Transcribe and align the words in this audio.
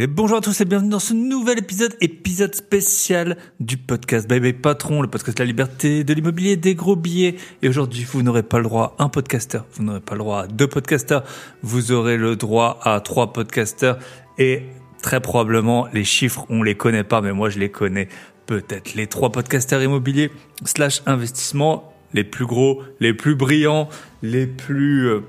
Et 0.00 0.06
bonjour 0.06 0.38
à 0.38 0.40
tous 0.40 0.60
et 0.60 0.64
bienvenue 0.64 0.90
dans 0.90 1.00
ce 1.00 1.12
nouvel 1.12 1.58
épisode, 1.58 1.96
épisode 2.00 2.54
spécial 2.54 3.36
du 3.58 3.76
podcast 3.76 4.28
Bye 4.28 4.52
Patron, 4.52 5.02
le 5.02 5.08
podcast 5.08 5.38
de 5.38 5.42
la 5.42 5.46
liberté, 5.48 6.04
de 6.04 6.14
l'immobilier, 6.14 6.54
des 6.54 6.76
gros 6.76 6.94
billets. 6.94 7.34
Et 7.62 7.68
aujourd'hui, 7.68 8.04
vous 8.04 8.22
n'aurez 8.22 8.44
pas 8.44 8.58
le 8.58 8.62
droit 8.62 8.94
à 9.00 9.02
un 9.02 9.08
podcasteur, 9.08 9.66
vous 9.72 9.82
n'aurez 9.82 9.98
pas 9.98 10.14
le 10.14 10.20
droit 10.20 10.42
à 10.42 10.46
deux 10.46 10.68
podcasteurs, 10.68 11.24
vous 11.62 11.90
aurez 11.90 12.16
le 12.16 12.36
droit 12.36 12.78
à 12.84 13.00
trois 13.00 13.32
podcasteurs 13.32 13.98
et 14.38 14.62
très 15.02 15.18
probablement 15.18 15.88
les 15.92 16.04
chiffres, 16.04 16.46
on 16.48 16.62
les 16.62 16.76
connaît 16.76 17.02
pas, 17.02 17.20
mais 17.20 17.32
moi 17.32 17.50
je 17.50 17.58
les 17.58 17.72
connais 17.72 18.06
peut-être. 18.46 18.94
Les 18.94 19.08
trois 19.08 19.32
podcasteurs 19.32 19.82
immobiliers 19.82 20.30
slash 20.64 21.02
investissement, 21.06 21.92
les 22.14 22.22
plus 22.22 22.46
gros, 22.46 22.84
les 23.00 23.14
plus 23.14 23.34
brillants, 23.34 23.88
les 24.22 24.46
plus 24.46 25.08
euh, 25.08 25.22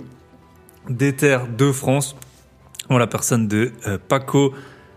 déter 0.90 1.40
de 1.58 1.72
France 1.72 2.16
en 2.90 2.98
la 2.98 3.08
personne 3.08 3.48
de 3.48 3.72
euh, 3.88 3.98
Paco, 4.08 4.54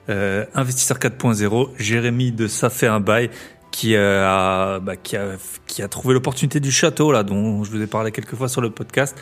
euh, 0.09 0.45
investisseur 0.55 0.99
4.0, 0.99 1.71
Jérémy 1.79 2.33
de 2.33 2.47
Ça 2.47 2.71
fait 2.71 2.87
un 2.87 3.01
bail, 3.01 3.31
qui, 3.73 3.97
euh, 3.97 4.25
a, 4.25 4.79
bah, 4.79 4.97
qui, 4.97 5.17
a, 5.17 5.37
qui 5.67 5.83
a 5.83 5.89
trouvé 5.89 6.15
l'opportunité 6.15 6.61
du 6.61 6.71
château, 6.71 7.11
là, 7.11 7.25
dont 7.25 7.65
je 7.65 7.71
vous 7.71 7.83
ai 7.83 7.87
parlé 7.89 8.13
quelques 8.13 8.37
fois 8.37 8.49
sur 8.49 8.61
le 8.61 8.71
podcast, 8.71 9.17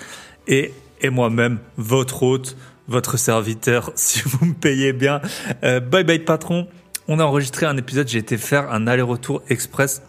et, 0.46 0.74
et 1.00 1.08
moi-même, 1.08 1.58
votre 1.78 2.22
hôte, 2.22 2.56
votre 2.88 3.16
serviteur, 3.16 3.92
si 3.94 4.20
vous 4.24 4.44
me 4.44 4.54
payez 4.54 4.92
bien. 4.92 5.22
Euh, 5.64 5.80
bye 5.80 6.04
bye 6.04 6.18
patron. 6.18 6.66
On 7.08 7.18
a 7.18 7.24
enregistré 7.24 7.64
un 7.64 7.76
épisode, 7.76 8.08
j'ai 8.08 8.18
été 8.18 8.36
faire 8.36 8.70
un 8.70 8.86
aller-retour 8.86 9.42
express 9.48 10.02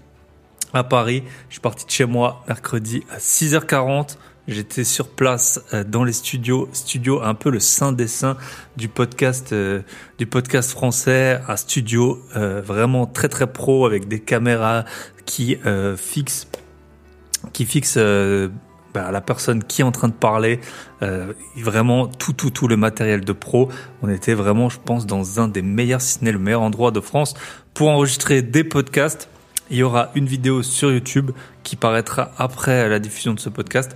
à 0.73 0.83
Paris. 0.83 1.23
Je 1.49 1.53
suis 1.53 1.61
parti 1.61 1.85
de 1.85 1.91
chez 1.91 2.05
moi 2.05 2.43
mercredi 2.47 3.03
à 3.09 3.17
6h40 3.17 4.17
J'étais 4.51 4.83
sur 4.83 5.07
place 5.07 5.61
euh, 5.73 5.85
dans 5.85 6.03
les 6.03 6.11
studios, 6.11 6.67
studio 6.73 7.21
un 7.21 7.35
peu 7.35 7.49
le 7.49 7.61
saint 7.61 7.93
des 7.93 8.07
saints 8.07 8.35
du 8.75 8.89
podcast, 8.89 9.53
euh, 9.53 9.81
du 10.17 10.25
podcast 10.25 10.71
français, 10.71 11.39
un 11.47 11.55
studio 11.55 12.21
euh, 12.35 12.59
vraiment 12.59 13.05
très 13.05 13.29
très 13.29 13.47
pro 13.47 13.85
avec 13.85 14.09
des 14.09 14.19
caméras 14.19 14.83
qui 15.25 15.57
fixent, 15.95 16.49
qui 17.53 17.65
bah, 18.93 19.09
la 19.09 19.21
personne 19.21 19.63
qui 19.63 19.79
est 19.79 19.85
en 19.85 19.93
train 19.93 20.09
de 20.09 20.13
parler, 20.13 20.59
vraiment 21.55 22.07
tout 22.07 22.33
tout 22.33 22.49
tout 22.49 22.67
le 22.67 22.75
matériel 22.75 23.23
de 23.23 23.31
pro. 23.31 23.69
On 24.01 24.09
était 24.09 24.33
vraiment, 24.33 24.67
je 24.67 24.79
pense, 24.83 25.05
dans 25.05 25.39
un 25.39 25.47
des 25.47 25.61
meilleurs, 25.61 26.01
si 26.01 26.19
ce 26.19 26.25
n'est 26.25 26.33
le 26.33 26.39
meilleur 26.39 26.61
endroit 26.61 26.91
de 26.91 26.99
France 26.99 27.35
pour 27.73 27.87
enregistrer 27.87 28.41
des 28.41 28.65
podcasts. 28.65 29.29
Il 29.69 29.77
y 29.77 29.83
aura 29.83 30.09
une 30.15 30.25
vidéo 30.25 30.61
sur 30.63 30.91
YouTube 30.91 31.31
qui 31.63 31.77
paraîtra 31.77 32.31
après 32.37 32.89
la 32.89 32.99
diffusion 32.99 33.33
de 33.33 33.39
ce 33.39 33.47
podcast 33.47 33.95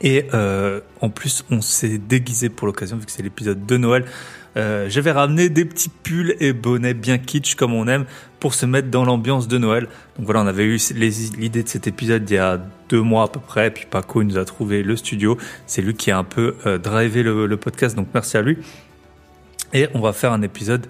et 0.00 0.26
euh, 0.34 0.80
en 1.00 1.08
plus, 1.08 1.44
on 1.50 1.60
s'est 1.60 1.98
déguisé 1.98 2.48
pour 2.48 2.66
l'occasion, 2.66 2.96
vu 2.96 3.06
que 3.06 3.12
c'est 3.12 3.22
l'épisode 3.22 3.64
de 3.64 3.76
Noël. 3.76 4.04
Euh, 4.56 4.88
J'avais 4.88 5.12
ramené 5.12 5.48
des 5.48 5.64
petits 5.64 5.90
pulls 5.90 6.34
et 6.40 6.52
bonnets 6.52 6.94
bien 6.94 7.18
kitsch 7.18 7.56
comme 7.56 7.74
on 7.74 7.86
aime 7.88 8.06
pour 8.40 8.54
se 8.54 8.64
mettre 8.64 8.88
dans 8.88 9.04
l'ambiance 9.04 9.48
de 9.48 9.58
Noël. 9.58 9.88
Donc 10.16 10.26
voilà, 10.26 10.40
on 10.40 10.46
avait 10.46 10.64
eu 10.64 10.78
l'idée 10.94 11.62
de 11.62 11.68
cet 11.68 11.86
épisode 11.86 12.28
il 12.30 12.34
y 12.34 12.38
a 12.38 12.60
deux 12.88 13.02
mois 13.02 13.24
à 13.24 13.28
peu 13.28 13.40
près. 13.40 13.68
Et 13.68 13.70
puis 13.70 13.86
Paco 13.88 14.22
nous 14.22 14.38
a 14.38 14.44
trouvé 14.44 14.82
le 14.82 14.96
studio. 14.96 15.36
C'est 15.66 15.82
lui 15.82 15.94
qui 15.94 16.10
a 16.10 16.18
un 16.18 16.24
peu 16.24 16.56
euh, 16.64 16.78
drivé 16.78 17.22
le, 17.22 17.56
podcast, 17.56 17.96
donc 17.96 18.08
merci 18.14 18.36
à 18.36 18.42
lui. 18.42 18.58
Et 19.74 19.88
on 19.94 20.00
va 20.00 20.12
faire 20.12 20.32
un 20.32 20.42
épisode. 20.42 20.86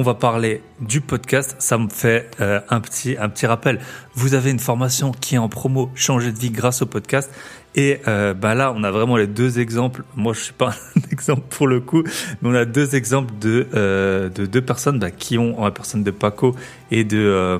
On 0.00 0.02
va 0.02 0.14
parler 0.14 0.62
du 0.80 1.00
podcast. 1.00 1.56
Ça 1.58 1.76
me 1.76 1.88
fait 1.88 2.30
euh, 2.40 2.60
un 2.70 2.78
petit 2.78 3.46
rappel. 3.46 3.80
Vous 4.14 4.34
avez 4.34 4.52
une 4.52 4.60
formation 4.60 5.10
qui 5.10 5.34
est 5.34 5.38
en 5.38 5.48
promo, 5.48 5.90
changer 5.96 6.30
de 6.30 6.38
vie 6.38 6.52
grâce 6.52 6.82
au 6.82 6.86
podcast. 6.86 7.28
Et 7.74 7.98
euh, 8.06 8.32
bah 8.32 8.54
là, 8.54 8.72
on 8.76 8.84
a 8.84 8.92
vraiment 8.92 9.16
les 9.16 9.26
deux 9.26 9.58
exemples. 9.58 10.04
Moi, 10.14 10.34
je 10.34 10.38
suis 10.38 10.52
pas 10.52 10.68
un 10.96 11.00
exemple 11.10 11.42
pour 11.50 11.66
le 11.66 11.80
coup, 11.80 12.04
mais 12.40 12.48
on 12.48 12.54
a 12.54 12.64
deux 12.64 12.94
exemples 12.94 13.34
de 13.40 13.66
euh, 13.74 14.28
de 14.28 14.46
deux 14.46 14.62
personnes 14.62 15.00
bah, 15.00 15.10
qui 15.10 15.36
ont 15.36 15.64
la 15.64 15.72
personne 15.72 16.04
de 16.04 16.12
Paco 16.12 16.54
et 16.92 17.02
de 17.02 17.58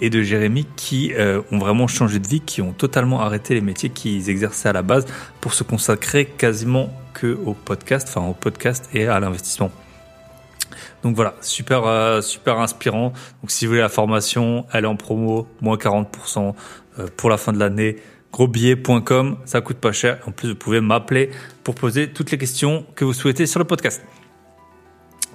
et 0.00 0.22
Jérémy 0.22 0.66
qui 0.76 1.14
ont 1.50 1.58
vraiment 1.58 1.86
changé 1.86 2.18
de 2.18 2.28
vie, 2.28 2.40
qui 2.40 2.60
ont 2.60 2.72
totalement 2.72 3.22
arrêté 3.22 3.54
les 3.54 3.62
métiers 3.62 3.88
qu'ils 3.88 4.28
exerçaient 4.28 4.68
à 4.68 4.74
la 4.74 4.82
base 4.82 5.06
pour 5.40 5.54
se 5.54 5.62
consacrer 5.62 6.26
quasiment 6.26 6.90
que 7.14 7.38
au 7.46 7.54
podcast, 7.54 8.08
enfin 8.10 8.28
au 8.28 8.34
podcast 8.34 8.90
et 8.92 9.06
à 9.06 9.18
l'investissement. 9.18 9.70
Donc 11.04 11.14
voilà, 11.14 11.34
super 11.40 11.86
euh, 11.86 12.20
super 12.20 12.58
inspirant. 12.58 13.12
Donc 13.42 13.50
si 13.50 13.66
vous 13.66 13.70
voulez 13.70 13.82
la 13.82 13.88
formation, 13.88 14.66
elle 14.72 14.84
est 14.84 14.88
en 14.88 14.96
promo, 14.96 15.46
moins 15.60 15.76
40% 15.76 16.54
pour 17.16 17.30
la 17.30 17.36
fin 17.36 17.52
de 17.52 17.58
l'année 17.58 17.96
grosbillet.com, 18.34 19.36
ça 19.44 19.60
coûte 19.60 19.76
pas 19.76 19.92
cher. 19.92 20.18
En 20.26 20.32
plus, 20.32 20.48
vous 20.48 20.54
pouvez 20.56 20.80
m'appeler 20.80 21.30
pour 21.62 21.76
poser 21.76 22.08
toutes 22.10 22.32
les 22.32 22.38
questions 22.38 22.84
que 22.96 23.04
vous 23.04 23.12
souhaitez 23.12 23.46
sur 23.46 23.60
le 23.60 23.64
podcast. 23.64 24.02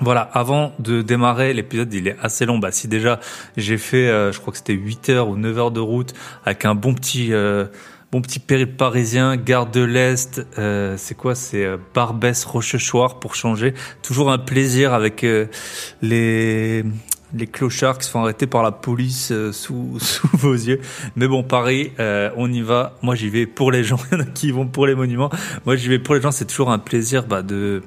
Voilà, 0.02 0.22
avant 0.22 0.74
de 0.80 1.02
démarrer 1.02 1.54
l'épisode, 1.54 1.94
il 1.94 2.10
est 2.10 2.18
assez 2.22 2.46
long. 2.46 2.58
Bah 2.58 2.72
si 2.72 2.90
déjà 2.90 3.22
j'ai 3.56 3.78
fait, 3.78 4.10
euh, 4.10 4.34
je 4.34 4.40
crois 4.40 4.52
que 4.52 4.58
c'était 4.58 4.74
8 4.74 5.10
heures 5.10 5.30
ou 5.30 5.38
9 5.38 5.58
heures 5.58 5.72
de 5.72 5.80
route 5.80 6.14
avec 6.46 6.66
un 6.66 6.76
bon 6.76 6.94
petit 6.94 7.34
euh, 7.34 7.66
bon 8.12 8.22
petit 8.22 8.40
périple 8.40 8.76
parisien, 8.76 9.38
gare 9.38 9.70
de 9.70 9.82
l'Est, 9.82 10.46
euh, 10.58 10.96
c'est 10.98 11.16
quoi? 11.16 11.36
C'est 11.36 11.68
Barbès 11.94 12.44
Rochechouart 12.46 13.20
pour 13.20 13.36
changer. 13.36 13.74
Toujours 14.02 14.32
un 14.32 14.40
plaisir 14.40 14.94
avec 14.94 15.26
les 16.02 16.84
les 17.34 17.48
clochards 17.48 17.98
qui 17.98 18.06
se 18.06 18.12
font 18.12 18.22
arrêter 18.22 18.48
par 18.48 18.64
la 18.64 18.72
police 18.72 19.32
euh, 19.32 19.52
sous, 19.52 19.98
sous 20.00 20.30
vos 20.34 20.54
yeux. 20.54 20.82
Mais 21.16 21.28
bon, 21.28 21.44
Paris, 21.44 21.92
euh, 22.00 22.30
on 22.38 22.52
y 22.52 22.62
va. 22.62 22.98
Moi, 23.02 23.16
j'y 23.16 23.30
vais 23.30 23.46
pour 23.46 23.72
les 23.72 23.84
gens. 23.84 24.00
Qui 24.34 24.52
vont 24.52 24.68
pour 24.68 24.88
les 24.88 24.96
monuments. 24.96 25.30
Moi, 25.66 25.76
j'y 25.76 25.90
vais 25.90 26.00
pour 26.00 26.16
les 26.16 26.22
gens. 26.22 26.32
C'est 26.32 26.46
toujours 26.46 26.72
un 26.72 26.80
plaisir 26.80 27.26
bah, 27.26 27.42
de 27.42 27.84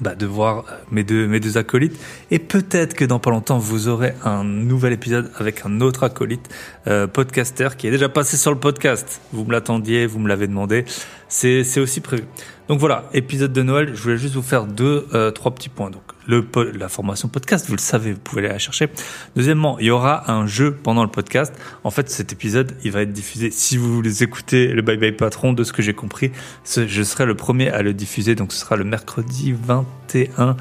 bah, 0.00 0.14
de 0.14 0.26
voir 0.26 0.64
mes 0.90 1.04
deux, 1.04 1.26
mes 1.26 1.40
deux 1.40 1.58
acolytes. 1.58 1.98
Et 2.30 2.38
peut-être 2.38 2.94
que 2.94 3.04
dans 3.04 3.18
pas 3.18 3.30
longtemps, 3.30 3.58
vous 3.58 3.88
aurez 3.88 4.14
un 4.24 4.44
nouvel 4.44 4.92
épisode 4.92 5.30
avec 5.36 5.64
un 5.64 5.80
autre 5.80 6.04
acolyte, 6.04 6.48
euh, 6.86 7.06
podcaster, 7.06 7.68
qui 7.76 7.86
est 7.86 7.90
déjà 7.90 8.08
passé 8.08 8.36
sur 8.36 8.52
le 8.52 8.58
podcast. 8.58 9.20
Vous 9.32 9.44
me 9.44 9.52
l'attendiez, 9.52 10.06
vous 10.06 10.18
me 10.18 10.28
l'avez 10.28 10.46
demandé. 10.46 10.84
C'est, 11.28 11.80
aussi 11.80 12.00
prévu. 12.00 12.24
Donc 12.68 12.80
voilà, 12.80 13.04
épisode 13.12 13.52
de 13.52 13.62
Noël. 13.62 13.92
Je 13.94 14.02
voulais 14.02 14.18
juste 14.18 14.34
vous 14.34 14.42
faire 14.42 14.64
deux, 14.64 15.06
euh, 15.14 15.30
trois 15.30 15.54
petits 15.54 15.68
points. 15.68 15.90
Donc 15.90 16.02
le, 16.26 16.44
la 16.74 16.88
formation 16.88 17.28
podcast, 17.28 17.66
vous 17.68 17.76
le 17.76 17.80
savez, 17.80 18.12
vous 18.12 18.18
pouvez 18.18 18.42
aller 18.42 18.52
la 18.52 18.58
chercher. 18.58 18.88
Deuxièmement, 19.36 19.78
il 19.78 19.86
y 19.86 19.90
aura 19.90 20.30
un 20.32 20.46
jeu 20.46 20.72
pendant 20.72 21.04
le 21.04 21.10
podcast. 21.10 21.54
En 21.84 21.90
fait, 21.90 22.10
cet 22.10 22.32
épisode, 22.32 22.76
il 22.82 22.90
va 22.90 23.02
être 23.02 23.12
diffusé. 23.12 23.50
Si 23.50 23.76
vous 23.76 23.94
voulez 23.94 24.22
écouter 24.22 24.68
le 24.68 24.82
Bye 24.82 24.96
Bye 24.96 25.12
Patron, 25.12 25.52
de 25.52 25.62
ce 25.62 25.72
que 25.72 25.82
j'ai 25.82 25.94
compris, 25.94 26.32
je 26.64 27.02
serai 27.02 27.26
le 27.26 27.36
premier 27.36 27.70
à 27.70 27.82
le 27.82 27.94
diffuser. 27.94 28.34
Donc 28.34 28.52
ce 28.52 28.58
sera 28.58 28.76
le 28.76 28.84
mercredi 28.84 29.52
21, 29.52 30.56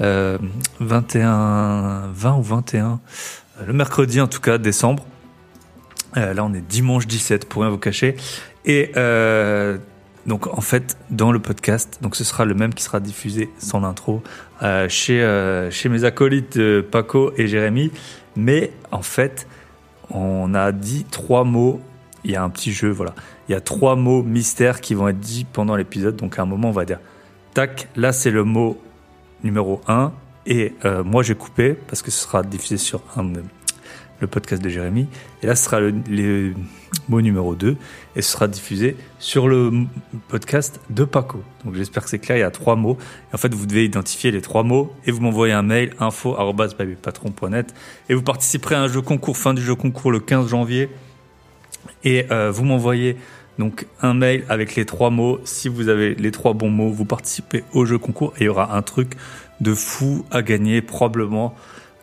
euh, 0.00 0.38
21, 0.80 2.10
20 2.14 2.36
ou 2.36 2.42
21, 2.42 3.00
euh, 3.60 3.66
le 3.66 3.72
mercredi 3.74 4.20
en 4.20 4.28
tout 4.28 4.40
cas, 4.40 4.56
décembre. 4.56 5.04
Euh, 6.16 6.34
là, 6.34 6.44
on 6.44 6.52
est 6.54 6.60
dimanche 6.60 7.06
17, 7.06 7.48
pour 7.48 7.62
rien 7.62 7.70
vous 7.70 7.78
cacher. 7.78 8.16
Et 8.64 8.92
euh, 8.96 9.78
donc 10.26 10.46
en 10.46 10.60
fait, 10.60 10.98
dans 11.10 11.32
le 11.32 11.38
podcast, 11.38 11.98
donc 12.02 12.16
ce 12.16 12.24
sera 12.24 12.44
le 12.44 12.54
même 12.54 12.74
qui 12.74 12.82
sera 12.82 13.00
diffusé 13.00 13.50
sans 13.58 13.80
l'intro 13.80 14.22
euh, 14.62 14.88
chez 14.88 15.22
euh, 15.22 15.70
chez 15.70 15.88
mes 15.88 16.04
acolytes 16.04 16.58
euh, 16.58 16.82
Paco 16.82 17.32
et 17.36 17.46
Jérémy. 17.46 17.90
Mais 18.36 18.72
en 18.90 19.02
fait, 19.02 19.46
on 20.10 20.54
a 20.54 20.72
dit 20.72 21.04
trois 21.10 21.44
mots. 21.44 21.80
Il 22.24 22.32
y 22.32 22.36
a 22.36 22.42
un 22.42 22.50
petit 22.50 22.72
jeu, 22.72 22.90
voilà. 22.90 23.14
Il 23.48 23.52
y 23.52 23.54
a 23.54 23.60
trois 23.62 23.96
mots 23.96 24.22
mystères 24.22 24.82
qui 24.82 24.94
vont 24.94 25.08
être 25.08 25.20
dits 25.20 25.46
pendant 25.50 25.74
l'épisode. 25.74 26.16
Donc 26.16 26.38
à 26.38 26.42
un 26.42 26.46
moment, 26.46 26.68
on 26.68 26.72
va 26.72 26.84
dire 26.84 27.00
tac. 27.54 27.88
Là, 27.96 28.12
c'est 28.12 28.30
le 28.30 28.44
mot 28.44 28.80
numéro 29.42 29.80
un. 29.88 30.12
Et 30.46 30.74
moi, 31.04 31.22
j'ai 31.22 31.34
coupé 31.34 31.74
parce 31.74 32.02
que 32.02 32.10
ce 32.10 32.22
sera 32.22 32.42
diffusé 32.42 32.76
sur 32.76 33.02
un 33.16 33.32
le 34.20 34.26
podcast 34.26 34.62
de 34.62 34.68
Jérémy. 34.68 35.06
Et 35.42 35.46
là, 35.46 35.56
ce 35.56 35.64
sera 35.64 35.80
le, 35.80 35.94
le 36.08 36.54
mot 37.08 37.20
numéro 37.20 37.54
2 37.54 37.76
et 38.16 38.22
ce 38.22 38.32
sera 38.32 38.48
diffusé 38.48 38.96
sur 39.18 39.48
le 39.48 39.70
podcast 40.28 40.80
de 40.90 41.04
Paco. 41.04 41.42
Donc 41.64 41.74
j'espère 41.74 42.04
que 42.04 42.10
c'est 42.10 42.18
clair, 42.18 42.36
il 42.36 42.40
y 42.40 42.44
a 42.44 42.50
trois 42.50 42.76
mots. 42.76 42.98
Et 43.30 43.34
en 43.34 43.38
fait, 43.38 43.54
vous 43.54 43.66
devez 43.66 43.84
identifier 43.84 44.30
les 44.30 44.40
trois 44.40 44.62
mots 44.62 44.92
et 45.06 45.12
vous 45.12 45.20
m'envoyez 45.20 45.52
un 45.52 45.62
mail 45.62 45.94
info@patron.net 45.98 47.74
et 48.08 48.14
vous 48.14 48.22
participerez 48.22 48.74
à 48.74 48.82
un 48.82 48.88
jeu 48.88 49.00
concours 49.00 49.36
fin 49.36 49.54
du 49.54 49.62
jeu 49.62 49.74
concours 49.74 50.10
le 50.10 50.20
15 50.20 50.48
janvier 50.48 50.88
et 52.04 52.26
euh, 52.30 52.50
vous 52.50 52.64
m'envoyez 52.64 53.16
donc 53.58 53.86
un 54.00 54.14
mail 54.14 54.44
avec 54.48 54.74
les 54.74 54.86
trois 54.86 55.10
mots. 55.10 55.38
Si 55.44 55.68
vous 55.68 55.88
avez 55.88 56.14
les 56.14 56.30
trois 56.30 56.54
bons 56.54 56.70
mots, 56.70 56.90
vous 56.90 57.04
participez 57.04 57.64
au 57.72 57.84
jeu 57.84 57.98
concours 57.98 58.32
et 58.38 58.42
il 58.42 58.46
y 58.46 58.48
aura 58.48 58.76
un 58.76 58.82
truc 58.82 59.12
de 59.60 59.74
fou 59.74 60.24
à 60.30 60.42
gagner 60.42 60.82
probablement 60.82 61.54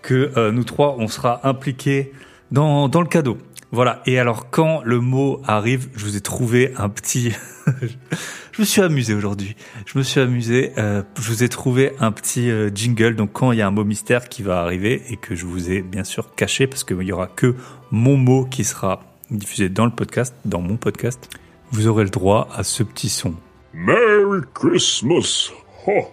que 0.01 0.31
euh, 0.37 0.51
nous 0.51 0.63
trois 0.63 0.95
on 0.99 1.07
sera 1.07 1.47
impliqués 1.47 2.13
dans, 2.51 2.87
dans 2.87 3.01
le 3.01 3.07
cadeau. 3.07 3.37
Voilà. 3.71 4.01
Et 4.05 4.17
alors, 4.19 4.49
quand 4.49 4.81
le 4.83 4.99
mot 4.99 5.41
arrive, 5.45 5.89
je 5.95 6.05
vous 6.05 6.15
ai 6.15 6.21
trouvé 6.21 6.73
un 6.77 6.89
petit. 6.89 7.33
je 7.67 8.61
me 8.61 8.65
suis 8.65 8.81
amusé 8.81 9.13
aujourd'hui. 9.13 9.55
Je 9.85 9.97
me 9.97 10.03
suis 10.03 10.19
amusé. 10.19 10.71
Euh, 10.77 11.03
je 11.19 11.29
vous 11.29 11.43
ai 11.43 11.49
trouvé 11.49 11.91
un 11.99 12.11
petit 12.11 12.49
euh, 12.49 12.69
jingle. 12.73 13.15
Donc, 13.15 13.33
quand 13.33 13.51
il 13.51 13.59
y 13.59 13.61
a 13.61 13.67
un 13.67 13.71
mot 13.71 13.83
mystère 13.83 14.29
qui 14.29 14.41
va 14.41 14.61
arriver 14.61 15.03
et 15.09 15.17
que 15.17 15.35
je 15.35 15.45
vous 15.45 15.69
ai 15.69 15.81
bien 15.81 16.03
sûr 16.03 16.33
caché 16.35 16.67
parce 16.67 16.83
qu'il 16.83 17.01
y 17.03 17.11
aura 17.11 17.27
que 17.27 17.55
mon 17.91 18.17
mot 18.17 18.45
qui 18.45 18.63
sera 18.63 19.01
diffusé 19.29 19.69
dans 19.69 19.85
le 19.85 19.91
podcast, 19.91 20.33
dans 20.45 20.61
mon 20.61 20.77
podcast, 20.77 21.29
vous 21.71 21.87
aurez 21.87 22.05
le 22.05 22.09
droit 22.09 22.47
à 22.55 22.63
ce 22.63 22.83
petit 22.83 23.09
son. 23.09 23.35
Merry 23.73 24.41
Christmas. 24.53 25.51
Ho, 25.85 26.07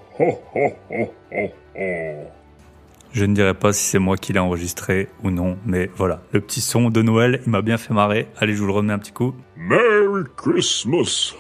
Je 3.15 3.25
ne 3.25 3.33
dirais 3.33 3.55
pas 3.55 3.73
si 3.73 3.85
c'est 3.85 4.01
moi 4.01 4.17
qui 4.17 4.33
l'ai 4.33 4.41
enregistré 4.41 5.09
ou 5.23 5.31
non, 5.31 5.57
mais 5.65 5.89
voilà, 5.95 6.21
le 6.33 6.41
petit 6.41 6.61
son 6.61 6.91
de 6.91 7.01
Noël, 7.01 7.41
il 7.47 7.51
m'a 7.53 7.63
bien 7.63 7.79
fait 7.79 7.95
marrer. 7.95 8.27
Allez, 8.39 8.55
je 8.55 8.59
vous 8.59 8.67
le 8.67 8.73
remets 8.73 8.93
un 8.93 8.99
petit 8.99 9.13
coup. 9.13 9.37
Merry 9.57 10.25
Christmas. 10.37 11.33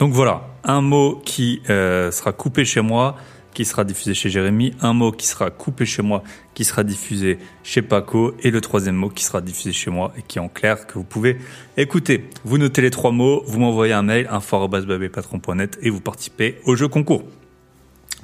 Donc 0.00 0.12
voilà, 0.12 0.42
un 0.64 0.80
mot 0.80 1.22
qui 1.24 1.62
euh, 1.70 2.10
sera 2.10 2.32
coupé 2.32 2.64
chez 2.64 2.80
moi, 2.80 3.14
qui 3.52 3.64
sera 3.64 3.84
diffusé 3.84 4.14
chez 4.14 4.30
Jérémy, 4.30 4.74
un 4.80 4.94
mot 4.94 5.12
qui 5.12 5.28
sera 5.28 5.50
coupé 5.50 5.86
chez 5.86 6.02
moi, 6.02 6.24
qui 6.54 6.64
sera 6.64 6.82
diffusé 6.82 7.38
chez 7.62 7.82
Paco, 7.82 8.34
et 8.42 8.50
le 8.50 8.60
troisième 8.60 8.96
mot 8.96 9.10
qui 9.10 9.22
sera 9.22 9.42
diffusé 9.42 9.72
chez 9.72 9.92
moi 9.92 10.12
et 10.18 10.22
qui 10.22 10.38
est 10.38 10.42
en 10.42 10.48
clair 10.48 10.88
que 10.88 10.94
vous 10.94 11.04
pouvez 11.04 11.38
écouter. 11.76 12.28
Vous 12.44 12.58
notez 12.58 12.82
les 12.82 12.90
trois 12.90 13.12
mots, 13.12 13.44
vous 13.46 13.60
m'envoyez 13.60 13.92
un 13.92 14.02
mail, 14.02 14.26
info.babépatron.net 14.28 15.78
et 15.82 15.90
vous 15.90 16.00
participez 16.00 16.58
au 16.64 16.74
jeu 16.74 16.88
concours. 16.88 17.22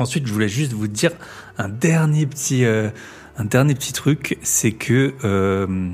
Ensuite, 0.01 0.27
je 0.27 0.33
voulais 0.33 0.49
juste 0.49 0.73
vous 0.73 0.89
dire 0.89 1.11
un 1.59 1.69
dernier 1.69 2.27
petit, 2.27 2.65
euh, 2.65 2.89
un 3.37 3.45
dernier 3.45 3.75
petit 3.75 3.93
truc, 3.93 4.39
c'est 4.43 4.73
que 4.73 5.13
euh, 5.25 5.89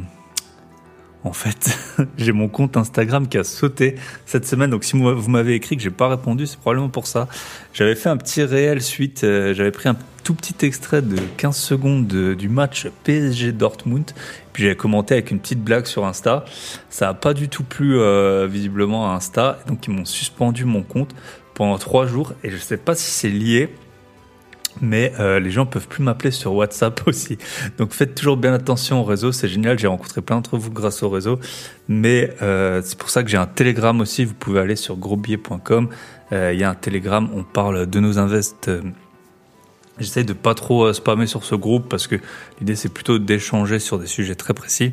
en 1.25 1.32
fait, 1.32 1.76
j'ai 2.17 2.31
mon 2.31 2.47
compte 2.49 2.76
Instagram 2.76 3.26
qui 3.26 3.37
a 3.37 3.43
sauté 3.43 3.97
cette 4.25 4.47
semaine. 4.47 4.70
Donc, 4.70 4.85
si 4.85 4.97
vous 4.97 5.29
m'avez 5.29 5.55
écrit 5.55 5.76
que 5.76 5.82
j'ai 5.82 5.91
pas 5.91 6.08
répondu, 6.08 6.47
c'est 6.47 6.58
probablement 6.61 6.88
pour 6.88 7.08
ça. 7.08 7.26
J'avais 7.73 7.97
fait 7.97 8.08
un 8.08 8.17
petit 8.17 8.44
réel 8.44 8.81
suite. 8.81 9.25
euh, 9.25 9.53
J'avais 9.55 9.73
pris 9.73 9.88
un 9.88 9.97
tout 10.23 10.35
petit 10.35 10.64
extrait 10.64 11.02
de 11.02 11.17
15 11.37 11.56
secondes 11.56 12.06
de- 12.06 12.35
du 12.35 12.49
match 12.49 12.87
PSG 13.02 13.50
Dortmund. 13.50 14.05
Puis 14.52 14.62
j'avais 14.62 14.76
commenté 14.76 15.14
avec 15.14 15.32
une 15.32 15.41
petite 15.41 15.62
blague 15.64 15.87
sur 15.87 16.06
Insta. 16.06 16.44
Ça 16.91 17.09
a 17.09 17.14
pas 17.14 17.35
du 17.35 17.49
tout 17.49 17.64
plu 17.64 17.99
visiblement 18.47 19.11
à 19.11 19.17
Insta. 19.17 19.59
Donc, 19.67 19.85
ils 19.88 19.93
m'ont 19.93 20.05
suspendu 20.05 20.64
mon 20.64 20.82
compte 20.85 21.12
pendant 21.55 21.76
trois 21.79 22.06
jours. 22.06 22.35
Et 22.44 22.50
je 22.50 22.56
sais 22.56 22.76
pas 22.76 22.94
si 22.94 23.11
c'est 23.11 23.29
lié 23.31 23.69
mais 24.81 25.12
euh, 25.19 25.40
les 25.40 25.50
gens 25.50 25.67
peuvent 25.67 25.88
plus 25.88 26.02
m'appeler 26.02 26.31
sur 26.31 26.55
WhatsApp 26.55 27.00
aussi. 27.06 27.38
Donc 27.78 27.93
faites 27.93 28.14
toujours 28.14 28.37
bien 28.37 28.52
attention 28.52 29.00
au 29.00 29.05
réseau, 29.05 29.32
c'est 29.32 29.49
génial. 29.49 29.78
J'ai 29.78 29.87
rencontré 29.87 30.23
plein 30.23 30.37
d'entre 30.37 30.56
vous 30.56 30.70
grâce 30.70 31.02
au 31.02 31.08
réseau, 31.08 31.38
mais 31.88 32.34
euh, 32.43 32.81
c'est 32.84 32.99
pour 32.99 33.11
ça 33.11 33.23
que 33.23 33.31
j'ai 33.31 33.38
un 33.38 33.46
Telegram 33.46 34.00
aussi. 34.00 34.25
Vous 34.25 34.34
pouvez 34.34 34.61
aller 34.61 34.76
sur 34.76 34.96
grosbillet.com. 34.96 35.88
Euh, 36.32 36.52
Il 36.52 36.61
y 36.61 36.64
a 36.64 36.70
un 36.70 36.75
Telegram, 36.75 37.28
on 37.34 37.43
parle 37.43 37.87
de 37.87 38.00
nos 38.00 38.19
invests. 38.19 38.69
Euh, 38.69 38.82
J'essaye 39.99 40.25
de 40.25 40.34
pas 40.34 40.55
trop 40.55 40.84
euh, 40.84 40.93
spammer 40.93 41.26
sur 41.26 41.44
ce 41.44 41.55
groupe 41.55 41.88
parce 41.88 42.06
que 42.06 42.17
l'idée 42.61 42.76
c'est 42.76 42.90
plutôt 42.90 43.19
d'échanger 43.19 43.78
sur 43.78 43.99
des 43.99 44.06
sujets 44.06 44.34
très 44.34 44.52
précis. 44.52 44.93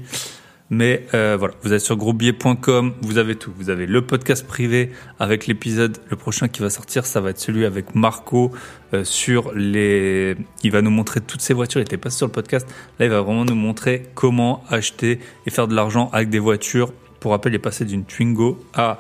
Mais 0.74 1.06
euh, 1.14 1.38
voilà, 1.38 1.54
vous 1.62 1.72
êtes 1.72 1.82
sur 1.82 1.96
grosbillet.com, 1.96 2.94
vous 3.02 3.20
avez 3.20 3.36
tout. 3.36 3.54
Vous 3.56 3.70
avez 3.70 3.86
le 3.86 4.02
podcast 4.02 4.48
privé 4.48 4.92
avec 5.20 5.46
l'épisode, 5.46 6.00
le 6.10 6.16
prochain 6.16 6.48
qui 6.48 6.64
va 6.64 6.72
sortir, 6.72 7.06
ça 7.06 7.22
va 7.22 7.30
être 7.30 7.40
celui 7.40 7.64
avec 7.66 7.94
Marco 7.94 8.52
euh, 8.96 9.04
sur 9.04 9.54
les... 9.54 10.36
Il 10.64 10.72
va 10.72 10.82
nous 10.82 10.90
montrer 10.90 11.22
toutes 11.22 11.42
ces 11.42 11.54
voitures, 11.54 11.80
il 11.80 11.84
était 11.84 11.98
pas 11.98 12.10
sur 12.10 12.26
le 12.26 12.32
podcast. 12.32 12.68
Là, 12.98 13.06
il 13.06 13.12
va 13.12 13.22
vraiment 13.22 13.46
nous 13.46 13.54
montrer 13.54 14.08
comment 14.16 14.64
acheter 14.68 15.20
et 15.46 15.52
faire 15.52 15.68
de 15.68 15.76
l'argent 15.76 16.10
avec 16.12 16.32
des 16.32 16.40
voitures. 16.40 16.92
Pour 17.20 17.34
rappel, 17.34 17.54
il 17.54 17.58
est 17.58 17.60
passé 17.60 17.86
d'une 17.86 18.04
Twingo 18.04 18.60
à 18.74 18.98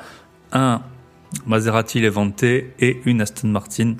un 0.51 0.83
Maserati 1.47 2.01
Levante 2.01 2.43
et 2.43 3.01
une 3.05 3.19
Aston 3.19 3.47
Martin 3.47 3.95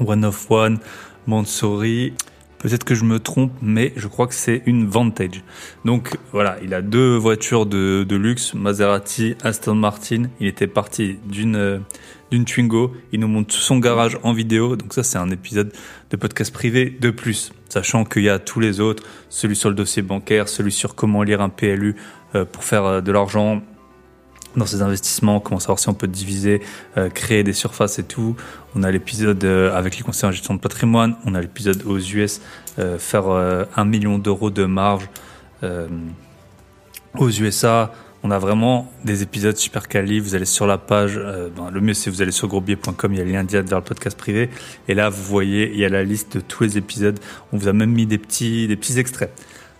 One 0.00 0.24
of 0.24 0.50
One, 0.50 0.80
Mansouri. 1.28 2.14
Peut-être 2.58 2.84
que 2.84 2.94
je 2.94 3.04
me 3.04 3.20
trompe, 3.20 3.52
mais 3.62 3.92
je 3.96 4.08
crois 4.08 4.26
que 4.26 4.34
c'est 4.34 4.62
une 4.66 4.86
Vantage. 4.86 5.42
Donc 5.84 6.16
voilà, 6.32 6.56
il 6.62 6.74
a 6.74 6.82
deux 6.82 7.16
voitures 7.16 7.66
de, 7.66 8.06
luxe, 8.10 8.54
Maserati, 8.54 9.36
Aston 9.42 9.76
Martin. 9.76 10.24
Il 10.40 10.46
était 10.48 10.66
parti 10.66 11.18
d'une 11.24 11.56
euh, 11.56 11.78
d'une 12.30 12.44
Twingo. 12.44 12.92
Il 13.12 13.20
nous 13.20 13.28
montre 13.28 13.54
son 13.54 13.78
garage 13.78 14.18
en 14.22 14.32
vidéo. 14.32 14.76
Donc 14.76 14.92
ça, 14.92 15.02
c'est 15.02 15.18
un 15.18 15.30
épisode 15.30 15.72
de 16.10 16.16
podcast 16.16 16.52
privé 16.52 16.90
de 16.90 17.10
plus, 17.10 17.52
sachant 17.68 18.04
qu'il 18.04 18.22
y 18.22 18.28
a 18.28 18.38
tous 18.38 18.60
les 18.60 18.80
autres, 18.80 19.04
celui 19.28 19.56
sur 19.56 19.68
le 19.68 19.74
dossier 19.74 20.02
bancaire, 20.02 20.48
celui 20.48 20.72
sur 20.72 20.94
comment 20.94 21.22
lire 21.22 21.40
un 21.40 21.48
PLU 21.48 21.96
euh, 22.34 22.44
pour 22.44 22.64
faire 22.64 22.84
euh, 22.84 23.00
de 23.00 23.12
l'argent 23.12 23.62
dans 24.58 24.66
ses 24.66 24.82
investissements, 24.82 25.40
comment 25.40 25.60
savoir 25.60 25.78
si 25.78 25.88
on 25.88 25.94
peut 25.94 26.08
diviser, 26.08 26.60
euh, 26.96 27.08
créer 27.08 27.42
des 27.42 27.52
surfaces 27.52 27.98
et 27.98 28.02
tout. 28.02 28.36
On 28.74 28.82
a 28.82 28.90
l'épisode 28.90 29.42
euh, 29.44 29.74
avec 29.74 29.96
les 29.96 30.02
conseillers 30.02 30.28
en 30.28 30.32
gestion 30.32 30.54
de 30.54 30.60
patrimoine, 30.60 31.16
on 31.24 31.34
a 31.34 31.40
l'épisode 31.40 31.82
aux 31.86 31.98
US, 31.98 32.40
euh, 32.78 32.98
faire 32.98 33.28
un 33.28 33.84
million 33.84 34.18
d'euros 34.18 34.50
de 34.50 34.64
marge 34.64 35.08
aux 37.14 37.30
USA. 37.30 37.92
On 38.22 38.30
a 38.32 38.38
vraiment 38.38 38.92
des 39.04 39.22
épisodes 39.22 39.56
super 39.56 39.88
quali. 39.88 40.18
Vous 40.18 40.34
allez 40.34 40.44
sur 40.44 40.66
la 40.66 40.76
page, 40.76 41.16
ben, 41.56 41.70
le 41.70 41.80
mieux 41.80 41.94
c'est 41.94 42.10
vous 42.10 42.20
allez 42.20 42.32
sur 42.32 42.48
grosbier.com, 42.48 43.12
il 43.12 43.18
y 43.18 43.20
a 43.20 43.24
le 43.24 43.30
lien 43.30 43.44
direct 43.44 43.68
vers 43.68 43.78
le 43.78 43.84
podcast 43.84 44.18
privé. 44.18 44.50
Et 44.88 44.94
là, 44.94 45.08
vous 45.08 45.22
voyez, 45.22 45.70
il 45.72 45.78
y 45.78 45.84
a 45.84 45.88
la 45.88 46.02
liste 46.02 46.36
de 46.36 46.40
tous 46.40 46.64
les 46.64 46.78
épisodes. 46.78 47.18
On 47.52 47.58
vous 47.58 47.68
a 47.68 47.72
même 47.72 47.90
mis 47.90 48.06
des 48.06 48.18
petits, 48.18 48.66
des 48.66 48.76
petits 48.76 48.98
extraits. 48.98 49.32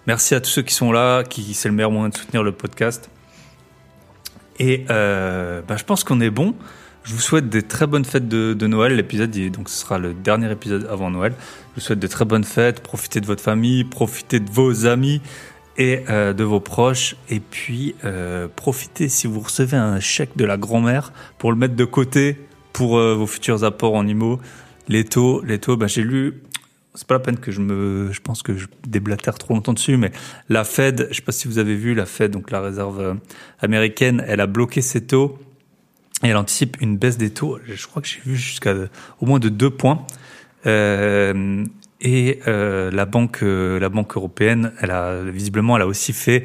Merci 0.06 0.34
à 0.34 0.40
tous 0.40 0.50
ceux 0.50 0.62
qui 0.62 0.74
sont 0.74 0.92
là, 0.92 1.22
qui 1.24 1.52
c'est 1.54 1.68
le 1.68 1.74
meilleur 1.74 1.90
moyen 1.90 2.08
de 2.08 2.16
soutenir 2.16 2.42
le 2.42 2.52
podcast. 2.52 3.10
Et 4.58 4.84
euh, 4.90 5.62
bah, 5.66 5.76
je 5.76 5.84
pense 5.84 6.04
qu'on 6.04 6.20
est 6.20 6.30
bon. 6.30 6.54
Je 7.04 7.14
vous 7.14 7.20
souhaite 7.20 7.48
des 7.48 7.62
très 7.62 7.86
bonnes 7.86 8.04
fêtes 8.04 8.28
de, 8.28 8.66
Noël. 8.66 8.94
L'épisode, 8.94 9.30
donc 9.50 9.70
ce 9.70 9.78
sera 9.78 9.98
le 9.98 10.12
dernier 10.12 10.50
épisode 10.52 10.86
avant 10.90 11.10
Noël. 11.10 11.32
Je 11.38 11.76
vous 11.76 11.80
souhaite 11.80 11.98
de 11.98 12.06
très 12.06 12.24
bonnes 12.24 12.44
fêtes. 12.44 12.80
Profitez 12.80 13.20
de 13.20 13.26
votre 13.26 13.42
famille, 13.42 13.84
profitez 13.84 14.40
de 14.40 14.50
vos 14.50 14.86
amis 14.86 15.22
et 15.78 16.02
euh, 16.10 16.34
de 16.34 16.44
vos 16.44 16.60
proches. 16.60 17.16
Et 17.30 17.40
puis 17.40 17.94
euh, 18.04 18.46
profitez 18.54 19.08
si 19.08 19.26
vous 19.26 19.40
recevez 19.40 19.78
un 19.78 20.00
chèque 20.00 20.36
de 20.36 20.44
la 20.44 20.58
grand-mère 20.58 21.12
pour 21.38 21.50
le 21.50 21.56
mettre 21.56 21.76
de 21.76 21.84
côté 21.86 22.36
pour 22.74 22.98
euh, 22.98 23.14
vos 23.14 23.26
futurs 23.26 23.64
apports 23.64 23.94
en 23.94 24.06
IMO. 24.06 24.38
Les 24.88 25.04
taux, 25.04 25.42
les 25.44 25.58
taux. 25.58 25.76
Bah, 25.76 25.86
j'ai 25.86 26.02
lu. 26.02 26.42
C'est 26.94 27.06
pas 27.06 27.14
la 27.14 27.20
peine 27.20 27.38
que 27.38 27.52
je 27.52 27.60
me, 27.60 28.10
je 28.12 28.20
pense 28.20 28.42
que 28.42 28.56
je 28.56 28.66
déblatère 28.86 29.34
trop 29.38 29.54
longtemps 29.54 29.72
dessus, 29.72 29.96
mais 29.96 30.10
la 30.48 30.64
Fed, 30.64 31.08
je 31.10 31.16
sais 31.16 31.22
pas 31.22 31.32
si 31.32 31.46
vous 31.46 31.58
avez 31.58 31.76
vu, 31.76 31.94
la 31.94 32.06
Fed, 32.06 32.30
donc 32.32 32.50
la 32.50 32.60
réserve 32.60 33.00
euh, 33.00 33.14
américaine, 33.60 34.24
elle 34.26 34.40
a 34.40 34.46
bloqué 34.46 34.80
ses 34.80 35.06
taux 35.06 35.38
et 36.24 36.28
elle 36.28 36.36
anticipe 36.36 36.80
une 36.80 36.96
baisse 36.96 37.18
des 37.18 37.30
taux. 37.30 37.58
Je 37.66 37.86
crois 37.86 38.02
que 38.02 38.08
j'ai 38.08 38.20
vu 38.24 38.36
jusqu'à 38.36 38.74
au 39.20 39.26
moins 39.26 39.38
de 39.38 39.48
deux 39.48 39.70
points. 39.70 40.04
Euh, 40.66 41.64
et 42.00 42.40
euh, 42.46 42.90
la 42.90 43.06
banque, 43.06 43.42
euh, 43.42 43.78
la 43.80 43.88
banque 43.88 44.16
européenne, 44.16 44.72
elle 44.80 44.90
a 44.90 45.22
visiblement, 45.22 45.76
elle 45.76 45.82
a 45.82 45.86
aussi 45.86 46.12
fait 46.12 46.44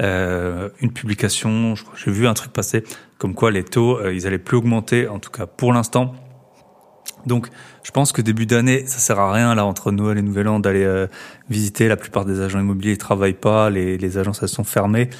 euh, 0.00 0.68
une 0.80 0.92
publication. 0.92 1.74
J'ai 1.96 2.10
vu 2.10 2.26
un 2.26 2.34
truc 2.34 2.52
passer 2.52 2.84
comme 3.18 3.34
quoi 3.34 3.50
les 3.50 3.64
taux, 3.64 4.04
ils 4.08 4.26
allaient 4.26 4.38
plus 4.38 4.56
augmenter, 4.56 5.06
en 5.08 5.18
tout 5.18 5.30
cas 5.30 5.46
pour 5.46 5.72
l'instant. 5.72 6.14
Donc, 7.26 7.48
je 7.82 7.90
pense 7.90 8.12
que 8.12 8.22
début 8.22 8.46
d'année, 8.46 8.86
ça 8.86 8.98
sert 8.98 9.18
à 9.18 9.32
rien 9.32 9.54
là 9.54 9.64
entre 9.64 9.90
Noël 9.90 10.18
et 10.18 10.22
Nouvel 10.22 10.48
An 10.48 10.60
d'aller 10.60 10.84
euh, 10.84 11.06
visiter. 11.50 11.88
La 11.88 11.96
plupart 11.96 12.24
des 12.24 12.40
agents 12.40 12.60
immobiliers 12.60 12.92
ils 12.92 12.98
travaillent 12.98 13.32
pas, 13.32 13.70
les, 13.70 13.98
les 13.98 14.18
agences 14.18 14.42
elles 14.42 14.48
sont 14.48 14.64
fermées. 14.64 15.10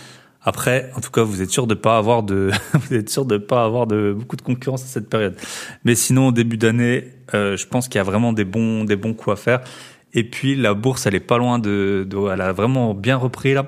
Après, 0.44 0.90
en 0.96 1.00
tout 1.00 1.12
cas, 1.12 1.22
vous 1.22 1.40
êtes 1.40 1.50
sûr 1.50 1.68
de 1.68 1.74
pas 1.74 1.96
avoir 1.96 2.24
de, 2.24 2.50
vous 2.74 2.94
êtes 2.94 3.08
sûr 3.08 3.24
de 3.24 3.36
pas 3.36 3.64
avoir 3.64 3.86
de 3.86 4.14
beaucoup 4.16 4.36
de 4.36 4.42
concurrence 4.42 4.82
à 4.82 4.86
cette 4.86 5.08
période. 5.08 5.36
Mais 5.84 5.94
sinon, 5.94 6.32
début 6.32 6.56
d'année, 6.56 7.12
euh, 7.34 7.56
je 7.56 7.66
pense 7.66 7.86
qu'il 7.86 7.96
y 7.96 8.00
a 8.00 8.04
vraiment 8.04 8.32
des 8.32 8.44
bons, 8.44 8.84
des 8.84 8.96
bons 8.96 9.14
coups 9.14 9.34
à 9.34 9.36
faire. 9.36 9.60
Et 10.14 10.24
puis 10.24 10.56
la 10.56 10.74
bourse, 10.74 11.06
elle 11.06 11.14
est 11.14 11.20
pas 11.20 11.38
loin 11.38 11.58
de, 11.58 12.06
de 12.08 12.18
elle 12.30 12.40
a 12.40 12.52
vraiment 12.52 12.94
bien 12.94 13.16
repris 13.16 13.54
là. 13.54 13.66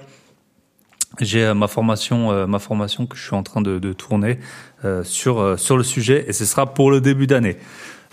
J'ai 1.21 1.45
euh, 1.45 1.55
ma 1.55 1.69
formation, 1.69 2.33
euh, 2.33 2.47
ma 2.47 2.59
formation 2.59 3.07
que 3.07 3.17
je 3.17 3.23
suis 3.23 3.37
en 3.37 3.43
train 3.43 3.61
de, 3.61 3.79
de 3.79 3.93
tourner 3.93 4.39
euh, 4.85 5.05
sur 5.05 5.41
euh, 5.41 5.57
sur 5.57 5.77
le 5.77 5.85
sujet 5.85 6.25
et 6.27 6.33
ce 6.33 6.45
sera 6.45 6.75
pour 6.75 6.91
le 6.91 7.01
début 7.01 7.27
d'année. 7.27 7.57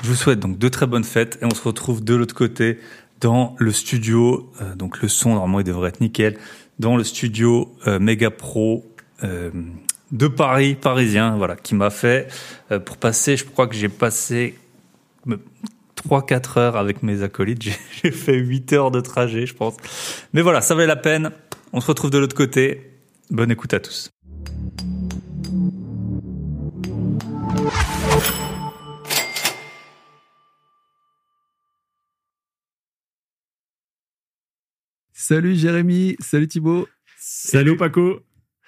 Je 0.03 0.07
vous 0.07 0.15
souhaite 0.15 0.39
donc 0.39 0.57
de 0.57 0.67
très 0.67 0.87
bonnes 0.87 1.03
fêtes 1.03 1.37
et 1.41 1.45
on 1.45 1.53
se 1.53 1.61
retrouve 1.61 2.03
de 2.03 2.15
l'autre 2.15 2.33
côté 2.35 2.79
dans 3.19 3.55
le 3.59 3.71
studio. 3.71 4.51
Euh, 4.61 4.75
donc 4.75 5.01
le 5.01 5.07
son 5.07 5.29
normalement 5.35 5.59
il 5.59 5.63
devrait 5.65 5.89
être 5.89 6.01
nickel 6.01 6.37
dans 6.79 6.97
le 6.97 7.03
studio 7.03 7.73
euh, 7.87 7.99
Mega 7.99 8.31
Pro 8.31 8.83
euh, 9.23 9.51
de 10.11 10.27
Paris, 10.27 10.75
parisien, 10.75 11.37
voilà, 11.37 11.55
qui 11.55 11.73
m'a 11.75 11.89
fait 11.89 12.27
pour 12.85 12.97
passer. 12.97 13.37
Je 13.37 13.45
crois 13.45 13.67
que 13.67 13.75
j'ai 13.75 13.87
passé 13.87 14.55
3-4 16.09 16.59
heures 16.59 16.75
avec 16.75 17.01
mes 17.03 17.23
acolytes. 17.23 17.61
J'ai- 17.63 17.77
J'ai 18.03 18.11
fait 18.11 18.35
8 18.35 18.73
heures 18.73 18.91
de 18.91 18.99
trajet, 18.99 19.45
je 19.45 19.53
pense. 19.53 19.77
Mais 20.33 20.41
voilà, 20.41 20.59
ça 20.61 20.75
valait 20.75 20.87
la 20.87 20.95
peine. 20.97 21.31
On 21.71 21.79
se 21.79 21.87
retrouve 21.87 22.09
de 22.09 22.17
l'autre 22.17 22.35
côté. 22.35 22.91
Bonne 23.29 23.51
écoute 23.51 23.73
à 23.73 23.79
tous. 23.79 24.09
Salut 35.31 35.55
Jérémy, 35.55 36.17
salut 36.19 36.49
Thibaut. 36.49 36.89
Salut 37.17 37.77
Paco. 37.77 38.19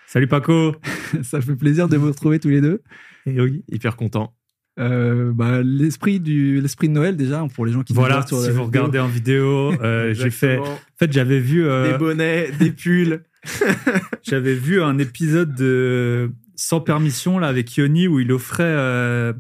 Salut 0.08 0.28
Paco. 0.28 0.74
Ça 1.22 1.42
fait 1.42 1.58
plaisir 1.58 1.90
de 1.90 1.98
vous 1.98 2.08
retrouver 2.08 2.40
tous 2.40 2.48
les 2.48 2.62
deux. 2.62 2.82
Et 3.26 3.42
oui, 3.42 3.66
hyper 3.70 3.98
content. 3.98 4.34
Euh, 4.80 5.34
bah, 5.34 5.62
l'esprit 5.62 6.22
du 6.22 6.62
l'esprit 6.62 6.88
de 6.88 6.94
Noël 6.94 7.18
déjà 7.18 7.46
pour 7.54 7.66
les 7.66 7.74
gens 7.74 7.84
qui 7.84 7.92
Voilà, 7.92 8.26
sur 8.26 8.38
si 8.38 8.46
vous 8.46 8.52
vidéo. 8.52 8.66
regardez 8.66 9.00
en 9.00 9.10
vidéo, 9.10 9.74
euh, 9.82 10.14
j'ai 10.14 10.30
fait. 10.30 10.58
En 10.58 10.80
fait, 10.98 11.12
j'avais 11.12 11.42
vu, 11.42 11.68
euh, 11.68 11.92
des 11.92 11.98
bonnets, 11.98 12.50
des 12.58 12.72
pulls. 12.72 13.24
j'avais 14.24 14.56
vu 14.56 14.82
un 14.82 15.00
épisode 15.00 15.54
de 15.56 16.32
Sans 16.56 16.80
permission 16.80 17.40
là 17.40 17.48
avec 17.50 17.76
Yoni 17.76 18.08
où 18.08 18.22
il 18.22 18.32
offrait, 18.32 19.34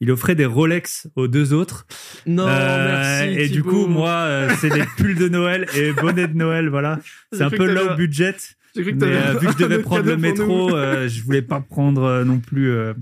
il 0.00 0.10
offrait 0.10 0.34
des 0.34 0.46
Rolex 0.46 1.08
aux 1.16 1.28
deux 1.28 1.52
autres. 1.52 1.86
Non, 2.26 2.46
Euh, 2.48 3.22
merci. 3.26 3.38
Et 3.40 3.48
du 3.48 3.62
coup, 3.62 3.86
moi, 3.86 4.10
euh, 4.10 4.50
c'est 4.60 4.70
des 4.70 4.84
pulls 4.96 5.16
de 5.16 5.28
Noël 5.28 5.66
et 5.76 5.92
bonnets 5.92 6.28
de 6.28 6.36
Noël, 6.36 6.68
voilà. 6.68 6.98
C'est 7.32 7.42
un 7.42 7.50
peu 7.50 7.72
low 7.72 7.94
budget. 7.96 8.34
j'ai 8.74 8.82
cru 8.82 8.92
que 8.96 9.04
Mais 9.04 9.12
euh, 9.14 9.38
vu 9.38 9.46
que 9.48 9.52
je 9.52 9.58
devais 9.64 9.80
prendre 9.80 10.04
le 10.06 10.16
métro, 10.16 10.74
euh, 10.74 11.08
je 11.08 11.22
voulais 11.22 11.42
pas 11.42 11.60
prendre 11.60 12.02
euh, 12.04 12.24
non 12.24 12.38
plus 12.38 12.70
euh, 12.70 12.94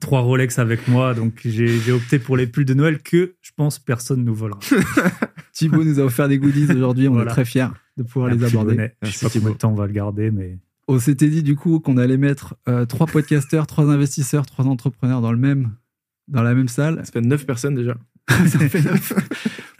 trois 0.00 0.20
Rolex 0.20 0.58
avec 0.58 0.86
moi, 0.88 1.14
donc 1.14 1.40
j'ai 1.44 1.92
opté 1.92 2.18
pour 2.18 2.36
les 2.36 2.46
pulls 2.46 2.64
de 2.66 2.74
Noël 2.74 2.98
que 3.02 3.34
je 3.40 3.50
pense 3.56 3.78
personne 3.78 4.24
nous 4.24 4.34
volera. 4.34 4.60
Thibaut 5.52 5.84
nous 5.84 6.00
a 6.00 6.04
offert 6.04 6.28
des 6.28 6.38
goodies 6.38 6.66
aujourd'hui. 6.72 7.08
On 7.08 7.12
Voilà. 7.12 7.30
est 7.30 7.34
très 7.34 7.44
fiers 7.44 7.68
de 7.96 8.02
pouvoir 8.02 8.30
Un 8.32 8.36
les 8.36 8.44
aborder. 8.44 8.74
bonnet. 8.74 8.96
Je 9.02 9.10
sais 9.10 9.26
pas 9.26 9.32
combien 9.32 9.50
de 9.50 9.56
temps 9.56 9.70
on 9.70 9.74
va 9.76 9.86
le 9.86 9.92
garder, 9.92 10.30
mais 10.30 10.58
On 10.88 10.98
s'était 10.98 11.28
dit 11.28 11.42
du 11.42 11.56
coup 11.56 11.78
qu'on 11.80 11.96
allait 11.98 12.16
mettre 12.16 12.54
euh, 12.68 12.84
trois 12.86 13.06
podcasteurs, 13.06 13.66
trois 13.66 13.90
investisseurs, 13.90 14.46
trois 14.46 14.64
entrepreneurs 14.66 15.20
dans 15.20 15.30
le 15.32 15.38
même 15.38 15.72
dans 16.28 16.42
la 16.42 16.54
même 16.54 16.68
salle. 16.68 17.00
Ça 17.04 17.12
fait 17.12 17.20
9 17.20 17.46
personnes 17.46 17.74
déjà. 17.74 17.96
Ça 18.28 18.58
fait 18.58 18.82
neuf. 18.82 19.12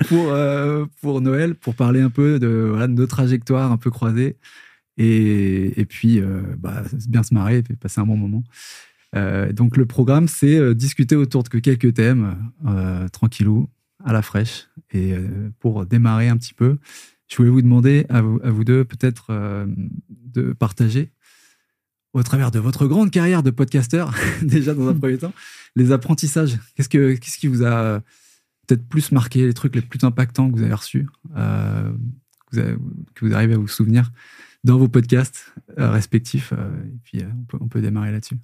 pour 0.08 0.32
euh, 0.32 0.84
pour 1.00 1.20
Noël, 1.20 1.54
pour 1.54 1.74
parler 1.74 2.00
un 2.00 2.10
peu 2.10 2.38
de, 2.38 2.66
voilà, 2.70 2.88
de 2.88 2.92
nos 2.92 3.06
trajectoires 3.06 3.70
un 3.70 3.76
peu 3.76 3.90
croisées 3.90 4.36
et, 4.96 5.80
et 5.80 5.84
puis 5.86 6.20
euh, 6.20 6.42
bah, 6.58 6.82
bien 7.08 7.22
se 7.22 7.32
marrer 7.34 7.58
et 7.58 7.76
passer 7.76 8.00
un 8.00 8.06
bon 8.06 8.16
moment. 8.16 8.42
Euh, 9.14 9.52
donc 9.52 9.76
le 9.76 9.86
programme, 9.86 10.26
c'est 10.26 10.74
discuter 10.74 11.16
autour 11.16 11.44
de 11.44 11.48
quelques 11.58 11.94
thèmes, 11.94 12.36
tranquillou, 13.12 13.68
à 14.04 14.12
la 14.12 14.22
fraîche. 14.22 14.68
Et 14.92 15.14
pour 15.60 15.86
démarrer 15.86 16.28
un 16.28 16.36
petit 16.36 16.54
peu, 16.54 16.78
je 17.28 17.36
voulais 17.36 17.50
vous 17.50 17.62
demander 17.62 18.06
à 18.08 18.22
vous, 18.22 18.40
à 18.42 18.50
vous 18.50 18.64
deux 18.64 18.84
peut-être 18.84 19.32
de 20.08 20.52
partager 20.52 21.12
au 22.12 22.22
travers 22.22 22.50
de 22.50 22.58
votre 22.58 22.86
grande 22.86 23.10
carrière 23.10 23.42
de 23.42 23.50
podcasteur, 23.50 24.14
déjà 24.42 24.74
dans 24.74 24.88
un 24.88 24.94
premier 24.94 25.18
temps, 25.18 25.32
les 25.76 25.92
apprentissages. 25.92 26.58
Qu'est-ce 26.74 26.88
que 26.88 27.14
qui 27.14 27.46
vous 27.46 27.64
a 27.64 28.00
peut-être 28.66 28.86
plus 28.88 29.12
marqué, 29.12 29.46
les 29.46 29.54
trucs 29.54 29.74
les 29.74 29.82
plus 29.82 30.04
impactants 30.04 30.50
que 30.50 30.56
vous 30.56 30.62
avez 30.62 30.74
reçus, 30.74 31.06
euh, 31.36 31.92
que, 32.52 32.78
vous 33.20 33.34
arrivez 33.34 33.54
à 33.54 33.58
vous 33.58 33.68
souvenir 33.68 34.10
dans 34.64 34.78
vos 34.78 34.88
podcasts 34.88 35.54
euh, 35.78 35.90
respectifs. 35.90 36.52
euh, 36.52 36.84
et 36.84 36.98
puis 37.02 37.20
euh, 37.20 37.28
on 37.60 37.68
peut, 37.68 37.80
démarrer 37.80 38.12
là-dessus. 38.12 38.38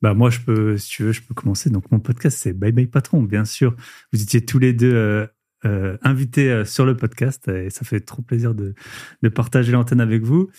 Bah 0.00 0.14
moi, 0.14 0.30
je 0.30 0.40
peux, 0.40 0.78
si 0.78 0.90
tu 0.90 1.02
veux, 1.04 1.12
je 1.12 1.22
peux 1.22 1.34
commencer. 1.34 1.70
Donc 1.70 1.90
mon 1.90 1.98
podcast, 1.98 2.38
c'est 2.40 2.52
Bye 2.52 2.72
Bye 2.72 2.86
Patron, 2.86 3.22
bien 3.22 3.44
sûr. 3.44 3.74
Vous 4.12 4.22
étiez 4.22 4.44
tous 4.44 4.58
les 4.58 4.72
deux 4.72 4.94
euh, 4.94 5.26
euh, 5.64 5.98
invités 6.02 6.50
euh, 6.52 6.64
sur 6.64 6.86
le 6.86 6.96
podcast 6.96 7.48
et 7.48 7.70
ça 7.70 7.84
fait 7.84 8.00
trop 8.00 8.22
plaisir 8.22 8.54
de, 8.54 8.74
de 9.22 9.28
partager 9.28 9.72
l'antenne 9.72 10.00
avec 10.00 10.22
vous. 10.22 10.50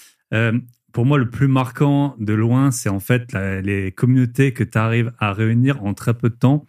Pour 0.92 1.06
moi, 1.06 1.18
le 1.18 1.30
plus 1.30 1.48
marquant 1.48 2.16
de 2.20 2.34
loin, 2.34 2.72
c'est 2.72 2.90
en 2.90 3.00
fait 3.00 3.34
les 3.34 3.92
communautés 3.92 4.54
que 4.54 4.64
tu 4.64 4.78
arrives 4.78 5.14
à 5.20 5.34
réunir 5.34 5.84
en 5.84 5.94
très 5.94 6.14
peu 6.14 6.30
de 6.30 6.36
temps. 6.36 6.66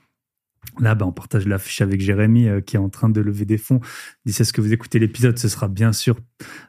Là, 0.78 0.94
bah, 0.94 1.04
on 1.06 1.12
partage 1.12 1.46
l'affiche 1.46 1.80
avec 1.80 2.00
Jérémy 2.00 2.48
euh, 2.48 2.60
qui 2.60 2.76
est 2.76 2.78
en 2.78 2.88
train 2.88 3.08
de 3.08 3.20
lever 3.20 3.44
des 3.44 3.58
fonds. 3.58 3.80
D'ici 4.24 4.42
à 4.42 4.44
ce 4.44 4.52
que 4.52 4.60
vous 4.60 4.72
écoutez 4.72 4.98
l'épisode, 4.98 5.38
ce 5.38 5.48
sera 5.48 5.68
bien 5.68 5.92
sûr 5.92 6.16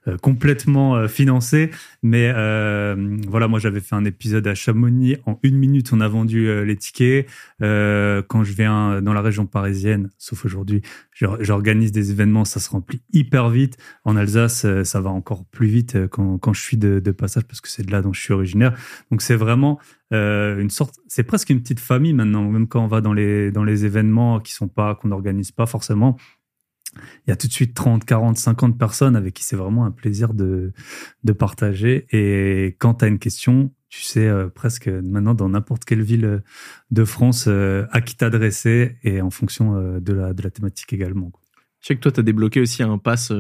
euh, 0.08 0.18
complètement 0.18 0.96
euh, 0.96 1.08
financé. 1.08 1.70
Mais 2.02 2.32
voilà, 3.28 3.48
moi 3.48 3.60
j'avais 3.60 3.80
fait 3.80 3.96
un 3.96 4.06
épisode 4.06 4.48
à 4.48 4.56
Chamonix. 4.56 5.18
En 5.26 5.40
une 5.44 5.58
minute, 5.58 5.92
on 5.94 6.02
a 6.02 6.08
vendu 6.08 6.66
les 6.66 6.76
tickets. 6.76 7.28
Quand 7.60 8.44
je 8.44 8.54
viens 8.54 9.02
dans 9.02 9.14
la 9.14 9.22
région 9.22 9.46
parisienne, 9.46 10.10
sauf 10.18 10.46
aujourd'hui, 10.46 10.82
j'or- 11.14 11.38
j'organise 11.42 11.92
des 11.92 12.12
événements, 12.12 12.44
ça 12.46 12.60
se 12.60 12.70
remplit 12.70 13.02
hyper 13.14 13.50
vite. 13.50 13.78
En 14.04 14.16
Alsace, 14.16 14.66
ça 14.84 15.02
va 15.02 15.10
encore 15.10 15.46
plus 15.46 15.68
vite 15.68 16.08
quand, 16.08 16.38
quand 16.40 16.54
je 16.54 16.62
suis 16.62 16.78
de, 16.78 17.00
de 17.00 17.12
passage 17.12 17.44
parce 17.44 17.62
que 17.62 17.70
c'est 17.70 17.86
de 17.86 17.92
là 17.92 18.02
dont 18.02 18.14
je 18.14 18.22
suis 18.22 18.34
originaire. 18.34 18.74
Donc 19.12 19.22
c'est 19.22 19.36
vraiment 19.36 19.80
euh, 20.14 20.60
une 20.60 20.70
sorte, 20.70 20.96
c'est 21.08 21.24
presque 21.24 21.50
une 21.50 21.62
petite 21.62 21.80
famille 21.80 22.14
maintenant. 22.14 22.50
Même 22.50 22.68
quand 22.68 22.84
on 22.84 22.88
va 22.88 23.02
dans 23.02 23.14
les 23.14 23.52
dans 23.52 23.64
les 23.64 23.86
événements 23.86 24.40
qui 24.40 24.54
sont 24.54 24.68
pas 24.68 24.96
qu'on 24.96 25.10
n'organise 25.10 25.52
pas 25.52 25.66
forcément, 25.66 26.18
il 26.96 27.30
y 27.30 27.32
a 27.32 27.36
tout 27.36 27.48
de 27.48 27.54
suite 27.54 27.74
30, 27.74 28.04
40, 28.04 28.38
50 28.38 28.78
personnes 28.78 29.16
avec 29.16 29.34
qui 29.34 29.44
c'est 29.44 29.56
vraiment 29.56 29.86
un 29.86 29.92
plaisir 29.92 30.34
de, 30.34 30.74
de 31.24 31.34
partager. 31.34 32.08
Et 32.12 32.76
quand 32.80 32.96
tu 32.96 33.06
as 33.06 33.08
une 33.08 33.20
question, 33.20 33.72
tu 33.88 34.02
sais 34.02 34.28
euh, 34.28 34.50
presque 34.50 34.88
maintenant 34.88 35.34
dans 35.34 35.50
n'importe 35.50 35.86
quelle 35.86 36.02
ville 36.02 36.26
euh, 36.26 36.40
de 36.92 37.06
France 37.06 37.48
à 37.48 38.02
qui 38.02 38.18
t'adresser 38.18 38.98
et 39.04 39.22
en 39.22 39.30
fonction 39.30 40.00
de, 40.00 40.14
la, 40.14 40.34
de 40.34 40.44
la 40.44 40.50
thématique 40.50 40.92
également. 40.92 41.30
quoi. 41.30 41.42
Je 41.80 41.88
sais 41.88 41.96
que 41.96 42.02
toi, 42.02 42.12
t'as 42.12 42.22
débloqué 42.22 42.60
aussi 42.60 42.84
un 42.84 42.98
pass 42.98 43.32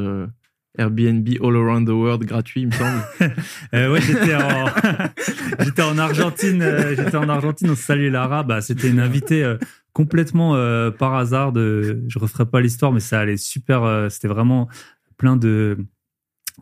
Airbnb 0.77 1.27
All 1.41 1.55
Around 1.55 1.87
the 1.87 1.91
World 1.91 2.23
gratuit, 2.25 2.61
il 2.61 2.67
me 2.67 2.71
semble. 2.71 3.01
Euh, 3.73 3.97
j'étais 5.59 5.81
en, 5.81 5.97
Argentine. 5.97 6.61
euh, 6.61 6.95
j'étais 6.95 7.15
en 7.15 7.29
Argentine. 7.29 7.69
On 7.69 7.75
salue 7.75 8.11
Lara. 8.11 8.43
Bah, 8.43 8.59
c'était 8.61 8.89
une 8.89 8.99
invitée 8.99 9.43
euh, 9.43 9.57
complètement 9.93 10.55
euh, 10.55 10.91
par 10.91 11.15
hasard. 11.15 11.53
De, 11.53 12.03
je 12.07 12.19
referai 12.19 12.45
pas 12.45 12.59
l'histoire, 12.59 12.91
mais 12.91 12.99
ça 12.99 13.19
allait 13.19 13.37
super. 13.37 13.83
euh, 13.83 14.09
c'était 14.09 14.27
vraiment 14.27 14.67
plein 15.17 15.37
de 15.37 15.77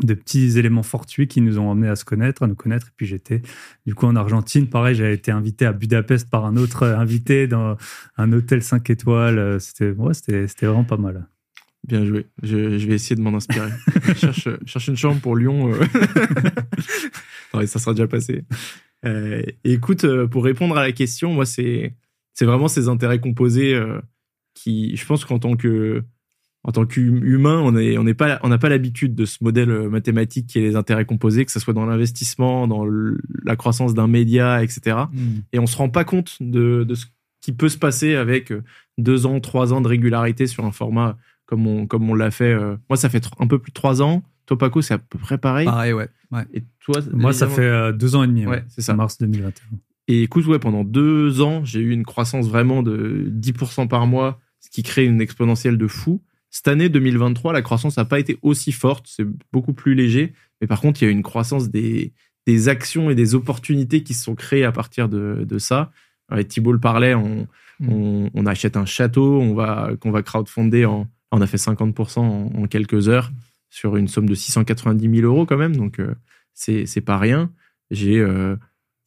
de 0.04 0.14
petits 0.14 0.58
éléments 0.58 0.84
fortuits 0.84 1.28
qui 1.28 1.42
nous 1.42 1.60
ont 1.60 1.72
amenés 1.72 1.90
à 1.90 1.96
se 1.96 2.06
connaître, 2.06 2.44
à 2.44 2.48
nous 2.48 2.56
connaître. 2.56 2.88
Et 2.88 2.92
puis 2.96 3.06
j'étais 3.08 3.42
du 3.86 3.96
coup 3.96 4.06
en 4.06 4.16
Argentine. 4.16 4.70
Pareil, 4.70 4.96
j'avais 4.96 5.16
été 5.16 5.32
invité 5.32 5.66
à 5.66 5.74
Budapest 5.74 6.30
par 6.30 6.46
un 6.46 6.56
autre 6.58 6.84
invité 6.86 7.48
dans 7.48 7.76
un 8.18 8.32
hôtel 8.32 8.62
5 8.62 8.88
étoiles. 8.92 9.60
C'était 9.60 9.92
ouais, 9.92 10.14
c'était 10.14 10.66
vraiment 10.66 10.84
pas 10.86 10.98
mal. 10.98 11.28
Bien 11.88 12.06
joué. 12.06 12.28
Je, 12.44 12.78
je 12.78 12.88
vais 12.88 12.96
essayer 12.96 13.16
de 13.16 13.22
m'en 13.22 13.34
inspirer. 13.36 13.70
je 14.16 14.32
cherche, 14.66 14.88
une 14.88 14.98
chambre 14.98 15.20
pour 15.22 15.36
Lyon. 15.36 15.72
euh. 15.74 15.80
Non, 17.54 17.66
ça 17.66 17.80
sera 17.80 17.94
déjà 17.94 18.08
passé. 18.08 18.44
Euh, 19.06 19.42
écoute, 19.64 20.04
euh, 20.04 20.28
pour 20.28 20.44
répondre 20.44 20.78
à 20.78 20.82
la 20.84 20.92
question, 20.92 21.34
moi, 21.34 21.46
c'est 21.46 21.96
c'est 22.34 22.46
vraiment 22.46 22.68
ces 22.68 22.88
intérêts 22.90 23.20
composés 23.20 23.74
euh, 23.74 24.00
qui, 24.54 24.96
je 24.96 25.06
pense 25.06 25.26
qu'en 25.26 25.40
tant 25.40 25.56
que 25.56 26.04
en 26.64 26.72
tant 26.74 26.86
qu'humain, 26.86 27.60
on 27.64 27.76
est 27.78 27.98
on 27.98 28.04
n'est 28.04 28.14
pas 28.14 28.40
on 28.44 28.50
n'a 28.50 28.58
pas 28.58 28.70
l'habitude 28.70 29.16
de 29.16 29.26
ce 29.26 29.38
modèle 29.42 29.70
mathématique 29.90 30.48
qui 30.48 30.60
est 30.60 30.62
les 30.62 30.76
intérêts 30.76 31.06
composés, 31.06 31.46
que 31.46 31.52
ce 31.52 31.60
soit 31.60 31.74
dans 31.74 31.86
l'investissement, 31.86 32.68
dans 32.68 32.86
le- 32.86 33.18
la 33.46 33.56
croissance 33.56 33.94
d'un 33.94 34.08
média, 34.08 34.62
etc. 34.64 34.98
et 35.54 35.60
on 35.60 35.66
se 35.68 35.78
rend 35.78 35.90
pas 35.90 36.04
compte 36.04 36.36
de, 36.42 36.84
de 36.84 36.96
ce 36.96 37.06
qui 37.42 37.54
peut 37.54 37.70
se 37.70 37.78
passer 37.78 38.16
avec 38.16 38.52
deux 38.98 39.26
ans, 39.26 39.40
trois 39.40 39.72
ans 39.74 39.80
de 39.82 39.88
régularité 39.88 40.46
sur 40.48 40.66
un 40.66 40.72
format 40.74 41.18
comme 41.50 41.66
on, 41.66 41.88
comme 41.88 42.08
on 42.08 42.14
l'a 42.14 42.30
fait. 42.30 42.54
euh. 42.54 42.76
Moi, 42.92 42.98
ça 42.98 43.10
fait 43.10 43.28
un 43.40 43.48
peu 43.48 43.58
plus 43.58 43.72
de 43.72 43.74
trois 43.74 44.04
ans. 44.04 44.22
Toi, 44.46 44.56
Paco, 44.56 44.84
c'est 44.84 44.94
à 44.94 45.00
peu 45.00 45.18
près 45.18 45.40
pareil. 45.40 45.66
Pareil, 45.66 45.94
ouais. 45.94 46.08
ouais. 46.32 46.46
Et 46.54 46.62
toi, 46.80 47.00
Moi, 47.12 47.34
ça 47.34 47.48
fait 47.48 47.62
euh, 47.64 47.92
deux 47.92 48.16
ans 48.16 48.22
et 48.24 48.28
demi. 48.28 48.46
Ouais, 48.46 48.64
c'est 48.68 48.82
ça. 48.82 48.94
Mars 48.94 49.18
2021. 49.18 49.52
Et 50.08 50.22
écoute, 50.22 50.46
ouais, 50.46 50.60
pendant 50.60 50.84
deux 50.84 51.42
ans, 51.42 51.66
j'ai 51.66 51.80
eu 51.80 51.90
une 51.90 52.06
croissance 52.06 52.48
vraiment 52.48 52.84
de 52.84 53.32
10% 53.32 53.88
par 53.88 54.06
mois, 54.06 54.40
ce 54.60 54.70
qui 54.70 54.84
crée 54.84 55.06
une 55.06 55.22
exponentielle 55.22 55.80
de 55.80 55.88
fou. 55.88 56.22
Cette 56.52 56.68
année 56.68 56.88
2023, 56.90 57.52
la 57.52 57.64
croissance 57.64 57.98
n'a 57.98 58.06
pas 58.06 58.20
été 58.20 58.38
aussi 58.44 58.72
forte, 58.72 59.06
c'est 59.08 59.26
beaucoup 59.52 59.74
plus 59.74 59.96
léger. 59.96 60.34
Mais 60.62 60.68
par 60.68 60.82
contre, 60.82 61.02
il 61.02 61.06
y 61.06 61.08
a 61.08 61.12
eu 61.12 61.14
une 61.16 61.24
croissance 61.24 61.70
des, 61.72 62.14
des 62.46 62.70
actions 62.70 63.10
et 63.10 63.16
des 63.16 63.34
opportunités 63.34 64.04
qui 64.04 64.14
se 64.14 64.24
sont 64.24 64.36
créées 64.36 64.66
à 64.66 64.72
partir 64.72 65.10
de, 65.10 65.46
de 65.48 65.58
ça. 65.58 65.92
Et 66.36 66.46
Thibault 66.46 66.74
le 66.74 66.80
parlait, 66.80 67.16
on, 67.16 67.48
Mm. 67.80 67.90
on, 67.94 68.30
on 68.34 68.46
achète 68.46 68.76
un 68.76 68.86
château, 68.86 69.40
on 69.40 69.54
va, 69.54 69.92
qu'on 70.02 70.12
va 70.12 70.22
crowdfunder. 70.22 70.86
En, 70.86 71.08
on 71.32 71.42
a 71.42 71.48
fait 71.48 71.58
50% 71.58 72.20
en, 72.20 72.52
en 72.56 72.68
quelques 72.68 73.08
heures 73.10 73.32
sur 73.70 73.96
une 73.98 74.08
somme 74.08 74.28
de 74.28 74.36
690 74.36 75.16
000 75.22 75.28
euros 75.32 75.46
quand 75.46 75.58
même. 75.58 75.76
Donc, 75.76 76.00
euh, 76.00 76.16
c'est 76.54 76.86
c'est 76.86 77.02
pas 77.02 77.18
rien. 77.18 77.52
J'ai, 77.92 78.20
euh, 78.20 78.56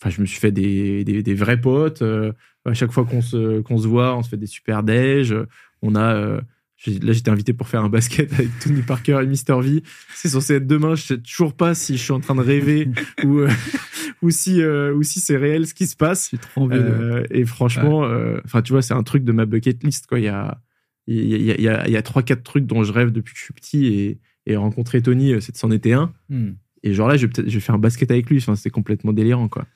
enfin, 0.01 0.11
je 0.11 0.21
me 0.21 0.27
suis 0.27 0.39
fait 0.41 0.53
des, 0.53 1.05
des, 1.05 1.23
des 1.23 1.35
vrais 1.35 1.61
potes. 1.61 2.03
euh, 2.03 2.33
à 2.65 2.75
chaque 2.75 2.93
fois 2.93 3.05
qu'on 3.05 3.23
se, 3.23 3.61
qu'on 3.63 3.77
se 3.79 3.89
voit, 3.89 4.17
on 4.17 4.23
se 4.23 4.29
fait 4.29 4.37
des 4.37 4.47
super 4.47 4.85
déj. 4.85 5.35
On 5.83 5.97
a, 5.97 6.15
euh, 6.15 6.41
là, 6.87 7.13
j'étais 7.13 7.31
invité 7.31 7.53
pour 7.53 7.67
faire 7.69 7.83
un 7.83 7.89
basket 7.89 8.33
avec 8.35 8.57
Tony 8.61 8.83
Parker 8.83 9.19
et 9.23 9.27
Mr. 9.27 9.61
V. 9.61 9.83
C'est 10.15 10.29
censé 10.29 10.55
être 10.55 10.67
demain. 10.69 10.95
Je 10.95 11.03
sais 11.03 11.19
toujours 11.19 11.55
pas 11.55 11.75
si 11.75 11.97
je 11.97 12.03
suis 12.03 12.13
en 12.13 12.21
train 12.21 12.37
de 12.37 12.41
rêver 12.41 12.89
ou, 13.25 13.39
euh, 13.41 13.49
ou 14.23 14.31
si, 14.31 14.63
euh, 14.63 14.95
ou 14.95 15.03
si 15.03 15.19
c'est 15.19 15.37
réel 15.37 15.67
ce 15.67 15.75
qui 15.75 15.89
se 15.89 15.97
passe. 15.97 16.23
Je 16.23 16.29
suis 16.29 16.39
trop 16.39 16.63
envie 16.63 16.77
de- 16.79 16.83
Euh, 16.85 17.25
et 17.31 17.45
franchement, 17.45 18.05
euh, 18.05 18.39
enfin, 18.45 18.63
tu 18.63 18.73
vois, 18.73 18.83
c'est 18.83 18.95
un 18.95 19.03
truc 19.03 19.25
de 19.25 19.33
ma 19.33 19.45
bucket 19.45 19.83
list, 19.83 20.07
quoi. 20.07 20.21
Il 20.21 20.25
y 20.27 20.29
a, 20.29 20.61
il 21.07 21.43
y 21.43 21.51
a, 21.51 21.61
y 21.61 21.69
a, 21.69 21.89
y 21.89 21.97
a 21.97 22.03
trois, 22.03 22.23
quatre 22.23 22.43
trucs 22.43 22.67
dont 22.67 22.85
je 22.85 22.93
rêve 22.93 23.11
depuis 23.11 23.35
que 23.35 23.39
je 23.39 23.45
suis 23.45 23.55
petit 23.55 23.87
et, 23.87 24.21
et 24.47 24.57
rencontrer 24.57 25.03
Tony, 25.03 25.33
euh, 25.33 25.41
c'est 25.41 25.57
c'en 25.57 25.71
était 25.71 25.93
un. 25.93 26.13
Hmm. 26.29 26.53
Et 26.83 26.95
genre 26.95 27.09
là, 27.09 27.17
je 27.17 27.27
vais 27.27 27.33
peut-être, 27.33 27.49
je 27.49 27.55
vais 27.55 27.61
faire 27.61 27.75
un 27.75 27.79
basket 27.79 28.11
avec 28.11 28.29
lui. 28.29 28.39
Enfin, 28.39 28.57
c'était 28.57 28.71
complètement 28.71 29.13
délirant, 29.13 29.49
quoi. 29.49 29.67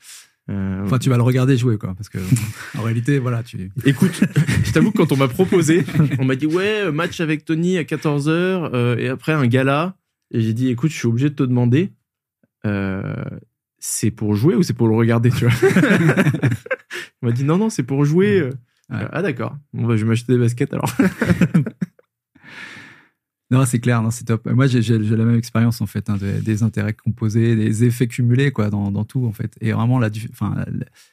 Euh, 0.51 0.83
Enfin, 0.85 0.99
tu 0.99 1.09
vas 1.09 1.17
le 1.17 1.23
regarder 1.23 1.57
jouer, 1.57 1.79
quoi. 1.79 1.95
Parce 1.95 2.09
que, 2.09 2.19
en 2.79 2.83
réalité, 2.83 3.19
voilà, 3.19 3.43
tu. 3.43 3.71
Écoute, 3.85 4.21
je 4.65 4.73
t'avoue 4.73 4.91
que 4.93 4.99
quand 4.99 5.13
on 5.13 5.17
m'a 5.17 5.29
proposé, 5.29 5.85
on 6.19 6.25
m'a 6.25 6.37
dit 6.37 6.47
ouais, 6.47 6.91
match 6.93 7.21
avec 7.21 7.45
Tony 7.45 7.79
à 7.79 7.83
14h 7.83 8.99
et 8.99 9.09
après 9.09 9.33
un 9.33 9.47
gala. 9.47 9.97
Et 10.33 10.41
j'ai 10.41 10.53
dit 10.53 10.69
écoute, 10.71 10.91
je 10.91 10.97
suis 10.97 11.07
obligé 11.07 11.31
de 11.31 11.35
te 11.35 11.45
demander, 11.45 11.93
euh, 12.65 13.25
c'est 13.79 14.11
pour 14.11 14.35
jouer 14.35 14.57
ou 14.57 14.65
c'est 14.65 14.73
pour 14.75 14.89
le 14.89 14.97
regarder, 14.97 15.31
tu 15.31 15.47
vois? 15.47 15.71
Il 17.23 17.27
m'a 17.29 17.33
dit 17.33 17.45
non, 17.45 17.59
non, 17.59 17.71
c'est 17.71 17.85
pour 17.85 18.05
jouer. 18.05 18.51
Ouais. 18.89 19.07
Ah 19.11 19.23
d'accord, 19.23 19.57
bon, 19.73 19.87
bah, 19.87 19.97
je 19.97 20.03
vais 20.05 20.09
m'acheter 20.09 20.33
des 20.33 20.39
baskets 20.39 20.73
alors. 20.73 20.93
Non, 23.49 23.65
c'est 23.65 23.79
clair, 23.79 24.03
non, 24.03 24.11
c'est 24.11 24.25
top. 24.25 24.45
Moi, 24.51 24.67
j'ai 24.67 24.99
la 24.99 25.25
même 25.25 25.37
expérience, 25.37 25.81
en 25.81 25.87
fait, 25.87 26.11
hein, 26.11 26.17
des, 26.17 26.41
des 26.41 26.65
intérêts 26.65 26.95
composés, 26.95 27.55
des 27.55 27.85
effets 27.85 28.09
cumulés, 28.09 28.51
quoi, 28.51 28.71
dans, 28.71 28.91
dans 28.91 29.05
tout, 29.05 29.25
en 29.25 29.31
fait. 29.33 29.57
Et 29.61 29.71
vraiment, 29.71 30.01
la, 30.01 30.09
enfin, 30.33 30.65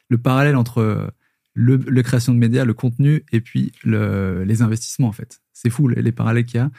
le 0.09 0.17
parallèle 0.17 0.55
entre 0.55 1.13
le, 1.53 1.77
la 1.87 2.03
création 2.03 2.33
de 2.33 2.39
médias, 2.39 2.65
le 2.65 2.73
contenu 2.73 3.23
et 3.31 3.41
puis 3.41 3.71
le, 3.83 4.43
les 4.43 4.61
investissements 4.61 5.07
en 5.07 5.13
fait. 5.13 5.41
C'est 5.53 5.69
fou 5.69 5.87
les, 5.87 6.01
les 6.01 6.11
parallèles 6.11 6.45
qu'il 6.45 6.59
y 6.59 6.63
a. 6.63 6.71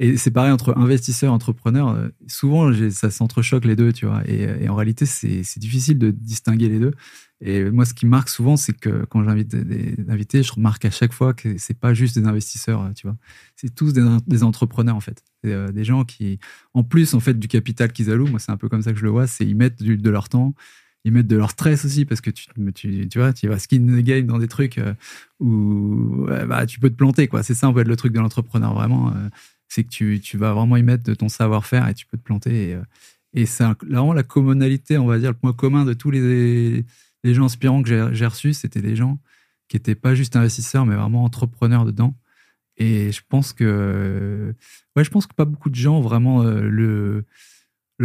Et 0.00 0.16
c'est 0.16 0.32
pareil 0.32 0.50
entre 0.50 0.76
investisseurs 0.76 1.30
et 1.30 1.34
entrepreneurs. 1.34 1.90
euh, 1.90 2.08
Souvent, 2.26 2.72
ça 2.90 3.10
s'entrechoque 3.10 3.64
les 3.64 3.76
deux, 3.76 3.92
tu 3.92 4.06
vois. 4.06 4.22
Et, 4.28 4.68
en 4.68 4.74
réalité, 4.74 5.06
c'est 5.06 5.58
difficile 5.58 5.98
de 5.98 6.10
distinguer 6.10 6.68
les 6.68 6.80
deux. 6.80 6.92
Et 7.40 7.70
moi, 7.70 7.84
ce 7.84 7.94
qui 7.94 8.06
marque 8.06 8.28
souvent, 8.28 8.56
c'est 8.56 8.72
que 8.72 9.04
quand 9.04 9.22
j'invite 9.22 9.54
des, 9.54 9.96
invités, 10.08 10.42
je 10.42 10.52
remarque 10.52 10.84
à 10.84 10.90
chaque 10.90 11.12
fois 11.12 11.32
que 11.32 11.58
c'est 11.58 11.78
pas 11.78 11.94
juste 11.94 12.18
des 12.18 12.26
investisseurs, 12.26 12.82
euh, 12.82 12.92
tu 12.92 13.06
vois. 13.06 13.16
C'est 13.54 13.72
tous 13.72 13.92
des, 13.92 14.42
entrepreneurs, 14.42 14.96
en 14.96 15.00
fait. 15.00 15.22
Euh, 15.46 15.70
des 15.70 15.84
gens 15.84 16.04
qui, 16.04 16.40
en 16.72 16.82
plus, 16.82 17.14
en 17.14 17.20
fait, 17.20 17.38
du 17.38 17.46
capital 17.46 17.92
qu'ils 17.92 18.10
allouent, 18.10 18.28
moi, 18.28 18.40
c'est 18.40 18.52
un 18.52 18.56
peu 18.56 18.68
comme 18.68 18.82
ça 18.82 18.92
que 18.92 18.98
je 18.98 19.04
le 19.04 19.10
vois, 19.10 19.28
c'est 19.28 19.46
ils 19.46 19.56
mettent 19.56 19.82
de 19.82 20.10
leur 20.10 20.28
temps, 20.28 20.54
ils 21.04 21.12
mettent 21.12 21.28
de 21.28 21.36
leur 21.36 21.50
stress 21.50 21.84
aussi, 21.84 22.04
parce 22.04 22.20
que 22.20 22.30
tu, 22.30 22.46
tu, 22.74 23.08
tu 23.08 23.18
vois, 23.18 23.32
tu 23.32 23.46
vas 23.46 23.58
skin 23.60 23.78
the 23.80 24.02
game 24.02 24.26
dans 24.26 24.38
des 24.38 24.48
trucs 24.48 24.80
où 25.38 26.26
bah, 26.48 26.66
tu 26.66 26.80
peux 26.80 26.90
te 26.90 26.96
planter, 26.96 27.28
quoi. 27.28 27.42
C'est 27.44 27.54
ça, 27.54 27.68
en 27.68 27.74
fait, 27.74 27.84
le 27.84 27.96
truc 27.96 28.12
de 28.12 28.20
l'entrepreneur, 28.20 28.74
vraiment. 28.74 29.12
C'est 29.68 29.84
que 29.84 29.88
tu, 29.88 30.20
tu 30.20 30.36
vas 30.36 30.52
vraiment 30.52 30.76
y 30.76 30.82
mettre 30.82 31.04
de 31.04 31.14
ton 31.14 31.28
savoir-faire 31.28 31.88
et 31.88 31.94
tu 31.94 32.06
peux 32.06 32.16
te 32.16 32.22
planter. 32.22 32.70
Et, 32.70 32.74
euh, 32.74 32.82
et 33.32 33.46
c'est 33.46 33.64
vraiment 33.82 34.12
la 34.12 34.22
commonalité, 34.22 34.98
on 34.98 35.06
va 35.06 35.18
dire, 35.18 35.30
le 35.30 35.36
point 35.36 35.52
commun 35.52 35.84
de 35.84 35.92
tous 35.92 36.10
les, 36.10 36.84
les 37.24 37.34
gens 37.34 37.46
inspirants 37.46 37.82
que 37.82 38.12
j'ai 38.12 38.26
reçus, 38.26 38.54
c'était 38.54 38.82
des 38.82 38.94
gens 38.96 39.18
qui 39.68 39.76
n'étaient 39.76 39.94
pas 39.94 40.14
juste 40.14 40.36
investisseurs, 40.36 40.86
mais 40.86 40.94
vraiment 40.94 41.24
entrepreneurs 41.24 41.84
dedans. 41.84 42.16
Et 42.76 43.12
je 43.12 43.22
pense 43.28 43.52
que, 43.52 44.54
ouais, 44.96 45.04
je 45.04 45.10
pense 45.10 45.26
que 45.26 45.34
pas 45.34 45.44
beaucoup 45.44 45.70
de 45.70 45.74
gens 45.74 46.00
vraiment 46.00 46.42
euh, 46.42 46.60
le, 46.60 47.24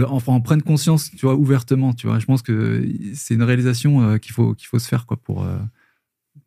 enfin, 0.08 0.34
en 0.34 0.42
prennent 0.42 0.62
conscience, 0.62 1.12
tu 1.12 1.26
vois, 1.26 1.36
ouvertement, 1.36 1.94
tu 1.94 2.08
vois. 2.08 2.20
Je 2.20 2.26
pense 2.26 2.42
que 2.42 2.88
c'est 3.14 3.34
une 3.34 3.44
réalisation 3.44 4.02
euh, 4.02 4.18
qu'il 4.18 4.32
faut, 4.32 4.56
qu'il 4.56 4.68
faut 4.68 4.80
se 4.80 4.88
faire, 4.88 5.06
quoi, 5.06 5.18
pour, 5.18 5.48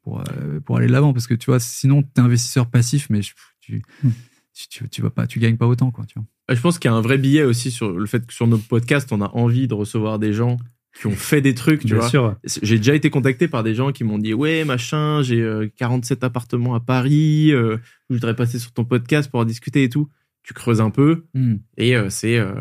pour, 0.02 0.24
pour 0.64 0.76
aller 0.76 0.86
de 0.86 0.92
l'avant. 0.92 1.12
Parce 1.12 1.26
que, 1.26 1.34
tu 1.34 1.46
vois, 1.46 1.60
sinon, 1.60 2.02
tu 2.02 2.08
es 2.16 2.20
investisseur 2.20 2.70
passif, 2.70 3.08
mais 3.10 3.20
tu, 3.60 3.82
Hmm. 4.02 4.10
Tu, 4.54 4.68
tu, 4.68 4.88
tu 4.88 5.02
vas 5.02 5.10
pas, 5.10 5.26
tu 5.26 5.38
gagnes 5.38 5.56
pas 5.56 5.66
autant, 5.66 5.90
quoi, 5.90 6.04
tu 6.06 6.18
vois. 6.18 6.26
Je 6.54 6.60
pense 6.60 6.78
qu'il 6.78 6.90
y 6.90 6.94
a 6.94 6.96
un 6.96 7.00
vrai 7.00 7.18
billet 7.18 7.42
aussi 7.44 7.70
sur 7.70 7.92
le 7.92 8.06
fait 8.06 8.26
que 8.26 8.32
sur 8.32 8.46
nos 8.46 8.58
podcasts, 8.58 9.12
on 9.12 9.20
a 9.22 9.28
envie 9.34 9.68
de 9.68 9.74
recevoir 9.74 10.18
des 10.18 10.32
gens 10.32 10.56
qui 10.98 11.06
ont 11.06 11.12
fait 11.12 11.40
des 11.40 11.54
trucs, 11.54 11.80
tu 11.80 11.86
Bien 11.86 11.96
vois. 11.96 12.08
sûr. 12.10 12.36
J'ai 12.62 12.76
déjà 12.76 12.94
été 12.94 13.08
contacté 13.08 13.48
par 13.48 13.62
des 13.62 13.74
gens 13.74 13.92
qui 13.92 14.04
m'ont 14.04 14.18
dit 14.18 14.34
ouais 14.34 14.64
machin 14.66 15.22
j'ai 15.22 15.40
euh, 15.40 15.66
47 15.76 16.22
appartements 16.22 16.74
à 16.74 16.80
Paris 16.80 17.50
euh, 17.52 17.78
je 18.10 18.16
voudrais 18.16 18.36
passer 18.36 18.58
sur 18.58 18.72
ton 18.72 18.84
podcast 18.84 19.30
pour 19.30 19.40
en 19.40 19.46
discuter 19.46 19.84
et 19.84 19.88
tout 19.88 20.10
tu 20.42 20.52
creuses 20.52 20.82
un 20.82 20.90
peu 20.90 21.24
et 21.78 21.96
euh, 21.96 22.10
c'est 22.10 22.36
euh, 22.36 22.52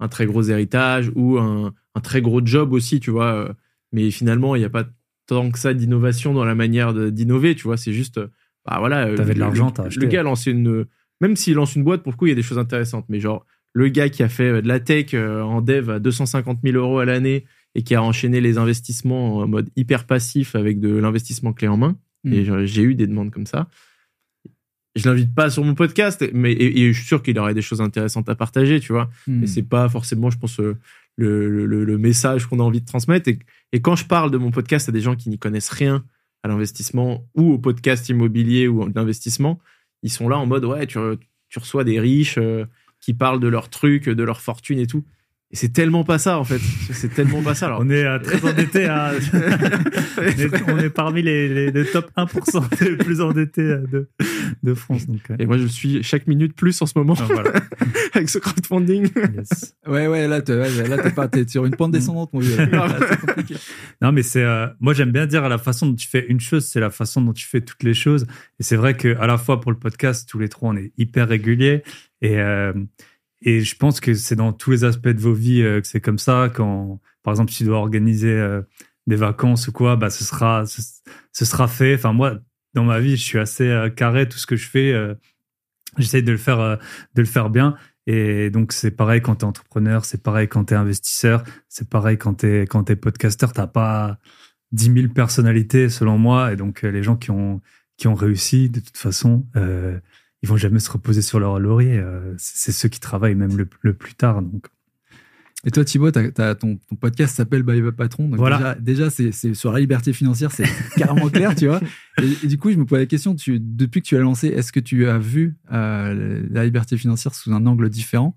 un 0.00 0.08
très 0.08 0.26
gros 0.26 0.42
héritage 0.42 1.12
ou 1.14 1.38
un, 1.38 1.72
un 1.94 2.00
très 2.00 2.20
gros 2.20 2.44
job 2.44 2.72
aussi 2.72 2.98
tu 2.98 3.12
vois 3.12 3.32
euh, 3.32 3.52
mais 3.92 4.10
finalement 4.10 4.56
il 4.56 4.58
n'y 4.58 4.64
a 4.64 4.70
pas 4.70 4.86
tant 5.26 5.48
que 5.52 5.58
ça 5.60 5.72
d'innovation 5.72 6.34
dans 6.34 6.44
la 6.44 6.56
manière 6.56 6.92
de- 6.94 7.10
d'innover 7.10 7.54
tu 7.54 7.62
vois 7.62 7.76
c'est 7.76 7.92
juste 7.92 8.18
euh, 8.18 8.26
bah 8.66 8.78
voilà 8.80 9.06
euh, 9.06 9.14
T'avais 9.16 9.34
de 9.34 9.38
l'argent, 9.38 9.66
le- 9.66 9.72
t'as 9.72 9.84
acheté. 9.84 10.00
le 10.00 10.06
gars 10.08 10.20
a 10.20 10.24
lancé 10.24 10.50
une 10.50 10.84
même 11.20 11.36
s'il 11.36 11.54
lance 11.54 11.74
une 11.74 11.84
boîte 11.84 12.02
pour 12.02 12.12
le 12.12 12.16
coup 12.16 12.26
il 12.26 12.30
y 12.30 12.32
a 12.32 12.36
des 12.36 12.42
choses 12.42 12.58
intéressantes 12.58 13.06
mais 13.08 13.20
genre 13.20 13.44
le 13.72 13.88
gars 13.88 14.08
qui 14.08 14.22
a 14.22 14.28
fait 14.28 14.50
euh, 14.50 14.62
de 14.62 14.68
la 14.68 14.80
tech 14.80 15.14
euh, 15.14 15.42
en 15.42 15.60
dev 15.60 15.90
à 15.90 15.98
250 15.98 16.60
000 16.64 16.76
euros 16.76 16.98
à 16.98 17.04
l'année 17.04 17.44
et 17.74 17.82
qui 17.82 17.94
a 17.94 18.02
enchaîné 18.02 18.40
les 18.40 18.58
investissements 18.58 19.36
en 19.38 19.46
mode 19.46 19.70
hyper 19.76 20.04
passif 20.04 20.54
avec 20.54 20.80
de 20.80 20.96
l'investissement 20.96 21.52
clé 21.52 21.68
en 21.68 21.76
main. 21.76 21.96
Mm. 22.24 22.32
Et 22.32 22.66
j'ai- 22.66 22.82
eu 22.82 22.94
des 22.94 23.06
demandes 23.06 23.30
comme 23.30 23.46
ça. 23.46 23.68
Je 24.96 25.08
l'invite 25.08 25.32
pas 25.32 25.48
sur 25.48 25.62
mon 25.62 25.74
podcast, 25.74 26.28
mais 26.32 26.52
et, 26.52 26.80
et 26.80 26.92
je 26.92 26.98
suis 26.98 27.06
sûr 27.06 27.22
qu'il 27.22 27.38
aurait 27.38 27.54
des 27.54 27.62
choses 27.62 27.80
intéressantes 27.80 28.28
à 28.28 28.34
partager, 28.34 28.80
tu 28.80 28.92
vois. 28.92 29.10
Hmm. 29.28 29.40
Mais 29.40 29.46
c'est 29.46 29.62
pas 29.62 29.88
forcément, 29.88 30.28
je 30.28 30.38
pense, 30.38 30.58
euh, 30.58 30.76
le, 31.16 31.66
le, 31.66 31.84
le 31.84 31.98
message 31.98 32.46
qu'on 32.46 32.58
a 32.58 32.64
envie 32.64 32.80
de 32.80 32.86
transmettre. 32.86 33.28
Et, 33.28 33.38
et 33.72 33.80
quand 33.80 33.94
je 33.94 34.06
parle 34.06 34.32
de 34.32 34.38
mon 34.38 34.50
podcast 34.50 34.88
à 34.88 34.92
des 34.92 35.00
gens 35.00 35.14
qui 35.14 35.28
n'y 35.28 35.38
connaissent 35.38 35.68
rien 35.68 36.04
à 36.42 36.48
l'investissement 36.48 37.28
ou 37.36 37.52
au 37.52 37.58
podcast 37.58 38.08
immobilier 38.08 38.66
ou 38.66 38.82
à 38.82 38.88
l'investissement, 38.92 39.60
ils 40.02 40.10
sont 40.10 40.28
là 40.28 40.38
en 40.38 40.46
mode 40.46 40.64
ouais, 40.64 40.86
tu, 40.86 40.98
tu 41.48 41.58
reçois 41.58 41.84
des 41.84 42.00
riches 42.00 42.38
euh, 42.38 42.66
qui 43.00 43.14
parlent 43.14 43.40
de 43.40 43.48
leurs 43.48 43.68
trucs, 43.70 44.08
de 44.08 44.22
leur 44.22 44.40
fortune 44.40 44.78
et 44.78 44.86
tout. 44.86 45.04
Et 45.50 45.56
c'est 45.56 45.70
tellement 45.70 46.04
pas 46.04 46.18
ça 46.18 46.38
en 46.38 46.44
fait. 46.44 46.58
C'est 46.92 47.08
tellement 47.14 47.40
pas 47.42 47.54
ça. 47.54 47.66
Alors, 47.66 47.80
On 47.80 47.88
est 47.88 48.04
euh, 48.04 48.18
très 48.18 48.46
endetté. 48.46 48.84
hein. 48.86 49.12
on, 50.18 50.22
est, 50.22 50.70
on 50.70 50.78
est 50.78 50.90
parmi 50.90 51.22
les, 51.22 51.48
les, 51.48 51.70
les 51.70 51.84
top 51.86 52.10
1% 52.18 52.78
des 52.78 52.96
plus 53.04 53.22
endettés 53.22 53.62
euh, 53.62 53.78
de, 53.90 54.08
de 54.62 54.74
France. 54.74 55.06
Donc, 55.06 55.20
euh, 55.30 55.36
Et 55.38 55.46
moi, 55.46 55.56
je 55.56 55.66
suis 55.66 56.02
chaque 56.02 56.26
minute 56.26 56.54
plus 56.54 56.80
en 56.82 56.86
ce 56.86 56.92
moment 56.98 57.14
ah, 57.18 57.24
voilà. 57.30 57.52
avec 58.12 58.28
ce 58.28 58.38
crowdfunding. 58.38 59.08
Yes. 59.36 59.74
Ouais, 59.86 60.06
ouais, 60.06 60.28
là, 60.28 60.42
t'es, 60.42 60.52
ouais, 60.54 60.86
là, 60.86 60.98
t'es 60.98 61.12
pas, 61.12 61.28
t'es 61.28 61.48
sur 61.48 61.64
une 61.64 61.74
pente 61.74 61.92
descendante, 61.92 62.30
mon 62.34 62.40
vieux. 62.40 62.56
Là, 62.66 62.88
c'est 63.08 63.20
compliqué. 63.20 63.54
Non, 64.02 64.12
mais 64.12 64.22
c'est. 64.22 64.44
euh, 64.44 64.66
moi, 64.80 64.92
j'aime 64.92 65.12
bien 65.12 65.24
dire 65.26 65.44
à 65.44 65.48
la 65.48 65.56
façon 65.58 65.86
dont 65.86 65.94
tu 65.94 66.08
fais 66.08 66.26
une 66.28 66.40
chose, 66.40 66.66
c'est 66.66 66.80
la 66.80 66.90
façon 66.90 67.22
dont 67.22 67.32
tu 67.32 67.46
fais 67.46 67.62
toutes 67.62 67.82
les 67.84 67.94
choses. 67.94 68.26
Et 68.60 68.62
c'est 68.62 68.76
vrai 68.76 68.98
que 68.98 69.16
à 69.16 69.26
la 69.26 69.38
fois 69.38 69.62
pour 69.62 69.72
le 69.72 69.78
podcast, 69.78 70.28
tous 70.28 70.38
les 70.38 70.50
trois, 70.50 70.70
on 70.72 70.76
est 70.76 70.92
hyper 70.98 71.26
réguliers. 71.26 71.82
Et, 72.20 72.38
euh, 72.38 72.74
et 73.42 73.60
je 73.60 73.76
pense 73.76 74.00
que 74.00 74.14
c'est 74.14 74.36
dans 74.36 74.52
tous 74.52 74.70
les 74.70 74.84
aspects 74.84 75.08
de 75.08 75.20
vos 75.20 75.32
vies 75.32 75.62
euh, 75.62 75.80
que 75.80 75.86
c'est 75.86 76.00
comme 76.00 76.18
ça. 76.18 76.50
Quand, 76.52 77.00
par 77.22 77.32
exemple, 77.32 77.52
tu 77.52 77.64
dois 77.64 77.78
organiser 77.78 78.32
euh, 78.32 78.62
des 79.06 79.16
vacances 79.16 79.68
ou 79.68 79.72
quoi, 79.72 79.96
bah, 79.96 80.10
ce 80.10 80.24
sera, 80.24 80.64
ce, 80.66 81.44
sera 81.44 81.68
fait. 81.68 81.94
Enfin, 81.94 82.12
moi, 82.12 82.38
dans 82.74 82.84
ma 82.84 82.98
vie, 83.00 83.16
je 83.16 83.22
suis 83.22 83.38
assez 83.38 83.68
euh, 83.68 83.90
carré. 83.90 84.28
Tout 84.28 84.38
ce 84.38 84.46
que 84.46 84.56
je 84.56 84.68
fais, 84.68 84.92
j'essaie 85.98 86.22
de 86.22 86.32
le 86.32 86.38
faire, 86.38 86.78
de 87.14 87.22
le 87.22 87.26
faire 87.26 87.50
bien. 87.50 87.76
Et 88.06 88.50
donc, 88.50 88.72
c'est 88.72 88.90
pareil 88.90 89.20
quand 89.20 89.36
tu 89.36 89.40
es 89.42 89.48
entrepreneur, 89.48 90.04
c'est 90.04 90.22
pareil 90.22 90.48
quand 90.48 90.64
tu 90.64 90.74
es 90.74 90.76
investisseur, 90.76 91.44
c'est 91.68 91.88
pareil 91.88 92.16
quand 92.16 92.34
tu 92.40 92.46
es, 92.46 92.66
quand 92.66 92.84
t'es 92.84 92.96
podcasteur. 92.96 93.52
Tu 93.52 93.60
pas 93.72 94.18
10 94.72 94.92
000 94.94 95.08
personnalités, 95.12 95.88
selon 95.90 96.18
moi. 96.18 96.52
Et 96.52 96.56
donc, 96.56 96.82
les 96.82 97.02
gens 97.02 97.16
qui 97.16 97.30
ont, 97.30 97.60
qui 97.98 98.08
ont 98.08 98.14
réussi, 98.14 98.68
de 98.68 98.80
toute 98.80 98.96
façon, 98.96 99.46
ils 100.42 100.48
vont 100.48 100.56
jamais 100.56 100.78
se 100.78 100.90
reposer 100.90 101.22
sur 101.22 101.40
leur 101.40 101.58
laurier. 101.58 101.98
Euh, 101.98 102.34
c'est 102.38 102.72
ceux 102.72 102.88
qui 102.88 103.00
travaillent 103.00 103.34
même 103.34 103.56
le, 103.56 103.68
le 103.82 103.92
plus 103.92 104.14
tard. 104.14 104.42
Donc, 104.42 104.66
Et 105.64 105.70
toi, 105.70 105.84
Thibaut, 105.84 106.10
ton, 106.12 106.30
ton 106.60 106.96
podcast 107.00 107.34
s'appelle 107.36 107.64
By 107.64 107.80
the 107.80 107.90
Patron. 107.90 108.28
Donc 108.28 108.38
Voilà. 108.38 108.76
Déjà, 108.76 109.08
déjà 109.08 109.32
c'est, 109.32 109.54
sur 109.54 109.72
la 109.72 109.80
liberté 109.80 110.12
financière, 110.12 110.52
c'est 110.52 110.66
carrément 110.96 111.28
clair, 111.28 111.54
tu 111.56 111.66
vois. 111.66 111.80
Et, 112.22 112.44
et 112.44 112.46
du 112.46 112.56
coup, 112.56 112.70
je 112.70 112.76
me 112.76 112.84
pose 112.84 113.00
la 113.00 113.06
question, 113.06 113.34
tu, 113.34 113.58
depuis 113.60 114.00
que 114.00 114.06
tu 114.06 114.16
as 114.16 114.20
lancé, 114.20 114.48
est-ce 114.48 114.70
que 114.70 114.80
tu 114.80 115.08
as 115.08 115.18
vu 115.18 115.56
euh, 115.72 116.46
la 116.50 116.64
liberté 116.64 116.96
financière 116.96 117.34
sous 117.34 117.52
un 117.52 117.66
angle 117.66 117.88
différent 117.88 118.36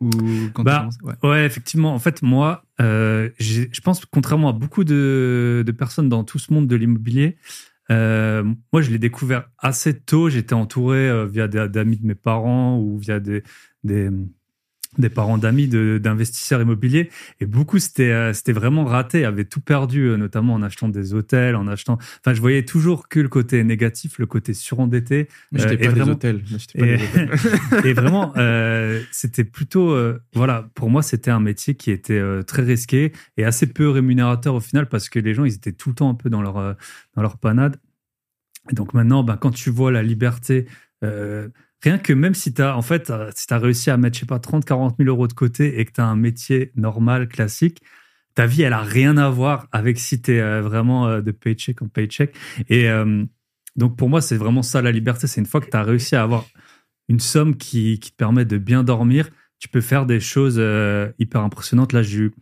ou 0.00 0.10
quand 0.54 0.64
Bah, 0.64 0.88
tu 0.98 1.06
Ouais. 1.06 1.14
Ouais, 1.22 1.46
effectivement. 1.46 1.94
En 1.94 1.98
fait, 1.98 2.22
moi, 2.22 2.64
euh, 2.80 3.28
je 3.38 3.80
pense, 3.82 4.04
contrairement 4.06 4.48
à 4.48 4.52
beaucoup 4.52 4.82
de, 4.82 5.62
de 5.64 5.72
personnes 5.72 6.08
dans 6.08 6.24
tout 6.24 6.38
ce 6.38 6.52
monde 6.52 6.66
de 6.66 6.74
l'immobilier, 6.74 7.36
euh, 7.90 8.42
moi, 8.72 8.82
je 8.82 8.90
l'ai 8.90 8.98
découvert 8.98 9.50
assez 9.58 9.98
tôt. 9.98 10.28
J'étais 10.28 10.54
entouré 10.54 11.08
euh, 11.08 11.26
via 11.26 11.48
d'amis 11.48 11.96
de 11.96 12.06
mes 12.06 12.14
parents 12.14 12.78
ou 12.78 12.98
via 12.98 13.20
des, 13.20 13.42
des 14.98 15.08
parents 15.08 15.38
d'amis 15.38 15.68
d'investisseurs 15.68 16.60
immobiliers. 16.60 17.10
Et 17.40 17.46
beaucoup, 17.46 17.78
c'était 17.78 18.10
euh, 18.10 18.32
c'était 18.32 18.52
vraiment 18.52 18.84
raté, 18.84 19.24
avaient 19.24 19.44
tout 19.44 19.60
perdu, 19.60 20.08
euh, 20.08 20.16
notamment 20.16 20.54
en 20.54 20.62
achetant 20.62 20.88
des 20.88 21.14
hôtels, 21.14 21.54
en 21.54 21.68
achetant... 21.68 21.96
Enfin, 22.20 22.34
je 22.34 22.40
voyais 22.40 22.64
toujours 22.64 23.08
que 23.08 23.20
le 23.20 23.28
côté 23.28 23.62
négatif, 23.62 24.18
le 24.18 24.26
côté 24.26 24.52
surendetté. 24.52 25.28
Mais 25.52 25.60
Euh, 25.62 25.70
et 25.72 25.76
pas 25.76 25.76
des 25.76 25.88
vraiment- 25.88 26.12
hôtels. 26.12 26.42
mais 26.50 26.58
j'étais 26.58 26.78
pas 26.78 26.86
Et, 26.86 26.96
des 26.96 27.04
hôtels. 27.04 27.30
et 27.86 27.92
vraiment, 27.92 28.32
euh, 28.36 29.00
c'était 29.12 29.44
plutôt, 29.44 29.90
euh, 29.92 30.18
voilà, 30.34 30.68
pour 30.74 30.90
moi, 30.90 31.02
c'était 31.02 31.30
un 31.30 31.40
métier 31.40 31.76
qui 31.76 31.92
était 31.92 32.18
euh, 32.18 32.42
très 32.42 32.62
risqué 32.62 33.12
et 33.36 33.44
assez 33.44 33.66
peu 33.68 33.88
rémunérateur 33.88 34.54
au 34.56 34.60
final 34.60 34.88
parce 34.88 35.08
que 35.08 35.20
les 35.20 35.34
gens, 35.34 35.44
ils 35.44 35.54
étaient 35.54 35.72
tout 35.72 35.90
le 35.90 35.94
temps 35.94 36.10
un 36.10 36.14
peu 36.14 36.30
dans 36.30 36.42
leur, 36.42 36.58
euh, 36.58 36.72
dans 37.14 37.22
leur 37.22 37.38
panade. 37.38 37.76
Et 38.70 38.74
donc 38.74 38.92
maintenant, 38.92 39.22
ben, 39.22 39.36
quand 39.36 39.52
tu 39.52 39.70
vois 39.70 39.90
la 39.92 40.02
liberté, 40.02 40.66
euh, 41.04 41.48
rien 41.82 41.98
que 41.98 42.12
même 42.12 42.34
si 42.34 42.52
tu 42.54 42.62
as, 42.62 42.76
en 42.76 42.82
fait, 42.82 43.10
euh, 43.10 43.30
si 43.34 43.46
as 43.52 43.58
réussi 43.58 43.90
à 43.90 43.96
mettre, 43.96 44.16
je 44.16 44.20
sais 44.20 44.26
pas, 44.26 44.38
30, 44.38 44.64
40 44.64 44.96
000 44.98 45.08
euros 45.08 45.28
de 45.28 45.32
côté 45.32 45.80
et 45.80 45.84
que 45.84 45.92
tu 45.92 46.00
as 46.00 46.06
un 46.06 46.16
métier 46.16 46.72
normal, 46.76 47.28
classique, 47.28 47.82
ta 48.34 48.46
vie, 48.46 48.62
elle 48.62 48.72
a 48.72 48.82
rien 48.82 49.16
à 49.16 49.28
voir 49.28 49.66
avec 49.72 49.98
si 49.98 50.22
tu 50.22 50.32
es 50.32 50.60
vraiment 50.60 51.08
euh, 51.08 51.20
de 51.20 51.32
paycheck 51.32 51.82
en 51.82 51.88
paycheck. 51.88 52.34
Et 52.68 52.88
euh, 52.88 53.24
donc, 53.76 53.96
pour 53.96 54.08
moi, 54.08 54.20
c'est 54.20 54.36
vraiment 54.36 54.62
ça 54.62 54.82
la 54.82 54.92
liberté. 54.92 55.26
C'est 55.26 55.40
une 55.40 55.46
fois 55.46 55.60
que 55.60 55.70
tu 55.70 55.76
as 55.76 55.82
réussi 55.82 56.16
à 56.16 56.22
avoir 56.22 56.46
une 57.08 57.20
somme 57.20 57.56
qui, 57.56 57.98
qui 57.98 58.12
te 58.12 58.16
permet 58.16 58.44
de 58.44 58.56
bien 58.56 58.84
dormir, 58.84 59.30
tu 59.58 59.68
peux 59.68 59.80
faire 59.80 60.06
des 60.06 60.20
choses 60.20 60.56
euh, 60.58 61.10
hyper 61.18 61.42
impressionnantes. 61.42 61.92
Là, 61.92 62.02
j'ai 62.02 62.18
eu 62.18 62.32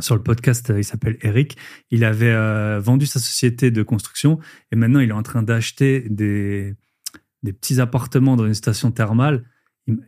sur 0.00 0.14
le 0.14 0.22
podcast, 0.22 0.70
euh, 0.70 0.78
il 0.78 0.84
s'appelle 0.84 1.18
Eric. 1.22 1.56
Il 1.90 2.04
avait 2.04 2.32
euh, 2.32 2.80
vendu 2.80 3.06
sa 3.06 3.18
société 3.18 3.70
de 3.70 3.82
construction 3.82 4.38
et 4.72 4.76
maintenant 4.76 5.00
il 5.00 5.10
est 5.10 5.14
en 5.14 5.22
train 5.22 5.42
d'acheter 5.42 6.06
des, 6.08 6.74
des 7.42 7.52
petits 7.52 7.80
appartements 7.80 8.36
dans 8.36 8.46
une 8.46 8.54
station 8.54 8.90
thermale. 8.90 9.44
Il 9.86 9.98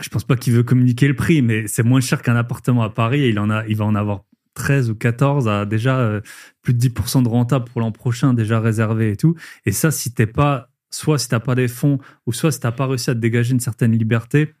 je 0.00 0.08
pense 0.08 0.24
pas 0.24 0.34
qu'il 0.36 0.54
veut 0.54 0.62
communiquer 0.62 1.06
le 1.08 1.14
prix, 1.14 1.42
mais 1.42 1.66
c'est 1.66 1.82
moins 1.82 2.00
cher 2.00 2.22
qu'un 2.22 2.36
appartement 2.36 2.82
à 2.82 2.88
Paris 2.90 3.20
et 3.20 3.28
il, 3.28 3.38
en 3.38 3.50
a, 3.50 3.66
il 3.66 3.76
va 3.76 3.84
en 3.84 3.94
avoir 3.94 4.24
13 4.54 4.88
ou 4.88 4.94
14 4.94 5.46
à 5.46 5.66
déjà 5.66 5.98
euh, 6.00 6.20
plus 6.62 6.72
de 6.72 6.78
10% 6.88 7.22
de 7.22 7.28
rentable 7.28 7.66
pour 7.66 7.82
l'an 7.82 7.92
prochain 7.92 8.32
déjà 8.32 8.60
réservé 8.60 9.10
et 9.10 9.16
tout. 9.16 9.34
Et 9.66 9.72
ça, 9.72 9.90
si 9.90 10.14
t'es 10.14 10.26
pas, 10.26 10.70
soit 10.90 11.18
si 11.18 11.28
t'as 11.28 11.38
pas 11.38 11.54
des 11.54 11.68
fonds 11.68 11.98
ou 12.24 12.32
soit 12.32 12.50
si 12.50 12.60
t'as 12.60 12.72
pas 12.72 12.86
réussi 12.86 13.10
à 13.10 13.14
te 13.14 13.18
dégager 13.20 13.52
une 13.52 13.60
certaine 13.60 13.92
liberté, 13.92 14.54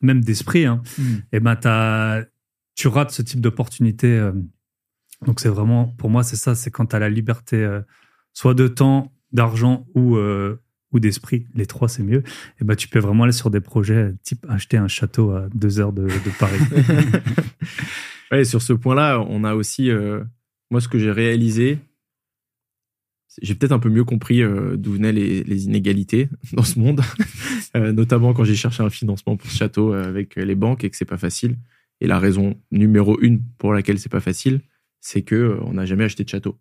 même 0.00 0.22
d'esprit, 0.22 0.64
hein, 0.64 0.80
Hmm. 0.96 1.02
et 1.32 1.40
ben 1.40 1.56
t'as- 1.56 2.24
tu 2.76 2.86
rates 2.86 3.10
ce 3.10 3.22
type 3.22 3.40
d'opportunité. 3.40 4.16
euh. 4.16 4.30
Donc 5.26 5.40
c'est 5.40 5.48
vraiment, 5.48 5.86
pour 5.98 6.08
moi, 6.08 6.22
c'est 6.22 6.36
ça, 6.36 6.54
c'est 6.54 6.70
quand 6.70 6.86
tu 6.86 6.94
as 6.96 7.00
la 7.00 7.08
liberté 7.10 7.56
euh, 7.56 7.80
soit 8.32 8.54
de 8.54 8.68
temps, 8.68 9.12
d'argent 9.32 9.88
ou, 9.96 10.16
ou 10.92 11.00
d'esprit, 11.00 11.46
les 11.54 11.66
trois 11.66 11.88
c'est 11.88 12.02
mieux, 12.02 12.22
et 12.60 12.64
bah, 12.64 12.76
tu 12.76 12.88
peux 12.88 12.98
vraiment 12.98 13.24
aller 13.24 13.32
sur 13.32 13.50
des 13.50 13.60
projets 13.60 14.14
type 14.22 14.46
acheter 14.48 14.76
un 14.76 14.88
château 14.88 15.32
à 15.32 15.48
deux 15.54 15.80
heures 15.80 15.92
de, 15.92 16.08
Paris. 16.38 16.58
Sur 18.44 18.60
ce 18.60 18.74
point-là, 18.74 19.24
on 19.28 19.42
a 19.44 19.54
aussi, 19.54 19.90
euh, 19.90 20.22
moi, 20.70 20.80
ce 20.80 20.88
que 20.88 20.98
j'ai 20.98 21.10
réalisé, 21.10 21.78
j'ai 23.40 23.54
peut-être 23.54 23.72
un 23.72 23.78
peu 23.78 23.88
mieux 23.88 24.04
compris 24.04 24.42
euh, 24.42 24.76
d'où 24.76 24.92
venaient 24.92 25.12
les, 25.12 25.64
inégalités 25.64 26.28
dans 26.52 26.64
ce 26.64 26.78
monde, 26.78 27.00
Euh, 27.76 27.92
notamment 27.92 28.32
quand 28.32 28.44
j'ai 28.44 28.54
cherché 28.54 28.82
un 28.82 28.88
financement 28.88 29.36
pour 29.36 29.50
ce 29.50 29.54
château 29.54 29.92
avec 29.92 30.36
les 30.36 30.54
banques 30.54 30.84
et 30.84 30.90
que 30.90 30.96
c'est 30.96 31.04
pas 31.04 31.18
facile. 31.18 31.58
Et 32.00 32.06
la 32.06 32.18
raison 32.18 32.58
numéro 32.70 33.20
une 33.20 33.42
pour 33.58 33.74
laquelle 33.74 33.98
c'est 33.98 34.08
pas 34.08 34.20
facile, 34.20 34.62
c'est 35.02 35.20
que 35.20 35.58
on 35.60 35.74
n'a 35.74 35.84
jamais 35.84 36.04
acheté 36.04 36.24
de 36.24 36.30
château. 36.30 36.58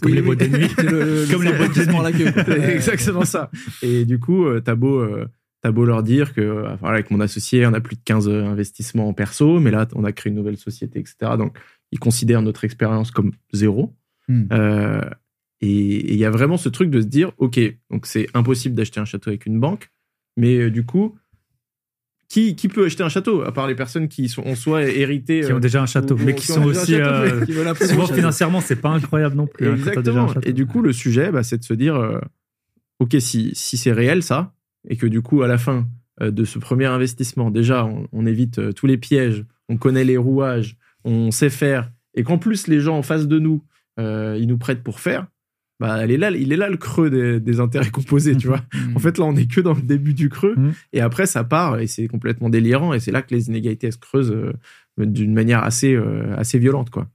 Comme 0.00 0.12
Oui, 0.12 0.16
les 0.16 0.22
oui. 0.22 0.26
boîtes 0.36 0.50
de 0.50 0.56
nuit. 0.56 1.30
Comme 1.30 1.42
les 1.42 1.52
boîtes 1.52 1.76
de 1.76 2.02
la 2.02 2.12
queue. 2.12 2.42
C'est 2.46 2.74
exactement 2.74 3.24
ça. 3.24 3.50
Et 3.82 4.04
du 4.04 4.18
coup, 4.18 4.46
euh, 4.46 4.60
t'as 4.60 4.74
beau, 4.74 4.98
euh, 5.00 5.26
t'as 5.62 5.70
beau 5.70 5.84
leur 5.84 6.02
dire 6.02 6.32
que, 6.32 6.40
euh, 6.40 6.74
voilà, 6.80 6.94
avec 6.94 7.10
mon 7.10 7.20
associé, 7.20 7.66
on 7.66 7.72
a 7.72 7.80
plus 7.80 7.96
de 7.96 8.02
15 8.04 8.28
investissements 8.28 9.08
en 9.08 9.12
perso, 9.12 9.60
mais 9.60 9.70
là, 9.70 9.86
on 9.94 10.04
a 10.04 10.12
créé 10.12 10.30
une 10.30 10.36
nouvelle 10.36 10.56
société, 10.56 10.98
etc. 10.98 11.32
Donc, 11.38 11.58
ils 11.92 11.98
considèrent 11.98 12.42
notre 12.42 12.64
expérience 12.64 13.10
comme 13.10 13.32
zéro. 13.52 13.94
Hmm. 14.28 14.44
Euh, 14.52 15.00
et 15.60 16.12
il 16.12 16.18
y 16.18 16.24
a 16.24 16.30
vraiment 16.30 16.56
ce 16.56 16.68
truc 16.68 16.90
de 16.90 17.00
se 17.00 17.06
dire, 17.06 17.32
OK, 17.38 17.60
donc 17.90 18.06
c'est 18.06 18.28
impossible 18.32 18.74
d'acheter 18.74 19.00
un 19.00 19.04
château 19.04 19.30
avec 19.30 19.46
une 19.46 19.60
banque, 19.60 19.90
mais 20.36 20.56
euh, 20.56 20.70
du 20.70 20.84
coup, 20.84 21.16
qui, 22.30 22.54
qui 22.56 22.68
peut 22.68 22.86
acheter 22.86 23.02
un 23.02 23.08
château, 23.10 23.42
à 23.42 23.52
part 23.52 23.66
les 23.66 23.74
personnes 23.74 24.06
qui 24.08 24.28
sont 24.30 24.42
en 24.46 24.54
soi 24.54 24.84
héritées 24.84 25.40
qui 25.40 25.52
ont 25.52 25.56
euh, 25.56 25.60
déjà 25.60 25.82
un 25.82 25.86
château, 25.86 26.14
ou- 26.14 26.18
mais 26.24 26.34
qui 26.34 26.46
qui 26.46 26.52
sont 26.52 26.62
aussi. 26.64 26.92
château, 26.92 27.04
euh, 27.04 27.44
Qui 27.44 27.52
souvent 27.88 28.02
château. 28.02 28.14
financièrement, 28.14 28.60
c'est 28.60 28.76
pas 28.80 28.90
incroyable 28.90 29.34
non 29.36 29.46
plus. 29.48 29.66
hein, 29.68 29.74
Exactement. 29.74 30.28
château. 30.28 30.48
Et 30.48 30.52
du 30.52 30.64
coup, 30.66 30.80
le 30.80 30.92
sujet, 30.92 31.30
bah, 31.32 31.42
c'est 31.42 31.58
de 31.58 31.64
se 31.64 31.74
dire, 31.74 31.96
euh, 31.96 32.20
ok, 33.00 33.16
si, 33.18 33.50
si 33.54 33.76
c'est 33.76 33.92
réel 33.92 34.22
ça, 34.22 34.54
et 34.88 34.96
que 34.96 35.06
du 35.06 35.20
coup, 35.22 35.42
à 35.42 35.48
la 35.48 35.58
fin 35.58 35.88
euh, 36.22 36.30
de 36.30 36.44
ce 36.44 36.58
premier 36.60 36.86
investissement, 36.86 37.50
déjà, 37.50 37.84
on, 37.84 38.06
on 38.12 38.24
évite 38.26 38.58
euh, 38.60 38.72
tous 38.72 38.86
les 38.86 38.96
pièges, 38.96 39.44
on 39.68 39.76
connaît 39.76 40.04
les 40.04 40.16
rouages, 40.16 40.76
on 41.04 41.30
sait 41.32 41.50
faire, 41.50 41.90
et 42.14 42.22
qu'en 42.22 42.38
plus 42.38 42.68
les 42.68 42.78
gens 42.80 42.96
en 42.96 43.02
face 43.02 43.26
de 43.26 43.38
nous, 43.40 43.64
euh, 43.98 44.36
ils 44.38 44.46
nous 44.46 44.58
prêtent 44.58 44.82
pour 44.84 45.00
faire, 45.00 45.26
bah, 45.80 45.98
elle 46.02 46.10
est 46.12 46.16
là, 46.18 46.30
il 46.30 46.52
est 46.52 46.56
là 46.56 46.68
le 46.68 46.76
creux 46.76 47.10
des, 47.10 47.40
des 47.40 47.58
intérêts 47.58 47.90
composés, 47.90 48.36
tu 48.36 48.46
vois. 48.46 48.60
Mm. 48.72 48.96
En 48.96 48.98
fait, 49.00 49.18
là, 49.18 49.24
on 49.24 49.34
est 49.34 49.50
que 49.50 49.60
dans 49.60 49.74
le 49.74 49.82
début 49.82 50.14
du 50.14 50.28
creux, 50.28 50.54
Mhm. 50.56 50.72
et 50.92 51.00
après, 51.00 51.26
ça 51.26 51.42
part, 51.42 51.80
et 51.80 51.86
c'est 51.88 52.06
complètement 52.06 52.50
délirant, 52.50 52.92
et 52.94 53.00
c'est 53.00 53.10
là 53.10 53.22
que 53.22 53.34
les 53.34 53.48
inégalités 53.48 53.86
elles 53.88 53.94
se 53.94 53.98
creusent 53.98 54.30
euh, 54.30 54.52
d'une 54.98 55.32
manière 55.32 55.64
assez, 55.64 55.94
euh, 55.94 56.36
assez 56.36 56.58
violente, 56.58 56.90
quoi. 56.90 57.08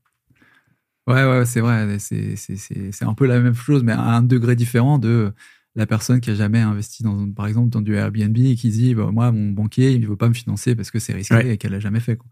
Ouais, 1.08 1.23
ouais, 1.23 1.45
c'est 1.45 1.62
vrai. 1.62 1.97
C'est, 1.99 3.04
un 3.04 3.13
peu 3.13 3.28
la 3.28 3.39
même 3.39 3.54
chose, 3.54 3.84
mais 3.84 3.91
à 3.91 4.01
un 4.01 4.23
degré 4.23 4.56
différent 4.56 4.97
de 4.97 5.32
la 5.75 5.86
personne 5.86 6.19
qui 6.19 6.32
a 6.32 6.34
jamais 6.36 6.60
investi 6.60 7.04
dans, 7.04 7.30
par 7.32 7.45
exemple, 7.45 7.69
dans 7.69 7.82
du 7.82 7.93
Airbnb 7.95 8.36
et 8.38 8.56
qui 8.56 8.69
dit, 8.69 8.95
bah, 8.95 9.10
moi, 9.12 9.32
mon 9.32 9.51
banquier, 9.51 9.91
il 9.91 10.08
veut 10.08 10.15
pas 10.15 10.30
me 10.30 10.34
financer 10.34 10.73
parce 10.75 10.89
que 10.89 10.97
c'est 10.99 11.13
risqué 11.13 11.36
Ouais. 11.36 11.49
et 11.54 11.58
qu'elle 11.58 11.75
a 11.75 11.80
jamais 11.80 11.99
fait. 11.99 12.15
Quoi. 12.15 12.28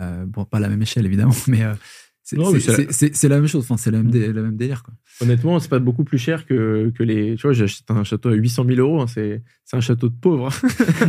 Euh, 0.00 0.26
bon, 0.26 0.44
pas 0.44 0.58
à 0.58 0.60
la 0.60 0.68
même 0.68 0.82
échelle, 0.82 1.06
évidemment, 1.06 1.32
mais, 1.48 1.62
euh, 1.62 1.74
c'est, 3.12 3.28
la 3.28 3.36
même 3.36 3.46
chose. 3.46 3.64
Enfin, 3.64 3.76
c'est 3.76 3.90
la 3.90 3.98
même, 3.98 4.10
dé- 4.10 4.32
la 4.32 4.42
même 4.42 4.56
délire. 4.56 4.82
Quoi. 4.82 4.94
Honnêtement, 5.20 5.58
c'est 5.60 5.68
pas 5.68 5.78
beaucoup 5.78 6.04
plus 6.04 6.18
cher 6.18 6.46
que, 6.46 6.92
que 6.96 7.02
les. 7.02 7.36
Tu 7.36 7.42
vois, 7.42 7.52
j'achète 7.52 7.90
un 7.90 8.04
château 8.04 8.28
à 8.30 8.34
800 8.34 8.64
000 8.66 8.78
euros. 8.80 9.00
hein, 9.00 9.06
c'est, 9.06 9.42
un 9.72 9.80
château 9.80 10.08
de 10.08 10.14
pauvre. 10.20 10.48
hein. 10.48 10.68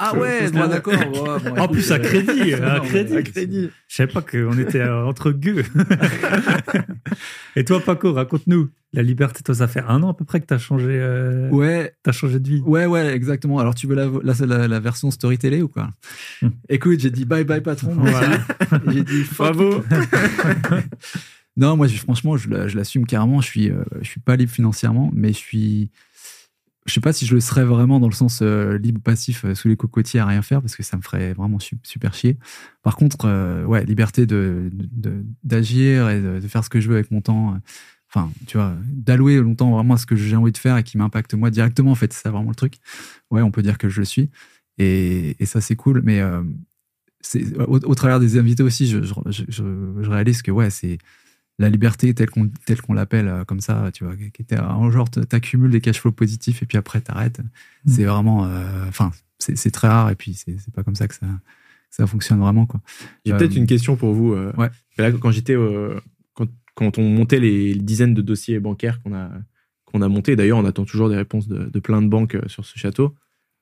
Ah 0.00 0.14
ouais, 0.16 0.48
bon, 0.52 0.68
d'accord. 0.68 0.92
ouais, 0.98 1.50
bon, 1.50 1.58
En 1.58 1.66
plus, 1.66 1.90
à 1.90 1.98
crédit, 1.98 2.54
à 2.62 2.78
crédit. 2.80 3.16
À 3.16 3.22
crédit. 3.22 3.68
Je 3.88 3.96
savais 3.96 4.12
pas 4.12 4.20
qu'on 4.22 4.56
était 4.58 4.78
euh, 4.80 5.04
entre 5.04 5.32
gueux. 5.32 5.64
Et 7.56 7.64
toi, 7.64 7.80
Paco, 7.80 8.12
raconte-nous. 8.12 8.68
La 8.94 9.02
liberté, 9.02 9.42
toi, 9.42 9.54
ça 9.54 9.68
fait 9.68 9.82
un 9.86 10.02
an 10.02 10.10
à 10.10 10.14
peu 10.14 10.24
près 10.24 10.40
que 10.40 10.46
t'as 10.46 10.56
changé, 10.56 10.86
euh, 10.88 11.50
Ouais, 11.50 11.94
t'as 12.02 12.12
changé 12.12 12.40
de 12.40 12.48
vie. 12.48 12.62
Ouais, 12.64 12.86
ouais, 12.86 13.14
exactement. 13.14 13.58
Alors, 13.58 13.74
tu 13.74 13.86
veux 13.86 13.94
la, 13.94 14.06
la, 14.22 14.46
la, 14.46 14.66
la 14.68 14.80
version 14.80 15.10
storytellée 15.10 15.60
ou 15.62 15.68
quoi 15.68 15.90
Hmm. 16.40 16.48
Écoute, 16.68 17.00
j'ai 17.00 17.10
dit 17.10 17.24
bye 17.24 17.44
bye 17.44 17.60
patron. 17.60 17.94
Voilà. 17.94 18.38
J'ai 18.88 19.02
dit 19.04 19.24
Bravo. 19.36 19.82
Non, 21.56 21.76
moi, 21.76 21.88
je- 21.88 21.98
franchement, 21.98 22.36
je, 22.36 22.48
la- 22.48 22.68
je 22.68 22.76
l'assume 22.76 23.04
carrément. 23.04 23.40
Je 23.40 23.46
suis, 23.46 23.70
euh, 23.70 23.82
je 24.00 24.08
suis 24.08 24.20
pas 24.20 24.36
libre 24.36 24.52
financièrement, 24.52 25.10
mais 25.12 25.32
je 25.32 25.38
suis. 25.38 25.90
Je 26.86 26.92
sais 26.94 27.00
pas 27.00 27.12
si 27.12 27.26
je 27.26 27.34
le 27.34 27.40
serais 27.40 27.64
vraiment 27.64 28.00
dans 28.00 28.06
le 28.08 28.14
sens 28.14 28.40
euh, 28.40 28.78
libre 28.78 29.00
passif 29.02 29.44
sous 29.52 29.68
les 29.68 29.76
cocotiers 29.76 30.20
à 30.20 30.26
rien 30.26 30.40
faire 30.40 30.62
parce 30.62 30.74
que 30.76 30.82
ça 30.82 30.96
me 30.96 31.02
ferait 31.02 31.34
vraiment 31.34 31.58
su- 31.58 31.76
super 31.82 32.14
chier. 32.14 32.38
Par 32.82 32.96
contre, 32.96 33.64
ouais, 33.66 33.84
liberté 33.84 34.24
de 34.24 34.70
de- 34.72 35.24
d'agir 35.44 36.08
et 36.08 36.20
de, 36.20 36.38
de 36.40 36.48
faire 36.48 36.64
ce 36.64 36.70
que 36.70 36.80
je 36.80 36.88
veux 36.88 36.94
avec 36.94 37.10
mon 37.10 37.20
temps. 37.20 37.58
Enfin, 38.10 38.30
tu 38.46 38.56
vois, 38.56 38.74
d'allouer 38.86 39.36
longtemps 39.40 39.70
vraiment 39.70 39.94
à 39.94 39.96
ce 39.98 40.06
que 40.06 40.16
j'ai 40.16 40.34
envie 40.36 40.52
de 40.52 40.56
faire 40.58 40.76
et 40.78 40.82
qui 40.82 40.96
m'impacte 40.98 41.34
moi 41.34 41.50
directement. 41.50 41.90
En 41.90 41.94
fait, 41.94 42.12
c'est 42.12 42.28
vraiment 42.30 42.48
le 42.48 42.54
truc. 42.54 42.74
Ouais, 43.30 43.42
on 43.42 43.50
peut 43.50 43.62
dire 43.62 43.76
que 43.78 43.88
je 43.88 44.00
le 44.00 44.06
suis 44.06 44.30
et, 44.78 45.36
et 45.38 45.46
ça 45.46 45.60
c'est 45.60 45.76
cool. 45.76 46.00
Mais 46.04 46.20
euh, 46.20 46.42
au, 47.66 47.78
au 47.84 47.94
travers 47.94 48.20
des 48.20 48.38
invités 48.38 48.62
aussi, 48.62 48.86
je, 48.86 49.02
je, 49.02 49.12
je, 49.26 49.42
je- 49.48 50.02
je 50.02 50.10
réalise 50.10 50.42
que 50.42 50.50
ouais, 50.50 50.70
c'est 50.70 50.98
la 51.58 51.68
liberté 51.68 52.14
telle 52.14 52.30
qu'on 52.30 52.48
telle 52.66 52.80
qu'on 52.80 52.92
l'appelle 52.94 53.26
euh, 53.28 53.44
comme 53.44 53.60
ça, 53.60 53.90
tu 53.92 54.04
vois, 54.04 54.14
qui 54.16 54.40
était 54.42 54.58
en 54.58 54.90
genre 54.90 55.10
t'accumules 55.10 55.70
des 55.72 55.80
cash 55.80 56.00
flows 56.00 56.12
positifs 56.12 56.62
et 56.62 56.66
puis 56.66 56.78
après 56.78 57.00
t'arrêtes. 57.00 57.40
C'est 57.86 58.04
vraiment, 58.04 58.44
euh, 58.46 58.86
enfin, 58.88 59.10
c'est 59.38 59.56
c'est 59.58 59.70
très 59.72 59.88
rare 59.88 60.10
et 60.10 60.14
puis 60.14 60.34
c'est 60.34 60.56
pas 60.72 60.82
comme 60.84 60.94
ça 60.94 61.08
que 61.08 61.14
ça 61.90 62.06
fonctionne 62.06 62.38
vraiment 62.38 62.64
quoi. 62.66 62.80
J'ai 63.24 63.32
Euh, 63.32 63.38
peut-être 63.38 63.56
une 63.56 63.66
question 63.66 63.96
pour 63.96 64.14
vous. 64.14 64.34
ouais. 64.34 64.70
Là, 64.98 65.10
quand 65.12 65.30
j'étais, 65.32 65.54
euh, 65.56 65.98
quand, 66.78 66.98
on 66.98 67.08
montait 67.08 67.40
les 67.40 67.74
dizaines 67.74 68.14
de 68.14 68.22
dossiers 68.22 68.60
bancaires 68.60 69.02
qu'on 69.02 69.14
a 69.14 69.30
qu'on 69.84 70.02
a 70.02 70.08
montés, 70.08 70.36
d'ailleurs, 70.36 70.58
on 70.58 70.66
attend 70.66 70.84
toujours 70.84 71.08
des 71.08 71.16
réponses 71.16 71.48
de, 71.48 71.64
de 71.64 71.80
plein 71.80 72.02
de 72.02 72.08
banques 72.08 72.34
euh, 72.34 72.46
sur 72.46 72.66
ce 72.66 72.78
château. 72.78 73.14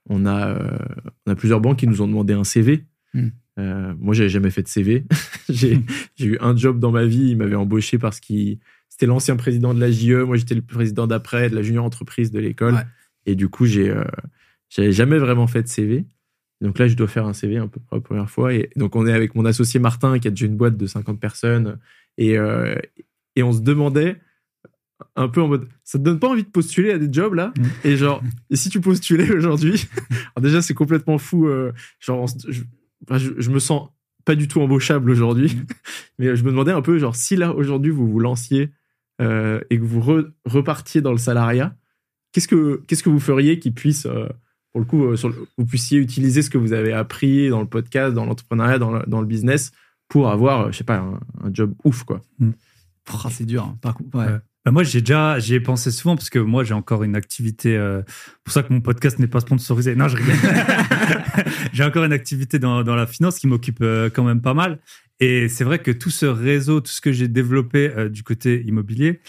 On 0.09 0.26
a, 0.26 0.48
euh, 0.48 0.79
on 1.24 1.31
a 1.31 1.37
plusieurs 1.37 1.61
banques 1.61 1.79
qui 1.79 1.87
nous 1.87 2.02
ont 2.02 2.09
demandé 2.09 2.33
un 2.33 2.42
CV. 2.42 2.85
Hmm. 3.14 3.29
Euh, 3.61 3.94
moi, 4.00 4.12
j'avais 4.12 4.29
jamais 4.29 4.50
fait 4.50 4.62
de 4.62 4.68
CV. 4.68 5.05
j'ai 5.48 5.81
j'ai 6.16 6.26
eu 6.26 6.38
un 6.40 6.57
job 6.57 6.81
dans 6.81 6.90
ma 6.90 7.05
vie. 7.05 7.31
Il 7.31 7.37
m'avait 7.37 7.55
embauché 7.55 7.96
parce 7.96 8.18
qu'il 8.18 8.59
c'était 8.88 9.07
l'ancien 9.07 9.37
président 9.37 9.72
de 9.72 9.81
la 9.81 9.90
JE. 9.90 10.24
Moi, 10.24 10.37
j'étais 10.37 10.57
le 10.57 10.62
président 10.62 11.07
d'après 11.07 11.48
de 11.48 11.55
la 11.55 11.62
junior 11.62 11.85
entreprise 11.85 12.33
de 12.33 12.40
l'école. 12.40 12.74
Ouais. 12.74 12.87
Et 13.26 13.35
du 13.37 13.48
coup, 13.48 13.66
j'ai 13.66 13.88
euh, 13.88 14.05
j'avais 14.68 14.92
jamais 14.92 15.18
vraiment 15.18 15.46
fait 15.46 15.62
de 15.62 15.68
CV. 15.68 16.07
Donc 16.61 16.79
là, 16.79 16.88
je 16.88 16.95
dois 16.95 17.09
faire 17.09 17.27
un 17.27 17.33
CV 17.33 17.59
un 17.59 17.69
peu 17.69 17.81
pour 17.81 17.97
la 17.97 18.01
première 18.01 18.31
fois. 18.31 18.55
Et 18.55 18.71
donc, 18.77 18.97
on 18.97 19.07
est 19.07 19.12
avec 19.12 19.35
mon 19.35 19.45
associé 19.45 19.79
Martin, 19.79 20.19
qui 20.19 20.29
a 20.29 20.31
déjà 20.31 20.47
une 20.47 20.57
boîte 20.57 20.77
de 20.77 20.87
50 20.87 21.21
personnes. 21.21 21.79
Et, 22.19 22.38
euh, 22.38 22.75
et 23.35 23.42
on 23.42 23.53
se 23.53 23.61
demandait 23.61 24.16
un 25.14 25.29
peu 25.29 25.42
en 25.42 25.49
mode, 25.49 25.69
ça 25.85 25.99
te 25.99 26.05
donne 26.05 26.19
pas 26.19 26.29
envie 26.29 26.45
de 26.45 26.49
postuler 26.49 26.90
à 26.90 26.99
des 26.99 27.12
jobs 27.12 27.35
là? 27.35 27.53
Mhm. 27.59 27.71
Et 27.85 27.97
genre, 27.97 28.23
et 28.51 28.57
si 28.57 28.71
tu 28.71 28.81
postulais 28.81 29.31
aujourd'hui? 29.31 29.87
Alors 30.35 30.42
déjà, 30.42 30.62
c'est 30.62 30.75
complètement 30.75 31.19
fou. 31.19 31.47
euh, 31.49 31.73
genre, 32.01 32.27
je, 32.49 32.62
je, 33.19 33.31
je 33.37 33.51
me 33.51 33.59
sens 33.59 33.90
pas 34.25 34.35
du 34.35 34.49
tout 34.49 34.61
embauchable 34.61 35.11
aujourd'hui. 35.11 35.59
Mais 36.19 36.35
je 36.35 36.42
me 36.45 36.51
demandais 36.51 36.73
un 36.73 36.83
peu, 36.83 36.99
genre, 36.99 37.14
si 37.14 37.37
là, 37.37 37.55
aujourd'hui, 37.55 37.90
vous 37.90 38.09
vous 38.11 38.19
lanciez 38.19 38.71
euh, 39.21 39.61
et 39.71 39.79
que 39.79 39.85
vous 39.85 40.01
re- 40.01 40.31
repartiez 40.45 41.01
dans 41.03 41.12
le 41.12 41.19
salariat, 41.19 41.77
qu'est-ce 42.33 42.49
que, 42.49 42.83
qu'est-ce 42.87 43.03
que 43.03 43.11
vous 43.11 43.21
feriez 43.21 43.59
qui 43.59 43.71
puisse, 43.71 44.07
euh, 44.07 44.29
pour 44.76 44.80
le 44.82 44.86
coup, 44.86 45.04
euh, 45.06 45.16
sur 45.16 45.30
le- 45.30 45.46
vous 45.56 45.64
puissiez 45.64 45.96
utiliser 45.98 46.42
ce 46.42 46.50
que 46.50 46.58
vous 46.58 46.74
avez 46.74 46.92
appris 46.92 47.48
dans 47.48 47.60
le 47.62 47.66
podcast, 47.66 48.12
dans 48.12 48.26
l'entrepreneuriat, 48.26 48.78
dans 48.78 48.90
le, 48.90 49.02
dans 49.06 49.20
le 49.22 49.26
business, 49.26 49.70
pour 50.06 50.28
avoir, 50.30 50.66
euh, 50.66 50.70
je 50.70 50.76
sais 50.76 50.84
pas, 50.84 50.98
un, 50.98 51.18
un 51.42 51.50
job 51.50 51.72
ouf, 51.84 52.02
quoi. 52.04 52.20
Pff, 52.38 53.26
c'est 53.30 53.46
dur. 53.46 53.64
hein. 53.64 53.78
Par 53.80 53.94
contre, 53.94 54.14
ouais. 54.18 54.26
Ouais. 54.26 54.38
Bah, 54.66 54.72
moi, 54.72 54.82
j'ai 54.82 55.00
déjà, 55.00 55.38
j'y 55.38 55.54
ai 55.54 55.60
pensé 55.60 55.90
souvent 55.90 56.14
parce 56.14 56.28
que 56.28 56.38
moi, 56.40 56.62
j'ai 56.62 56.74
encore 56.74 57.04
une 57.04 57.16
activité. 57.16 57.74
euh, 57.74 58.02
pour 58.44 58.52
ça 58.52 58.62
que 58.62 58.70
mon 58.70 58.82
podcast 58.82 59.18
n'est 59.18 59.28
pas 59.28 59.40
sponsorisé. 59.40 59.94
Non, 59.96 60.08
je 60.08 60.16
rigole. 60.18 60.34
j'ai 61.72 61.82
encore 61.84 62.04
une 62.04 62.12
activité 62.12 62.58
dans, 62.58 62.82
dans 62.82 62.96
la 62.96 63.06
finance 63.06 63.38
qui 63.38 63.46
m'occupe 63.46 63.78
euh, 63.80 64.10
quand 64.12 64.24
même 64.24 64.42
pas 64.42 64.52
mal. 64.54 64.78
Et 65.20 65.48
c'est 65.48 65.64
vrai 65.64 65.78
que 65.78 65.90
tout 65.90 66.10
ce 66.10 66.26
réseau, 66.26 66.82
tout 66.82 66.92
ce 66.92 67.00
que 67.00 67.12
j'ai 67.12 67.28
développé 67.28 67.90
euh, 67.96 68.10
du 68.10 68.22
côté 68.22 68.62
immobilier, 68.66 69.20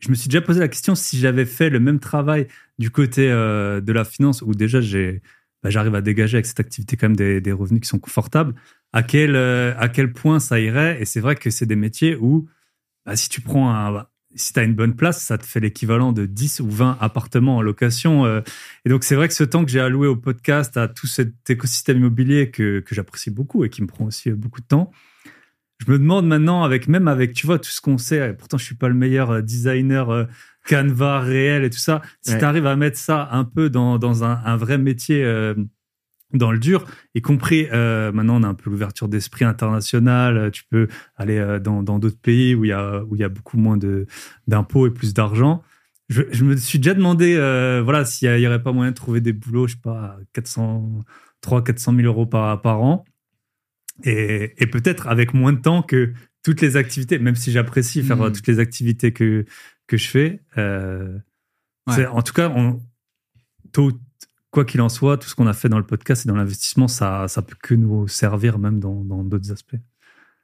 je 0.00 0.10
me 0.10 0.14
suis 0.14 0.28
déjà 0.28 0.40
posé 0.40 0.60
la 0.60 0.68
question 0.68 0.94
si 0.94 1.18
j'avais 1.18 1.44
fait 1.44 1.70
le 1.70 1.80
même 1.80 1.98
travail 1.98 2.46
du 2.78 2.90
côté 2.90 3.30
euh, 3.30 3.80
de 3.80 3.92
la 3.92 4.04
finance 4.04 4.42
où 4.42 4.54
déjà 4.54 4.80
j'ai, 4.80 5.22
bah, 5.62 5.70
j'arrive 5.70 5.94
à 5.94 6.00
dégager 6.00 6.36
avec 6.36 6.46
cette 6.46 6.60
activité 6.60 6.96
quand 6.96 7.08
même 7.08 7.40
des, 7.40 7.52
revenus 7.52 7.80
qui 7.80 7.88
sont 7.88 7.98
confortables. 7.98 8.54
À 8.92 9.02
quel, 9.02 9.36
euh, 9.36 9.74
à 9.78 9.88
quel 9.88 10.12
point 10.12 10.40
ça 10.40 10.60
irait? 10.60 11.00
Et 11.00 11.04
c'est 11.04 11.20
vrai 11.20 11.36
que 11.36 11.50
c'est 11.50 11.66
des 11.66 11.76
métiers 11.76 12.16
où 12.16 12.48
bah, 13.04 13.16
si 13.16 13.28
tu 13.28 13.40
prends 13.40 13.74
un, 13.74 14.06
si 14.34 14.52
tu 14.52 14.60
as 14.60 14.62
une 14.62 14.74
bonne 14.74 14.94
place, 14.94 15.22
ça 15.22 15.38
te 15.38 15.44
fait 15.44 15.60
l'équivalent 15.60 16.12
de 16.12 16.26
10 16.26 16.60
ou 16.60 16.70
20 16.70 16.98
appartements 17.00 17.56
en 17.56 17.62
location. 17.62 18.24
euh. 18.24 18.40
Et 18.84 18.88
donc, 18.88 19.04
c'est 19.04 19.14
vrai 19.14 19.28
que 19.28 19.34
ce 19.34 19.44
temps 19.44 19.64
que 19.64 19.70
j'ai 19.70 19.80
alloué 19.80 20.06
au 20.06 20.16
podcast, 20.16 20.76
à 20.76 20.88
tout 20.88 21.06
cet 21.06 21.48
écosystème 21.48 21.98
immobilier 21.98 22.50
que, 22.50 22.80
que 22.80 22.94
j'apprécie 22.94 23.30
beaucoup 23.30 23.64
et 23.64 23.70
qui 23.70 23.82
me 23.82 23.86
prend 23.86 24.06
aussi 24.06 24.30
beaucoup 24.30 24.60
de 24.60 24.66
temps, 24.66 24.90
je 25.86 25.90
me 25.92 25.98
demande 25.98 26.26
maintenant, 26.26 26.62
avec 26.64 26.88
même 26.88 27.08
avec, 27.08 27.34
tu 27.34 27.46
vois, 27.46 27.58
tout 27.58 27.70
ce 27.70 27.80
qu'on 27.80 27.98
sait, 27.98 28.30
et 28.30 28.32
pourtant 28.32 28.58
je 28.58 28.64
suis 28.64 28.74
pas 28.74 28.88
le 28.88 28.94
meilleur 28.94 29.30
euh, 29.30 29.42
designer 29.42 30.10
euh, 30.10 30.24
Canva 30.68 31.20
réel 31.20 31.64
et 31.64 31.70
tout 31.70 31.78
ça, 31.78 32.02
si 32.20 32.32
Ouais. 32.32 32.38
tu 32.38 32.44
arrives 32.44 32.66
à 32.66 32.76
mettre 32.76 32.98
ça 32.98 33.28
un 33.32 33.44
peu 33.44 33.70
dans, 33.70 33.98
dans 33.98 34.24
un, 34.24 34.40
un 34.44 34.56
vrai 34.56 34.76
métier 34.78 35.24
euh, 35.24 35.54
dans 36.34 36.52
le 36.52 36.58
dur, 36.58 36.84
y 37.14 37.22
compris 37.22 37.68
euh, 37.72 38.12
maintenant 38.12 38.38
on 38.38 38.42
a 38.42 38.48
un 38.48 38.54
peu 38.54 38.68
l'ouverture 38.68 39.08
d'esprit 39.08 39.46
international. 39.46 40.50
Tu 40.50 40.62
peux 40.70 40.88
aller 41.16 41.38
euh, 41.38 41.58
dans 41.58 41.82
dans 41.82 41.98
d'autres 41.98 42.20
pays 42.20 42.54
où 42.54 42.64
il 42.66 42.68
y 42.68 42.72
a 42.72 43.02
où 43.04 43.14
il 43.16 43.20
y 43.20 43.24
a 43.24 43.30
beaucoup 43.30 43.56
moins 43.56 43.78
de 43.78 44.06
d'impôts 44.46 44.86
et 44.86 44.90
plus 44.90 45.14
d'argent. 45.14 45.62
Je, 46.10 46.22
je, 46.30 46.44
me 46.44 46.56
suis 46.56 46.78
déjà 46.78 46.94
demandé 46.94 47.34
euh, 47.36 47.80
voilà 47.82 48.04
s'il 48.04 48.28
y, 48.38 48.46
aurait 48.46 48.62
pas 48.62 48.72
moyen 48.72 48.90
de 48.92 48.96
trouver 48.96 49.20
des 49.22 49.32
boulots, 49.32 49.66
je 49.68 49.74
sais 49.74 49.80
pas, 49.82 50.16
400 50.34 51.00
3 51.40 51.64
400 51.64 51.94
000 51.94 52.06
euros 52.06 52.26
par 52.26 52.60
par 52.60 52.82
an 52.82 53.04
et, 54.04 54.54
et 54.62 54.66
peut-être 54.66 55.06
avec 55.08 55.34
moins 55.34 55.52
de 55.52 55.60
temps 55.60 55.82
que 55.82 56.12
toutes 56.44 56.60
les 56.60 56.76
activités, 56.76 57.18
même 57.18 57.36
si 57.36 57.50
j'apprécie 57.52 58.02
faire 58.02 58.16
Mhm. 58.18 58.32
toutes 58.32 58.46
les 58.46 58.58
activités 58.58 59.12
que 59.12 59.44
que 59.86 59.96
je 59.96 60.08
fais. 60.08 60.40
Euh, 60.58 61.18
Ouais. 61.86 62.04
En 62.06 62.20
tout 62.20 62.34
cas, 62.34 62.50
on, 62.54 62.80
tôt, 63.72 63.92
quoi 64.50 64.64
qu'il 64.66 64.80
en 64.82 64.90
soit, 64.90 65.16
tout 65.16 65.26
ce 65.28 65.34
qu'on 65.34 65.46
a 65.46 65.54
fait 65.54 65.70
dans 65.70 65.78
le 65.78 65.86
podcast 65.86 66.26
et 66.26 66.28
dans 66.28 66.36
l'investissement, 66.36 66.86
ça, 66.86 67.28
ça 67.28 67.40
peut 67.40 67.56
que 67.62 67.74
nous 67.74 68.06
servir 68.08 68.58
même 68.58 68.78
dans 68.78 69.02
d'autres 69.24 69.50
aspects. 69.52 69.76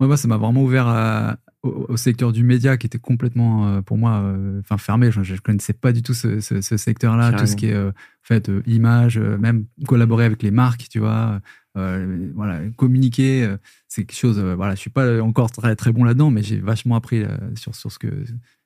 Ouais, 0.00 0.06
moi, 0.06 0.16
ça 0.16 0.26
m'a 0.26 0.38
vraiment 0.38 0.62
ouvert 0.62 0.86
à- 0.88 1.36
au, 1.62 1.86
au 1.90 1.96
secteur 1.98 2.32
du 2.32 2.42
média 2.44 2.76
qui 2.78 2.86
était 2.86 2.98
complètement, 2.98 3.68
euh, 3.68 3.80
pour 3.82 3.96
moi, 3.98 4.22
euh, 4.22 4.62
fermé. 4.78 5.10
Je 5.10 5.20
ne 5.20 5.38
connaissais 5.38 5.72
pas 5.74 5.92
du 5.92 6.02
tout 6.02 6.14
ce, 6.14 6.40
ce- 6.40 6.60
ce 6.62 6.76
secteur-là, 6.78 7.32
tout 7.32 7.46
ce 7.46 7.56
qui 7.56 7.66
est 7.66 7.74
euh, 7.74 7.90
en 7.90 7.92
fait 8.22 8.48
euh, 8.48 8.62
image, 8.66 9.18
euh, 9.18 9.36
même 9.38 9.66
collaborer 9.86 10.24
avec 10.24 10.42
les 10.42 10.50
marques, 10.50 10.88
tu 10.90 10.98
vois. 10.98 11.40
Euh, 11.76 12.30
voilà, 12.34 12.60
communiquer, 12.76 13.44
euh, 13.44 13.56
c'est 13.88 14.04
quelque 14.04 14.16
chose. 14.18 14.38
euh, 14.38 14.54
voilà, 14.54 14.74
je 14.74 14.80
suis 14.80 14.90
pas 14.90 15.20
encore 15.22 15.50
très 15.50 15.74
très 15.76 15.92
bon 15.92 16.04
là-dedans, 16.04 16.30
mais 16.30 16.42
j'ai 16.42 16.58
vachement 16.58 16.96
appris 16.96 17.22
euh, 17.22 17.28
sur 17.56 17.74
sur 17.74 17.90
ce 17.92 17.98
que 17.98 18.08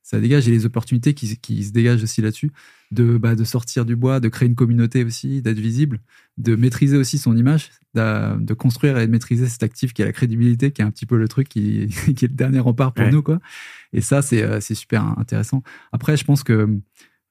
ça 0.02 0.20
dégage 0.20 0.48
et 0.48 0.50
les 0.52 0.64
opportunités 0.64 1.12
qui, 1.14 1.36
qui 1.38 1.64
se 1.64 1.70
dégagent 1.72 2.02
aussi 2.02 2.22
là-dessus, 2.22 2.50
de 2.90 3.18
bah, 3.18 3.34
de 3.34 3.44
sortir 3.44 3.84
du 3.84 3.94
bois, 3.96 4.20
de 4.20 4.28
créer 4.28 4.48
une 4.48 4.54
communauté 4.54 5.04
aussi, 5.04 5.42
d'être 5.42 5.58
visible, 5.58 6.00
de 6.38 6.56
maîtriser 6.56 6.96
aussi 6.96 7.18
son 7.18 7.36
image, 7.36 7.70
de 7.94 8.54
construire 8.54 8.96
et 8.98 9.06
de 9.06 9.10
maîtriser 9.12 9.46
cet 9.48 9.62
actif 9.62 9.92
qui 9.92 10.02
est 10.02 10.06
la 10.06 10.12
crédibilité, 10.12 10.70
qui 10.70 10.80
est 10.82 10.84
un 10.84 10.90
petit 10.90 11.04
peu 11.06 11.18
le 11.18 11.28
truc 11.28 11.48
qui, 11.48 11.88
qui 12.16 12.24
est 12.24 12.28
le 12.28 12.34
dernier 12.34 12.58
rempart 12.60 12.92
pour 12.94 13.04
Ouais. 13.04 13.10
nous, 13.10 13.22
quoi. 13.22 13.38
Et 13.92 14.00
ça, 14.00 14.22
c'est 14.22 14.42
euh, 14.42 14.60
c'est 14.60 14.74
super 14.74 15.04
intéressant. 15.18 15.62
Après, 15.92 16.16
je 16.16 16.24
pense 16.24 16.42
que 16.42 16.68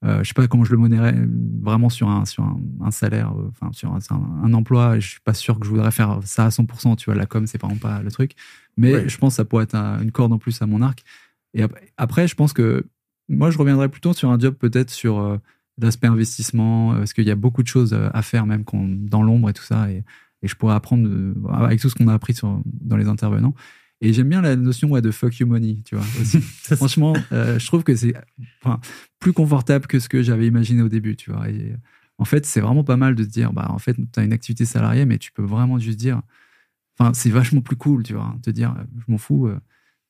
euh, 0.06 0.24
je 0.24 0.28
sais 0.28 0.34
pas 0.36 0.48
comment 0.48 0.64
je 0.64 0.72
le 0.72 0.78
monérais 0.78 1.16
vraiment 1.62 1.90
sur 1.90 2.08
un 2.10 2.26
sur 2.26 2.44
un, 2.44 2.60
un 2.82 2.92
salaire, 2.92 3.32
euh, 3.38 3.50
enfin 3.50 3.72
sur 3.74 3.92
un, 3.92 4.00
un- 4.44 4.54
emploi. 4.54 5.00
Je 5.00 5.08
suis 5.10 5.20
pas 5.22 5.34
sûr 5.34 5.60
que 5.60 5.66
je 5.66 5.72
voudrais 5.72 5.92
faire 5.92 6.20
ça 6.24 6.46
à 6.46 6.50
100%. 6.50 6.96
Tu 6.96 7.06
vois, 7.06 7.16
la 7.16 7.26
com, 7.26 7.48
c'est 7.48 7.60
vraiment 7.60 7.78
pas 7.78 8.02
le 8.04 8.12
truc. 8.12 8.34
Mais 8.78 8.94
Ouais. 8.94 9.10
je 9.10 9.18
pense 9.18 9.34
que 9.34 9.38
ça 9.38 9.46
pourrait 9.46 9.64
être 9.64 9.76
un- 9.76 10.02
une 10.02 10.12
corde 10.12 10.32
en 10.34 10.38
plus 10.38 10.62
à 10.62 10.66
mon 10.68 10.82
arc. 10.82 11.04
Et 11.54 11.64
ap- 11.64 11.76
après, 11.98 12.28
je 12.28 12.36
pense 12.36 12.54
que 12.54 12.86
moi, 13.28 13.50
je 13.50 13.58
reviendrais 13.58 13.90
plutôt 13.90 14.14
sur 14.14 14.30
un 14.30 14.38
job 14.40 14.54
peut-être 14.54 14.92
sur 14.92 15.20
euh, 15.20 15.38
l'aspect 15.80 16.08
investissement, 16.08 16.94
euh, 16.94 16.98
parce 17.00 17.14
qu'il 17.14 17.26
y 17.28 17.32
a 17.32 17.36
beaucoup 17.36 17.64
de 17.64 17.68
choses 17.68 17.94
à 18.14 18.22
faire 18.22 18.46
même 18.46 18.64
dans 19.10 19.24
l'ombre 19.24 19.50
et 19.50 19.54
tout 19.54 19.64
ça. 19.64 19.90
Et, 19.92 20.04
et 20.44 20.48
je 20.48 20.56
pourrais 20.56 20.76
apprendre 20.76 21.10
avec 21.56 21.82
tout 21.82 21.90
ce 21.90 21.96
qu'on 21.96 22.08
a 22.08 22.14
appris 22.14 22.36
sur, 22.36 22.62
dans 22.66 22.98
les 22.98 23.08
intervenants. 23.08 23.56
Et 24.02 24.14
j'aime 24.14 24.30
bien 24.30 24.42
la 24.42 24.56
notion 24.56 24.90
ouais, 24.90 25.02
de 25.02 25.12
fuck 25.12 25.38
you 25.40 25.48
money, 25.48 25.82
tu 25.84 25.96
vois. 25.96 26.06
Aussi. 26.22 26.40
Franchement, 26.76 27.14
euh, 27.32 27.58
je 27.58 27.66
trouve 27.66 27.84
que 27.84 27.96
c'est 27.96 28.14
enfin, 28.64 28.80
plus 29.20 29.34
confortable 29.34 29.88
que 29.88 30.00
ce 30.00 30.08
que 30.08 30.22
j'avais 30.22 30.48
imaginé 30.48 30.82
au 30.82 30.90
début, 30.90 31.16
tu 31.16 31.32
vois. 31.32 31.50
Et, 31.50 31.74
en 32.20 32.26
fait, 32.26 32.46
c'est 32.46 32.62
vraiment 32.62 32.84
pas 32.84 32.98
mal 32.98 33.16
de 33.16 33.24
se 33.24 33.30
dire, 33.30 33.54
bah, 33.54 33.68
en 33.70 33.80
fait, 33.80 33.96
tu 33.96 34.20
as 34.20 34.24
une 34.24 34.34
activité 34.34 34.66
salariée, 34.66 35.06
mais 35.06 35.18
tu 35.18 35.32
peux 35.32 35.44
vraiment 35.44 35.78
juste 35.78 36.00
dire, 36.00 36.22
enfin, 36.98 37.14
c'est 37.14 37.30
vachement 37.30 37.62
plus 37.62 37.76
cool, 37.76 38.04
tu 38.04 38.14
vois, 38.14 38.36
te 38.42 38.50
dire, 38.50 38.76
euh, 38.78 38.84
je 38.98 39.12
m'en 39.12 39.18
fous, 39.18 39.48
euh, 39.48 39.60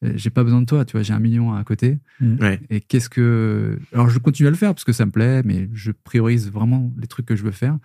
euh, 0.05 0.13
j'ai 0.15 0.29
pas 0.29 0.43
besoin 0.43 0.61
de 0.61 0.65
toi, 0.65 0.85
tu 0.85 0.93
vois, 0.93 1.01
j'ai 1.01 1.13
un 1.13 1.19
million 1.19 1.53
à 1.53 1.63
côté. 1.63 1.99
Ouais. 2.21 2.59
Et 2.69 2.81
qu'est-ce 2.81 3.09
que. 3.09 3.79
Alors, 3.93 4.09
je 4.09 4.19
continue 4.19 4.47
à 4.47 4.51
le 4.51 4.57
faire 4.57 4.73
parce 4.73 4.83
que 4.83 4.93
ça 4.93 5.05
me 5.05 5.11
plaît, 5.11 5.41
mais 5.43 5.69
je 5.73 5.91
priorise 5.91 6.51
vraiment 6.51 6.93
les 6.97 7.07
trucs 7.07 7.25
que 7.25 7.35
je 7.35 7.43
veux 7.43 7.51
faire. 7.51 7.77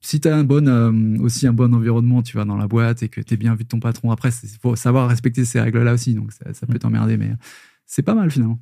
Si 0.00 0.20
tu 0.20 0.28
as 0.28 0.36
un 0.36 0.44
bon, 0.44 0.66
euh, 0.68 1.18
aussi 1.22 1.46
un 1.46 1.52
bon 1.52 1.72
environnement, 1.74 2.22
tu 2.22 2.36
vas 2.36 2.44
dans 2.44 2.56
la 2.56 2.68
boîte 2.68 3.02
et 3.02 3.08
que 3.08 3.20
tu 3.20 3.34
es 3.34 3.36
bien 3.36 3.54
vu 3.54 3.64
de 3.64 3.68
ton 3.68 3.80
patron, 3.80 4.10
après, 4.10 4.30
il 4.42 4.48
faut 4.60 4.76
savoir 4.76 5.08
respecter 5.08 5.44
ces 5.44 5.60
règles-là 5.60 5.94
aussi, 5.94 6.14
donc 6.14 6.32
ça, 6.32 6.52
ça 6.52 6.66
peut 6.66 6.78
t'emmerder, 6.78 7.16
mais 7.16 7.32
c'est 7.86 8.02
pas 8.02 8.14
mal 8.14 8.30
finalement. 8.30 8.60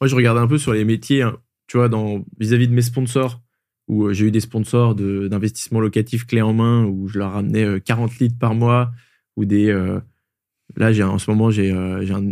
Moi, 0.00 0.08
je 0.08 0.14
regardais 0.14 0.40
un 0.40 0.46
peu 0.46 0.58
sur 0.58 0.72
les 0.72 0.84
métiers, 0.84 1.22
hein, 1.22 1.36
tu 1.66 1.76
vois, 1.78 1.88
dans 1.88 2.24
vis-à-vis 2.38 2.68
de 2.68 2.74
mes 2.74 2.82
sponsors, 2.82 3.42
où 3.88 4.06
euh, 4.06 4.12
j'ai 4.12 4.26
eu 4.26 4.30
des 4.30 4.40
sponsors 4.40 4.94
de- 4.94 5.28
d'investissement 5.28 5.80
locatif 5.80 6.26
clé 6.26 6.42
en 6.42 6.52
main, 6.52 6.84
où 6.84 7.08
je 7.08 7.18
leur 7.18 7.32
ramenais 7.32 7.64
euh, 7.64 7.78
40 7.78 8.18
litres 8.18 8.38
par 8.38 8.54
mois, 8.54 8.92
ou 9.36 9.44
des. 9.44 9.68
euh, 9.70 10.00
là, 10.76 10.92
j'ai 10.92 11.02
en 11.02 11.18
ce 11.18 11.30
moment, 11.30 11.50
j'ai 11.50 11.72
euh, 11.72 12.04
j'ai 12.04 12.14
un, 12.14 12.28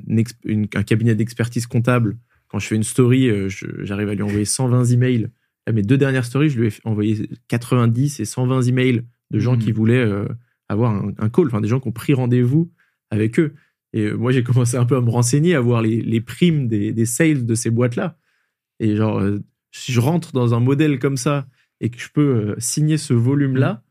un 0.74 0.82
cabinet 0.82 1.14
d'expertise 1.14 1.66
comptable. 1.66 2.16
Quand 2.48 2.58
je 2.58 2.66
fais 2.66 2.76
une 2.76 2.82
story, 2.84 3.28
euh, 3.28 3.48
j'arrive 3.82 4.08
à 4.08 4.14
lui 4.14 4.22
envoyer 4.22 4.44
120 4.44 4.84
emails. 4.86 5.28
Là, 5.66 5.72
mes 5.72 5.82
deux 5.82 5.96
dernières 5.98 6.24
stories, 6.24 6.50
je 6.50 6.60
lui 6.60 6.68
ai 6.68 6.72
envoyé 6.84 7.28
90 7.48 8.20
et 8.20 8.24
120 8.24 8.62
emails 8.62 9.02
de 9.30 9.38
gens 9.38 9.54
Mhm. 9.54 9.58
qui 9.60 9.72
voulaient 9.72 10.04
euh, 10.04 10.26
avoir 10.68 10.92
un, 10.92 11.12
un 11.18 11.28
call, 11.28 11.46
enfin 11.46 11.60
des 11.60 11.68
gens 11.68 11.80
qui 11.80 11.88
ont 11.88 11.92
pris 11.92 12.14
rendez-vous 12.14 12.70
avec 13.10 13.38
eux. 13.38 13.54
Et 13.92 14.02
euh, 14.06 14.14
moi, 14.16 14.32
j'ai 14.32 14.42
commencé 14.42 14.76
un 14.76 14.84
peu 14.84 14.96
à 14.96 15.00
me 15.00 15.10
renseigner, 15.10 15.54
à 15.54 15.60
voir 15.60 15.80
les, 15.82 16.00
les 16.02 16.20
primes 16.20 16.68
des, 16.68 16.92
des 16.92 17.06
sales 17.06 17.46
de 17.46 17.54
ces 17.54 17.70
boîtes-là. 17.70 18.18
Et 18.80 18.96
genre, 18.96 19.18
euh, 19.20 19.38
si 19.72 19.92
je 19.92 20.00
rentre 20.00 20.32
dans 20.32 20.52
un 20.54 20.60
modèle 20.60 20.98
comme 20.98 21.16
ça 21.16 21.46
et 21.80 21.90
que 21.90 21.98
je 22.00 22.08
peux 22.12 22.20
euh, 22.50 22.54
signer 22.58 22.96
ce 22.98 23.14
volume-là, 23.14 23.82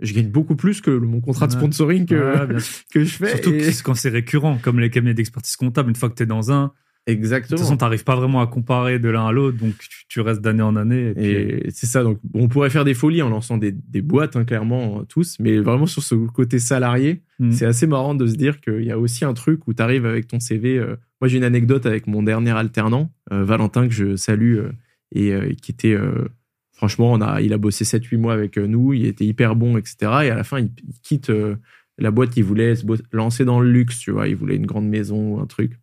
je 0.00 0.14
gagne 0.14 0.30
beaucoup 0.30 0.56
plus 0.56 0.80
que 0.80 0.90
mon 0.90 1.20
contrat 1.20 1.46
de 1.46 1.52
sponsoring 1.52 2.06
que, 2.06 2.14
Ouais, 2.54 2.60
que 2.92 3.04
je 3.04 3.16
fais. 3.16 3.28
Surtout 3.32 3.52
Et- 3.52 3.70
quand 3.84 3.94
c'est 3.94 4.08
récurrent, 4.08 4.58
comme 4.62 4.80
les 4.80 4.90
cabinets 4.90 5.14
d'expertise 5.14 5.56
comptable, 5.56 5.90
une 5.90 5.96
fois 5.96 6.08
que 6.08 6.14
tu 6.14 6.22
es 6.22 6.26
dans 6.26 6.50
un, 6.50 6.72
de 7.06 7.12
toute 7.12 7.18
Exactement. 7.18 7.58
façon, 7.58 7.76
tu 7.76 7.82
n'arrives 7.84 8.04
pas 8.04 8.14
vraiment 8.16 8.40
à 8.40 8.46
comparer 8.46 8.98
de 9.00 9.08
l'un 9.08 9.26
à 9.26 9.32
l'autre, 9.32 9.58
donc 9.58 9.76
tu, 9.78 9.88
tu 10.08 10.20
restes 10.20 10.40
d'année 10.40 10.62
en 10.62 10.76
année. 10.76 11.08
Et 11.10 11.14
puis- 11.14 11.26
Et 11.26 11.70
c'est 11.70 11.86
ça. 11.86 12.02
Donc, 12.04 12.18
on 12.34 12.46
pourrait 12.48 12.70
faire 12.70 12.84
des 12.84 12.94
folies 12.94 13.22
en 13.22 13.28
lançant 13.28 13.58
des, 13.58 13.72
des 13.72 14.02
boîtes, 14.02 14.36
hein, 14.36 14.44
clairement, 14.44 15.00
euh, 15.00 15.02
tous. 15.08 15.36
Mais 15.40 15.58
vraiment, 15.58 15.86
sur 15.86 16.02
ce 16.02 16.14
côté 16.14 16.58
salarié, 16.60 17.22
Mm. 17.40 17.50
c'est 17.52 17.66
assez 17.66 17.86
marrant 17.88 18.14
de 18.14 18.26
se 18.26 18.36
dire 18.36 18.60
qu'il 18.60 18.84
y 18.84 18.92
a 18.92 18.98
aussi 18.98 19.24
un 19.24 19.34
truc 19.34 19.66
où 19.66 19.74
tu 19.74 19.82
arrives 19.82 20.06
avec 20.06 20.28
ton 20.28 20.38
CV. 20.38 20.78
euh, 20.78 20.94
Moi, 21.20 21.28
j'ai 21.28 21.38
une 21.38 21.44
anecdote 21.44 21.86
avec 21.86 22.06
mon 22.06 22.22
dernier 22.22 22.50
alternant, 22.52 23.12
euh, 23.32 23.44
Valentin, 23.44 23.88
que 23.88 23.94
je 23.94 24.14
salue, 24.16 24.58
euh, 24.58 24.70
et 25.12 25.32
euh, 25.32 25.52
qui 25.60 25.72
était. 25.72 25.94
euh, 25.94 26.28
franchement, 26.72 27.12
on 27.12 27.20
a, 27.20 27.40
il 27.40 27.52
a 27.52 27.58
bossé 27.58 27.84
7-8 27.84 28.16
mois 28.16 28.32
avec 28.32 28.58
euh, 28.58 28.66
nous, 28.66 28.92
il 28.92 29.06
était 29.06 29.24
hyper 29.24 29.54
bon, 29.56 29.76
etc. 29.76 29.96
Et 30.24 30.30
à 30.30 30.34
la 30.36 30.42
fin, 30.44 30.58
il, 30.60 30.70
il 30.86 30.94
quitte 31.02 31.30
euh, 31.30 31.56
la 31.98 32.10
boîte, 32.10 32.36
il 32.36 32.42
voulait 32.44 32.74
se 32.76 32.84
lancer 33.12 33.44
dans 33.44 33.60
le 33.60 33.70
luxe, 33.70 33.98
tu 34.00 34.10
vois. 34.12 34.26
Il 34.28 34.34
voulait 34.36 34.56
une 34.56 34.66
grande 34.66 34.88
maison 34.88 35.34
ou 35.36 35.40
un 35.40 35.46
truc. 35.46 35.78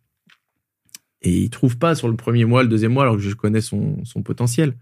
Et 1.22 1.38
il 1.38 1.50
trouve 1.50 1.78
pas 1.78 1.94
sur 1.94 2.08
le 2.08 2.16
premier 2.16 2.44
mois, 2.44 2.62
le 2.62 2.68
deuxième 2.68 2.92
mois, 2.92 3.02
alors 3.02 3.16
que 3.16 3.22
je 3.22 3.34
connais 3.34 3.60
son, 3.60 4.02
son 4.04 4.22
potentiel. 4.22 4.74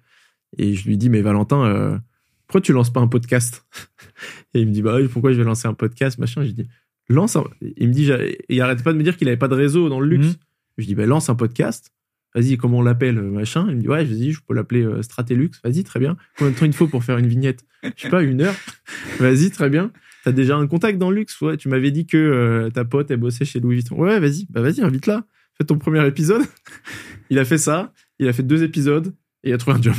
Et 0.56 0.74
je 0.74 0.86
lui 0.86 0.96
dis, 0.96 1.10
mais 1.10 1.20
Valentin, 1.20 1.64
euh, 1.64 1.98
pourquoi 2.46 2.60
tu 2.60 2.72
lances 2.72 2.92
pas 2.92 3.00
un 3.00 3.08
podcast 3.08 3.66
Et 4.54 4.60
il 4.60 4.66
me 4.66 4.72
dit, 4.72 4.82
bah 4.82 4.96
oui, 4.96 5.08
pourquoi 5.08 5.32
je 5.32 5.38
vais 5.38 5.44
lancer 5.44 5.68
un 5.68 5.74
podcast, 5.74 6.18
machin. 6.18 6.44
Je 6.44 6.52
dis, 6.52 6.68
lance 7.08 7.36
un... 7.36 7.44
Il 7.60 7.88
me 7.88 7.92
dit, 7.92 8.10
il 8.48 8.60
arrêtait 8.60 8.82
pas 8.82 8.92
de 8.92 8.98
me 8.98 9.02
dire 9.02 9.16
qu'il 9.16 9.28
avait 9.28 9.36
pas 9.36 9.48
de 9.48 9.54
réseau 9.54 9.88
dans 9.88 10.00
le 10.00 10.08
luxe. 10.08 10.26
Mhm. 10.26 10.34
Je 10.78 10.86
dis, 10.86 10.94
bah 10.94 11.06
lance 11.06 11.28
un 11.28 11.34
podcast. 11.34 11.92
Vas-y, 12.34 12.56
comment 12.56 12.78
on 12.78 12.82
l'appelle, 12.82 13.18
euh, 13.18 13.30
machin 13.30 13.66
Il 13.68 13.76
me 13.76 13.80
dit, 13.80 13.88
ouais, 13.88 14.04
dis, 14.04 14.32
je 14.32 14.40
peux 14.46 14.54
l'appeler 14.54 14.84
euh, 14.84 15.02
Stratélux. 15.02 15.50
Vas-y, 15.64 15.82
très 15.82 15.98
bien. 15.98 16.16
Combien 16.36 16.52
de 16.52 16.58
temps 16.58 16.66
il 16.66 16.70
te 16.70 16.76
faut 16.76 16.86
pour 16.86 17.02
faire 17.02 17.18
une 17.18 17.26
vignette 17.26 17.64
Je 17.82 18.02
sais 18.02 18.10
pas, 18.10 18.22
une 18.22 18.42
heure. 18.42 18.54
Vas-y, 19.18 19.50
très 19.50 19.70
bien. 19.70 19.90
T'as 20.24 20.32
déjà 20.32 20.56
un 20.56 20.66
contact 20.66 20.98
dans 20.98 21.10
le 21.10 21.16
luxe 21.16 21.40
Ouais, 21.40 21.56
tu 21.56 21.68
m'avais 21.68 21.90
dit 21.90 22.06
que 22.06 22.16
euh, 22.16 22.70
ta 22.70 22.84
pote, 22.84 23.10
elle 23.10 23.18
bossait 23.18 23.44
chez 23.44 23.60
Louis 23.60 23.76
Vuitton. 23.76 23.96
Ouais, 23.96 24.20
vas-y, 24.20 24.46
bah 24.50 24.60
vas-y, 24.60 24.82
invite-la. 24.82 25.24
Fais 25.58 25.66
ton 25.66 25.78
premier 25.78 26.06
épisode. 26.06 26.42
il 27.30 27.38
a 27.38 27.44
fait 27.44 27.58
ça. 27.58 27.92
Il 28.18 28.28
a 28.28 28.32
fait 28.32 28.42
deux 28.42 28.62
épisodes 28.62 29.14
et 29.44 29.50
il 29.50 29.52
a 29.52 29.58
trouvé 29.58 29.78
un 29.78 29.82
job. 29.82 29.94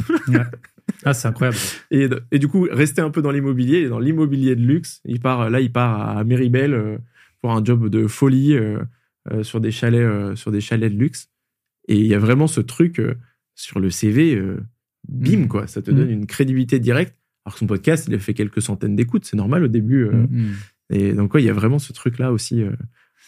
Ah, 1.03 1.13
c'est 1.13 1.27
incroyable. 1.27 1.57
Et, 1.91 2.09
et 2.31 2.39
du 2.39 2.47
coup, 2.47 2.67
rester 2.69 3.01
un 3.01 3.11
peu 3.11 3.21
dans 3.21 3.31
l'immobilier, 3.31 3.79
et 3.79 3.89
dans 3.89 3.99
l'immobilier 3.99 4.55
de 4.55 4.61
luxe. 4.65 5.01
Il 5.05 5.19
part, 5.19 5.49
là, 5.49 5.59
il 5.59 5.71
part 5.71 6.17
à 6.17 6.23
Méribel 6.23 6.73
euh, 6.73 6.97
pour 7.41 7.51
un 7.51 7.63
job 7.63 7.89
de 7.89 8.07
folie 8.07 8.55
euh, 8.55 8.79
euh, 9.31 9.43
sur, 9.43 9.61
des 9.61 9.71
chalets, 9.71 10.35
sur 10.35 10.51
des 10.51 10.61
chalets 10.61 10.91
de 10.91 10.97
luxe. 10.97 11.29
Et 11.87 11.95
il 11.95 12.07
y 12.07 12.15
a 12.15 12.19
vraiment 12.19 12.47
ce 12.47 12.59
truc 12.61 13.01
sur 13.55 13.79
le 13.79 13.89
CV, 13.89 14.41
bim, 15.07 15.41
Mhm. 15.41 15.47
quoi. 15.47 15.67
Ça 15.67 15.81
te 15.81 15.91
donne 15.91 16.09
une 16.09 16.25
crédibilité 16.25 16.79
directe. 16.79 17.15
Alors 17.45 17.53
que 17.53 17.59
son 17.59 17.67
podcast, 17.67 18.05
il 18.07 18.15
a 18.15 18.19
fait 18.19 18.33
quelques 18.33 18.61
centaines 18.61 18.95
d'écoutes. 18.95 19.25
C'est 19.25 19.37
normal 19.37 19.63
au 19.63 19.67
début. 19.67 20.05
Mm. 20.05 20.53
Et 20.91 21.13
donc, 21.13 21.33
ouais, 21.33 21.41
il 21.41 21.45
y 21.45 21.49
a 21.49 21.53
vraiment 21.53 21.79
ce 21.79 21.93
truc-là 21.93 22.31
aussi 22.31 22.63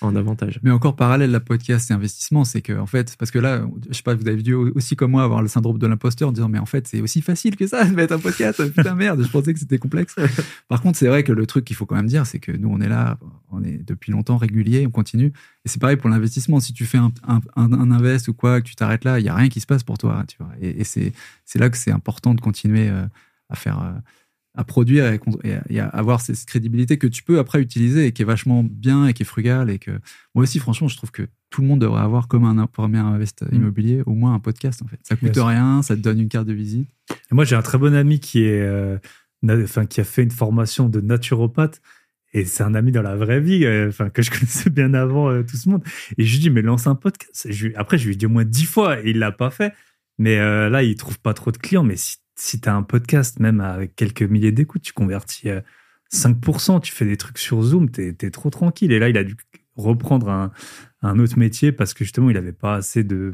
en 0.02 0.16
avantage. 0.16 0.60
Mais 0.64 0.72
encore 0.72 0.96
parallèle, 0.96 1.32
la 1.32 1.40
podcast 1.40 1.92
et 1.92 1.94
investissement, 1.94 2.44
c'est 2.44 2.62
que, 2.62 2.74
en 2.74 2.88
fait, 2.88 3.16
parce 3.18 3.32
que 3.32 3.40
là, 3.40 3.66
je 3.90 3.96
sais 3.96 4.04
pas, 4.04 4.16
vous 4.16 4.28
avez 4.28 4.42
dû 4.42 4.54
aussi 4.54 4.96
comme 4.96 5.12
moi 5.12 5.24
avoir 5.24 5.42
le 5.42 5.48
syndrome 5.48 5.78
de 5.78 5.88
l'imposteur 5.88 6.30
en 6.30 6.32
disant, 6.32 6.50
mais 6.50 6.60
en 6.60 6.66
fait, 6.66 6.88
c'est 6.88 7.02
aussi 7.02 7.22
facile 7.22 7.56
que 7.56 7.68
ça 7.68 7.86
de 7.86 7.96
mettre 7.96 8.14
un 8.14 8.20
podcast. 8.20 8.64
Putain, 8.76 8.96
merde, 8.96 9.24
je 9.24 9.30
pensais 9.30 9.54
que 9.54 9.60
c'était 9.60 9.78
complexe. 9.78 10.16
Par 10.68 10.82
contre, 10.82 10.98
c'est 10.98 11.08
vrai 11.08 11.24
que 11.24 11.32
le 11.32 11.46
truc 11.46 11.66
qu'il 11.66 11.76
faut 11.76 11.86
quand 11.86 11.96
même 11.96 12.08
dire, 12.08 12.26
c'est 12.26 12.40
que 12.40 12.52
nous, 12.52 12.70
on 12.70 12.82
est 12.82 12.90
là, 12.90 13.18
on 13.52 13.64
est 13.64 13.86
depuis 13.86 14.12
longtemps 14.12 14.38
régulier, 14.38 14.86
on 14.88 14.92
continue. 14.92 15.32
Et 15.66 15.70
c'est 15.70 15.80
pareil 15.80 15.98
pour 15.98 16.10
l'investissement. 16.10 16.60
Si 16.60 16.74
tu 16.74 16.86
fais 16.86 16.98
un, 16.98 17.12
un, 17.56 17.92
invest 17.92 18.28
ou 18.28 18.34
quoi, 18.34 18.62
que 18.62 18.68
tu 18.68 18.76
t'arrêtes 18.76 19.04
là, 19.04 19.20
il 19.20 19.26
y 19.26 19.30
a 19.30 19.36
rien 19.36 19.50
qui 19.50 19.60
se 19.60 19.68
passe 19.68 19.84
pour 19.84 19.98
toi, 19.98 20.24
tu 20.28 20.38
vois. 20.40 20.52
Et, 20.60 20.82
et 20.82 20.84
c'est, 20.84 21.14
c'est 21.46 21.60
là 21.60 21.70
que 21.70 21.78
c'est 21.78 21.92
important 21.92 22.34
de 22.34 22.42
continuer 22.42 22.90
euh, 22.90 23.06
à 23.50 23.56
faire, 23.56 23.82
euh, 23.82 23.92
à 24.54 24.64
produire 24.66 25.06
et, 25.06 25.20
à- 25.54 25.64
et 25.70 25.80
à 25.80 25.88
avoir 25.88 26.20
cette 26.22 26.44
crédibilité 26.46 26.98
que 26.98 27.08
tu 27.08 27.24
peux 27.24 27.40
après 27.40 27.62
utiliser 27.62 28.08
et 28.08 28.12
qui 28.12 28.22
est 28.22 28.26
vachement 28.26 28.64
bien 28.64 29.08
et 29.08 29.14
qui 29.14 29.24
est 29.24 29.26
frugale 29.26 29.70
et 29.70 29.80
que 29.80 29.92
moi 30.36 30.44
aussi, 30.44 30.60
franchement, 30.60 30.88
je 30.90 30.98
trouve 30.98 31.12
que 31.12 31.24
tout 31.50 31.62
le 31.62 31.68
monde 31.68 31.80
devrait 31.80 32.02
avoir 32.02 32.28
comme 32.28 32.44
un 32.46 32.68
premier 32.68 32.98
invest 33.00 33.44
Mm. 33.50 33.56
immobilier 33.56 34.04
au 34.06 34.14
moins 34.14 34.34
un 34.34 34.40
podcast 34.40 34.82
en 34.84 34.88
fait. 34.88 35.00
Ça 35.04 35.16
coûte 35.16 35.26
Bien 35.26 35.34
sûr. 35.34 35.46
rien, 35.48 35.82
ça 35.82 35.96
te 35.96 36.02
donne 36.02 36.20
une 36.20 36.28
carte 36.30 36.48
de 36.48 36.54
visite. 36.54 36.88
Et 37.32 37.36
moi, 37.36 37.46
j'ai 37.46 37.56
un 37.56 37.62
très 37.62 37.78
bon 37.78 37.94
ami 37.96 38.20
qui 38.20 38.44
est 38.44 38.62
euh, 38.62 38.98
enfin, 39.64 39.86
qui 39.86 40.02
a 40.02 40.04
fait 40.04 40.24
une 40.24 40.32
formation 40.32 40.90
de 40.90 41.00
naturopathe. 41.02 41.82
Et 42.34 42.46
c'est 42.46 42.64
un 42.64 42.76
ami 42.76 42.94
dans 42.94 43.02
la 43.02 43.18
vraie 43.18 43.42
vie, 43.42 43.66
euh, 43.66 43.90
enfin, 43.90 44.10
que 44.10 44.22
je 44.22 44.32
connaissais 44.32 44.70
bien 44.70 44.94
avant 44.94 45.30
euh, 45.30 45.44
tout 45.44 45.58
ce 45.58 45.68
monde. 45.70 45.84
Et 46.18 46.24
je 46.26 46.34
lui 46.34 46.40
dis, 46.40 46.50
mais 46.50 46.62
lance 46.62 46.88
un 46.88 46.96
podcast. 46.96 47.48
Je 47.50 47.68
après, 47.76 47.98
je 47.98 48.06
lui 48.08 48.14
ai 48.14 48.16
dit 48.18 48.26
au 48.26 48.30
moins 48.30 48.46
dix 48.46 48.66
fois 48.66 49.00
et 49.02 49.10
il 49.10 49.20
l'a 49.20 49.32
pas 49.34 49.50
fait. 49.50 49.74
Mais 50.18 50.38
euh, 50.40 50.70
là, 50.70 50.84
il 50.84 50.96
trouve 50.96 51.20
pas 51.20 51.34
trop 51.34 51.52
de 51.52 51.58
clients. 51.58 51.84
Mais 51.84 51.98
si, 51.98 52.18
si 52.42 52.60
tu 52.60 52.68
as 52.68 52.76
un 52.76 52.82
podcast, 52.82 53.40
même 53.40 53.62
avec 53.62 53.96
quelques 53.96 54.24
milliers 54.24 54.52
d'écoutes, 54.52 54.82
tu 54.82 54.94
convertis 54.94 55.50
euh, 55.50 55.62
5%, 56.12 56.82
tu 56.82 56.92
fais 56.92 57.06
des 57.06 57.16
trucs 57.16 57.38
sur 57.38 57.62
Zoom, 57.62 57.92
tu 57.92 58.16
es, 58.20 58.32
trop 58.32 58.50
tranquille. 58.50 58.92
Et 58.92 59.00
là, 59.00 59.10
il 59.10 59.18
a 59.18 59.24
dû 59.24 59.38
reprendre 59.76 60.52
un, 61.02 61.20
autre 61.20 61.38
métier 61.38 61.72
parce 61.72 61.94
que 61.94 62.04
justement, 62.04 62.32
il 62.32 62.38
avait 62.38 62.52
pas 62.52 62.76
assez 62.76 63.04
de, 63.04 63.32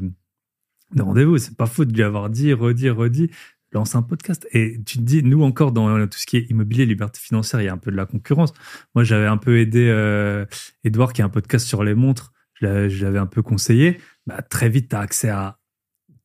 de 0.94 1.02
rendez-vous. 1.02 1.38
C'est 1.38 1.56
pas 1.56 1.66
faute 1.66 1.88
de 1.88 1.94
lui 1.94 2.02
avoir 2.02 2.28
dit, 2.28 2.52
redit, 2.52 2.90
redit, 2.90 3.30
lance 3.72 3.94
un 3.94 4.02
podcast. 4.02 4.46
Et 4.52 4.78
tu 4.84 4.98
te 4.98 5.02
dis, 5.02 5.22
nous 5.22 5.42
encore, 5.42 5.72
dans 5.72 6.06
tout 6.06 6.18
ce 6.18 6.26
qui 6.26 6.36
est 6.36 6.50
immobilier, 6.50 6.84
liberté 6.84 7.18
financière, 7.18 7.62
il 7.62 7.64
y 7.64 7.68
a 7.68 7.72
un 7.72 7.78
peu 7.78 7.90
de 7.90 7.96
la 7.96 8.04
concurrence. 8.06 8.52
Moi, 8.94 9.04
j'avais 9.04 9.26
un 9.26 9.38
peu 9.38 9.58
aidé 9.58 9.88
euh, 9.88 10.44
Edouard 10.84 11.14
qui 11.14 11.22
a 11.22 11.24
un 11.24 11.30
podcast 11.30 11.66
sur 11.66 11.82
les 11.82 11.94
montres. 11.94 12.32
Je 12.54 12.66
l'avais- 12.66 12.90
je 12.90 13.04
l'avais 13.04 13.18
un 13.18 13.26
peu 13.26 13.42
conseillé. 13.42 13.98
Bah, 14.26 14.42
très 14.42 14.68
vite, 14.68 14.90
tu 14.90 14.96
as 14.96 15.00
accès 15.00 15.30
à 15.30 15.57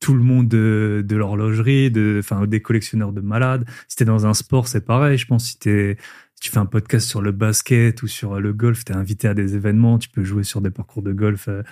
tout 0.03 0.13
le 0.13 0.23
monde 0.23 0.47
de, 0.49 1.03
de 1.07 1.15
l'horlogerie, 1.15 1.89
de, 1.91 2.17
enfin, 2.19 2.45
des 2.45 2.61
collectionneurs 2.61 3.13
de 3.13 3.21
malades. 3.21 3.65
Si 3.87 3.95
t'es 3.95 4.05
dans 4.05 4.25
un 4.25 4.33
sport, 4.33 4.67
c'est 4.67 4.85
pareil. 4.85 5.17
Je 5.17 5.25
pense 5.25 5.45
si 5.45 5.57
t'es, 5.59 5.97
si 6.35 6.41
tu 6.41 6.51
fais 6.51 6.57
un 6.59 6.65
podcast 6.65 7.07
sur 7.07 7.21
le 7.21 7.31
basket 7.31 8.03
ou 8.03 8.07
sur 8.07 8.39
le 8.39 8.51
golf, 8.53 8.83
t'es 8.83 8.93
invité 8.93 9.27
à 9.29 9.33
des 9.33 9.55
événements, 9.55 9.97
tu 9.99 10.09
peux 10.09 10.23
jouer 10.23 10.43
sur 10.43 10.59
des 10.61 10.71
parcours 10.71 11.01
de 11.03 11.13
golf 11.13 11.47
euh, 11.47 11.63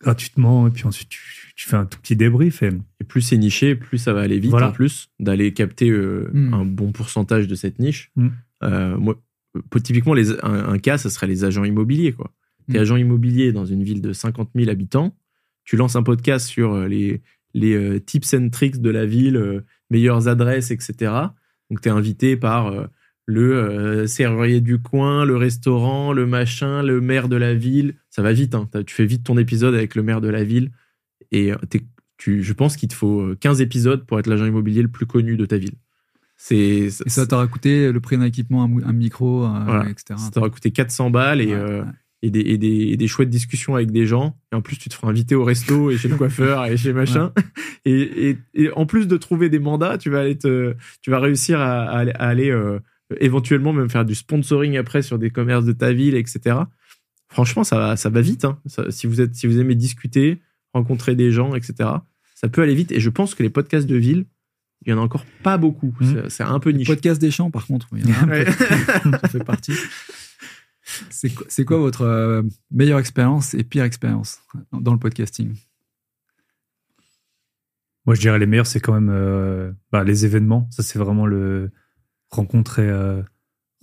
gratuitement 0.00 0.68
et 0.68 0.70
puis 0.70 0.84
ensuite 0.86 1.08
tu, 1.08 1.52
tu 1.56 1.68
fais 1.68 1.76
un 1.76 1.84
tout 1.86 1.98
petit 2.00 2.14
débrief 2.14 2.62
et 2.62 2.70
Et 3.00 3.04
plus 3.04 3.20
c'est 3.22 3.36
niché, 3.38 3.74
plus 3.74 3.98
ça 3.98 4.12
va 4.12 4.20
aller 4.20 4.38
vite 4.38 4.50
Voilà. 4.50 4.68
en 4.68 4.72
plus, 4.72 5.08
d'aller 5.18 5.52
capter 5.52 5.90
euh, 5.90 6.30
Mm. 6.32 6.54
un 6.54 6.64
bon 6.64 6.92
pourcentage 6.92 7.48
de 7.48 7.54
cette 7.54 7.78
niche. 7.78 8.12
Mm. 8.16 8.28
Euh, 8.64 8.96
moi, 8.98 9.20
euh, 9.56 9.80
typiquement, 9.80 10.14
les, 10.14 10.30
un, 10.44 10.68
un 10.68 10.78
cas, 10.78 10.98
ça 10.98 11.10
serait 11.10 11.26
les 11.26 11.44
agents 11.44 11.64
immobiliers. 11.64 12.12
Quoi. 12.12 12.32
T'es 12.70 12.78
Mm. 12.78 12.82
agent 12.82 12.96
immobilier 12.96 13.52
dans 13.52 13.64
une 13.64 13.82
ville 13.82 14.02
de 14.02 14.12
50 14.12 14.50
000 14.54 14.68
habitants, 14.70 15.16
tu 15.64 15.76
lances 15.76 15.96
un 15.96 16.02
podcast 16.02 16.46
sur 16.46 16.74
euh, 16.74 16.86
les, 16.88 17.22
les 17.58 17.74
euh, 17.74 18.00
tips 18.00 18.34
and 18.34 18.48
tricks 18.50 18.80
de 18.80 18.90
la 18.90 19.06
ville, 19.06 19.36
euh, 19.36 19.64
meilleures 19.90 20.28
adresses, 20.28 20.70
etc. 20.70 21.12
Donc, 21.70 21.80
tu 21.80 21.88
es 21.88 21.92
invité 21.92 22.36
par 22.36 22.68
euh, 22.68 22.86
le 23.26 24.06
serrurier 24.06 24.62
du 24.62 24.78
coin, 24.78 25.26
le 25.26 25.36
restaurant, 25.36 26.14
le 26.14 26.26
machin, 26.26 26.82
le 26.82 27.00
maire 27.02 27.28
de 27.28 27.36
la 27.36 27.54
ville. 27.54 27.94
Ça 28.08 28.22
va 28.22 28.32
vite, 28.32 28.54
hein. 28.54 28.68
Tu 28.86 28.94
fais 28.94 29.04
vite 29.04 29.24
ton 29.24 29.36
épisode 29.36 29.74
avec 29.74 29.94
le 29.94 30.02
maire 30.02 30.22
de 30.22 30.28
la 30.28 30.44
ville. 30.44 30.70
Et 31.30 31.52
tu, 32.18 32.42
je 32.42 32.52
pense 32.52 32.76
qu'il 32.76 32.88
te 32.88 32.94
faut 32.94 33.20
euh, 33.20 33.38
15 33.40 33.60
épisodes 33.60 34.04
pour 34.04 34.18
être 34.18 34.26
l'agent 34.26 34.44
immobilier 34.44 34.82
le 34.82 34.88
plus 34.88 35.06
connu 35.06 35.36
de 35.36 35.46
ta 35.46 35.56
ville. 35.56 35.76
C'est, 36.36 36.90
ça 36.90 37.26
t'aura 37.26 37.46
coûté 37.48 37.90
le 37.90 38.00
prix 38.00 38.16
d'un 38.16 38.24
équipement, 38.24 38.62
un, 38.64 38.92
micro, 38.92 39.44
euh, 39.44 39.64
Voilà. 39.64 39.88
etc. 39.88 40.14
ça 40.18 40.30
t'aura 40.30 40.50
coûté 40.50 40.70
400 40.70 41.10
balles 41.10 41.40
et, 41.40 41.46
Ouais, 41.46 41.54
euh. 41.54 41.84
Et, 42.22 42.30
des, 42.30 42.40
et, 42.40 42.58
des, 42.58 42.88
et 42.88 42.96
des 42.96 43.06
chouettes 43.08 43.30
discussions 43.30 43.74
avec 43.76 43.90
des 43.90 44.06
gens. 44.06 44.36
Et 44.52 44.56
en 44.56 44.60
plus, 44.62 44.76
tu 44.76 44.88
te 44.88 44.94
feras 44.94 45.08
inviter 45.08 45.34
au 45.34 45.44
resto 45.44 45.90
et 45.90 45.96
chez 45.98 46.08
le 46.08 46.16
coiffeur 46.18 46.64
et 46.66 46.76
chez 46.76 46.92
machin. 46.92 47.32
Et, 47.84 48.28
et, 48.30 48.38
et 48.54 48.70
en 48.72 48.84
plus 48.84 49.06
de 49.08 49.16
trouver 49.16 49.48
des 49.48 49.60
mandats, 49.60 49.96
tu 49.96 50.10
vas, 50.10 50.20
aller 50.20 50.36
te, 50.36 50.74
tu 51.00 51.10
vas 51.10 51.20
réussir 51.20 51.58
à, 51.60 51.84
à 51.84 51.98
aller, 51.98 52.12
à 52.12 52.24
aller, 52.28 52.50
euh, 52.50 52.80
éventuellement 53.20 53.72
même 53.72 53.88
faire 53.88 54.04
du 54.04 54.14
sponsoring 54.14 54.76
après 54.76 55.00
sur 55.00 55.18
des 55.18 55.30
commerces 55.30 55.64
de 55.64 55.72
ta 55.72 55.92
ville, 55.92 56.14
etc. 56.14 56.56
Franchement, 57.30 57.64
ça 57.64 57.78
va, 57.78 57.96
ça 57.96 58.10
va 58.10 58.20
vite. 58.20 58.44
hein. 58.44 58.58
Ça- 58.66 58.90
si, 58.90 59.06
vous 59.06 59.20
êtes, 59.22 59.34
si 59.36 59.46
vous 59.46 59.58
aimez 59.60 59.74
discuter, 59.74 60.38
rencontrer 60.74 61.14
des 61.14 61.30
gens, 61.30 61.54
etc., 61.54 61.88
ça 62.34 62.48
peut 62.48 62.60
aller 62.62 62.74
vite. 62.74 62.92
Et 62.92 63.00
je 63.00 63.08
pense 63.08 63.34
que 63.34 63.42
les 63.42 63.48
podcasts 63.50 63.86
de 63.86 63.96
ville, 63.96 64.26
il 64.84 64.90
y 64.90 64.92
en 64.92 64.98
a 64.98 65.00
encore 65.00 65.24
pas 65.42 65.56
beaucoup. 65.56 65.94
Mhm. 66.00 66.24
C'est- 66.28 66.42
un 66.42 66.58
peu 66.60 66.70
niche. 66.70 66.88
Podcast 66.88 67.20
des 67.20 67.30
champs, 67.30 67.50
par 67.50 67.66
contre, 67.66 67.86
oui, 67.92 68.00
il 68.04 68.10
y 68.10 68.12
en 68.12 68.16
a 68.16 68.22
un 68.24 68.28
Ouais. 68.28 68.44
ça 68.50 69.28
fait 69.28 69.44
partie. 69.44 69.72
C'est 71.10 71.64
quoi, 71.64 71.78
votre 71.78 72.02
euh, 72.02 72.42
meilleure 72.70 72.98
expérience 72.98 73.54
et 73.54 73.64
pire 73.64 73.84
expérience 73.84 74.40
dans, 74.72 74.92
le 74.92 74.98
podcasting? 74.98 75.54
Moi 78.06 78.14
je 78.14 78.20
dirais 78.20 78.38
les 78.38 78.46
meilleurs 78.46 78.66
c'est 78.66 78.80
quand 78.80 78.94
même 78.94 79.10
euh, 79.10 79.72
bah, 79.92 80.04
les 80.04 80.24
événements. 80.24 80.66
Ça 80.70 80.82
c'est 80.82 80.98
vraiment 80.98 81.26
le 81.26 81.70
rencontrer 82.30 82.88
euh, 82.88 83.22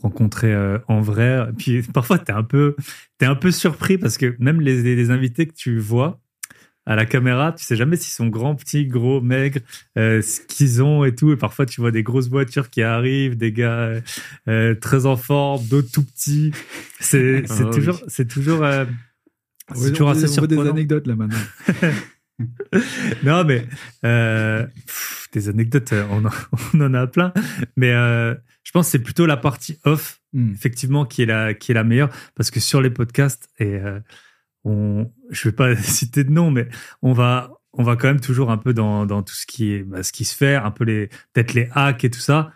rencontrer 0.01 0.55
en 0.87 1.01
vrai. 1.01 1.47
Puis 1.57 1.83
parfois 1.93 2.17
peu 2.43 2.75
t'es 3.17 3.25
un 3.25 3.35
peu 3.35 3.51
surpris 3.51 3.97
parce 3.97 4.17
que 4.17 4.35
même 4.39 4.61
les 4.61 5.09
invités 5.11 5.47
que 5.47 5.53
tu 5.53 5.77
vois 5.79 6.19
à 6.85 6.95
la 6.95 7.05
caméra 7.05 7.51
tu 7.51 7.63
sais 7.63 7.75
jamais 7.75 7.95
s'ils 7.95 8.13
sont 8.13 8.27
grands 8.27 8.55
petits 8.55 8.85
gros 8.85 9.21
maigres 9.21 9.59
euh, 9.97 10.21
ce 10.21 10.41
qu'ils 10.41 10.83
ont 10.83 11.03
et 11.03 11.15
tout 11.15 11.31
et 11.31 11.37
parfois 11.37 11.65
tu 11.65 11.81
vois 11.81 11.91
des 11.91 12.03
grosses 12.03 12.29
voitures 12.29 12.69
qui 12.69 12.81
arrivent 12.83 13.37
des 13.37 13.51
gars 13.51 13.79
euh, 13.79 14.01
euh, 14.47 14.75
très 14.75 15.05
en 15.05 15.17
forme 15.17 15.65
d'autres 15.67 15.91
tout 15.91 16.03
petits 16.03 16.51
c'est 16.99 17.43
Ah 17.49 17.53
oui. 17.59 17.71
toujours 17.71 18.01
c'est 18.07 18.27
toujours 18.27 18.63
euh, 18.63 18.85
c'est 19.73 19.91
toujours 19.91 20.09
assez 20.09 20.21
veut 20.21 20.27
des 20.27 20.55
surprenant 20.55 20.71
anecdotes 20.71 21.07
là 21.07 21.15
maintenant. 21.15 21.37
non, 23.23 23.43
mais 23.45 23.65
pff, 24.01 25.29
des 25.33 25.49
anecdotes, 25.49 25.91
on 26.11 26.25
en, 26.25 26.29
on 26.73 26.81
en 26.81 26.93
a 26.93 27.07
plein. 27.07 27.33
Mais 27.75 27.89
je 27.91 28.71
pense 28.71 28.85
que 28.85 28.91
c'est 28.91 28.99
plutôt 28.99 29.25
la 29.25 29.37
partie 29.37 29.79
off, 29.83 30.21
Hmm. 30.35 30.51
effectivement, 30.51 31.05
qui 31.05 31.21
est 31.23 31.25
la, 31.25 31.53
qui 31.53 31.71
est 31.71 31.73
la 31.73 31.85
meilleure. 31.85 32.09
Parce 32.35 32.51
que 32.51 32.59
sur 32.59 32.81
les 32.81 32.89
podcasts, 32.89 33.49
et 33.57 33.79
on, 34.65 35.11
je 35.29 35.49
vais 35.49 35.55
pas 35.55 35.75
citer 35.81 36.23
de 36.23 36.31
nom, 36.31 36.51
mais 36.51 36.67
on 37.01 37.13
va, 37.13 37.51
on 37.73 37.83
va 37.83 37.95
quand 37.95 38.07
même 38.07 38.19
toujours 38.19 38.51
un 38.51 38.57
peu 38.57 38.73
dans, 38.73 39.05
dans 39.05 39.23
tout 39.23 39.35
ce 39.35 39.45
qui 39.45 39.71
est, 39.71 39.83
bah, 39.83 40.03
ce 40.03 40.11
qui 40.11 40.25
se 40.25 40.35
fait, 40.35 40.55
un 40.55 40.71
peu 40.71 40.83
les, 40.83 41.07
peut-être 41.33 41.53
les 41.53 41.69
hacks 41.71 42.03
et 42.03 42.09
tout 42.09 42.19
ça. 42.19 42.51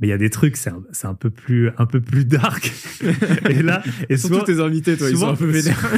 Mais 0.00 0.08
il 0.08 0.10
y 0.10 0.14
a 0.14 0.18
des 0.18 0.30
trucs, 0.30 0.56
c'est 0.56 0.70
un, 0.70 0.82
c'est 0.90 1.06
un 1.06 1.14
peu 1.14 1.30
plus, 1.30 1.70
un 1.78 1.86
peu 1.86 2.00
plus 2.00 2.24
dark. 2.24 2.72
et 3.48 3.62
là, 3.62 3.80
et 4.08 4.16
souvent, 4.16 4.40
tes 4.42 4.58
invités, 4.60 4.96
toi, 4.96 5.08
ils 5.08 5.16
sont 5.16 5.28
un 5.28 5.36
peu 5.36 5.46
vénères. 5.46 5.88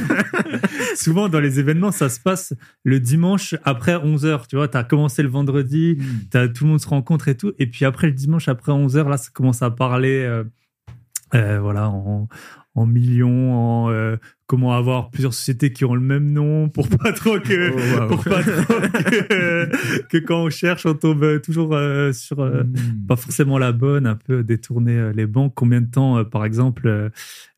souvent 0.96 1.30
dans 1.30 1.40
les 1.40 1.60
événements, 1.60 1.92
ça 1.92 2.10
se 2.10 2.20
passe 2.20 2.52
le 2.84 3.00
dimanche 3.00 3.54
après 3.64 3.94
11h. 3.94 4.48
Tu 4.48 4.56
vois, 4.56 4.68
tu 4.68 4.76
as 4.76 4.84
commencé 4.84 5.22
le 5.22 5.30
vendredi, 5.30 5.98
t'as- 6.30 6.48
tout 6.48 6.64
le 6.64 6.70
monde 6.70 6.80
se 6.80 6.88
rencontre 6.88 7.28
et 7.28 7.38
tout. 7.38 7.54
Et 7.58 7.66
puis 7.66 7.86
après, 7.86 8.08
le 8.08 8.12
dimanche 8.12 8.48
après 8.48 8.70
11h, 8.72 9.08
là, 9.08 9.16
ça 9.16 9.30
commence 9.32 9.62
à 9.62 9.70
parler 9.70 10.22
euh, 10.24 10.44
euh, 11.34 11.58
voilà, 11.58 11.88
en, 11.88 12.28
en 12.76 12.86
millions, 12.86 13.54
en 13.54 13.90
euh, 13.90 14.16
comment 14.46 14.72
avoir 14.76 15.10
plusieurs 15.10 15.34
sociétés 15.34 15.72
qui 15.72 15.84
ont 15.84 15.94
le 15.94 16.00
même 16.00 16.32
nom 16.32 16.68
pour 16.68 16.88
pas 16.88 17.12
trop 17.12 17.40
que, 17.40 17.70
Oh, 17.72 18.00
wow. 18.02 18.08
pour 18.08 18.22
pas 18.24 18.42
trop 18.42 18.80
que, 18.80 20.02
que 20.08 20.18
quand 20.18 20.44
on 20.44 20.50
cherche, 20.50 20.86
on 20.86 20.94
tombe 20.94 21.22
euh, 21.24 21.38
toujours 21.40 21.74
euh, 21.74 22.12
sur. 22.12 22.40
euh, 22.40 22.62
Hmm. 22.64 23.06
pas 23.08 23.16
forcément 23.16 23.58
la 23.58 23.72
bonne, 23.72 24.06
un 24.06 24.14
peu 24.14 24.44
détourner 24.44 25.12
les 25.14 25.26
banques. 25.26 25.54
Combien 25.56 25.80
de 25.80 25.90
temps, 25.90 26.24
par 26.24 26.44
exemple, 26.44 27.10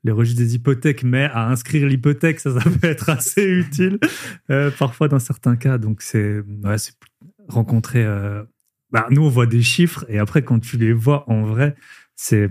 les 0.04 0.12
registres 0.12 0.40
des 0.40 0.54
hypothèques, 0.54 1.02
mais 1.02 1.24
à 1.24 1.48
inscrire 1.48 1.86
l'hypothèque, 1.86 2.40
ça, 2.40 2.58
ça 2.58 2.70
peut 2.70 2.86
être 2.86 3.10
assez 3.10 3.44
utile 3.44 3.98
parfois 4.78 5.08
dans 5.08 5.18
certains 5.18 5.56
cas. 5.56 5.78
Donc 5.78 6.00
c'est 6.02 6.40
ouais, 6.64 6.76
rencontrer. 7.48 8.04
bah, 8.92 9.06
nous, 9.10 9.22
on 9.24 9.28
voit 9.28 9.46
des 9.46 9.62
chiffres 9.62 10.04
et 10.08 10.18
après, 10.18 10.42
quand 10.42 10.58
tu 10.60 10.76
les 10.78 10.92
vois 10.92 11.28
en 11.30 11.42
vrai, 11.42 11.74
c'est 12.16 12.48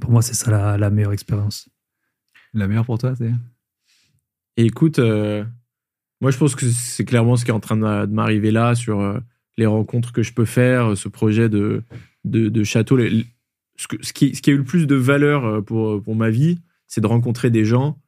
pour 0.00 0.10
moi 0.10 0.20
c'est 0.22 0.34
ça 0.34 0.50
la, 0.50 0.76
la 0.78 0.90
meilleure 0.90 1.12
expérience. 1.12 1.68
La 2.56 2.66
meilleure 2.66 2.86
pour 2.86 2.98
toi, 2.98 3.14
c'est 3.14 3.30
écoute, 4.56 4.98
euh, 4.98 5.44
moi 6.22 6.30
je 6.30 6.38
pense 6.38 6.54
que 6.54 6.66
c'est 6.66 7.04
clairement 7.04 7.36
ce 7.36 7.44
qui 7.44 7.50
est 7.50 7.54
en 7.54 7.60
train 7.60 7.76
de, 7.76 8.12
m'arriver 8.12 8.50
là 8.50 8.74
sur 8.74 9.00
euh, 9.00 9.18
les 9.58 9.66
rencontres 9.66 10.12
que 10.12 10.22
je 10.22 10.32
peux 10.32 10.46
faire, 10.46 10.92
euh, 10.92 10.94
ce 10.94 11.08
projet 11.08 11.50
de, 11.50 11.82
château. 12.64 12.98
Ce, 13.76 14.12
qui, 14.14 14.32
a 14.46 14.52
eu 14.52 14.56
le 14.56 14.64
plus 14.64 14.86
de 14.86 14.94
valeur 14.94 15.62
pour, 15.64 16.16
ma 16.16 16.30
vie, 16.30 16.58
c'est 16.86 17.02
de 17.02 17.06
rencontrer 17.06 17.50
des 17.50 17.64
gens 17.64 17.98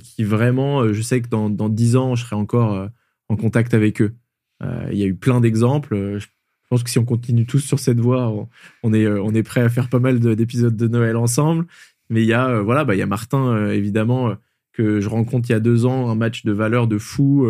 qui 0.00 0.24
vraiment, 0.24 0.92
je 0.92 1.02
sais 1.02 1.20
que 1.20 1.28
dans, 1.28 1.50
dans 1.50 1.68
10 1.68 1.96
ans, 1.96 2.14
je 2.14 2.24
serai 2.24 2.36
encore 2.36 2.88
en 3.28 3.36
contact 3.36 3.74
avec 3.74 4.00
eux. 4.00 4.14
Il 4.62 4.96
y 4.96 5.02
a 5.02 5.06
eu 5.06 5.14
plein 5.14 5.40
d'exemples. 5.40 6.18
Je 6.18 6.26
pense 6.70 6.84
que 6.84 6.90
si 6.90 6.98
on 6.98 7.04
continue 7.04 7.46
tous 7.46 7.60
sur 7.60 7.80
cette 7.80 7.98
voie, 7.98 8.48
on, 8.84 8.92
est, 8.92 9.42
prêt 9.42 9.60
à 9.60 9.68
faire 9.68 9.88
pas 9.88 9.98
mal 9.98 10.20
de- 10.20 10.34
d'épisodes 10.34 10.76
de 10.76 10.86
Noël 10.86 11.16
ensemble. 11.16 11.66
Mais 12.10 12.22
il 12.22 12.26
y 12.26 12.32
a, 12.32 12.48
euh, 12.48 12.62
voilà, 12.62 12.84
bah, 12.84 12.94
il 12.94 12.98
y 12.98 13.02
a 13.02 13.06
Martin, 13.06 13.48
euh, 13.48 13.72
évidemment, 13.72 14.30
euh, 14.30 14.34
que 14.72 15.00
je 15.00 15.08
rencontre 15.08 15.48
il 15.50 15.52
y 15.52 15.54
a 15.56 15.60
deux 15.60 15.86
ans, 15.86 16.08
un 16.10 16.14
match 16.14 16.44
de 16.44 16.52
valeur 16.52 16.86
de 16.86 16.98
fou, 16.98 17.46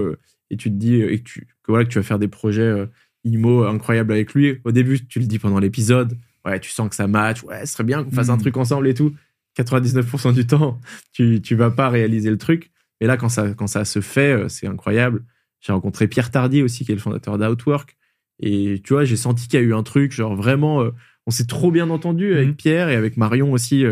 et 0.51 0.57
tu 0.57 0.71
te 0.71 0.75
dis 0.77 0.95
et 0.97 1.19
que 1.19 1.25
tu, 1.25 1.41
que, 1.63 1.71
voilà, 1.73 1.85
que 1.85 1.91
tu 1.91 1.99
vas 1.99 2.03
faire 2.03 2.19
des 2.19 2.29
projets 2.29 2.89
IMO 3.25 3.65
incroyables 3.65 4.13
avec 4.13 4.33
lui. 4.33 4.61
Au 4.65 4.73
début, 4.73 5.07
tu 5.07 5.19
le 5.21 5.27
dis 5.27 5.39
pendant 5.39 5.59
l'épisode, 5.59 6.17
ouais, 6.47 6.59
tu 6.59 6.71
sens 6.71 6.89
que 6.89 6.95
ça 6.95 7.07
match, 7.07 7.43
ouais, 7.45 7.67
ce 7.67 7.73
serait 7.75 7.85
bien 7.85 8.03
qu'on 8.03 8.11
fasse 8.13 8.31
un 8.31 8.37
Mhm. 8.37 8.41
truc 8.41 8.57
ensemble 8.57 8.89
et 8.89 8.95
tout. 8.95 9.13
99% 9.57 10.33
du 10.33 10.47
temps, 10.47 10.81
tu, 11.13 11.43
tu 11.43 11.55
vas 11.55 11.71
pas 11.71 11.91
réaliser 11.91 12.31
le 12.31 12.39
truc. 12.39 12.71
Et 13.01 13.07
là, 13.07 13.17
quand 13.19 13.29
ça, 13.29 13.51
quand 13.55 13.67
ça 13.67 13.85
se 13.85 14.01
fait, 14.01 14.49
c'est 14.49 14.67
incroyable. 14.67 15.23
J'ai 15.61 15.73
rencontré 15.73 16.09
Pierre 16.09 16.31
Tardier 16.31 16.63
aussi, 16.63 16.85
qui 16.87 16.93
est 16.93 16.95
le 16.95 17.01
fondateur 17.01 17.37
d'Outwork. 17.39 17.97
Et 18.41 18.81
tu 18.85 18.93
vois, 18.95 19.05
j'ai 19.05 19.17
senti 19.17 19.49
qu'il 19.49 19.61
y 19.61 19.63
a 19.63 19.67
eu 19.67 19.75
un 19.75 19.83
truc, 19.83 20.13
genre 20.13 20.35
vraiment, 20.35 20.83
on 21.27 21.31
s'est 21.31 21.47
trop 21.47 21.71
bien 21.71 21.91
entendu 21.91 22.33
avec 22.33 22.49
Mhm. 22.49 22.55
Pierre 22.57 22.89
et 22.89 22.95
avec 22.97 23.17
Marion 23.19 23.53
aussi, 23.53 23.85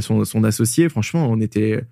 son, 0.00 0.24
son 0.24 0.44
associé. 0.44 0.88
Franchement, 0.88 1.28
on 1.30 1.40
était, 1.40 1.84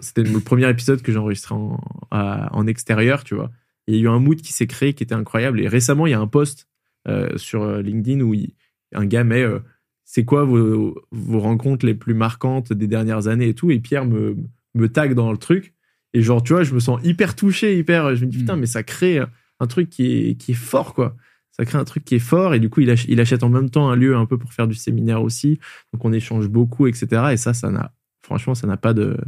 c'était 0.00 0.22
le 0.22 0.40
premier 0.40 0.68
épisode 0.68 1.02
que 1.02 1.12
j'ai 1.12 1.18
enregistré 1.18 1.54
en, 1.54 1.80
à- 2.10 2.48
en 2.56 2.66
extérieur, 2.66 3.24
tu 3.24 3.34
vois. 3.34 3.50
Il 3.86 3.94
y 3.94 3.98
a 3.98 4.02
eu 4.02 4.08
un 4.08 4.18
mood 4.18 4.40
qui 4.40 4.52
s'est 4.52 4.66
créé 4.66 4.92
qui 4.94 5.02
était 5.02 5.14
incroyable. 5.14 5.60
Et 5.60 5.68
récemment, 5.68 6.06
il 6.06 6.10
y 6.10 6.14
a 6.14 6.20
un 6.20 6.26
post 6.26 6.68
euh, 7.08 7.36
sur 7.38 7.62
euh, 7.62 7.82
LinkedIn 7.82 8.20
où 8.20 8.34
il- 8.34 8.54
un 8.94 9.06
gars 9.06 9.24
met 9.24 9.42
euh, 9.42 9.60
c'est 10.04 10.24
quoi 10.24 10.44
vos, 10.44 11.00
vos 11.12 11.38
rencontres 11.40 11.86
les 11.86 11.94
plus 11.94 12.14
marquantes 12.14 12.72
des 12.72 12.86
dernières 12.88 13.28
années 13.28 13.48
et 13.48 13.54
tout? 13.54 13.70
Et 13.70 13.78
Pierre 13.78 14.04
me, 14.06 14.36
me 14.74 14.88
tag 14.88 15.14
dans 15.14 15.30
le 15.30 15.38
truc. 15.38 15.72
Et 16.12 16.22
genre, 16.22 16.42
tu 16.42 16.52
vois, 16.52 16.64
je 16.64 16.74
me 16.74 16.80
sens 16.80 17.00
hyper 17.04 17.36
touché, 17.36 17.78
hyper. 17.78 18.16
Je 18.16 18.24
me 18.26 18.30
dis, 18.30 18.38
putain, 18.38 18.56
Mm. 18.56 18.60
mais 18.60 18.66
ça 18.66 18.82
crée 18.82 19.20
un 19.60 19.66
truc 19.68 19.88
qui 19.88 20.30
est, 20.30 20.34
qui 20.34 20.50
est 20.52 20.54
fort, 20.54 20.94
quoi. 20.94 21.16
Ça 21.60 21.66
crée 21.66 21.76
un 21.76 21.84
truc 21.84 22.06
qui 22.06 22.14
est 22.14 22.18
fort. 22.20 22.54
Et 22.54 22.58
du 22.58 22.70
coup, 22.70 22.80
il, 22.80 22.88
ach- 22.88 23.04
il 23.06 23.20
achète 23.20 23.42
en 23.42 23.50
même 23.50 23.68
temps 23.68 23.90
un 23.90 23.96
lieu 23.96 24.16
un 24.16 24.24
peu 24.24 24.38
pour 24.38 24.50
faire 24.54 24.66
du 24.66 24.74
séminaire 24.74 25.20
aussi. 25.22 25.60
Donc, 25.92 26.02
on 26.06 26.12
échange 26.14 26.48
beaucoup, 26.48 26.86
etc. 26.86 27.32
Et 27.32 27.36
ça, 27.36 27.52
ça 27.52 27.70
n'a, 27.70 27.92
franchement, 28.22 28.54
ça 28.54 28.66
n'a 28.66 28.78
pas 28.78 28.94
de, 28.94 29.18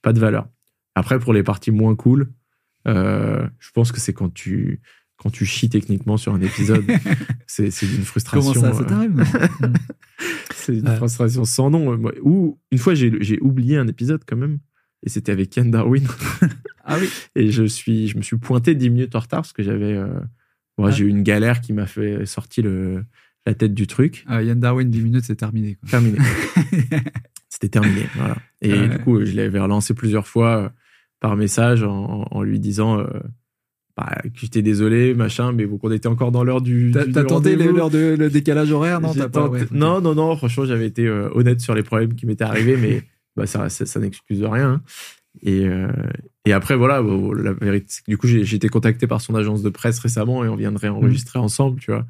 pas 0.00 0.12
de 0.12 0.20
valeur. 0.20 0.46
Après, 0.94 1.18
pour 1.18 1.32
les 1.32 1.42
parties 1.42 1.72
moins 1.72 1.96
cool, 1.96 2.28
euh, 2.86 3.44
je 3.58 3.70
pense 3.72 3.90
que 3.90 3.98
c'est 3.98 4.12
quand 4.12 4.32
tu, 4.32 4.80
quand 5.16 5.30
tu 5.30 5.44
chies 5.44 5.68
techniquement 5.68 6.16
sur 6.16 6.32
un 6.32 6.40
épisode. 6.40 6.84
c'est, 7.48 7.70
d'une 7.84 8.04
frustration. 8.04 8.52
Comment 8.52 8.72
ça, 8.72 8.78
ça 8.78 8.82
euh, 8.84 8.86
t'arrive 8.86 9.24
c'est 10.54 10.76
une 10.78 10.86
frustration 10.94 11.44
sans 11.44 11.70
nom. 11.70 11.98
Moi, 11.98 12.12
Ou 12.22 12.60
une 12.70 12.78
fois, 12.78 12.94
j'ai 12.94 13.12
j'ai 13.20 13.40
oublié 13.40 13.78
un 13.78 13.88
épisode 13.88 14.22
quand 14.24 14.36
même. 14.36 14.60
Et 15.02 15.08
c'était 15.08 15.32
avec 15.32 15.50
Ken 15.50 15.70
Darwin. 15.70 16.06
Ah 16.92 16.96
oui. 17.00 17.08
Et 17.36 17.52
je, 17.52 17.62
suis, 17.64 18.08
je 18.08 18.16
me 18.16 18.22
suis 18.22 18.36
pointé 18.38 18.74
10 18.74 18.90
minutes 18.90 19.14
en 19.14 19.20
retard 19.20 19.42
parce 19.42 19.52
que 19.52 19.62
j'avais. 19.62 19.92
euh, 19.92 20.08
ouais, 20.80 20.88
Ah. 20.88 20.90
J'ai 20.96 21.04
eu 21.04 21.08
une 21.08 21.22
galère 21.22 21.60
qui 21.60 21.72
m'a 21.72 21.86
fait 21.86 22.26
sortir 22.26 22.64
le, 22.64 23.04
la 23.46 23.54
tête 23.54 23.74
du 23.74 23.86
truc. 23.86 24.24
Euh, 24.30 24.42
Yann 24.42 24.58
Darwin, 24.60 24.88
10 24.90 25.02
minutes, 25.02 25.24
c'est 25.24 25.36
terminé. 25.36 25.76
Quoi. 25.76 25.88
Terminé. 25.90 26.18
C'était 27.48 27.68
terminé. 27.68 28.06
Voilà. 28.16 28.36
Et 28.62 28.72
Ouais. 28.72 28.88
du 28.88 28.98
coup, 28.98 29.24
je 29.24 29.34
l'avais 29.34 29.58
relancé 29.60 29.94
plusieurs 29.94 30.26
fois 30.26 30.56
euh, 30.64 30.68
par 31.20 31.36
message 31.36 31.82
en, 31.82 32.26
en 32.30 32.42
lui 32.42 32.58
disant. 32.60 33.00
euh, 33.00 33.06
bah, 33.96 34.16
que 34.22 34.30
j'étais 34.40 34.62
désolé, 34.62 35.14
machin, 35.14 35.52
mais 35.52 35.66
qu'on 35.66 35.90
était 35.90 36.06
encore 36.06 36.30
dans 36.32 36.44
l'heure 36.44 36.62
du. 36.62 36.90
L'heure 36.90 37.90
de 37.90 38.14
le 38.18 38.30
décalage 38.30 38.70
horaire 38.72 39.00
Non, 39.00 39.12
pas. 39.12 39.48
ouais, 39.48 39.66
non, 39.72 40.00
non, 40.00 40.14
non, 40.14 40.36
franchement, 40.36 40.64
j'avais 40.64 40.86
été 40.86 41.06
euh, 41.06 41.28
honnête 41.34 41.60
sur 41.60 41.74
les 41.74 41.82
problèmes 41.82 42.14
qui 42.14 42.24
m'étaient 42.24 42.44
arrivés, 42.44 42.76
mais 42.78 43.02
bah, 43.36 43.46
ça, 43.46 43.68
ça, 43.68 43.84
ça 43.84 44.00
n'excuse 44.00 44.42
rien. 44.44 44.74
hein. 44.74 44.82
Et, 45.42 45.66
euh, 45.68 45.88
et 46.46 46.52
après, 46.52 46.74
voilà, 46.76 47.02
bon, 47.02 47.32
la 47.32 47.52
vérité, 47.52 47.86
c'est 47.88 48.04
que 48.04 48.10
du 48.10 48.16
coup, 48.16 48.26
j'ai 48.26 48.54
été 48.56 48.68
contacté 48.68 49.06
par 49.06 49.20
son 49.20 49.34
agence 49.34 49.62
de 49.62 49.68
presse 49.68 49.98
récemment 49.98 50.44
et 50.44 50.48
on 50.48 50.56
vient 50.56 50.72
de 50.72 50.78
réenregistrer 50.78 51.38
ensemble, 51.38 51.80
tu 51.80 51.90
vois. 51.90 52.06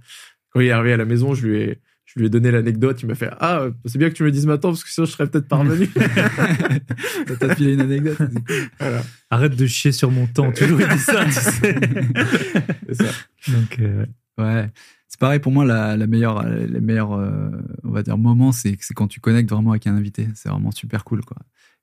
Quand 0.51 0.61
il 0.61 0.69
est 0.69 0.71
arrivé 0.73 0.93
à 0.93 0.97
la 0.97 1.05
maison, 1.05 1.35
je 1.35 1.47
lui 1.47 1.59
ai, 1.59 1.79
je 2.05 2.19
lui 2.21 2.27
ai 2.27 2.31
donné 2.31 2.51
l'anecdote. 2.51 3.03
Il 3.03 3.09
m'a 3.09 3.15
fait 3.17 3.31
Ah, 3.41 3.67
c'est 3.87 3.99
bien 3.99 4.09
que 4.09 4.15
tu 4.15 4.23
me 4.23 4.29
le 4.29 4.33
dises 4.33 4.47
maintenant 4.47 4.71
parce 4.71 4.85
que 4.85 4.91
sinon, 4.91 5.07
je 5.07 5.13
serais 5.13 5.27
peut-être 5.27 5.49
pas 5.49 5.57
revenu. 5.57 5.89
T'as 7.39 7.55
filé 7.55 7.75
une 7.75 7.81
anecdote. 7.81 8.19
voilà, 8.79 9.03
Arrête 9.31 9.57
de 9.57 9.67
chier 9.67 9.93
sur 9.93 10.11
mon 10.11 10.27
temps. 10.27 10.53
Toujours 10.53 10.81
il 10.81 10.89
dit 10.89 10.99
ça, 10.99 11.25
tu 11.25 11.33
sais. 11.33 11.81
c'est 12.89 12.95
ça. 12.95 13.13
Donc, 13.49 13.79
euh, 13.81 14.07
Ouais. 14.39 14.71
C'est 15.09 15.19
pareil 15.19 15.41
pour 15.41 15.53
moi, 15.53 15.65
la, 15.65 15.97
la 15.97 16.07
meilleure, 16.07 16.45
les 16.47 16.81
meilleurs, 16.81 17.13
euh, 17.13 17.51
on 17.83 17.91
va 17.91 18.03
dire, 18.03 18.17
moments, 18.17 18.53
c'est 18.53 18.77
c'est 18.81 18.95
quand 18.95 19.09
tu 19.09 19.21
connectes 19.21 19.51
vraiment 19.51 19.73
avec 19.73 19.87
un 19.87 19.95
invité. 19.97 20.29
C'est 20.35 20.49
vraiment 20.49 20.71
super 20.71 21.05
cool, 21.05 21.25
quoi. 21.25 21.37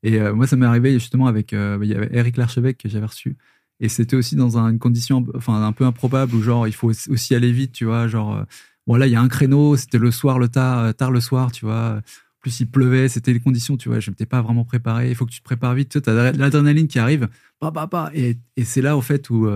Et 0.04 0.20
euh, 0.20 0.34
moi, 0.34 0.48
ça 0.48 0.56
m'est 0.56 0.66
arrivé 0.66 0.94
justement 0.94 1.28
avec, 1.28 1.54
euh, 1.54 1.80
Eric 2.12 2.38
Larchevêque 2.38 2.78
que 2.78 2.90
j'avais 2.90 3.06
reçu. 3.06 3.36
Et 3.80 3.90
c'était 3.90 4.16
aussi 4.16 4.36
dans 4.36 4.58
un- 4.58 4.70
une 4.70 4.80
condition, 4.80 5.26
enfin, 5.36 5.64
un 5.64 5.72
peu 5.72 5.86
improbable 5.86 6.34
où 6.36 6.42
genre, 6.42 6.68
il 6.68 6.74
faut 6.74 6.92
aussi 7.10 7.36
aller 7.36 7.52
vite, 7.52 7.72
tu 7.74 7.86
vois, 7.86 8.08
genre, 8.08 8.36
euh, 8.38 8.44
voilà, 8.88 9.06
il 9.08 9.12
y 9.12 9.16
a 9.16 9.22
un 9.22 9.28
créneau, 9.28 9.76
c'était 9.76 9.98
le 9.98 10.12
soir, 10.12 10.40
le 10.40 10.48
tard, 10.48 10.94
tard 10.96 11.12
le 11.12 11.20
soir, 11.20 11.52
tu 11.52 11.66
vois. 11.66 11.98
En 11.98 12.40
plus, 12.42 12.60
il 12.62 12.68
pleuvait, 12.68 13.10
c'était 13.10 13.34
les 13.34 13.40
conditions, 13.40 13.76
tu 13.78 13.90
vois. 13.90 14.00
Je 14.00 14.10
m'étais 14.10 14.26
pas 14.26 14.42
vraiment 14.42 14.64
préparé. 14.64 15.10
Il 15.10 15.16
faut 15.16 15.26
que 15.26 15.32
tu 15.32 15.40
te 15.40 15.44
prépares 15.44 15.74
vite. 15.74 16.02
Tu 16.02 16.10
as 16.10 16.32
l'adrénaline 16.32 16.88
qui 16.88 16.98
arrive. 17.00 17.28
Bah. 17.60 18.12
Et, 18.14 18.38
et 18.56 18.64
c'est 18.64 18.82
là, 18.82 18.96
au 18.96 19.02
fait, 19.02 19.30
où, 19.30 19.50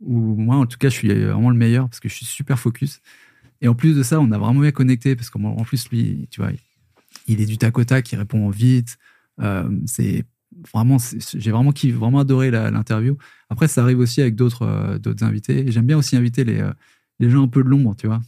où 0.00 0.34
moi, 0.36 0.56
en 0.56 0.66
tout 0.66 0.78
cas, 0.78 0.88
je 0.88 0.94
suis 0.94 1.08
vraiment 1.08 1.50
le 1.50 1.56
meilleur 1.56 1.88
parce 1.88 2.00
que 2.00 2.08
je 2.08 2.14
suis 2.14 2.26
super 2.26 2.58
focus. 2.58 3.00
Et 3.60 3.68
en 3.68 3.74
plus 3.74 3.94
de 3.96 4.02
ça, 4.02 4.18
on 4.20 4.30
a 4.32 4.38
vraiment 4.38 4.60
bien 4.60 4.72
connecté 4.72 5.14
parce 5.14 5.30
qu'en 5.30 5.44
en 5.44 5.62
plus, 5.64 5.88
lui, 5.90 6.26
tu 6.30 6.40
vois, 6.40 6.50
il 7.28 7.40
est 7.40 7.46
du 7.46 7.58
tac 7.58 7.78
au 7.78 7.84
tac, 7.84 8.10
il 8.10 8.16
répond 8.16 8.50
vite. 8.50 8.98
Euh, 9.40 9.68
c'est 9.86 10.24
vraiment, 10.72 10.98
j'ai 11.34 11.50
vraiment 11.50 11.72
vraiment 11.72 12.18
adoré 12.18 12.50
l'interview. 12.50 13.16
Après, 13.48 13.68
ça 13.68 13.82
arrive 13.82 13.98
aussi 13.98 14.20
avec 14.20 14.34
d'autres 14.36 14.62
euh, 14.62 14.98
d'autres 14.98 15.24
invités. 15.24 15.70
J'aime 15.70 15.86
bien 15.86 15.98
aussi 15.98 16.16
inviter 16.16 16.44
les, 16.44 16.60
euh, 16.60 16.72
les 17.20 17.30
gens 17.30 17.42
un 17.42 17.48
peu 17.48 17.62
de 17.62 17.68
l'ombre, 17.68 17.94
tu 17.96 18.06
vois. 18.06 18.20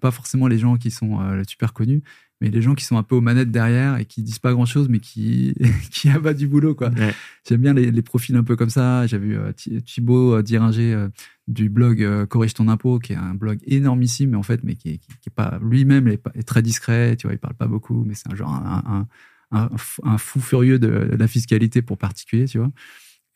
Pas 0.00 0.10
forcément 0.10 0.48
les 0.48 0.58
gens 0.58 0.76
qui 0.76 0.90
sont 0.90 1.18
super 1.46 1.72
connus, 1.72 2.02
mais 2.40 2.50
les 2.50 2.62
gens 2.62 2.74
qui 2.74 2.84
sont 2.84 2.96
un 2.96 3.04
peu 3.04 3.14
aux 3.14 3.20
manettes 3.20 3.52
derrière 3.52 3.96
et 3.98 4.06
qui 4.06 4.22
disent 4.22 4.40
pas 4.40 4.52
grand 4.52 4.66
chose, 4.66 4.88
mais 4.88 4.98
qui, 4.98 5.54
qui 5.90 6.08
abattent 6.08 6.38
du 6.38 6.48
boulot, 6.48 6.74
quoi. 6.74 6.90
Ouais. 6.90 7.14
J'aime 7.48 7.60
bien 7.60 7.74
les, 7.74 7.92
les 7.92 8.02
profils 8.02 8.34
un 8.34 8.42
peu 8.42 8.56
comme 8.56 8.70
ça. 8.70 9.06
J'ai 9.06 9.18
vu 9.18 9.38
Thi- 9.56 9.82
Thibaut 9.82 10.42
Diringer 10.42 11.06
du 11.46 11.68
blog 11.68 12.26
Corrige 12.26 12.54
ton 12.54 12.66
impôt, 12.68 12.98
qui 12.98 13.12
est 13.12 13.16
un 13.16 13.34
blog 13.34 13.60
énormissime, 13.66 14.30
mais 14.30 14.36
en 14.36 14.42
fait, 14.42 14.64
mais 14.64 14.74
qui 14.74 14.90
est, 14.90 14.98
qui, 14.98 15.08
qui 15.20 15.28
est 15.28 15.34
pas 15.34 15.60
lui-même 15.62 16.08
est, 16.08 16.42
très 16.42 16.62
discret. 16.62 17.16
Tu 17.16 17.28
vois, 17.28 17.34
il 17.34 17.38
parle 17.38 17.54
pas 17.54 17.68
beaucoup, 17.68 18.02
mais 18.04 18.14
c'est 18.14 18.32
un 18.32 18.34
genre 18.34 18.52
un, 18.52 18.82
un, 18.84 19.06
un, 19.54 20.18
fou 20.18 20.40
furieux 20.40 20.78
de, 20.78 21.08
de 21.12 21.16
la 21.16 21.28
fiscalité 21.28 21.82
pour 21.82 21.98
particulier, 21.98 22.46
tu 22.46 22.58
vois. 22.58 22.70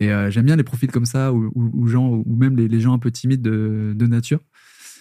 Et 0.00 0.12
euh, 0.12 0.30
j'aime 0.30 0.46
bien 0.46 0.56
les 0.56 0.64
profils 0.64 0.90
comme 0.90 1.06
ça, 1.06 1.32
ou, 1.32 1.50
ou, 1.54 1.70
ou 1.74 1.86
gens, 1.86 2.08
ou 2.08 2.36
même 2.36 2.56
les, 2.56 2.68
les 2.68 2.80
gens 2.80 2.92
un 2.92 2.98
peu 2.98 3.10
timides 3.10 3.42
de, 3.42 3.92
de 3.96 4.06
nature, 4.06 4.40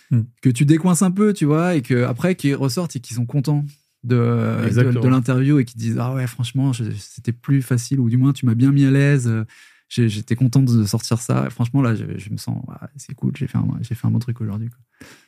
Hmm. 0.09 0.21
que 0.41 0.49
tu 0.49 0.63
décoinces 0.63 1.01
un 1.01 1.11
peu, 1.11 1.33
tu 1.33 1.43
vois, 1.43 1.75
et 1.75 1.81
que 1.81 2.03
après 2.05 2.35
qui 2.35 2.53
ressortent 2.53 2.95
et 2.95 3.01
qui 3.01 3.13
sont 3.13 3.25
contents 3.25 3.65
de, 4.05 4.15
de, 4.15 5.01
de 5.01 5.07
l'interview 5.09 5.59
et 5.59 5.65
qui 5.65 5.75
disent 5.75 5.97
ah 5.99 6.13
ouais 6.13 6.27
franchement 6.27 6.71
c'était 6.71 7.33
plus 7.33 7.61
facile 7.61 7.99
ou 7.99 8.09
du 8.09 8.15
moins 8.15 8.31
tu 8.31 8.45
m'as 8.45 8.53
bien 8.53 8.71
mis 8.71 8.85
à 8.85 8.91
l'aise 8.91 9.27
euh, 9.27 9.43
j'étais 9.89 10.35
content 10.35 10.61
de 10.61 10.83
sortir 10.83 11.19
ça 11.19 11.49
franchement 11.49 11.81
là 11.81 11.95
je, 11.95 12.29
me 12.29 12.37
sens 12.37 12.57
ouais, 12.67 12.87
c'est 12.97 13.15
cool 13.15 13.31
j'ai 13.35 13.47
fait 13.47 13.57
un 13.57 13.67
j'ai 13.81 13.95
fait 13.95 14.07
un 14.07 14.11
bon 14.11 14.19
truc 14.19 14.41
aujourd'hui. 14.41 14.69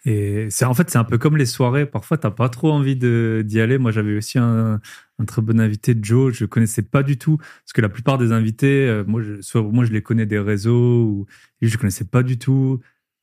Et 0.06 0.48
c'est 0.50 0.66
en 0.66 0.74
fait 0.74 0.90
c'est 0.90 0.98
un 0.98 1.04
peu 1.04 1.18
comme 1.18 1.38
les 1.38 1.46
soirées. 1.46 1.86
Parfois 1.86 2.18
t'as 2.18 2.32
pas 2.32 2.50
trop 2.50 2.72
envie 2.72 2.96
d'y 2.96 3.62
aller. 3.62 3.78
Moi 3.78 3.92
j'avais 3.92 4.18
aussi 4.18 4.40
un, 4.40 4.80
très 5.28 5.42
bon 5.42 5.60
invité, 5.60 5.96
Joe. 6.00 6.34
Je 6.34 6.46
connaissais 6.46 6.82
pas 6.82 7.04
du 7.04 7.18
tout 7.18 7.38
parce 7.38 7.74
que 7.74 7.82
la 7.82 7.90
plupart 7.90 8.18
des 8.18 8.32
invités, 8.32 8.88
euh, 8.88 9.04
moi 9.06 9.22
je, 9.22 9.60
moi 9.60 9.86
je 9.86 9.92
les 9.92 10.02
connais 10.02 10.26
des 10.26 10.40
réseaux 10.40 11.04
ou 11.04 11.26
je 11.62 11.78
connaissais 11.78 12.06
pas 12.06 12.24
du 12.24 12.38
tout. 12.38 12.80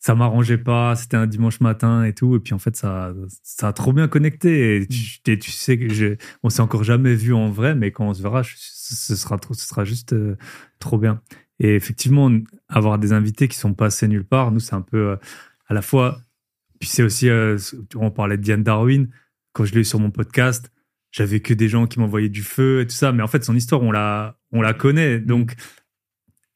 Ça 0.07 0.15
m'arrangeait 0.15 0.59
pas. 0.59 0.95
C'était 0.95 1.17
un 1.17 1.27
dimanche 1.27 1.61
matin 1.61 2.05
et 2.05 2.13
tout. 2.13 2.37
Et 2.37 2.41
puis 2.41 2.55
en 2.55 2.59
fait 2.61 2.77
ça 2.77 3.13
ça 3.43 3.69
a 3.69 3.73
trop 3.73 3.93
bien 3.93 4.07
connecté. 4.09 4.77
Et 4.77 4.87
tu, 4.87 5.19
et 5.33 5.39
tu 5.39 5.51
sais 5.51 5.79
que 5.79 5.93
je, 5.93 6.15
on 6.45 6.49
s'est 6.51 6.61
encore 6.63 6.85
jamais 6.85 7.15
vu 7.15 7.35
en 7.35 7.51
vrai, 7.51 7.75
mais 7.75 7.91
quand 7.91 8.07
on 8.09 8.15
se 8.15 8.23
verra, 8.23 8.43
je- 8.43 8.55
ce 8.57 9.17
sera 9.17 9.37
trop, 9.39 9.53
ce 9.55 9.67
sera 9.67 9.85
juste 9.85 10.13
euh, 10.13 10.37
trop 10.79 10.97
bien. 10.99 11.21
Et 11.59 11.75
effectivement, 11.75 12.31
avoir 12.69 12.99
des 13.01 13.13
invités 13.13 13.49
qui 13.49 13.57
sont 13.59 13.75
passés 13.75 14.07
nulle 14.07 14.25
part, 14.25 14.53
nous 14.53 14.61
c'est 14.61 14.75
un 14.75 14.81
peu 14.83 15.11
euh, 15.11 15.17
à 15.67 15.75
la 15.75 15.83
fois 15.83 16.21
puis 16.79 16.89
c'est 16.91 17.03
aussi, 17.03 17.29
euh, 17.31 17.57
on 17.97 18.11
parlait 18.11 18.37
de 18.37 18.43
Diane 18.43 18.63
Darwin, 18.63 19.09
quand 19.55 19.65
je 19.65 19.73
l'ai 19.75 19.81
eu 19.81 19.85
sur 19.85 19.99
mon 19.99 20.11
podcast, 20.11 20.71
j'avais 21.11 21.41
que 21.41 21.55
des 21.55 21.69
gens 21.69 21.87
qui 21.87 21.99
m'envoyaient 21.99 22.29
du 22.29 22.43
feu 22.43 22.83
et 22.83 22.87
tout 22.87 22.95
ça, 22.95 23.13
mais 23.13 23.23
en 23.23 23.29
fait 23.29 23.43
son 23.45 23.57
histoire, 23.57 23.83
on 23.83 23.91
la, 23.91 24.39
on 24.53 24.61
la 24.61 24.75
connaît, 24.75 25.19
donc 25.19 25.55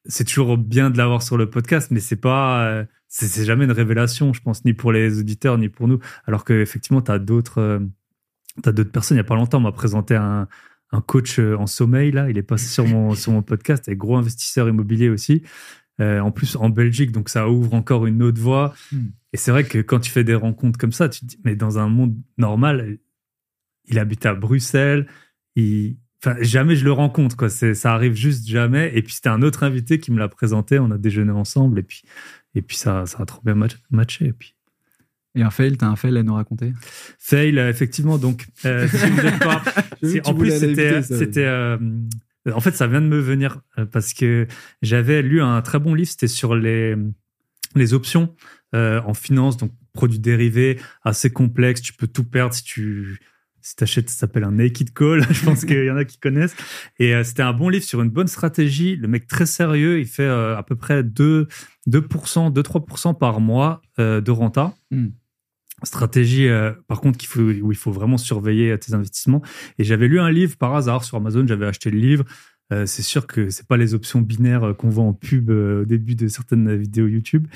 c'est 0.05 0.25
toujours 0.25 0.59
bien 0.59 0.91
de 0.91 0.99
l'avoir 0.99 1.23
sur 1.23 1.37
le 1.39 1.49
podcast, 1.49 1.91
mais 1.91 2.01
c'est 2.01 2.17
pas, 2.21 2.85
c'est 3.11 3.45
jamais 3.45 3.65
une 3.65 3.73
révélation, 3.73 4.33
je 4.33 4.41
pense, 4.41 4.65
ni 4.65 4.73
pour 4.73 4.93
les 4.93 5.19
auditeurs, 5.19 5.59
ni 5.59 5.69
pour 5.69 5.89
nous, 5.89 5.99
alors 6.27 6.45
que 6.45 6.53
effectivement, 6.53 7.03
t'as 7.03 7.19
d'autres, 7.19 7.59
euh, 7.59 7.81
d'autres 8.65 8.93
personnes. 8.93 9.17
Il 9.17 9.19
y 9.19 9.21
a 9.21 9.25
pas 9.25 9.35
longtemps, 9.35 9.59
on 9.59 9.63
m'a 9.63 9.73
présenté 9.73 10.15
un, 10.15 10.47
un 10.93 11.01
coach 11.01 11.39
euh, 11.41 11.57
en 11.57 11.67
sommeil 11.67 12.13
là, 12.13 12.31
il 12.31 12.39
est 12.39 12.43
passé 12.43 12.69
sur 12.69 12.87
mon 12.87 13.15
sur 13.15 13.33
mon 13.33 13.43
podcast, 13.43 13.89
et 13.89 13.97
gros 13.97 14.17
investisseur 14.17 14.69
immobilier 14.69 15.09
aussi. 15.09 15.43
Euh, 16.01 16.21
en 16.21 16.31
plus 16.31 16.57
en 16.57 16.71
Belgique, 16.71 17.13
donc 17.13 17.29
ça 17.29 17.51
ouvre 17.51 17.75
encore 17.75 18.07
une 18.07 18.23
autre 18.23 18.41
voie. 18.41 18.75
Hmm. 18.91 19.09
Et 19.35 19.37
c'est 19.37 19.51
vrai 19.51 19.65
que 19.65 19.79
quand 19.79 20.01
tu 20.01 20.11
fais 20.11 20.25
des 20.25 20.35
rencontres 20.35 20.79
comme 20.79 20.93
ça, 20.93 21.11
tu 21.11 21.21
te 21.21 21.27
dis, 21.27 21.39
mais 21.45 21.57
dans 21.57 21.79
un 21.79 21.89
monde 21.89 22.17
normal, 22.39 22.99
il 23.87 23.99
habite 23.99 24.25
à 24.25 24.33
Bruxelles, 24.35 25.07
il, 25.57 25.99
enfin, 26.25 26.37
jamais 26.41 26.77
je 26.77 26.85
le 26.85 26.93
rencontre, 26.93 27.37
quoi. 27.37 27.49
C'est, 27.49 27.75
ça 27.75 27.93
arrive 27.95 28.15
juste 28.15 28.47
jamais. 28.49 28.91
Et 28.95 29.03
puis, 29.03 29.15
c'était 29.15 29.29
un 29.29 29.43
autre 29.43 29.63
invité 29.63 29.99
qui 30.01 30.13
me 30.13 30.19
l'a 30.19 30.29
présenté, 30.29 30.79
on 30.79 30.91
a 30.91 30.99
déjeuné 30.99 31.31
ensemble, 31.33 31.79
et 31.79 31.83
puis, 31.83 32.03
et 32.55 32.63
puis 32.63 32.77
ça, 32.77 33.07
ça 33.07 33.19
a 33.23 33.25
trop 33.27 33.41
bien 33.45 33.55
match- 33.55 33.79
matché. 33.91 34.27
Et 34.27 34.33
puis, 34.33 34.55
et 35.37 35.43
un 35.43 35.51
fail 35.51 35.77
t'as 35.77 35.87
un 35.87 35.97
fail 35.97 36.17
à 36.19 36.23
nous 36.23 36.35
raconter? 36.35 36.73
Fail, 37.19 37.59
euh, 37.59 37.71
effectivement, 37.71 38.19
donc, 38.19 38.47
euh, 38.65 38.89
si 38.89 38.97
vous 39.11 39.21
êtes 39.21 39.39
pas, 39.39 39.63
si- 40.03 40.21
en 40.25 40.35
plus, 40.35 40.51
c'était, 40.59 41.03
c'était, 41.03 41.45
euh, 41.47 41.79
en 42.53 42.61
fait, 42.61 42.75
ça 42.75 42.87
vient 42.87 43.01
de 43.01 43.07
me 43.07 43.21
venir 43.21 43.61
euh, 43.79 43.85
parce 43.87 44.13
que 44.15 44.47
j'avais 44.83 45.23
lu 45.23 45.41
un 45.41 45.63
très 45.63 45.79
bon 45.79 45.95
livre, 45.95 46.11
c'était 46.11 46.27
sur 46.27 46.57
les, 46.57 46.97
les 47.77 47.95
options 47.95 48.35
euh, 48.75 49.01
en 49.07 49.15
finance, 49.15 49.57
donc 49.57 49.73
produits 49.93 50.19
dérivés 50.19 50.81
assez 51.05 51.31
complexes. 51.31 51.83
Tu 51.83 51.93
peux 51.93 52.07
tout 52.09 52.25
perdre 52.25 52.55
si 52.55 52.65
tu 52.65 53.21
si 53.63 53.77
t'achètes, 53.77 54.09
ça 54.11 54.17
s'appelle 54.17 54.45
un 54.45 54.53
naked 54.53 54.93
call. 54.93 55.25
Je 55.33 55.45
pense 55.45 55.65
qu'il 55.65 55.85
y 55.85 55.91
en 55.91 55.97
a 55.97 56.05
qui 56.05 56.19
connaissent. 56.19 56.55
Et 56.99 57.15
euh, 57.15 57.25
c'était 57.25 57.43
un 57.43 57.53
bon 57.53 57.69
livre 57.69 57.85
sur 57.85 58.03
une 58.03 58.11
bonne 58.11 58.29
stratégie. 58.29 58.97
Le 58.97 59.09
mec 59.09 59.27
très 59.27 59.47
sérieux, 59.47 60.01
il 60.01 60.07
fait 60.07 60.23
euh, 60.23 60.57
à 60.57 60.63
peu 60.63 60.77
près 60.77 61.03
2, 61.03 61.49
2%, 61.89 62.53
2-3% 62.53 63.19
par 63.19 63.41
mois 63.41 63.83
euh, 63.99 64.21
de 64.21 64.31
renta. 64.31 64.75
Hmm. 64.91 65.09
Stratégie, 65.83 66.47
par 66.89 67.01
contre, 67.01 67.17
qu'il 67.17 67.31
faut, 67.31 67.41
où 67.41 67.73
il 67.73 67.79
faut 67.79 67.91
vraiment 67.91 68.19
surveiller 68.19 68.79
tes 68.79 68.93
investissements. 68.93 69.41
Et 69.79 69.85
j'avais 69.85 70.09
lu 70.09 70.21
un 70.21 70.31
livre 70.31 70.59
par 70.59 70.75
hasard 70.75 71.05
sur 71.05 71.17
Amazon, 71.17 71.47
j'avais 71.47 71.65
acheté 71.65 71.91
le 71.91 71.99
livre. 71.99 72.27
Euh, 72.73 72.87
c'est 72.87 73.03
sûr 73.03 73.27
que 73.27 73.51
c'est 73.51 73.67
pas 73.67 73.77
les 73.77 73.95
options 73.95 74.21
binaires 74.21 74.75
qu'on 74.77 74.89
voit 74.89 75.05
en 75.05 75.13
pub 75.13 75.51
euh, 75.51 75.83
au 75.83 75.85
début 75.85 76.15
de 76.15 76.29
certaines 76.29 76.77
vidéos 76.77 77.07
YouTube. 77.07 77.49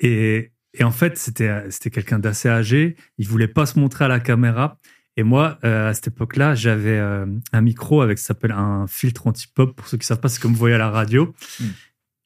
Et, 0.00 0.52
et 0.74 0.84
en 0.84 0.90
fait, 0.90 1.16
c'était 1.18 1.70
c'était 1.70 1.90
quelqu'un 1.90 2.18
d'assez 2.18 2.48
âgé. 2.48 2.96
Il 3.18 3.28
voulait 3.28 3.48
pas 3.48 3.66
se 3.66 3.78
montrer 3.78 4.04
à 4.04 4.08
la 4.08 4.20
caméra. 4.20 4.78
Et 5.16 5.22
moi, 5.22 5.58
euh, 5.64 5.88
à 5.88 5.94
cette 5.94 6.08
époque-là, 6.08 6.54
j'avais 6.54 6.98
euh, 6.98 7.26
un 7.52 7.60
micro 7.60 8.02
avec 8.02 8.18
ça 8.18 8.28
s'appelle 8.28 8.52
un 8.52 8.86
filtre 8.86 9.26
anti-pop. 9.26 9.74
Pour 9.74 9.88
ceux 9.88 9.96
qui 9.96 10.06
savent 10.06 10.20
pas, 10.20 10.28
c'est 10.28 10.40
comme 10.40 10.52
vous 10.52 10.58
voyez 10.58 10.74
à 10.74 10.78
la 10.78 10.90
radio. 10.90 11.34
Mm. 11.58 11.64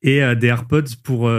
Et 0.03 0.23
euh, 0.23 0.35
des 0.35 0.49
AirPods 0.49 0.97
pour 1.05 1.31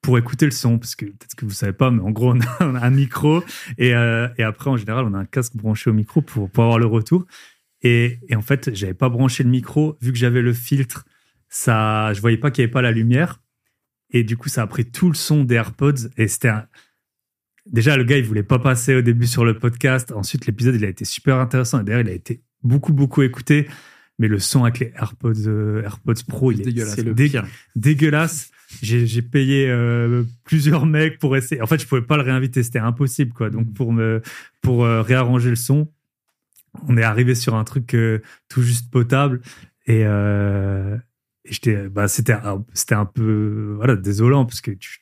pour 0.00 0.18
écouter 0.18 0.44
le 0.44 0.50
son, 0.50 0.78
parce 0.78 0.96
que 0.96 1.06
peut-être 1.06 1.34
que 1.34 1.46
vous 1.46 1.52
savez 1.52 1.72
pas, 1.72 1.90
mais 1.90 2.02
en 2.02 2.10
gros, 2.10 2.34
on 2.34 2.40
a, 2.40 2.64
un 2.86 2.90
micro 2.90 3.42
et 3.78 3.90
et 3.90 4.42
après, 4.42 4.70
en 4.70 4.76
général, 4.76 5.04
on 5.04 5.14
a 5.14 5.18
un 5.18 5.26
casque 5.26 5.56
branché 5.56 5.90
au 5.90 5.92
micro 5.92 6.22
pour 6.22 6.50
pour 6.50 6.64
avoir 6.64 6.78
le 6.78 6.86
retour. 6.86 7.26
Et, 7.82 8.18
et 8.28 8.34
en 8.34 8.42
fait, 8.42 8.74
j'avais 8.74 8.94
pas 8.94 9.10
branché 9.10 9.44
le 9.44 9.50
micro 9.50 9.96
vu 10.00 10.10
que 10.10 10.18
j'avais 10.18 10.40
le 10.40 10.54
filtre. 10.54 11.04
Ça, 11.50 12.12
je 12.14 12.20
voyais 12.20 12.38
pas 12.38 12.50
qu'il 12.50 12.62
y 12.62 12.64
avait 12.64 12.72
pas 12.72 12.82
la 12.82 12.90
lumière. 12.90 13.40
Et 14.10 14.24
du 14.24 14.36
coup, 14.36 14.48
ça 14.48 14.62
a 14.62 14.66
pris 14.66 14.86
tout 14.86 15.08
le 15.08 15.14
son 15.14 15.44
des 15.44 15.56
AirPods. 15.56 16.08
Et 16.16 16.26
c'était 16.26 16.48
un- 16.48 16.66
Déjà, 17.66 17.96
le 17.96 18.04
gars, 18.04 18.18
il 18.18 18.24
voulait 18.24 18.42
pas 18.42 18.58
passer 18.58 18.94
au 18.94 19.02
début 19.02 19.26
sur 19.26 19.44
le 19.44 19.58
podcast. 19.58 20.12
Ensuite, 20.12 20.46
l'épisode, 20.46 20.74
il 20.74 20.84
a 20.84 20.88
été 20.88 21.04
super 21.04 21.38
intéressant. 21.38 21.80
Et 21.80 21.84
d'ailleurs, 21.84 22.02
il 22.02 22.08
a 22.08 22.12
été 22.12 22.42
beaucoup, 22.62 22.92
beaucoup 22.92 23.22
écouté. 23.22 23.68
Mais 24.18 24.28
le 24.28 24.38
son 24.38 24.62
avec 24.64 24.78
les 24.78 24.92
AirPods, 24.96 25.32
euh, 25.48 25.82
AirPods 25.82 26.14
Pro, 26.28 26.52
il 26.52 26.60
est 26.60 26.64
Dégueulasse. 26.64 26.94
C'est 26.94 27.02
le 27.02 27.14
dé- 27.14 27.28
pire. 27.30 27.46
dégueulasse. 27.74 28.50
J'ai 28.82 29.06
j'ai 29.06 29.22
payé 29.22 29.68
euh, 29.68 30.24
plusieurs 30.44 30.86
mecs 30.86 31.18
pour 31.18 31.36
essayer. 31.36 31.60
En 31.62 31.66
fait, 31.66 31.80
je 31.80 31.86
pouvais 31.86 32.02
pas 32.02 32.16
le 32.16 32.22
réinviter, 32.22 32.62
c'était 32.62 32.78
impossible, 32.78 33.32
quoi. 33.32 33.50
Donc, 33.50 33.72
pour 33.74 33.92
me 33.92 34.20
pour 34.62 34.84
euh, 34.84 35.02
réarranger 35.02 35.50
le 35.50 35.56
son, 35.56 35.88
on 36.88 36.96
est 36.96 37.02
arrivé 37.02 37.34
sur 37.34 37.54
un 37.54 37.64
truc 37.64 37.94
euh, 37.94 38.20
tout 38.48 38.62
juste 38.62 38.90
potable 38.90 39.40
et, 39.86 40.02
euh, 40.06 40.96
et 41.44 41.52
j'étais, 41.52 41.88
bah, 41.88 42.08
c'était 42.08 42.32
un- 42.32 42.64
c'était 42.72 42.94
un 42.96 43.04
peu 43.04 43.74
voilà 43.76 43.96
désolant 43.96 44.44
parce 44.44 44.60
que 44.60 44.70
tu- 44.72 44.98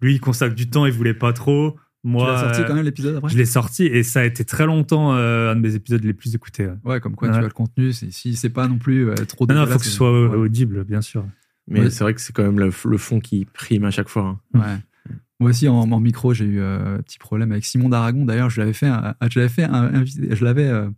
lui 0.00 0.14
il 0.14 0.20
consacre 0.20 0.54
du 0.54 0.68
temps, 0.68 0.86
il 0.86 0.92
voulait 0.92 1.14
pas 1.14 1.32
trop. 1.32 1.72
Tu 2.04 2.10
Moi, 2.12 2.30
l'as 2.30 2.38
sorti 2.40 2.60
euh, 2.60 2.64
quand 2.64 2.74
même 2.74 2.84
l'épisode 2.84 3.16
après 3.16 3.30
je 3.30 3.36
l'ai 3.36 3.44
sorti 3.46 3.84
et 3.86 4.02
ça 4.04 4.20
a 4.20 4.24
été 4.24 4.44
très 4.44 4.64
longtemps 4.66 5.14
euh, 5.14 5.50
un 5.52 5.56
de 5.56 5.60
mes 5.60 5.74
épisodes 5.74 6.04
les 6.04 6.12
plus 6.14 6.34
écoutés. 6.36 6.66
ouais. 6.66 6.74
Ouais, 6.84 7.00
comme 7.00 7.16
quoi 7.16 7.28
Ouais. 7.28 7.34
tu 7.34 7.40
as 7.40 7.42
le 7.42 7.50
contenu. 7.50 7.92
c'est- 7.92 8.12
Si 8.12 8.36
c'est 8.36 8.50
pas 8.50 8.68
non 8.68 8.78
plus 8.78 9.08
euh, 9.10 9.14
trop 9.14 9.46
Non, 9.46 9.54
non, 9.54 9.60
dégueulasse, 9.62 9.72
faut 9.72 9.78
que 9.80 9.84
ce 9.84 9.90
c'est- 9.90 9.96
soit 9.96 10.12
euh, 10.12 10.28
ouais. 10.28 10.36
audible, 10.36 10.84
bien 10.84 11.00
sûr. 11.00 11.24
Mais 11.68 11.80
Ouais. 11.80 11.90
c'est 11.90 12.04
vrai 12.04 12.14
que 12.14 12.20
c'est 12.20 12.32
quand 12.32 12.44
même 12.44 12.60
le, 12.60 12.70
le 12.84 12.98
fond 12.98 13.18
qui 13.18 13.44
prime 13.46 13.84
à 13.84 13.90
chaque 13.90 14.08
fois. 14.08 14.38
hein. 14.54 14.60
Ouais. 14.60 15.12
Moi 15.40 15.50
aussi, 15.50 15.68
en, 15.68 15.80
en 15.90 16.00
micro, 16.00 16.32
j'ai 16.32 16.44
eu 16.44 16.60
euh, 16.60 16.96
un 16.98 17.02
petit 17.02 17.18
problème 17.18 17.50
avec 17.52 17.64
Simon 17.64 17.88
d'Aragon. 17.88 18.24
D'ailleurs, 18.24 18.48
je 18.50 18.60
l'avais 18.60 18.72
fait, 18.72 18.86
un- 18.86 19.14
je 19.30 19.38
l'avais 19.40 19.50
fait, 19.52 19.64
un- 19.64 20.04
je 20.04 20.44
l'avais, 20.44 20.68
euh, 20.68 20.88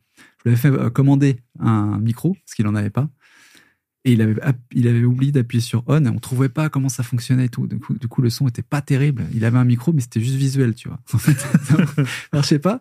je 0.44 0.50
l'avais 0.50 0.56
fait 0.56 0.68
euh, 0.70 0.90
commander 0.90 1.38
un 1.58 1.98
micro 1.98 2.34
parce 2.34 2.54
qu'il 2.54 2.66
en 2.68 2.74
avait 2.74 2.90
pas. 2.90 3.08
Et 4.08 4.12
il 4.12 4.22
avait, 4.22 4.40
il 4.72 4.88
avait 4.88 5.04
oublié 5.04 5.32
d'appuyer 5.32 5.60
sur 5.60 5.84
on. 5.86 6.06
On 6.06 6.18
trouvait 6.18 6.48
pas 6.48 6.70
comment 6.70 6.88
ça 6.88 7.02
fonctionnait 7.02 7.44
et 7.44 7.48
tout. 7.50 7.66
Du 7.66 7.78
coup, 7.78 7.92
du 7.92 8.08
coup, 8.08 8.22
le 8.22 8.30
son 8.30 8.48
était 8.48 8.62
pas 8.62 8.80
terrible. 8.80 9.26
Il 9.34 9.44
avait 9.44 9.58
un 9.58 9.66
micro, 9.66 9.92
mais 9.92 10.00
c'était 10.00 10.20
juste 10.20 10.36
visuel, 10.36 10.74
tu 10.74 10.88
vois. 10.88 10.98
En 11.12 11.18
fait, 11.18 11.34
ça 11.34 11.76
marchait 12.32 12.58
pas. 12.58 12.80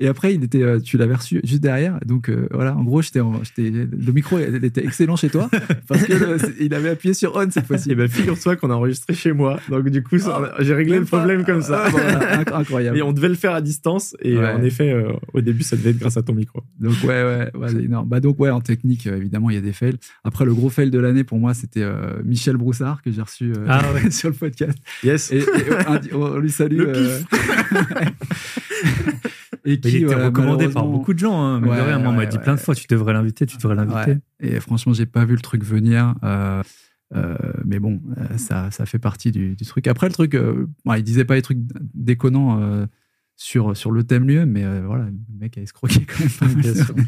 Et 0.00 0.08
après, 0.08 0.34
il 0.34 0.42
était, 0.42 0.62
euh, 0.62 0.80
tu 0.80 0.96
l'avais 0.98 1.14
reçu 1.14 1.40
juste 1.44 1.62
derrière. 1.62 2.00
Donc 2.04 2.28
euh, 2.28 2.48
voilà, 2.50 2.76
en 2.76 2.82
gros, 2.82 3.00
j'étais, 3.00 3.20
le 3.20 4.12
micro 4.12 4.38
il 4.40 4.64
était 4.64 4.84
excellent 4.84 5.14
chez 5.14 5.28
toi 5.30 5.48
parce 5.88 6.02
que 6.02 6.12
le- 6.12 6.38
il 6.60 6.74
avait 6.74 6.88
appuyé 6.90 7.14
sur 7.14 7.36
on 7.36 7.48
cette 7.50 7.66
fois-ci. 7.66 7.92
Et 7.92 7.94
ben 7.94 8.08
figure-toi 8.08 8.56
qu'on 8.56 8.70
a 8.70 8.74
enregistré 8.74 9.14
chez 9.14 9.32
moi. 9.32 9.60
Donc 9.68 9.88
du 9.90 10.02
coup, 10.02 10.18
ça- 10.18 10.52
j'ai 10.58 10.74
réglé 10.74 10.98
le 10.98 11.04
pas. 11.04 11.18
problème 11.18 11.44
comme 11.44 11.62
ça. 11.62 11.84
Ah, 11.86 11.90
voilà, 11.90 12.40
incroyable. 12.58 12.98
Et 12.98 13.02
on 13.02 13.12
devait 13.12 13.28
le 13.28 13.34
faire 13.36 13.52
à 13.54 13.60
distance. 13.60 14.16
Et 14.20 14.36
Ouais. 14.36 14.50
en 14.52 14.62
effet, 14.64 14.90
euh, 14.92 15.12
au 15.32 15.40
début, 15.40 15.62
ça 15.62 15.76
devait 15.76 15.90
être 15.90 15.98
grâce 15.98 16.16
à 16.16 16.22
ton 16.22 16.34
micro. 16.34 16.60
Donc 16.80 16.94
ouais, 17.04 17.22
ouais, 17.22 17.50
ouais, 17.54 17.84
énorme. 17.84 18.08
Bah 18.08 18.18
donc 18.18 18.40
ouais, 18.40 18.50
en 18.50 18.60
technique, 18.60 19.06
évidemment, 19.06 19.48
il 19.50 19.54
y 19.54 19.58
a 19.58 19.62
des 19.62 19.72
fails. 19.72 19.94
Après, 20.24 20.44
le 20.44 20.54
gros 20.54 20.70
fail 20.70 20.90
de 20.90 20.98
l'année 20.98 21.22
pour 21.22 21.38
moi, 21.38 21.54
c'était 21.54 21.82
euh, 21.82 22.20
Michel 22.24 22.56
Broussard 22.56 23.00
que 23.00 23.12
j'ai 23.12 23.22
reçu 23.22 23.52
Ah 23.68 23.80
ouais. 23.94 24.10
sur 24.10 24.28
le 24.28 24.34
podcast. 24.34 24.76
Yes. 25.04 25.30
Et, 25.30 25.36
et, 25.38 25.44
euh, 25.70 25.98
on, 26.14 26.22
on 26.22 26.38
lui 26.38 26.50
salue. 26.50 26.78
Le 26.78 26.92
et 29.64 29.72
il 29.72 29.74
était 29.96 30.04
voilà, 30.04 30.26
recommandé 30.26 30.68
par 30.68 30.86
beaucoup 30.86 31.14
de 31.14 31.18
gens. 31.18 31.40
Hein, 31.42 31.60
mais 31.60 31.68
de 31.68 31.72
Ouais, 31.72 31.82
rien, 31.82 31.98
moi, 31.98 32.08
on 32.08 32.12
m'a 32.12 32.18
ouais, 32.18 32.26
dit 32.26 32.36
ouais. 32.36 32.42
plein 32.42 32.54
de 32.54 32.60
fois, 32.60 32.74
tu 32.74 32.86
devrais 32.88 33.12
l'inviter, 33.12 33.46
tu 33.46 33.56
devrais 33.56 33.74
l'inviter. 33.74 34.12
Ouais. 34.12 34.18
Et 34.40 34.60
franchement, 34.60 34.92
j'ai 34.92 35.06
pas 35.06 35.24
vu 35.24 35.34
le 35.34 35.40
truc 35.40 35.64
venir. 35.64 36.14
euh, 36.22 36.62
euh, 37.14 37.36
mais 37.64 37.78
bon, 37.78 38.00
euh, 38.18 38.36
ça, 38.38 38.70
ça 38.70 38.86
fait 38.86 38.98
partie 38.98 39.30
du, 39.30 39.54
du 39.56 39.64
truc. 39.64 39.86
Après, 39.86 40.08
le 40.08 40.12
truc, 40.12 40.34
euh, 40.34 40.66
ouais, 40.84 41.00
il 41.00 41.02
disait 41.04 41.24
pas 41.24 41.34
des 41.36 41.42
trucs 41.42 41.58
déconnants 41.94 42.60
euh, 42.60 42.86
sur, 43.36 43.76
sur 43.76 43.90
le 43.92 44.02
thème 44.04 44.26
lieu, 44.26 44.46
mais 44.46 44.64
euh, 44.64 44.82
voilà, 44.84 45.04
le 45.04 45.12
mec 45.38 45.56
a 45.58 45.60
escroqué 45.60 46.04
quand 46.06 46.20
même 46.20 46.30
pas 46.30 46.46
mal. 46.48 47.04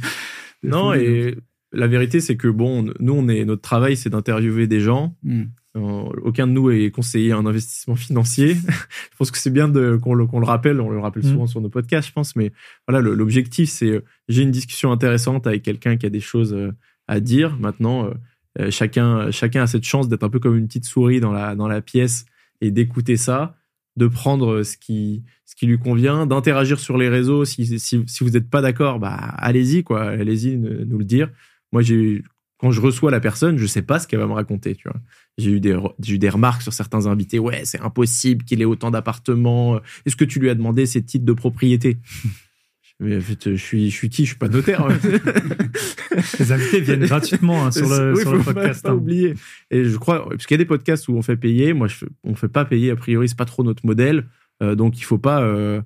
Non, 0.63 0.95
et 0.95 1.37
la 1.73 1.87
vérité, 1.89 2.21
c'est 2.21 2.37
que 2.37 2.49
bon, 2.49 2.91
nous, 3.01 3.13
on 3.13 3.29
est, 3.29 3.45
notre 3.45 3.63
travail, 3.63 3.97
c'est 3.97 4.11
d'interviewer 4.11 4.67
des 4.67 4.81
gens. 4.81 5.17
Hmm. 5.23 5.45
Euh, 5.77 6.05
aucun 6.23 6.47
de 6.47 6.53
nous 6.53 6.71
est 6.71 6.91
conseiller 6.91 7.35
en 7.35 7.45
investissement 7.45 7.97
financier. 7.97 8.55
je 9.13 9.17
pense 9.19 9.31
que 9.31 9.39
c'est 9.39 9.51
bien 9.51 9.71
qu'on, 9.99 10.15
le, 10.15 10.25
rappelle. 10.45 10.81
On 10.81 10.89
le 10.89 10.99
rappelle 10.99 11.17
Mm. 11.27 11.33
souvent 11.33 11.47
sur 11.47 11.61
nos 11.61 11.69
podcasts, 11.69 12.09
je 12.09 12.13
pense. 12.13 12.37
Mais 12.37 12.53
voilà, 12.87 13.01
l'objectif, 13.01 13.69
c'est 13.69 13.91
euh, 13.91 14.05
j'ai 14.29 14.43
une 14.43 14.51
discussion 14.51 14.93
intéressante 14.93 15.47
avec 15.47 15.63
quelqu'un 15.63 15.97
qui 15.97 16.07
a 16.07 16.11
des 16.11 16.21
choses 16.21 16.55
euh, 16.55 16.73
à 17.09 17.21
dire. 17.21 17.57
Maintenant, 17.59 18.11
euh, 18.59 18.71
chacun, 18.71 19.31
chacun 19.31 19.63
a 19.63 19.67
cette 19.67 19.85
chance 19.85 20.09
d'être 20.09 20.25
un 20.25 20.31
peu 20.31 20.39
comme 20.41 20.57
une 20.57 20.67
petite 20.67 20.87
souris 20.87 21.21
dans 21.21 21.33
la, 21.33 21.55
dans 21.55 21.69
la 21.69 21.81
pièce 21.81 22.27
et 22.61 22.71
d'écouter 22.71 23.17
ça, 23.17 23.57
de 23.97 24.07
prendre 24.07 24.63
ce 24.63 24.77
qui, 24.77 25.25
ce 25.45 25.55
qui 25.55 25.67
lui 25.67 25.79
convient, 25.79 26.27
d'interagir 26.27 26.79
sur 26.81 26.99
les 26.99 27.09
réseaux. 27.09 27.45
Si, 27.45 27.79
si, 27.79 28.03
si 28.07 28.25
vous 28.25 28.31
n'êtes 28.31 28.51
pas 28.51 28.63
d'accord, 28.63 28.99
bah, 28.99 29.15
allez-y, 29.15 29.85
quoi. 29.85 30.03
Allez-y, 30.05 30.57
nous 30.57 30.99
le 30.99 31.05
dire. 31.05 31.31
Moi, 31.73 31.83
j'ai, 31.83 32.23
quand 32.67 32.73
je 32.73 32.81
reçois 32.81 33.13
la 33.13 33.21
personne, 33.21 33.59
je 33.59 33.67
sais 33.67 33.83
pas 33.83 34.01
ce 34.01 34.09
qu'elle 34.09 34.19
va 34.19 34.27
me 34.27 34.33
raconter, 34.33 34.75
tu 34.75 34.89
vois. 34.89 35.01
J'ai 35.39 35.53
eu 35.53 35.61
des, 35.61 35.79
j'ai 36.03 36.15
eu 36.15 36.19
des 36.19 36.29
remarques 36.29 36.63
sur 36.63 36.73
certains 36.73 37.07
invités. 37.07 37.39
Ouais, 37.39 37.61
c'est 37.65 37.81
impossible 37.81 38.45
qu'il 38.45 38.61
ait 38.61 38.65
autant 38.65 38.91
d'appartements. 38.91 39.79
Est-ce 40.05 40.17
que 40.17 40.25
tu 40.25 40.41
lui 40.41 40.51
as 40.51 40.57
demandé 40.57 40.85
ses 40.85 41.01
titres 41.05 41.25
de 41.25 41.33
propriété? 41.33 41.99
Mais 42.99 43.19
en 43.19 43.21
fait, 43.21 43.51
je 43.55 43.63
suis, 43.63 43.89
je 43.91 43.95
suis 43.95 44.09
qui? 44.09 44.25
Je 44.25 44.31
suis 44.31 44.39
pas 44.39 44.49
notaire. 44.49 44.85
Les 46.41 46.51
invités 46.53 46.81
viennent 46.81 47.05
gratuitement 47.07 47.67
hein, 47.67 47.71
sur 47.71 47.89
le, 47.89 48.15
Oui, 48.15 48.23
sur 48.23 48.31
faut 48.31 48.37
le 48.39 48.43
pas- 48.43 48.55
podcast. 48.55 48.83
Pas, 48.83 48.91
hein. 48.91 48.95
oublier. 48.95 49.35
Et 49.71 49.85
je 49.85 49.97
crois, 49.97 50.29
parce 50.29 50.47
qu'il 50.47 50.55
y 50.57 50.59
a 50.61 50.65
des 50.65 50.65
podcasts 50.65 51.07
où 51.09 51.13
on 51.15 51.23
fait 51.23 51.37
payer. 51.37 51.73
Moi, 51.73 51.87
je 51.87 52.05
on 52.25 52.35
fait 52.35 52.49
pas 52.49 52.65
payer. 52.65 52.91
A 52.91 52.97
priori, 52.97 53.29
c'est 53.29 53.39
pas 53.39 53.45
trop 53.45 53.63
notre 53.63 53.87
modèle. 53.87 54.27
Euh, 54.63 54.75
donc, 54.75 54.99
il 54.99 55.05
faut 55.05 55.19
pas. 55.19 55.43
euh, 55.43 55.81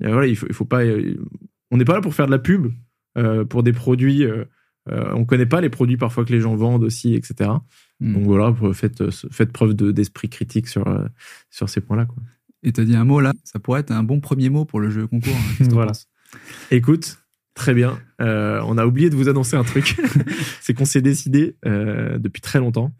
voilà, 0.00 0.26
il 0.26 0.36
faut, 0.36 0.46
il 0.48 0.54
faut 0.54 0.64
pas. 0.66 0.82
euh, 0.84 1.14
on 1.70 1.78
n'est 1.78 1.84
pas 1.86 1.94
là 1.94 2.00
pour 2.00 2.14
faire 2.14 2.26
de 2.26 2.32
la 2.32 2.38
pub 2.38 2.66
pour 3.48 3.62
des 3.64 3.72
produits. 3.72 4.24
Euh, 4.90 5.12
on 5.14 5.24
connaît 5.24 5.46
pas 5.46 5.60
les 5.60 5.68
produits 5.70 5.96
parfois 5.96 6.24
que 6.24 6.32
les 6.32 6.40
gens 6.40 6.54
vendent 6.56 6.84
aussi, 6.84 7.14
etc. 7.14 7.50
Hmm. 8.00 8.14
Donc 8.14 8.24
voilà, 8.24 8.54
faites, 8.72 9.00
euh, 9.00 9.10
faites 9.30 9.52
preuve 9.52 9.74
de- 9.74 9.92
d'esprit 9.92 10.28
critique 10.28 10.68
sur 10.68 10.86
euh, 10.86 11.04
sur 11.50 11.68
ces 11.68 11.80
points-là. 11.80 12.06
Et 12.62 12.72
t'as 12.72 12.84
dit 12.84 12.96
un 12.96 13.04
mot 13.04 13.20
là, 13.20 13.32
ça 13.44 13.58
pourrait 13.58 13.80
être 13.80 13.90
un 13.92 14.02
bon 14.02 14.20
premier 14.20 14.50
mot 14.50 14.64
pour 14.64 14.80
le 14.80 14.90
jeu 14.90 15.06
concours. 15.06 15.32
hein. 15.60 15.64
Voilà. 15.70 15.92
Écoute, 16.70 17.18
très 17.54 17.74
bien. 17.74 17.98
Euh, 18.20 18.60
on 18.66 18.76
a 18.78 18.84
oublié 18.86 19.10
de 19.10 19.16
vous 19.16 19.28
annoncer 19.28 19.56
un 19.56 19.64
truc. 19.64 19.96
c'est 20.60 20.74
qu'on 20.74 20.84
s'est 20.84 21.00
décidé 21.02 21.56
euh, 21.66 22.18
depuis 22.18 22.40
très 22.40 22.58
longtemps, 22.58 22.92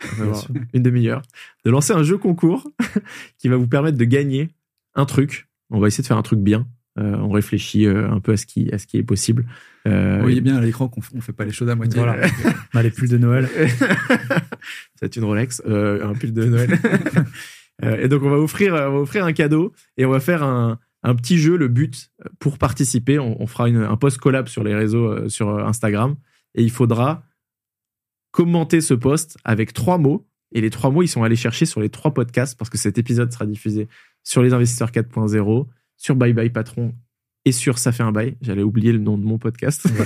une 0.74 0.82
demi-heure, 0.82 1.22
de 1.64 1.70
lancer 1.70 1.93
un 1.93 2.03
jeu 2.03 2.18
concours 2.18 2.68
qui 3.39 3.49
va 3.49 3.57
vous 3.57 3.68
permettre 3.68 3.99
de 3.99 4.05
gagner 4.05 4.49
un 4.95 5.05
truc. 5.07 5.49
On 5.70 5.80
va 5.80 5.89
essayer 5.89 6.03
de 6.03 6.07
faire 6.09 6.16
un 6.16 6.22
truc 6.22 6.41
bien. 6.41 6.66
Euh, 6.99 7.16
on 7.16 7.28
réfléchit 7.30 7.86
euh, 7.86 8.11
un 8.11 8.18
peu 8.20 8.32
à 8.32 8.36
ce 8.36 8.44
qui, 8.46 8.70
à 8.72 8.78
ce 8.78 8.86
qui 8.86 8.96
est 8.99 9.03
possible. 9.05 9.46
Euh, 9.86 10.16
Vous 10.16 10.22
voyez 10.22 10.40
bien 10.40 10.57
à 10.57 10.61
l'écran 10.61 10.88
qu'on 10.88 11.01
on 11.14 11.20
fait 11.20 11.32
pas 11.32 11.44
les 11.44 11.53
choses 11.53 11.68
à 11.70 11.74
moitié. 11.76 12.01
Voilà. 12.03 12.26
On 12.74 12.78
a 12.78 12.82
les 12.82 12.90
pulls 12.90 13.09
de 13.09 13.18
Noël. 13.18 13.49
C'est 15.01 15.16
une 15.16 15.24
Rolex, 15.24 15.62
euh, 15.66 16.05
un 16.07 16.14
pull 16.14 16.32
de 16.32 16.44
Noël. 16.44 16.78
Euh, 17.84 17.96
et 18.03 18.09
donc 18.09 18.24
on 18.24 18.28
va 18.28 18.38
offrir, 18.38 18.72
on 18.74 18.76
va 18.76 18.99
offrir 18.99 19.24
un 19.24 19.32
cadeau 19.32 19.72
et 19.96 20.05
on 20.05 20.11
va 20.11 20.18
faire 20.18 20.42
un, 20.42 20.80
un 21.05 21.14
petit 21.14 21.38
jeu. 21.38 21.57
Le 21.57 21.68
but 21.68 22.11
pour 22.40 22.59
participer, 22.59 23.20
on, 23.20 23.40
on 23.40 23.46
fera 23.46 23.68
une- 23.68 23.76
un 23.84 23.96
post 23.96 24.18
collab 24.18 24.49
sur 24.49 24.64
les 24.64 24.74
réseaux, 24.74 25.07
euh, 25.07 25.28
sur 25.28 25.49
euh, 25.51 25.62
Instagram, 25.64 26.16
et 26.57 26.64
il 26.64 26.72
faudra 26.72 27.22
commenter 28.32 28.80
ce 28.80 28.94
post 28.94 29.38
avec 29.44 29.72
trois 29.72 29.96
mots. 29.96 30.26
Et 30.51 30.61
les 30.61 30.70
trois 30.70 30.90
mots, 30.90 31.03
ils 31.05 31.09
sont 31.09 31.22
allés 31.22 31.36
chercher 31.36 31.66
sur 31.66 31.80
les 31.80 31.88
trois 31.88 32.12
podcasts 32.12 32.59
parce 32.59 32.68
que 32.68 32.78
cet 32.78 32.99
épisode 32.99 33.30
sera 33.32 33.46
diffusé 33.46 33.86
sur 34.24 34.42
les 34.42 34.53
investisseurs 34.53 34.90
4.0, 34.90 35.66
sur 35.99 36.16
Bye 36.16 36.32
Bye 36.32 36.51
Patron 36.51 36.94
et 37.44 37.53
sur 37.53 37.78
Ça 37.78 37.92
fait 37.92 38.03
un 38.03 38.12
bail. 38.12 38.36
J'allais 38.40 38.62
oublier 38.62 38.92
le 38.92 38.99
nom 38.99 39.18
de 39.18 39.24
mon 39.24 39.38
podcast. 39.38 39.86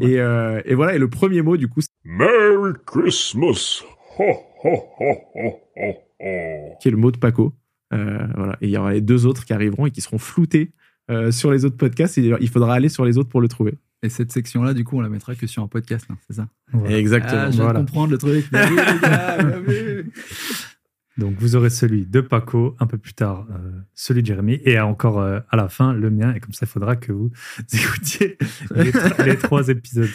Et, 0.00 0.20
euh, 0.20 0.60
et 0.64 0.74
voilà. 0.74 0.94
Et 0.94 0.98
le 0.98 1.08
premier 1.10 1.42
mot, 1.42 1.56
du 1.56 1.68
coup, 1.68 1.80
Merry 2.04 2.72
Christmas. 2.86 3.82
Ho, 4.18 4.24
ho, 4.64 4.82
ho, 5.00 5.14
ho, 5.34 5.60
ho, 5.76 5.94
ho. 6.20 6.76
qui 6.80 6.88
est 6.88 6.90
le 6.90 6.96
mot 6.96 7.10
de 7.10 7.18
Paco. 7.18 7.52
Euh, 7.92 8.26
voilà. 8.36 8.56
Et 8.60 8.68
il 8.68 8.70
y 8.70 8.76
aura 8.78 8.92
les 8.92 9.00
deux 9.00 9.26
autres 9.26 9.44
qui 9.44 9.52
arriveront 9.52 9.86
et 9.86 9.90
qui 9.90 10.00
seront 10.00 10.18
floutés 10.18 10.72
euh, 11.10 11.30
sur 11.32 11.50
les 11.50 11.64
autres 11.64 11.76
podcasts. 11.76 12.16
Et 12.18 12.32
il 12.40 12.48
faudra 12.48 12.74
aller 12.74 12.88
sur 12.88 13.04
les 13.04 13.18
autres 13.18 13.28
pour 13.28 13.40
le 13.40 13.48
trouver. 13.48 13.74
Et 14.02 14.08
cette 14.08 14.32
section-là, 14.32 14.74
du 14.74 14.84
coup, 14.84 14.96
on 14.96 15.00
la 15.00 15.08
mettra 15.08 15.34
que 15.34 15.46
sur 15.46 15.62
un 15.62 15.68
podcast, 15.68 16.06
hein, 16.10 16.16
c'est 16.26 16.34
ça 16.36 16.46
Voilà. 16.72 16.98
Exactement. 16.98 17.42
Ah, 17.46 17.50
je 17.50 17.56
voilà. 17.60 17.80
comprendre 17.80 18.12
le 18.12 18.18
truc. 18.18 18.46
Donc 21.16 21.36
vous 21.38 21.54
aurez 21.54 21.70
celui 21.70 22.06
de 22.06 22.20
Paco, 22.20 22.74
un 22.80 22.86
peu 22.88 22.98
plus 22.98 23.14
tard 23.14 23.46
euh, 23.50 23.70
celui 23.94 24.22
de 24.22 24.26
Jérémy, 24.26 24.60
et 24.64 24.80
encore 24.80 25.20
euh, 25.20 25.38
à 25.50 25.56
la 25.56 25.68
fin 25.68 25.92
le 25.92 26.10
mien. 26.10 26.34
Et 26.34 26.40
comme 26.40 26.52
ça, 26.52 26.66
il 26.66 26.68
faudra 26.68 26.96
que 26.96 27.12
vous 27.12 27.30
écoutiez 27.72 28.36
les, 28.74 28.90
tr- 28.90 29.24
les 29.24 29.36
trois 29.36 29.68
épisodes. 29.68 30.10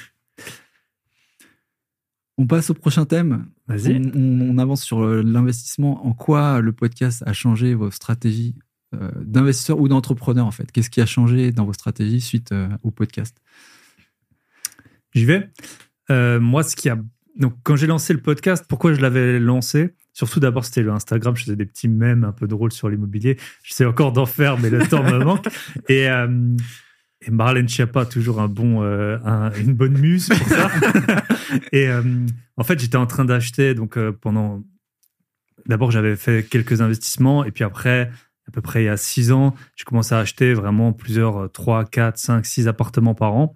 On 2.37 2.47
passe 2.47 2.69
au 2.69 2.73
prochain 2.73 3.05
thème. 3.05 3.47
Vas-y. 3.67 3.95
On, 3.97 4.11
on- 4.19 4.49
on 4.51 4.57
avance 4.57 4.83
sur 4.83 5.01
euh, 5.03 5.21
l'investissement. 5.23 6.05
En 6.05 6.13
quoi 6.13 6.59
le 6.61 6.71
podcast 6.73 7.23
a 7.25 7.33
changé 7.33 7.73
vos 7.75 7.91
stratégies 7.91 8.55
euh, 8.95 9.09
d'investisseurs 9.21 9.79
ou 9.79 9.87
d'entrepreneurs 9.87 10.45
en 10.47 10.51
fait? 10.51 10.71
Qu'est-ce 10.71 10.89
qui 10.89 10.99
a 11.01 11.05
changé 11.05 11.51
dans 11.51 11.65
vos 11.65 11.73
stratégies 11.73 12.21
suite 12.21 12.53
au 12.83 12.91
podcast? 12.91 13.37
J'y 15.13 15.25
vais. 15.25 15.49
Moi, 16.09 16.63
ce 16.63 16.75
qui 16.75 16.89
a. 16.89 16.97
Donc, 17.37 17.53
quand 17.63 17.75
j'ai 17.77 17.87
lancé 17.87 18.13
le 18.13 18.21
podcast, 18.21 18.65
pourquoi 18.67 18.93
je 18.93 18.99
l'avais 19.01 19.39
lancé? 19.39 19.93
Surtout 20.13 20.39
d'abord, 20.39 20.65
c'était 20.65 20.81
le 20.81 20.91
Instagram. 20.91 21.35
Je 21.35 21.43
faisais 21.45 21.55
des 21.55 21.65
petits 21.65 21.87
mèmes 21.87 22.23
un 22.23 22.31
peu 22.31 22.47
drôles 22.47 22.71
sur 22.71 22.89
l'immobilier. 22.89 23.37
J'essaie 23.63 23.85
encore 23.85 24.11
d'en 24.11 24.25
faire, 24.25 24.57
mais 24.57 24.69
le 24.69 24.85
temps 24.87 25.03
me 25.03 25.19
manque. 25.23 25.47
Et, 25.89 26.09
euh, 26.09 26.55
et 27.21 27.31
Marlène 27.31 27.67
Schiappa, 27.67 28.05
toujours 28.05 28.39
un 28.39 28.47
bon, 28.47 28.81
euh, 28.81 29.17
un- 29.25 29.51
une 29.53 29.73
bonne 29.73 29.97
muse 29.97 30.29
pour 30.29 30.47
ça. 30.47 30.71
et 31.73 31.87
euh, 31.89 32.01
en 32.55 32.63
fait, 32.63 32.79
j'étais 32.79 32.95
en 32.95 33.05
train 33.07 33.25
d'acheter. 33.25 33.73
Donc, 33.73 33.97
pendant. 34.21 34.63
D'abord, 35.65 35.91
j'avais 35.91 36.15
fait 36.15 36.47
quelques 36.49 36.81
investissements. 36.81 37.43
Et 37.43 37.51
puis 37.51 37.63
après, 37.65 38.09
à 38.47 38.51
peu 38.51 38.61
près 38.61 38.83
il 38.83 38.85
y 38.85 38.89
a 38.89 38.97
six 38.97 39.31
ans, 39.31 39.53
j'ai 39.75 39.83
commencé 39.83 40.15
à 40.15 40.19
acheter 40.19 40.53
vraiment 40.53 40.93
plusieurs, 40.93 41.37
euh, 41.37 41.47
trois, 41.47 41.85
quatre, 41.85 42.17
cinq, 42.17 42.45
six 42.45 42.67
appartements 42.67 43.13
par 43.15 43.33
an. 43.35 43.55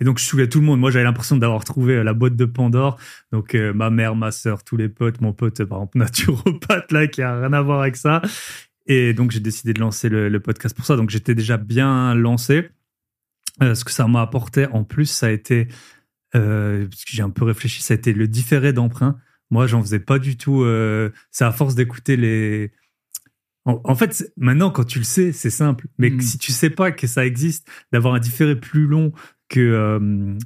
Et 0.00 0.04
donc, 0.04 0.18
je 0.18 0.24
saoulais 0.24 0.48
tout 0.48 0.60
le 0.60 0.66
monde. 0.66 0.80
Moi, 0.80 0.90
j'avais 0.90 1.04
l'impression 1.04 1.36
d'avoir 1.36 1.64
trouvé 1.64 1.96
euh, 1.96 2.02
la 2.04 2.14
boîte 2.14 2.36
de 2.36 2.44
Pandore. 2.44 2.98
Donc, 3.32 3.54
euh, 3.54 3.72
ma 3.72 3.90
mère, 3.90 4.16
ma 4.16 4.30
sœur, 4.30 4.64
tous 4.64 4.76
les 4.76 4.88
potes, 4.88 5.20
mon 5.20 5.32
pote, 5.32 5.60
euh, 5.60 5.66
par 5.66 5.78
exemple, 5.78 5.98
naturopathe, 5.98 6.92
là, 6.92 7.06
qui 7.06 7.22
a 7.22 7.40
rien 7.40 7.52
à 7.52 7.62
voir 7.62 7.80
avec 7.80 7.96
ça. 7.96 8.22
Et 8.86 9.14
donc, 9.14 9.30
j'ai 9.30 9.40
décidé 9.40 9.72
de 9.72 9.80
lancer 9.80 10.08
le, 10.08 10.28
le 10.28 10.40
podcast 10.40 10.76
pour 10.76 10.84
ça. 10.86 10.96
Donc, 10.96 11.10
j'étais 11.10 11.34
déjà 11.34 11.56
bien 11.56 12.14
lancé. 12.14 12.70
Euh, 13.62 13.74
ce 13.74 13.84
que 13.84 13.92
ça 13.92 14.06
m'a 14.08 14.20
apporté 14.20 14.66
en 14.66 14.84
plus, 14.84 15.06
ça 15.06 15.26
a 15.26 15.30
été, 15.30 15.68
euh, 16.34 16.86
parce 16.88 17.04
que 17.04 17.12
j'ai 17.12 17.22
un 17.22 17.30
peu 17.30 17.44
réfléchi, 17.44 17.82
ça 17.82 17.94
a 17.94 17.96
été 17.96 18.12
le 18.12 18.26
différé 18.26 18.72
d'emprunt. 18.72 19.18
Moi, 19.50 19.66
j'en 19.66 19.80
faisais 19.80 20.00
pas 20.00 20.18
du 20.18 20.36
tout. 20.36 20.66
c'est 21.30 21.44
à 21.44 21.52
force 21.52 21.74
d'écouter 21.74 22.16
les. 22.16 22.72
En, 23.66 23.94
fait, 23.94 24.30
maintenant, 24.36 24.70
quand 24.70 24.84
tu 24.84 24.98
le 24.98 25.04
sais, 25.04 25.32
c'est 25.32 25.50
simple. 25.50 25.86
Mais 25.96 26.10
Mm. 26.10 26.20
si 26.20 26.38
tu 26.38 26.52
sais 26.52 26.68
pas 26.68 26.92
que 26.92 27.06
ça 27.06 27.24
existe, 27.24 27.66
d'avoir 27.92 28.14
un 28.14 28.18
différé 28.18 28.56
plus 28.56 28.86
long 28.86 29.12
que, 29.54 29.60
euh, 29.60 30.36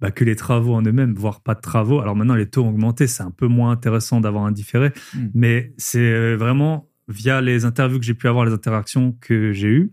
bah, 0.00 0.10
que 0.10 0.22
les 0.24 0.36
travaux 0.36 0.74
en 0.74 0.82
eux-mêmes, 0.82 1.14
voire 1.14 1.40
pas 1.40 1.54
de 1.54 1.60
travaux. 1.62 2.00
Alors 2.00 2.14
maintenant, 2.14 2.34
les 2.34 2.46
taux 2.46 2.64
ont 2.64 2.68
augmenté, 2.68 3.06
c'est 3.06 3.22
un 3.22 3.30
peu 3.30 3.46
moins 3.46 3.70
intéressant 3.70 4.20
d'avoir 4.20 4.44
un 4.44 4.52
différé, 4.52 4.92
Mm. 5.14 5.26
mais 5.34 5.72
c'est 5.78 5.98
euh, 6.00 6.36
vraiment 6.36 6.90
via 7.08 7.40
les 7.40 7.64
interviews 7.64 7.98
que 7.98 8.04
j'ai 8.04 8.14
pu 8.14 8.28
avoir, 8.28 8.44
les 8.44 8.52
interactions 8.52 9.16
que 9.22 9.52
j'ai 9.52 9.68
eues. 9.68 9.92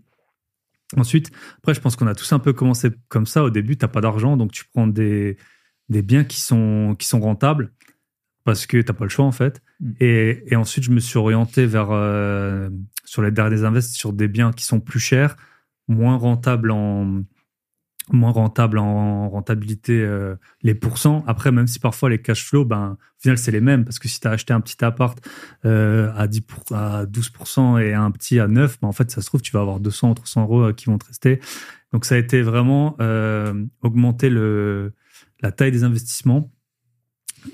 Ensuite, 0.96 1.30
après, 1.58 1.72
je 1.72 1.80
pense 1.80 1.96
qu'on 1.96 2.06
a 2.06 2.14
tous 2.14 2.30
un 2.34 2.38
peu 2.38 2.52
commencé 2.52 2.90
comme 3.08 3.24
ça. 3.24 3.42
Au 3.42 3.50
début, 3.50 3.76
tu 3.78 3.84
n'as 3.84 3.88
pas 3.88 4.02
d'argent, 4.02 4.36
donc 4.36 4.52
tu 4.52 4.64
prends 4.74 4.86
des, 4.86 5.38
des 5.88 6.02
biens 6.02 6.24
qui 6.24 6.40
sont, 6.40 6.94
qui 6.98 7.06
sont 7.06 7.20
rentables 7.20 7.72
parce 8.44 8.66
que 8.66 8.76
tu 8.76 8.86
n'as 8.86 8.94
pas 8.94 9.04
le 9.04 9.10
choix, 9.10 9.24
en 9.24 9.32
fait. 9.32 9.62
Mm. 9.80 9.92
Et, 10.00 10.44
et 10.48 10.56
ensuite, 10.56 10.84
je 10.84 10.90
me 10.90 11.00
suis 11.00 11.18
orienté 11.18 11.64
vers, 11.64 11.92
euh, 11.92 12.68
sur 13.06 13.22
les 13.22 13.30
derniers 13.30 13.64
invests, 13.64 13.94
sur 13.94 14.12
des 14.12 14.28
biens 14.28 14.52
qui 14.52 14.64
sont 14.64 14.80
plus 14.80 15.00
chers, 15.00 15.36
moins 15.88 16.16
rentables 16.16 16.70
en, 16.70 17.22
moins 18.10 18.32
rentables 18.32 18.78
en 18.78 19.28
rentabilité, 19.28 20.00
euh, 20.02 20.36
les 20.62 20.74
pourcents. 20.74 21.24
Après, 21.26 21.52
même 21.52 21.66
si 21.66 21.78
parfois 21.78 22.10
les 22.10 22.20
cash 22.20 22.44
flows, 22.44 22.64
ben, 22.64 22.98
au 23.00 23.22
final, 23.22 23.38
c'est 23.38 23.50
les 23.50 23.60
mêmes. 23.60 23.84
Parce 23.84 23.98
que 23.98 24.08
si 24.08 24.20
tu 24.20 24.28
as 24.28 24.32
acheté 24.32 24.52
un 24.52 24.60
petit 24.60 24.84
appart 24.84 25.18
euh, 25.64 26.12
à, 26.16 26.26
10 26.26 26.42
pour- 26.42 26.64
à 26.76 27.06
12% 27.06 27.78
et 27.78 27.94
un 27.94 28.10
petit 28.10 28.38
à 28.38 28.46
9%, 28.46 28.78
ben, 28.82 28.88
en 28.88 28.92
fait, 28.92 29.10
ça 29.10 29.22
se 29.22 29.26
trouve, 29.26 29.40
tu 29.40 29.52
vas 29.52 29.60
avoir 29.60 29.80
200 29.80 30.10
ou 30.10 30.14
300 30.14 30.42
euros 30.42 30.60
euh, 30.62 30.72
qui 30.72 30.86
vont 30.86 30.98
te 30.98 31.06
rester. 31.06 31.40
Donc, 31.92 32.04
ça 32.04 32.16
a 32.16 32.18
été 32.18 32.42
vraiment 32.42 32.96
augmenter 33.82 34.28
le, 34.28 34.92
la 35.40 35.52
taille 35.52 35.70
des 35.70 35.84
investissements. 35.84 36.50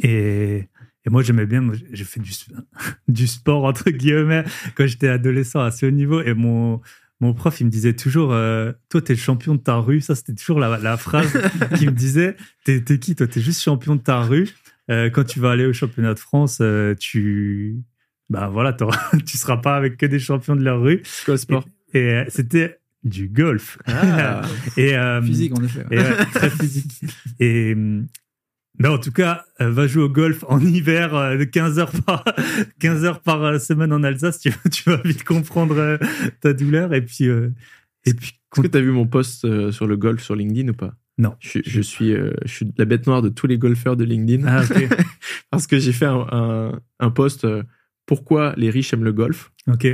Et, 0.02 0.68
moi, 1.06 1.22
j'aimais 1.22 1.46
bien, 1.46 1.62
j'ai 1.92 2.04
fait 2.04 2.20
du, 2.20 2.32
du 3.08 3.26
sport, 3.26 3.64
entre 3.64 3.90
guillemets, 3.90 4.44
quand 4.76 4.86
j'étais 4.86 5.08
adolescent, 5.08 5.60
assez 5.60 5.86
haut 5.86 5.90
niveau. 5.90 6.22
Et 6.22 6.32
mon, 6.32 6.80
mon 7.20 7.34
prof, 7.34 7.60
il 7.60 7.66
me 7.66 7.70
disait 7.70 7.92
toujours, 7.92 8.32
euh, 8.32 8.72
toi, 8.88 9.02
t'es 9.02 9.12
le 9.12 9.18
champion 9.18 9.54
de 9.54 9.60
ta 9.60 9.76
rue. 9.76 10.00
Ça, 10.00 10.14
c'était 10.14 10.34
toujours 10.34 10.58
la, 10.58 10.78
la 10.78 10.96
phrase 10.96 11.38
qu'il 11.76 11.90
me 11.90 11.94
disait. 11.94 12.36
T'es, 12.64 12.82
qui, 12.98 13.14
toi? 13.14 13.26
T'es 13.26 13.40
juste 13.40 13.62
champion 13.62 13.94
de 13.96 14.00
ta 14.00 14.20
rue. 14.22 14.48
Euh, 14.90 15.10
quand 15.10 15.24
tu 15.24 15.38
vas 15.38 15.50
aller 15.52 15.66
au 15.66 15.72
championnat 15.72 16.14
de 16.14 16.18
France, 16.18 16.58
euh, 16.60 16.94
tu, 16.98 17.76
bah 18.30 18.48
voilà, 18.48 18.76
tu 19.26 19.36
seras 19.36 19.58
pas 19.58 19.76
avec 19.76 19.96
que 19.96 20.06
des 20.06 20.18
champions 20.18 20.56
de 20.56 20.62
leur 20.62 20.80
rue. 20.80 21.02
C'est 21.04 21.24
quoi 21.24 21.34
le 21.34 21.38
sport 21.38 21.64
Et 21.92 21.98
euh, 21.98 22.24
c'était 22.28 22.78
du 23.04 23.28
golf. 23.28 23.78
Ah. 23.86 24.42
Et, 24.76 24.96
euh, 24.96 25.22
Physique, 25.22 25.56
en 25.58 25.62
effet. 25.62 25.84
et 25.90 25.98
ouais, 25.98 26.24
très 26.32 26.50
physique. 26.50 27.04
Et 27.38 27.76
mais 28.78 28.88
en 28.88 28.98
tout 28.98 29.12
cas, 29.12 29.44
euh, 29.60 29.70
va 29.70 29.86
jouer 29.86 30.04
au 30.04 30.08
golf 30.08 30.44
en 30.48 30.60
hiver 30.64 31.14
euh, 31.14 31.36
de 31.36 31.44
15 31.44 31.78
heures 31.78 31.92
par 32.06 32.24
15 32.80 33.04
heures 33.04 33.20
par 33.20 33.42
euh, 33.44 33.58
semaine 33.58 33.92
en 33.92 34.02
Alsace, 34.02 34.38
tu, 34.40 34.52
tu 34.72 34.88
vas 34.90 34.96
vite 35.04 35.24
comprendre 35.24 35.98
ta 36.40 36.52
douleur. 36.52 36.94
Et 36.94 37.02
puis 37.02 37.24
et 38.06 38.14
puis 38.14 38.38
Est-ce 38.54 38.60
que 38.62 38.66
tu 38.66 38.78
as 38.78 38.80
vu 38.80 38.90
mon 38.92 39.06
post 39.06 39.70
sur 39.70 39.86
le 39.86 39.96
golf 39.96 40.22
sur 40.22 40.34
LinkedIn 40.34 40.68
ou 40.70 40.74
pas? 40.74 40.94
Non. 41.18 41.34
Je, 41.40 41.48
suis- 41.50 41.62
je 41.66 41.80
suis, 41.82 42.14
euh, 42.14 42.32
je 42.46 42.50
suis 42.50 42.72
la 42.78 42.86
bête 42.86 43.06
noire 43.06 43.20
de 43.20 43.28
tous 43.28 43.46
les 43.46 43.58
golfeurs 43.58 43.96
de 43.96 44.04
LinkedIn. 44.04 44.46
Ah 44.46 44.62
ok. 44.62 44.88
Parce 45.50 45.66
que 45.66 45.78
j'ai 45.78 45.92
fait 45.92 46.06
un, 46.06 46.26
un, 46.32 46.80
un 46.98 47.10
post 47.10 47.44
euh, 47.44 47.62
pourquoi 48.06 48.54
les 48.56 48.70
riches 48.70 48.94
aiment 48.94 49.04
le 49.04 49.12
golf? 49.12 49.52
Ok 49.68 49.86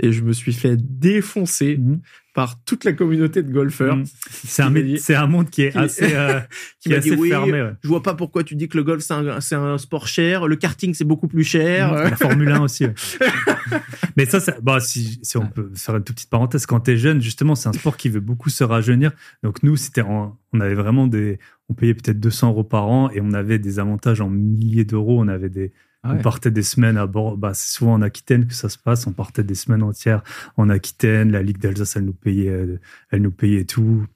et 0.00 0.12
je 0.12 0.22
me 0.22 0.32
suis 0.32 0.52
fait 0.52 0.76
défoncer 0.78 1.76
Mhm. 1.76 2.00
par 2.34 2.62
toute 2.64 2.84
la 2.84 2.92
communauté 2.92 3.42
de 3.42 3.50
golfeurs 3.52 3.96
Mhm. 3.96 4.04
c'est 4.44 4.62
un 4.62 4.70
dit- 4.70 5.00
monde 5.28 5.50
qui 5.50 5.62
est 5.62 5.70
qui- 5.72 5.78
assez 5.78 6.14
euh, 6.14 6.38
qui 6.80 6.90
qui 6.90 6.94
est 6.94 7.00
dit 7.00 7.10
oui, 7.12 7.30
fermé 7.30 7.60
ouais. 7.62 7.72
je 7.82 7.88
vois 7.88 8.02
pas 8.02 8.14
pourquoi 8.14 8.44
tu 8.44 8.54
dis 8.54 8.68
que 8.68 8.76
le 8.76 8.84
golf 8.84 9.02
c'est 9.02 9.54
un, 9.54 9.78
sport 9.78 10.06
cher, 10.06 10.46
le 10.46 10.56
karting 10.56 10.94
c'est 10.94 11.04
beaucoup 11.04 11.26
plus 11.28 11.44
cher. 11.44 11.92
La 11.92 12.16
Formule 12.16 12.50
1 12.52 12.60
aussi. 12.60 12.84
ouais. 12.86 12.94
Mais 14.16 14.26
ça, 14.26 14.40
ça- 14.40 14.56
bah, 14.62 14.80
si, 14.80 15.20
si 15.22 15.36
on 15.36 15.46
peut 15.46 15.70
faire 15.74 15.96
une 15.96 16.02
toute 16.04 16.16
petite 16.16 16.30
parenthèse, 16.30 16.66
quand 16.66 16.80
tu 16.80 16.92
es 16.92 16.96
jeune, 16.96 17.20
justement, 17.20 17.54
c'est 17.54 17.68
un 17.68 17.72
sport 17.72 17.96
qui 17.96 18.08
veut 18.08 18.20
beaucoup 18.20 18.50
se 18.50 18.64
rajeunir. 18.64 19.12
Donc 19.42 19.62
nous, 19.62 19.76
c'était 19.76 20.02
on 20.02 20.32
avait 20.60 20.74
vraiment 20.74 21.06
des, 21.06 21.38
on 21.68 21.74
payait 21.74 21.94
peut-être 21.94 22.18
200 22.18 22.48
euros 22.50 22.64
par 22.64 22.88
an 22.88 23.10
et 23.10 23.20
on 23.20 23.32
avait 23.32 23.58
des 23.58 23.78
avantages 23.78 24.20
en 24.20 24.28
milliers 24.28 24.84
d'euros. 24.84 25.20
On 25.22 25.28
avait 25.28 25.50
des, 25.50 25.72
Ah 26.08 26.12
ouais. 26.12 26.18
on 26.18 26.22
partait 26.22 26.50
des 26.50 26.62
semaines 26.62 26.96
à 26.96 27.06
bord. 27.06 27.36
Bah, 27.36 27.52
c'est 27.54 27.70
souvent 27.76 27.94
en 27.94 28.02
Aquitaine 28.02 28.46
que 28.46 28.54
ça 28.54 28.68
se 28.68 28.78
passe. 28.78 29.06
On 29.06 29.12
partait 29.12 29.42
des 29.44 29.54
semaines 29.54 29.82
entières 29.82 30.22
en 30.56 30.68
Aquitaine. 30.68 31.30
La 31.32 31.42
Ligue 31.42 31.58
d'Alsace, 31.58 31.96
elle 31.96 32.04
nous 32.04 32.12
payait, 32.14 32.48
euh, 32.50 32.78
elle 33.10 33.22
nous 33.22 33.30
payait 33.32 33.64
tout. 33.64 34.06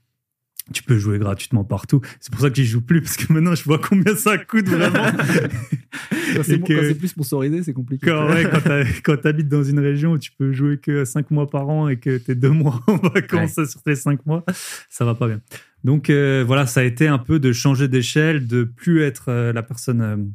Tu 0.72 0.84
peux 0.84 0.96
jouer 0.96 1.18
gratuitement 1.18 1.64
partout. 1.64 2.00
C'est 2.20 2.30
pour 2.32 2.40
ça 2.40 2.48
que 2.48 2.54
j'y 2.56 2.64
joue 2.64 2.80
plus 2.82 3.02
parce 3.02 3.16
que 3.16 3.32
maintenant 3.32 3.54
je 3.56 3.64
vois 3.64 3.78
combien 3.80 4.14
ça 4.14 4.38
coûte 4.38 4.68
vraiment. 4.68 5.10
Quand 6.36 6.42
c'est 6.44 6.56
bon- 6.58 6.66
que- 6.66 6.92
plus 6.94 7.08
sponsorisé, 7.08 7.62
c'est 7.64 7.72
compliqué. 7.72 8.06
Quand, 8.06 8.28
ouais, 8.30 8.44
quand 8.50 8.84
quand 9.04 9.16
t'habites 9.20 9.48
dans 9.48 9.62
une 9.64 9.80
région 9.80 10.12
où 10.12 10.18
tu 10.18 10.30
peux 10.32 10.52
jouer 10.52 10.78
que 10.78 11.04
5 11.04 11.30
mois 11.30 11.50
par 11.50 11.68
an 11.68 11.88
et 11.88 11.98
que 11.98 12.16
t'es 12.16 12.34
deux 12.34 12.50
mois 12.50 12.80
en 12.86 12.96
vacances 12.96 13.62
sur 13.68 13.82
tes 13.82 13.94
5 13.96 14.24
mois, 14.24 14.44
ça 14.88 15.04
va 15.04 15.14
pas 15.14 15.26
bien. 15.26 15.40
Donc 15.84 16.08
euh, 16.10 16.44
voilà, 16.46 16.66
ça 16.66 16.80
a 16.80 16.84
été 16.84 17.08
un 17.08 17.18
peu 17.18 17.38
de 17.40 17.52
changer 17.52 17.88
d'échelle, 17.88 18.46
de 18.46 18.62
plus 18.64 19.02
être 19.02 19.26
euh, 19.28 19.52
la 19.52 19.62
personne 19.64 20.32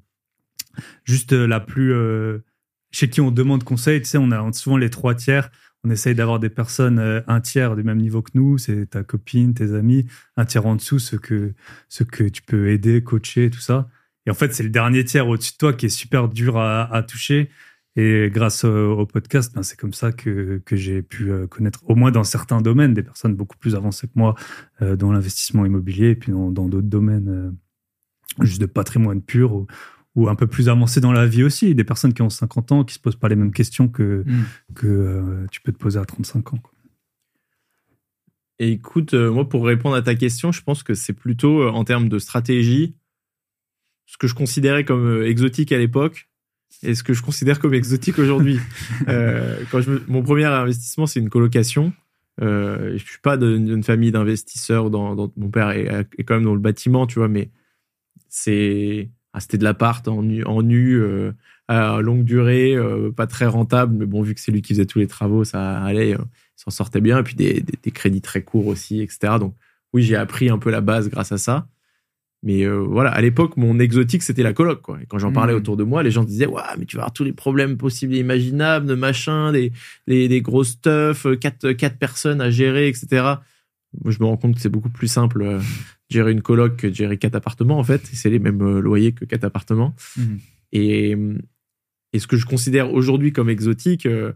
juste 1.03 1.33
euh, 1.33 1.47
la 1.47 1.59
plus 1.59 1.93
euh, 1.93 2.39
chez 2.91 3.09
qui 3.09 3.21
on 3.21 3.31
demande 3.31 3.63
conseil. 3.63 4.01
Tu 4.01 4.07
sais, 4.07 4.17
on 4.17 4.31
a 4.31 4.53
souvent 4.53 4.77
les 4.77 4.89
trois 4.89 5.15
tiers. 5.15 5.51
On 5.83 5.89
essaye 5.89 6.15
d'avoir 6.15 6.39
des 6.39 6.49
personnes 6.49 6.99
euh, 6.99 7.21
un 7.27 7.39
tiers 7.41 7.75
du 7.75 7.83
même 7.83 7.99
niveau 7.99 8.21
que 8.21 8.31
nous, 8.33 8.57
c'est 8.57 8.87
ta 8.87 9.03
copine, 9.03 9.53
tes 9.53 9.73
amis, 9.73 10.05
un 10.35 10.45
tiers 10.45 10.65
en 10.65 10.75
dessous, 10.75 10.99
ceux 10.99 11.17
que, 11.17 11.53
que 12.11 12.23
tu 12.23 12.41
peux 12.41 12.69
aider, 12.69 13.03
coacher, 13.03 13.49
tout 13.49 13.59
ça. 13.59 13.89
Et 14.25 14.31
en 14.31 14.33
fait, 14.33 14.53
c'est 14.53 14.63
le 14.63 14.69
dernier 14.69 15.05
tiers 15.05 15.27
au-dessus 15.27 15.53
de 15.53 15.57
toi 15.57 15.73
qui 15.73 15.85
est 15.85 15.89
super 15.89 16.27
dur 16.27 16.57
à, 16.57 17.03
toucher. 17.03 17.49
Et 17.95 18.29
grâce 18.31 18.65
au, 18.65 19.05
podcast, 19.05 19.55
ben, 19.55 19.63
c'est 19.63 19.79
comme 19.79 19.93
ça 19.93 20.11
que, 20.11 20.61
que 20.65 20.75
j'ai 20.75 21.01
pu 21.01 21.31
connaître, 21.47 21.79
au 21.89 21.95
moins 21.95 22.11
dans 22.11 22.25
certains 22.25 22.61
domaines, 22.61 22.93
des 22.93 23.03
personnes 23.03 23.35
beaucoup 23.35 23.57
plus 23.57 23.75
avancées 23.75 24.07
que 24.07 24.13
moi 24.15 24.35
dans 24.81 25.13
l'investissement 25.13 25.65
immobilier 25.65 26.09
et 26.09 26.15
puis 26.15 26.33
dans 26.33 26.51
d'autres 26.51 26.81
domaines 26.81 27.55
juste 28.41 28.61
de 28.61 28.65
patrimoine 28.65 29.21
pur 29.21 29.65
ou 30.17 30.27
un 30.27 30.35
peu 30.35 30.47
plus 30.47 30.67
avancées 30.67 30.99
dans 30.99 31.13
la 31.13 31.25
vie 31.27 31.43
aussi. 31.43 31.73
Des 31.75 31.83
personnes 31.85 32.13
qui 32.13 32.21
ont 32.23 32.29
50 32.29 32.71
ans, 32.73 32.83
qui 32.83 32.95
se 32.95 32.99
posent 32.99 33.15
pas 33.15 33.29
les 33.29 33.35
mêmes 33.37 33.53
questions 33.53 33.87
que, 33.87 34.23
Mm. 34.25 34.43
que 34.75 34.87
euh, 34.87 35.45
tu 35.51 35.61
peux 35.61 35.71
te 35.71 35.77
poser 35.77 35.99
à 35.99 36.05
35 36.05 36.53
ans. 36.53 36.57
quoi. 36.57 36.71
Et 38.59 38.71
écoute, 38.71 39.13
euh, 39.13 39.31
moi, 39.31 39.47
pour 39.47 39.65
répondre 39.65 39.95
à 39.95 40.01
ta 40.01 40.15
question, 40.15 40.51
je 40.51 40.63
pense 40.63 40.81
que 40.81 40.95
c'est 40.95 41.13
plutôt 41.13 41.61
euh, 41.61 41.69
en 41.69 41.83
termes 41.83 42.09
de 42.09 42.17
stratégie, 42.19 42.95
ce 44.07 44.17
que 44.17 44.27
je 44.27 44.33
considérais 44.33 44.83
comme 44.83 45.21
exotique 45.23 45.71
à 45.71 45.77
l'époque 45.77 46.27
et 46.81 46.95
ce 46.95 47.03
que 47.03 47.13
je 47.13 47.21
considère 47.21 47.59
comme 47.59 47.73
exotique 47.75 48.17
aujourd'hui. 48.17 48.59
Quand 49.05 49.81
je 49.81 49.91
me- 49.91 50.03
mon 50.07 50.23
premier 50.23 50.45
investissement, 50.45 51.05
c'est 51.05 51.19
une 51.19 51.29
colocation. 51.29 51.93
Je 52.41 52.97
suis 52.97 53.19
pas 53.21 53.37
d'une 53.37 53.65
d'une 53.65 53.83
famille 53.83 54.11
d'investisseurs. 54.11 54.89
Dans, 54.89 55.15
dans- 55.15 55.31
mon 55.37 55.49
père 55.49 55.69
est, 55.71 56.07
est 56.17 56.23
quand 56.23 56.35
même 56.35 56.43
dans 56.43 56.53
le 56.55 56.59
bâtiment, 56.59 57.05
tu 57.07 57.19
vois, 57.19 57.27
mais 57.27 57.51
c'est 58.29 59.09
ah, 59.37 59.39
c'était 59.39 59.57
de 59.59 59.63
l'appart 59.63 60.07
en 60.07 60.23
nu, 60.23 60.43
en 60.45 60.63
nu 60.63 60.95
euh, 60.95 61.31
à 61.67 62.01
longue 62.01 62.23
durée, 62.23 62.75
euh, 62.75 63.11
pas 63.11 63.27
très 63.27 63.45
rentable, 63.45 63.95
mais 63.95 64.05
bon, 64.07 64.21
vu 64.23 64.33
que 64.33 64.39
c'est 64.41 64.51
lui 64.51 64.61
qui 64.63 64.73
faisait 64.73 64.85
tous 64.87 64.97
les 64.99 65.07
travaux, 65.07 65.43
ça 65.43 65.83
allait, 65.83 66.13
euh, 66.13 66.17
il 66.57 66.61
s'en 66.63 66.71
sortait 66.71 67.01
bien. 67.01 67.19
Et 67.19 67.23
puis 67.23 67.35
des, 67.35 67.61
des, 67.61 67.77
des 67.83 67.91
crédits 67.91 68.21
très 68.21 68.41
courts 68.41 68.67
aussi, 68.67 69.01
etc. 69.01 69.33
Donc 69.39 69.53
oui, 69.93 70.01
j'ai 70.03 70.15
appris 70.15 70.49
un 70.49 70.57
peu 70.57 70.71
la 70.71 70.81
base 70.81 71.09
grâce 71.09 71.31
à 71.31 71.37
ça. 71.37 71.67
Mais 72.43 72.67
voilà, 72.67 73.09
à 73.11 73.19
l'époque, 73.21 73.57
mon 73.57 73.79
exotique, 73.79 74.21
c'était 74.21 74.43
la 74.43 74.53
coloc. 74.53 74.81
Quoi. 74.81 74.99
Et 75.01 75.05
quand 75.07 75.17
j'en 75.17 75.31
parlais 75.31 75.53
Mhm. 75.53 75.59
autour 75.59 75.75
de 75.75 75.83
moi, 75.83 76.03
les 76.03 76.11
gens 76.11 76.23
disaient 76.23 76.45
Ouais, 76.45 76.61
mais 76.77 76.85
tu 76.85 76.95
vas 76.95 77.01
avoir 77.03 77.13
tous 77.13 77.23
les 77.23 77.33
problèmes 77.33 77.77
possibles 77.77 78.13
et 78.13 78.19
imaginables, 78.19 78.85
de 78.85 78.93
machin, 78.93 79.51
des, 79.51 79.71
des, 80.07 80.27
des 80.27 80.41
gros 80.41 80.63
stuff, 80.63 81.25
quatre, 81.41 81.71
quatre 81.71 81.97
personnes 81.97 82.39
à 82.39 82.49
gérer, 82.51 82.87
etc. 82.87 83.07
Moi, 84.03 84.11
je 84.11 84.19
me 84.19 84.25
rends 84.25 84.37
compte 84.37 84.55
que 84.55 84.61
c'est 84.61 84.69
beaucoup 84.69 84.89
plus 84.91 85.07
simple 85.07 85.59
gérer 86.09 86.31
une 86.31 86.41
coloc 86.41 86.77
que 86.77 86.87
de 86.87 86.93
gérer 86.93 87.17
quatre 87.17 87.35
appartements, 87.35 87.77
en 87.79 87.83
fait. 87.83 88.01
Et 88.11 88.15
c'est 88.15 88.29
les 88.29 88.39
mêmes 88.39 88.61
euh, 88.61 88.79
loyers 88.79 89.13
que 89.13 89.25
quatre 89.25 89.43
appartements. 89.43 89.95
Mhm. 90.17 90.39
Et, 90.73 91.15
et 92.13 92.19
ce 92.19 92.27
que 92.27 92.37
je 92.37 92.45
considère 92.45 92.93
aujourd'hui 92.93 93.31
comme 93.31 93.49
exotique, 93.49 94.05
euh, 94.05 94.33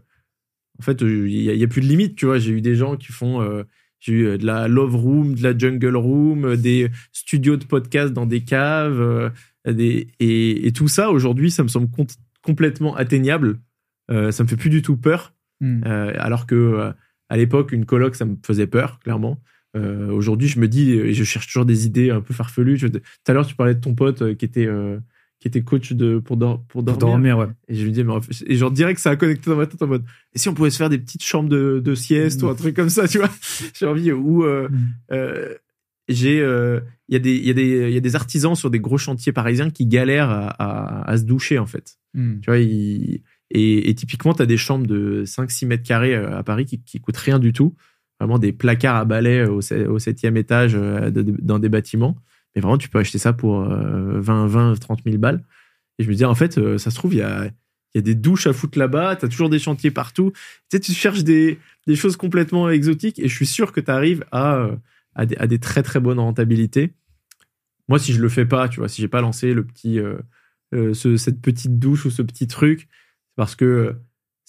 en 0.78 0.82
fait, 0.82 1.02
euh, 1.02 1.28
il 1.28 1.54
n'y 1.56 1.64
a, 1.64 1.68
plus 1.68 1.80
de 1.80 1.86
limite, 1.86 2.16
tu 2.16 2.26
vois. 2.26 2.38
J'ai 2.38 2.52
eu 2.52 2.60
des 2.60 2.74
gens 2.74 2.96
qui 2.96 3.12
font. 3.12 3.42
euh, 3.42 3.64
j'ai 4.00 4.12
eu 4.12 4.26
euh, 4.26 4.38
de 4.38 4.44
la 4.44 4.66
love 4.68 4.96
room, 4.96 5.34
de 5.34 5.42
la 5.42 5.56
jungle 5.56 5.96
room, 5.96 6.44
euh, 6.44 6.56
des 6.56 6.90
studios 7.12 7.56
de 7.56 7.64
podcast 7.64 8.12
dans 8.12 8.26
des 8.26 8.40
caves, 8.40 9.00
euh, 9.00 9.30
des, 9.66 10.08
et, 10.18 10.66
et 10.66 10.72
tout 10.72 10.88
ça 10.88 11.10
aujourd'hui, 11.10 11.50
ça 11.52 11.62
me 11.62 11.68
semble 11.68 11.88
com- 11.88 12.06
complètement 12.42 12.96
atteignable. 12.96 13.60
Euh, 14.10 14.32
ça 14.32 14.42
me 14.42 14.48
fait 14.48 14.56
plus 14.56 14.70
du 14.70 14.82
tout 14.82 14.96
peur. 14.96 15.34
Euh, 15.62 16.12
alors 16.18 16.46
que 16.46 16.56
euh, 16.56 16.92
à 17.28 17.36
l'époque, 17.36 17.70
une 17.70 17.86
coloc, 17.86 18.16
ça 18.16 18.24
me 18.24 18.34
faisait 18.44 18.66
peur, 18.66 18.98
clairement. 18.98 19.40
Euh, 19.76 20.10
aujourd'hui, 20.10 20.48
je 20.48 20.58
me 20.60 20.68
dis, 20.68 20.92
et 20.92 21.14
je 21.14 21.24
cherche 21.24 21.46
toujours 21.46 21.64
des 21.64 21.86
idées 21.86 22.10
un 22.10 22.20
peu 22.20 22.34
farfelues. 22.34 22.76
Je- 22.76 22.86
Tout 22.88 23.00
à 23.26 23.32
l'heure, 23.32 23.46
tu 23.46 23.54
parlais 23.54 23.74
de 23.74 23.80
ton 23.80 23.94
pote 23.94 24.22
euh, 24.22 24.34
qui 24.34 24.44
était 24.44 24.66
euh, 24.66 24.98
qui 25.40 25.48
était 25.48 25.62
coach 25.62 25.92
de 25.92 26.18
pour, 26.18 26.36
dor- 26.36 26.58
pour 26.68 26.84
Pour 26.84 26.96
dormir. 26.96 27.34
dormir, 27.34 27.38
ouais. 27.38 27.46
Et 27.68 27.74
je 27.74 27.84
me 27.86 27.90
dis, 27.90 28.04
mais 28.04 28.12
en 28.12 28.20
fait- 28.20 28.44
et 28.46 28.54
genre 28.54 28.70
direct, 28.70 29.00
ça 29.00 29.10
a 29.10 29.16
connecté 29.16 29.50
dans 29.50 29.56
ma 29.56 29.66
tête 29.66 29.82
en 29.82 29.88
mode, 29.88 30.04
et 30.34 30.38
si 30.38 30.48
on 30.48 30.54
pouvait 30.54 30.70
se 30.70 30.76
faire 30.76 30.88
des 30.90 30.98
petites 30.98 31.24
chambres 31.24 31.48
de, 31.48 31.80
de 31.84 31.94
sieste 31.96 32.42
ou 32.44 32.48
un 32.48 32.54
truc 32.54 32.76
comme 32.76 32.90
ça, 32.90 33.08
tu 33.08 33.18
vois? 33.18 33.30
J'ai 33.74 33.86
envie 33.86 34.10
euh, 34.10 34.68
Mm. 34.68 34.78
euh, 35.12 35.54
j'ai, 36.08 36.40
euh, 36.40 36.80
il 37.08 37.14
y 37.14 37.16
a 37.16 37.18
des, 37.20 37.36
y 37.38 37.50
a 37.50 37.54
des, 37.54 37.88
il 37.88 37.94
y 37.94 37.96
a 37.96 38.00
des 38.00 38.14
artisans 38.16 38.54
sur 38.54 38.70
des 38.70 38.80
gros 38.80 38.98
chantiers 38.98 39.32
parisiens 39.32 39.70
qui 39.70 39.86
galèrent 39.86 40.30
à, 40.30 40.48
à, 40.48 41.10
à 41.10 41.16
se 41.16 41.22
doucher 41.24 41.58
en 41.58 41.66
fait. 41.66 41.96
Mhm. 42.14 42.40
Tu 42.42 42.46
vois, 42.50 42.58
ils- 42.58 43.22
et, 43.54 43.90
et 43.90 43.94
typiquement, 43.94 44.32
tu 44.34 44.42
as 44.42 44.46
des 44.46 44.56
chambres 44.56 44.86
de 44.86 45.24
5-6 45.26 45.66
mètres 45.66 45.82
carrés 45.84 46.14
euh, 46.14 46.36
à 46.38 46.42
Paris 46.42 46.64
qui, 46.66 46.82
qui 46.82 47.00
coûtent 47.00 47.16
rien 47.18 47.38
du 47.38 47.52
tout. 47.52 47.74
Vraiment 48.22 48.38
des 48.38 48.52
placards 48.52 48.96
à 48.96 49.04
balai 49.04 49.44
au, 49.44 49.60
se- 49.60 49.86
au 49.86 49.98
septième 49.98 50.36
étage 50.36 50.72
euh, 50.74 51.10
dans 51.10 51.58
des 51.58 51.68
bâtiments. 51.68 52.16
Mais 52.54 52.60
vraiment, 52.62 52.78
tu 52.78 52.88
peux 52.88 52.98
acheter 52.98 53.18
ça 53.18 53.32
pour 53.32 53.60
euh, 53.62 54.20
20, 54.20 54.46
20, 54.46 54.74
30 54.80 55.00
000 55.04 55.18
balles. 55.18 55.42
Et 55.98 56.04
je 56.04 56.08
me 56.08 56.14
dis, 56.14 56.24
en 56.24 56.34
fait, 56.34 56.58
euh, 56.58 56.78
ça 56.78 56.90
se 56.90 56.96
trouve, 56.96 57.14
il 57.14 57.18
y 57.18 57.22
a, 57.22 57.46
y 57.94 57.98
a 57.98 58.00
des 58.02 58.14
douches 58.14 58.46
à 58.46 58.52
foutre 58.52 58.78
là-bas, 58.78 59.16
tu 59.16 59.24
as 59.24 59.28
toujours 59.28 59.50
des 59.50 59.58
chantiers 59.58 59.90
partout. 59.90 60.32
Tu 60.34 60.76
sais, 60.76 60.80
tu 60.80 60.92
cherches 60.92 61.24
des, 61.24 61.58
des 61.86 61.96
choses 61.96 62.16
complètement 62.16 62.68
exotiques 62.70 63.18
et 63.18 63.28
je 63.28 63.34
suis 63.34 63.46
sûr 63.46 63.72
que 63.72 63.80
tu 63.80 63.90
arrives 63.90 64.24
à, 64.32 64.54
euh, 64.56 64.76
à, 65.14 65.26
des, 65.26 65.36
à 65.36 65.46
des 65.46 65.58
très 65.58 65.82
très 65.82 65.98
bonnes 66.00 66.18
rentabilités. 66.20 66.92
Moi, 67.88 67.98
si 67.98 68.12
je 68.12 68.20
le 68.22 68.28
fais 68.28 68.46
pas, 68.46 68.68
tu 68.68 68.78
vois, 68.80 68.88
si 68.88 69.02
j'ai 69.02 69.08
pas 69.08 69.20
lancé 69.20 69.52
le 69.54 69.64
petit, 69.64 69.98
euh, 69.98 70.16
euh, 70.74 70.94
ce- 70.94 71.16
cette 71.16 71.40
petite 71.42 71.78
douche 71.78 72.04
ou 72.06 72.10
ce 72.10 72.22
petit 72.22 72.46
truc, 72.46 72.80
c'est 73.28 73.36
parce 73.36 73.56
que 73.56 73.96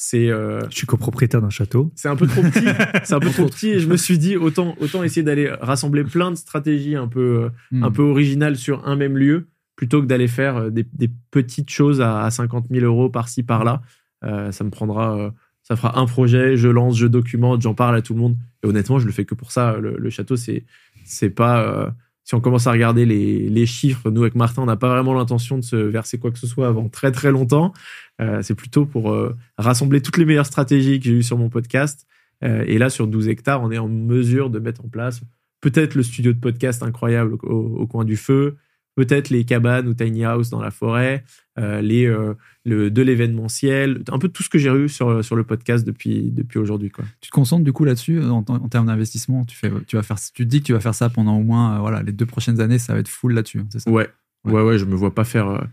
c'est 0.06 0.30
euh, 0.30 0.60
Je 0.70 0.76
suis 0.76 0.86
copropriétaire 0.88 1.42
d'un 1.42 1.50
château. 1.50 1.92
c'est 1.96 2.10
un 2.10 2.16
peu 2.18 2.28
trop 2.28 2.42
petit. 2.42 2.66
c'est 3.06 3.14
un 3.14 3.20
peu 3.20 3.30
trop 3.30 3.46
petit 3.46 3.70
et 3.70 3.80
je 3.80 3.88
me 3.88 3.96
suis 3.96 4.18
dit 4.18 4.36
autant 4.36 4.76
autant 4.82 5.02
essayer 5.04 5.24
d'aller 5.24 5.50
rassembler 5.62 6.04
plein 6.04 6.30
de 6.32 6.36
stratégies 6.36 6.96
un 6.96 7.08
peu 7.08 7.44
euh, 7.46 7.50
Mhm. 7.72 7.84
un 7.86 7.92
peu 7.92 8.02
originales 8.04 8.58
sur 8.58 8.86
un 8.88 8.96
même 8.98 9.18
lieu 9.18 9.48
plutôt 9.78 10.02
que 10.02 10.06
d'aller 10.08 10.28
faire 10.28 10.58
euh, 10.58 10.70
des, 10.70 10.86
des 10.94 11.10
petites 11.32 11.70
choses 11.70 12.02
à, 12.02 12.24
à 12.24 12.32
50 12.32 12.66
000 12.70 12.86
euros 12.86 13.10
par-ci 13.10 13.44
par-là. 13.44 13.82
Euh, 14.26 14.52
ça 14.52 14.64
me 14.66 14.70
prendra, 14.70 15.18
euh, 15.18 15.32
ça 15.64 15.76
fera 15.78 15.98
un 15.98 16.06
projet, 16.06 16.58
je 16.58 16.68
lance, 16.68 16.98
je 16.98 17.08
documente, 17.08 17.62
j'en 17.62 17.74
parle 17.74 17.96
à 17.96 18.02
tout 18.02 18.14
le 18.14 18.20
monde. 18.20 18.36
Et 18.64 18.68
honnêtement, 18.68 19.00
je 19.00 19.06
le 19.06 19.12
fais 19.14 19.24
que 19.26 19.36
pour 19.36 19.52
ça. 19.54 19.78
Le, 19.78 19.96
le 19.98 20.10
château, 20.10 20.36
c'est 20.36 20.66
c'est 21.06 21.30
pas. 21.30 21.94
Si 22.24 22.36
on 22.36 22.42
commence 22.42 22.68
à 22.68 22.72
regarder 22.72 23.06
les, 23.06 23.66
chiffres, 23.66 24.10
nous 24.10 24.22
avec 24.22 24.36
Martin, 24.36 24.62
on 24.62 24.66
n'a 24.66 24.78
pas 24.78 24.90
vraiment 24.90 25.14
l'intention 25.14 25.58
de 25.58 25.64
se 25.64 25.76
verser 25.76 26.20
quoi 26.20 26.32
que 26.32 26.40
ce 26.40 26.48
soit 26.48 26.68
avant 26.68 26.88
très 26.88 27.12
très 27.12 27.32
longtemps. 27.32 27.74
Euh, 28.22 28.42
c'est 28.42 28.56
plutôt 28.56 28.86
pour 28.86 29.12
euh, 29.12 29.36
rassembler 29.58 30.02
toutes 30.02 30.18
les 30.18 30.26
meilleures 30.26 30.46
stratégies 30.46 31.00
que 31.00 31.06
j'ai 31.06 31.14
eues 31.14 31.24
sur 31.24 31.38
mon 31.38 31.50
podcast. 31.50 32.08
Euh, 32.44 32.64
et 32.68 32.78
là, 32.78 32.90
sur 32.90 33.08
12 33.08 33.28
hectares, 33.28 33.62
on 33.62 33.72
est 33.72 33.78
en 33.78 33.90
mesure 33.90 34.50
de 34.50 34.60
mettre 34.60 34.86
en 34.86 34.88
place 34.88 35.22
peut-être 35.60 35.96
le 35.96 36.04
studio 36.04 36.34
de 36.34 36.40
podcast 36.40 36.84
incroyable 36.84 37.36
au 37.44 37.88
coin 37.88 38.04
du 38.04 38.18
feu, 38.18 38.58
peut-être 38.96 39.30
les 39.30 39.44
cabanes 39.44 39.88
ou 39.88 39.94
tiny 39.94 40.24
house 40.24 40.50
dans 40.50 40.62
la 40.62 40.72
forêt, 40.72 41.24
euh, 41.58 41.82
les, 41.82 42.06
euh, 42.06 42.34
le, 42.66 42.92
de 42.92 43.02
l'événementiel, 43.02 44.04
un 44.12 44.20
peu 44.20 44.30
tout 44.30 44.44
ce 44.44 44.50
que 44.50 44.58
j'ai 44.58 44.70
eu 44.72 44.88
sur, 44.90 45.24
sur 45.24 45.36
le 45.36 45.44
podcast 45.44 45.86
depuis, 45.86 46.32
depuis 46.32 46.60
aujourd'hui. 46.60 46.90
Quoi. 46.92 47.06
Tu 47.22 47.30
te 47.30 47.34
concentres 47.34 47.64
du 47.64 47.74
coup 47.74 47.86
là-dessus 47.86 48.22
en, 48.24 48.44
en 48.48 48.70
termes 48.70 48.88
d'investissement. 48.88 49.46
Tu 49.46 49.56
fais, 49.58 49.72
tu 49.88 49.96
vas 49.96 50.04
faire, 50.04 50.18
tu 50.20 50.44
te 50.44 50.50
dis 50.50 50.60
que 50.62 50.66
tu 50.66 50.74
vas 50.74 50.80
faire 50.80 50.96
ça 50.96 51.10
pendant 51.10 51.38
au 51.38 51.44
moins, 51.44 51.76
euh, 51.78 51.80
voilà, 51.80 52.04
les 52.04 52.12
deux 52.12 52.26
prochaines 52.26 52.60
années, 52.62 52.78
ça 52.80 52.94
va 52.94 53.00
être 53.00 53.08
full 53.08 53.34
là-dessus. 53.34 53.60
hein, 53.60 53.68
c'est 53.70 53.80
ça? 53.80 53.90
Ouais. 53.92 54.10
Ouais. 54.46 54.54
ouais, 54.54 54.62
ouais, 54.62 54.78
je 54.78 54.86
me 54.86 54.96
vois 54.96 55.16
pas 55.16 55.24
faire 55.24 55.68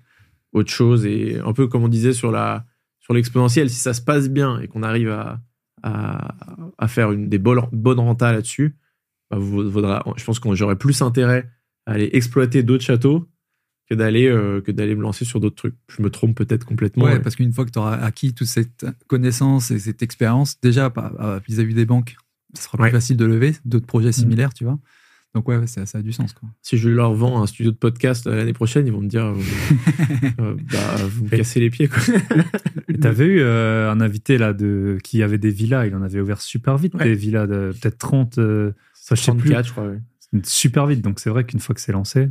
autre 0.53 0.71
chose. 0.71 1.05
Et 1.05 1.39
un 1.45 1.53
peu 1.53 1.67
comme 1.67 1.85
on 1.85 1.89
disait 1.89 2.13
sur 2.13 2.31
la 2.31 2.65
sur 3.01 3.15
l'exponentielle, 3.15 3.69
si 3.71 3.81
ça 3.81 3.95
se 3.95 4.01
passe 4.01 4.29
bien 4.29 4.61
et 4.61 4.69
qu'on 4.69 4.83
arrive 4.83 5.11
à, 5.11 5.41
à, 5.83 6.35
à 6.79 6.87
faire 6.89 7.11
une, 7.13 7.29
des 7.29 7.39
bonnes, 7.39 7.61
bonnes 7.73 7.99
rentas 7.99 8.33
là-dessus, 8.33 8.77
bah, 9.31 9.39
vaudra, 9.41 10.05
je 10.17 10.25
pense 10.25 10.39
que 10.39 10.55
j'aurais 10.55 10.77
plus 10.77 11.03
intérêt 11.03 11.51
aller 11.93 12.11
exploiter 12.13 12.63
d'autres 12.63 12.85
châteaux 12.85 13.29
que 13.89 13.95
d'aller 13.95 14.27
euh, 14.27 14.61
que 14.61 14.71
d'aller 14.71 14.95
me 14.95 15.03
lancer 15.03 15.25
sur 15.25 15.41
d'autres 15.41 15.57
trucs. 15.57 15.75
Je 15.95 16.03
me 16.03 16.11
trompe 16.11 16.37
peut-être 16.37 16.65
complètement. 16.65 17.05
Ouais, 17.07 17.19
parce 17.21 17.35
qu'une 17.37 17.53
fois 17.53 17.65
que 17.65 17.71
tu 17.71 17.79
auras 17.79 17.97
acquis 17.97 18.33
toute 18.35 18.47
cette 18.47 18.87
connaissance 19.09 19.71
et 19.71 19.79
cette 19.79 20.03
expérience, 20.03 20.61
déjà 20.61 20.91
par- 20.91 21.21
à- 21.21 21.39
vis-à-vis 21.41 21.75
des 21.75 21.87
banques, 21.87 22.17
ça 22.55 22.63
sera 22.63 22.79
plus 22.79 22.85
Ouais. 22.85 22.91
facile 22.91 23.17
de 23.17 23.25
lever 23.25 23.55
d'autres 23.65 23.87
projets 23.87 24.13
similaires, 24.13 24.55
tu 24.55 24.65
vois. 24.65 24.79
Donc 25.35 25.47
ouais, 25.49 25.65
ça, 25.69 25.87
ça 25.87 25.99
a 25.99 26.03
du 26.03 26.13
sens. 26.13 26.33
Quoi. 26.33 26.49
si 26.61 26.77
je 26.77 26.89
leur 26.89 27.15
vends 27.15 27.41
un 27.41 27.47
studio 27.47 27.71
de 27.71 27.77
podcast 27.77 28.27
euh, 28.27 28.35
l'année 28.35 28.53
prochaine, 28.53 28.85
ils 28.89 28.93
vont 28.93 29.01
me 29.01 29.07
dire 29.09 29.27
euh, 29.27 29.35
euh, 30.41 30.57
bah, 30.73 30.97
vous 31.09 31.25
me 31.25 31.31
cassez 31.31 31.61
les 31.61 31.71
pieds. 31.71 31.89
T'avais 33.01 33.27
eu 33.27 33.39
euh, 33.41 33.91
un 33.91 34.01
invité 34.01 34.39
là 34.39 34.53
de 34.53 34.99
qui 35.05 35.23
avait 35.23 35.39
des 35.39 35.51
villas, 35.51 35.87
il 35.87 35.95
en 35.95 36.03
avait 36.03 36.21
ouvert 36.21 36.41
super 36.41 36.77
vite 36.79 36.95
Ouais. 36.95 37.05
des 37.05 37.15
villas 37.15 37.47
de 37.47 37.73
peut-être 37.81 37.99
30 37.99 38.39
euh, 38.39 38.73
ça, 38.95 39.15
je 39.15 39.21
sais 39.23 39.31
plus. 39.33 39.51
34, 39.51 39.67
je 39.67 39.73
crois. 39.73 39.87
ouais. 39.89 40.01
Super 40.45 40.87
vite 40.87 41.01
donc 41.03 41.21
c'est 41.21 41.31
vrai 41.31 41.45
qu'une 41.45 41.61
fois 41.61 41.75
que 41.75 41.81
c'est 41.81 41.93
lancé 41.93 42.29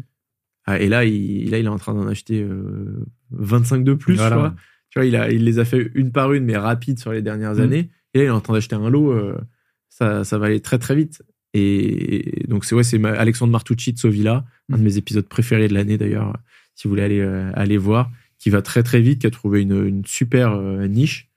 Ah, 0.65 0.79
et 0.79 0.87
là 0.89 1.03
il, 1.05 1.49
là, 1.51 1.57
il 1.59 1.65
est 1.65 1.69
en 1.69 1.77
train 1.77 1.93
d'en 1.93 2.07
acheter 2.07 2.41
euh, 2.41 3.05
25 3.31 3.83
de 3.83 3.93
plus, 3.93 4.15
Voilà. 4.15 4.29
je 4.29 4.35
crois. 4.35 4.55
Tu 4.91 4.99
vois, 4.99 5.05
il, 5.05 5.15
a, 5.15 5.31
il 5.31 5.43
les 5.43 5.59
a 5.59 5.65
fait 5.65 5.91
une 5.93 6.11
par 6.11 6.33
une, 6.33 6.45
mais 6.45 6.57
rapide 6.57 6.97
sur 6.99 7.11
les 7.11 7.21
dernières 7.21 7.55
Mm. 7.55 7.61
années. 7.61 7.89
Et 8.13 8.17
là, 8.19 8.23
il 8.23 8.27
est 8.27 8.29
en 8.31 8.41
train 8.41 8.53
d'acheter 8.53 8.75
un 8.75 8.89
lot. 8.89 9.11
euh, 9.11 9.37
ça, 9.89 10.23
ça 10.23 10.37
va 10.39 10.47
aller 10.47 10.61
très, 10.61 10.79
très 10.79 10.95
vite. 10.95 11.21
Et 11.53 12.43
donc, 12.47 12.65
c'est 12.65 12.73
ouais, 12.75 12.83
c'est 12.83 13.03
Alexandre 13.05 13.51
Martucci 13.51 13.93
de 13.93 13.99
Sovilla, 13.99 14.45
un 14.71 14.77
de 14.77 14.81
Mm. 14.81 14.85
mes 14.85 14.97
épisodes 14.97 15.27
préférés 15.27 15.67
de 15.67 15.73
l'année 15.75 15.97
d'ailleurs, 15.97 16.35
si 16.75 16.87
vous 16.87 16.91
voulez 16.91 17.03
aller, 17.03 17.19
euh, 17.19 17.51
aller 17.53 17.77
voir, 17.77 18.09
qui 18.39 18.49
va 18.49 18.61
très, 18.63 18.81
très 18.81 19.01
vite, 19.01 19.21
qui 19.21 19.27
a 19.27 19.31
trouvé 19.31 19.61
une, 19.61 19.85
une 19.85 20.05
super 20.05 20.53
euh, 20.53 20.87
niche. 20.87 21.29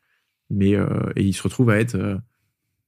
Mais 0.50 0.74
euh, 0.74 0.86
et 1.16 1.22
il 1.24 1.32
se 1.34 1.42
retrouve 1.42 1.68
à 1.70 1.78
être 1.78 1.94
euh, 1.96 2.16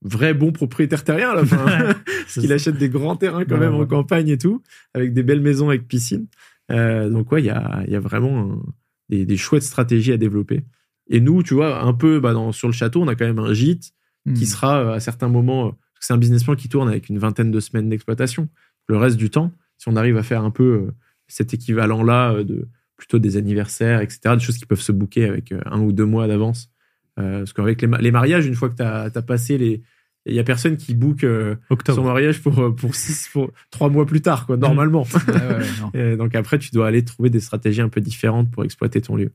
vrai 0.05 0.35
bon 0.35 0.53
propriétaire 0.53 1.03
terrien 1.05 1.31
à 1.31 1.35
la 1.35 1.45
fin. 1.45 1.67
hein. 1.67 1.95
Parce 2.07 2.35
qu'il 2.39 2.53
achète 2.53 2.77
des 2.79 2.89
grands 2.89 3.17
terrains 3.17 3.45
quand 3.45 3.55
Ouais, 3.55 3.61
même 3.61 3.75
en 3.75 3.87
campagne 3.87 4.29
et 4.29 4.39
tout, 4.39 4.63
avec 4.95 5.13
des 5.13 5.23
belles 5.23 5.41
maisons 5.41 5.69
avec 5.69 5.89
piscine. 5.89 6.27
Euh, 6.71 7.11
donc 7.11 7.31
ouais, 7.33 7.43
il 7.43 7.47
y 7.47 7.51
a, 7.51 7.83
y 7.89 7.97
a 7.97 8.01
vraiment 8.01 8.53
un- 8.53 8.63
des, 9.09 9.27
des 9.27 9.37
chouettes 9.37 9.63
stratégies 9.63 10.13
à 10.13 10.17
développer. 10.17 10.65
Et 11.11 11.21
nous, 11.21 11.43
tu 11.43 11.53
vois, 11.55 11.83
un 11.83 11.93
peu 11.93 12.21
bah, 12.21 12.33
dans, 12.33 12.53
sur 12.53 12.69
le 12.69 12.73
château, 12.73 13.03
on 13.03 13.09
a 13.09 13.15
quand 13.15 13.27
même 13.27 13.39
un 13.39 13.53
gîte 13.53 13.93
qui 14.35 14.45
Hmm. 14.45 14.47
sera 14.47 14.79
euh, 14.81 14.93
à 14.95 15.01
certains 15.01 15.29
moments, 15.29 15.67
euh, 15.67 15.69
parce 15.71 16.01
que 16.01 16.07
c'est 16.07 16.13
un 16.15 16.19
business 16.19 16.45
plan 16.45 16.55
qui 16.55 16.71
tourne 16.71 16.89
avec 16.89 17.11
une 17.11 17.19
vingtaine 17.19 17.51
de 17.51 17.61
semaines 17.61 17.91
d'exploitation. 17.91 18.49
Le 18.89 18.97
reste 18.97 19.19
du 19.19 19.29
temps, 19.29 19.53
si 19.77 19.89
on 19.91 19.97
arrive 19.97 20.17
à 20.17 20.23
faire 20.23 20.43
un 20.45 20.51
peu 20.51 20.89
cet 21.29 21.53
équivalent-là 21.53 22.43
de 22.45 22.67
plutôt 22.97 23.19
des 23.19 23.37
anniversaires, 23.37 24.01
etc., 24.01 24.21
des 24.37 24.41
choses 24.41 24.57
qui 24.57 24.65
peuvent 24.67 24.81
se 24.81 24.93
booker 24.93 25.27
avec 25.27 25.53
un 25.67 25.81
ou 25.81 25.93
deux 25.93 26.07
mois 26.07 26.27
d'avance. 26.27 26.71
Euh, 27.19 27.41
parce 27.41 27.53
qu'avec 27.53 27.83
les, 27.83 27.89
les 28.01 28.11
mariages, 28.11 28.47
une 28.47 28.55
fois 28.55 28.69
que 28.71 28.77
tu 28.77 28.83
as, 28.83 29.11
passé 29.27 29.59
les. 29.59 29.83
Il 30.27 30.35
y 30.35 30.39
a 30.39 30.45
personne 30.45 30.77
qui 30.79 30.95
book 30.95 31.23
euh, 31.25 31.57
son 31.95 32.05
mariage 32.05 32.41
pour, 32.43 32.59
euh, 32.59 32.71
pour, 32.75 32.95
six, 32.95 33.29
pour 33.33 33.51
trois 33.71 33.91
mois 33.91 34.07
plus 34.07 34.23
tard, 34.23 34.47
quoi, 34.47 34.57
normalement. 34.57 35.03
Ouais, 35.29 35.35
ouais, 35.35 35.57
ouais. 35.95 36.13
Et 36.13 36.17
donc 36.17 36.35
après, 36.35 36.59
tu 36.59 36.71
dois 36.71 36.87
aller 36.87 37.05
trouver 37.05 37.29
des 37.31 37.41
stratégies 37.41 37.83
un 37.83 37.89
peu 37.91 38.01
différentes 38.01 38.51
pour 38.51 38.65
exploiter 38.65 39.01
ton 39.03 39.17
lieu. 39.17 39.33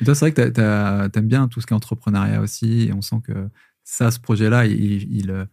Mais 0.00 0.06
toi, 0.06 0.14
c'est 0.14 0.30
vrai 0.30 0.32
que 0.32 1.06
t'aimes 1.08 1.26
bien 1.28 1.48
tout 1.48 1.60
ce 1.60 1.66
qui 1.66 1.74
est 1.74 1.76
entrepreneuriat 1.76 2.40
aussi. 2.40 2.86
Et 2.88 2.92
on 2.94 3.02
sent 3.02 3.16
que 3.24 3.32
ça, 3.82 4.10
ce 4.10 4.18
projet-là, 4.20 4.64
il, 4.66 5.14
il, 5.14 5.30
euh, 5.30 5.44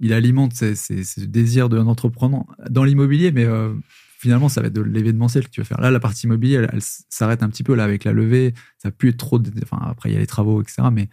il 0.00 0.12
alimente 0.12 0.52
ce 0.54 1.20
désir 1.24 1.68
d'un 1.68 1.86
entrepreneur 1.86 2.42
dans 2.68 2.82
l'immobilier, 2.82 3.30
mais 3.30 3.44
euh, 3.44 3.72
finalement, 4.18 4.48
ça 4.48 4.60
va 4.62 4.66
être 4.66 4.72
de 4.72 4.80
l'événementiel 4.82 5.44
que 5.44 5.50
tu 5.50 5.60
vas 5.60 5.64
faire. 5.64 5.80
Là, 5.80 5.92
la 5.92 6.00
partie 6.00 6.26
immobilier, 6.26 6.54
elle, 6.56 6.70
elle 6.72 6.80
s'arrête 6.82 7.44
un 7.44 7.48
petit 7.48 7.62
peu 7.62 7.76
là 7.76 7.84
avec 7.84 8.02
la 8.02 8.12
levée. 8.12 8.52
Ça 8.78 8.90
peut 8.90 9.06
être 9.06 9.16
trop. 9.16 9.38
de- 9.38 9.52
Enfin, 9.62 9.78
après, 9.88 10.10
il 10.10 10.14
y 10.14 10.16
a 10.16 10.18
les 10.20 10.26
travaux, 10.26 10.60
etc. 10.60 10.82
Mais 10.92 11.08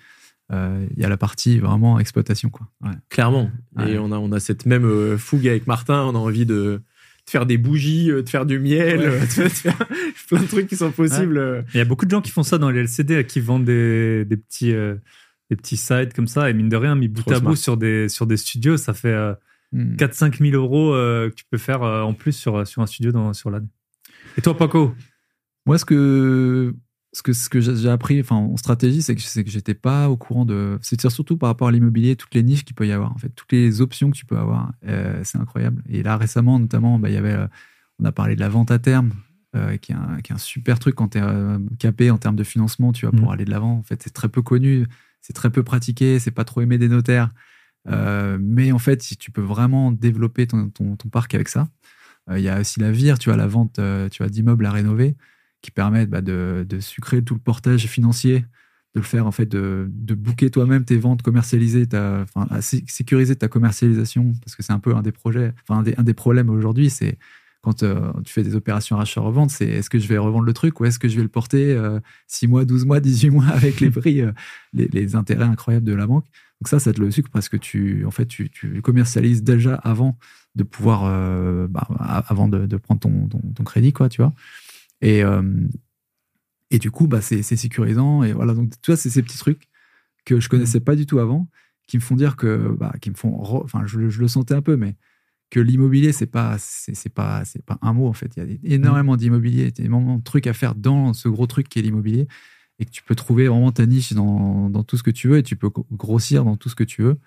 il 0.96 1.02
y 1.02 1.06
a 1.06 1.10
la 1.10 1.18
partie 1.18 1.60
vraiment 1.60 2.00
exploitation, 2.00 2.50
quoi. 2.50 2.68
Ouais. 2.84 2.92
Clairement. 3.10 3.52
Ouais. 3.76 3.94
Et 3.94 3.98
on 4.00 4.12
a, 4.12 4.18
on 4.18 4.32
a 4.32 4.40
cette 4.40 4.66
même 4.66 4.86
euh, 4.86 5.18
fougue 5.18 5.48
avec 5.48 5.68
Martin. 5.68 6.04
On 6.04 6.16
a 6.16 6.18
envie 6.20 6.46
de, 6.46 6.54
de 6.54 6.82
faire 7.30 7.46
des 7.46 7.58
bougies, 7.58 8.12
euh, 8.12 8.22
de 8.24 8.30
faire 8.30 8.46
du 8.46 8.60
miel, 8.60 9.00
Ouais. 9.00 9.06
euh, 9.06 9.20
de 9.22 9.26
faire, 9.26 9.46
de 9.48 9.50
faire 10.16 10.28
plein 10.28 10.42
de 10.42 10.48
trucs 10.48 10.68
qui 10.68 10.76
sont 10.76 10.92
possibles. 10.92 11.38
euh. 11.38 11.62
il 11.74 11.78
y 11.78 11.82
a 11.82 11.86
beaucoup 11.86 12.06
de 12.06 12.12
gens 12.12 12.22
qui 12.22 12.32
font 12.32 12.44
ça 12.44 12.58
dans 12.58 12.70
les 12.70 12.82
LCD 12.82 13.26
qui 13.26 13.40
vendent 13.40 13.66
des, 13.66 14.26
des 14.26 14.38
petits 14.38 14.74
euh, 14.74 14.96
des 15.50 15.56
petits 15.58 15.78
sites 15.78 16.14
comme 16.16 16.28
ça 16.28 16.50
et 16.50 16.54
mine 16.54 16.70
de 16.70 16.76
rien 16.78 16.96
mis 16.96 17.08
bout 17.10 17.22
Trop 17.22 17.34
à 17.34 17.36
smart. 17.38 17.50
bout 17.52 17.56
sur 17.56 17.78
des 17.78 18.08
sur 18.10 18.26
des 18.28 18.38
studios 18.38 18.78
ça 18.78 18.94
fait 18.94 19.10
euh, 19.10 19.34
Hmm. 19.76 19.96
4-5 19.96 20.38
000 20.38 20.56
euros 20.56 20.94
euh, 20.94 21.32
que 21.32 21.34
tu 21.34 21.46
peux 21.50 21.58
faire 21.58 21.82
euh, 21.82 22.04
en 22.04 22.14
plus 22.14 22.34
sur, 22.34 22.68
sur 22.68 22.84
un 22.84 22.86
studio 22.86 23.12
dans, 23.12 23.34
sur 23.34 23.50
l'année. 23.50 23.66
Et 24.38 24.42
toi, 24.42 24.56
Paco? 24.56 24.94
Moi, 25.66 25.80
ce 25.80 25.86
que 25.86 26.76
ce 27.14 27.22
que 27.22 27.32
ce 27.32 27.48
que 27.48 27.62
j'ai 27.62 27.90
appris, 27.90 28.20
enfin 28.20 28.36
en 28.36 28.58
stratégie, 28.58 29.04
c'est 29.04 29.16
que 29.16 29.22
c'est 29.22 29.44
que 29.44 29.52
j'étais 29.52 29.76
pas 29.76 30.10
au 30.10 30.18
courant 30.18 30.46
de. 30.46 30.80
C'est 30.82 31.00
surtout 31.10 31.38
par 31.38 31.48
rapport 31.50 31.68
à 31.68 31.72
l'immobilier, 31.72 32.16
toutes 32.16 32.34
les 32.34 32.42
niches 32.42 32.66
qu'il 32.66 32.76
peut 32.76 32.88
y 32.88 32.92
avoir, 32.92 33.12
en 33.12 33.18
fait, 33.18 33.30
toutes 33.30 33.52
les 33.52 33.82
options 33.82 34.10
que 34.10 34.16
tu 34.18 34.26
peux 34.26 34.38
avoir, 34.38 34.74
euh, 34.88 35.22
c'est 35.24 35.38
incroyable. 35.38 35.84
Et 35.88 36.02
là 36.02 36.18
récemment, 36.18 36.58
notamment, 36.60 36.98
bah, 36.98 37.12
y 37.12 37.18
avait, 37.18 37.34
euh, 37.34 37.48
on 38.00 38.06
a 38.06 38.12
parlé 38.12 38.36
de 38.36 38.40
la 38.40 38.50
vente 38.50 38.72
à 38.72 38.80
terme, 38.80 39.12
euh, 39.56 39.78
qui, 39.78 39.92
est 39.92 39.96
un, 39.96 40.22
qui 40.24 40.32
est 40.32 40.36
un 40.36 40.40
super 40.40 40.80
truc 40.80 40.96
quand 40.96 41.10
tu 41.10 41.20
es 41.20 41.22
capé 41.78 42.10
en 42.10 42.18
termes 42.18 42.36
de 42.36 42.44
financement, 42.44 42.92
tu 42.92 43.06
vois, 43.06 43.12
pour 43.16 43.28
Mhm. 43.28 43.34
aller 43.34 43.46
de 43.46 43.52
l'avant. 43.52 43.78
En 43.78 43.84
fait, 43.84 44.02
c'est 44.02 44.14
très 44.14 44.28
peu 44.30 44.42
connu, 44.42 44.88
c'est 45.22 45.34
très 45.34 45.52
peu 45.52 45.62
pratiqué, 45.62 46.18
c'est 46.18 46.32
pas 46.32 46.46
trop 46.46 46.62
aimé 46.62 46.80
des 46.80 46.90
notaires. 46.90 47.30
Mais 48.40 48.72
en 48.72 48.80
fait, 48.80 49.04
si 49.04 49.18
tu 49.18 49.30
peux 49.30 49.42
vraiment 49.42 49.92
développer 49.92 50.48
ton, 50.48 50.70
ton, 50.70 50.96
ton 50.96 51.10
parc 51.10 51.36
avec 51.36 51.50
ça, 51.50 51.70
il 52.32 52.40
y 52.42 52.50
a 52.50 52.60
aussi 52.62 52.80
la 52.80 52.92
VIR, 52.92 53.20
tu 53.20 53.30
vois, 53.30 53.38
la 53.38 53.46
vente 53.48 53.80
tu 54.10 54.24
vois, 54.24 54.30
d'immeubles 54.30 54.66
à 54.66 54.72
rénover, 54.72 55.16
qui 55.64 55.72
permettent 55.72 56.12
bah, 56.12 56.22
de, 56.22 56.66
sucrer 56.80 57.24
tout 57.24 57.34
le 57.34 57.40
portage 57.40 57.88
financier, 57.88 58.42
de 58.94 59.00
le 59.00 59.02
faire, 59.02 59.26
en 59.26 59.32
fait, 59.32 59.48
de, 59.48 59.90
de 59.90 60.14
booker 60.14 60.52
toi-même 60.52 60.86
tes 60.86 60.98
ventes, 60.98 61.24
commercialiser, 61.24 61.88
ta, 61.88 62.26
enfin, 62.36 62.48
sécuriser 62.62 63.36
ta 63.36 63.48
commercialisation, 63.48 64.34
parce 64.44 64.56
que 64.56 64.62
c'est 64.62 64.74
un 64.74 64.80
peu 64.80 64.94
un 64.94 65.02
des 65.02 65.14
projets, 65.14 65.54
enfin, 65.68 65.84
un 65.98 66.04
des, 66.04 66.14
problèmes 66.14 66.50
aujourd'hui, 66.52 66.92
c'est 66.92 67.18
quand 67.62 67.82
euh, 67.82 68.12
tu 68.26 68.34
fais 68.34 68.44
des 68.44 68.56
opérations 68.56 69.00
achat-revente, 69.00 69.50
c'est 69.50 69.66
est-ce 69.66 69.90
que 69.90 69.98
je 69.98 70.08
vais 70.08 70.18
revendre 70.18 70.44
le 70.44 70.54
truc 70.54 70.82
ou 70.82 70.86
est-ce 70.86 71.00
que 71.00 71.08
je 71.08 71.16
vais 71.16 71.24
le 71.24 71.30
porter 71.30 71.80
6 72.28 72.48
mois, 72.48 72.66
12 72.66 72.86
mois, 72.86 73.00
18 73.00 73.30
mois 73.30 73.46
avec 73.54 73.80
les 73.80 73.90
prix, 73.90 74.22
euh, 74.22 74.34
les, 74.74 75.16
intérêts 75.16 75.46
incroyables 75.46 75.86
de 75.86 75.94
la 75.94 76.06
banque. 76.06 76.26
Donc 76.60 76.68
ça, 76.68 76.80
ça 76.80 76.92
te 76.92 77.00
le 77.00 77.10
sucre 77.10 77.30
parce 77.32 77.48
que 77.48 77.56
tu, 77.56 78.06
en 78.06 78.12
fait, 78.12 78.26
tu, 78.26 78.52
commercialises 78.84 79.44
déjà 79.44 79.76
avant 79.76 80.18
de 80.56 80.64
pouvoir, 80.64 81.06
euh, 81.06 81.68
bah, 81.70 81.88
avant 82.28 82.50
de, 82.50 82.78
prendre 82.78 83.00
ton, 83.00 83.30
ton 83.30 83.64
crédit, 83.64 83.94
quoi, 83.94 84.10
tu 84.10 84.22
vois. 84.22 84.34
Et, 85.04 85.24
euh, 85.24 85.44
et 86.72 86.80
du 86.80 86.92
coup, 86.92 87.08
bah, 87.08 87.22
c'est 87.22 87.44
sécurisant. 87.44 88.24
Et 88.24 88.34
voilà, 88.34 88.54
donc 88.54 88.72
tu 88.82 88.92
vois, 88.92 88.98
c'est 88.98 89.10
ces 89.10 89.22
petits 89.22 89.38
trucs 89.38 89.68
que 90.26 90.40
je 90.40 90.50
connaissais 90.50 90.82
pas 90.82 90.96
du 90.96 91.08
tout 91.08 91.20
avant, 91.20 91.50
qui 91.88 91.98
me 91.98 92.04
font 92.04 92.16
dire 92.18 92.38
que, 92.38 92.76
bah, 92.80 92.94
qui 93.02 93.12
me 93.12 93.16
font, 93.16 93.36
enfin, 93.42 93.84
je, 93.88 94.00
le- 94.00 94.10
je 94.10 94.22
le 94.22 94.30
sentais 94.30 94.56
un 94.56 94.62
peu, 94.64 94.78
mais 94.78 94.96
que 95.52 95.60
l'immobilier, 95.62 96.14
c'est 96.14 96.28
pas, 96.28 96.58
c'est 96.60 97.10
pas, 97.14 97.46
c'est 97.46 97.64
pas 97.66 97.80
un 97.82 97.94
mot 97.94 98.08
en 98.08 98.14
fait. 98.14 98.34
Il 98.38 98.40
y 98.40 98.44
a 98.44 98.46
des- 98.48 98.62
énormément 98.64 99.18
d'immobilier, 99.18 99.74
énormément 99.80 100.18
de 100.20 100.24
trucs 100.24 100.48
à 100.48 100.54
faire 100.54 100.76
dans 100.76 101.14
ce 101.14 101.30
gros 101.30 101.48
truc 101.48 101.70
qui 101.70 101.80
est 101.80 101.84
l'immobilier, 101.84 102.28
et 102.80 102.86
que 102.86 102.92
tu 102.92 103.04
peux 103.04 103.16
trouver 103.16 103.48
vraiment 103.50 103.72
ta 103.72 103.86
niche 103.88 104.14
dans, 104.14 104.70
dans 104.70 104.84
tout 104.84 104.98
ce 104.98 105.04
que 105.04 105.12
tu 105.12 105.30
veux, 105.30 105.40
et 105.40 105.44
tu 105.44 105.56
peux 105.58 105.70
gro- 105.70 105.88
grossir 105.92 106.46
dans 106.46 106.58
tout 106.58 106.70
ce 106.70 106.76
que 106.76 106.84
tu 106.86 107.04
veux. 107.04 107.20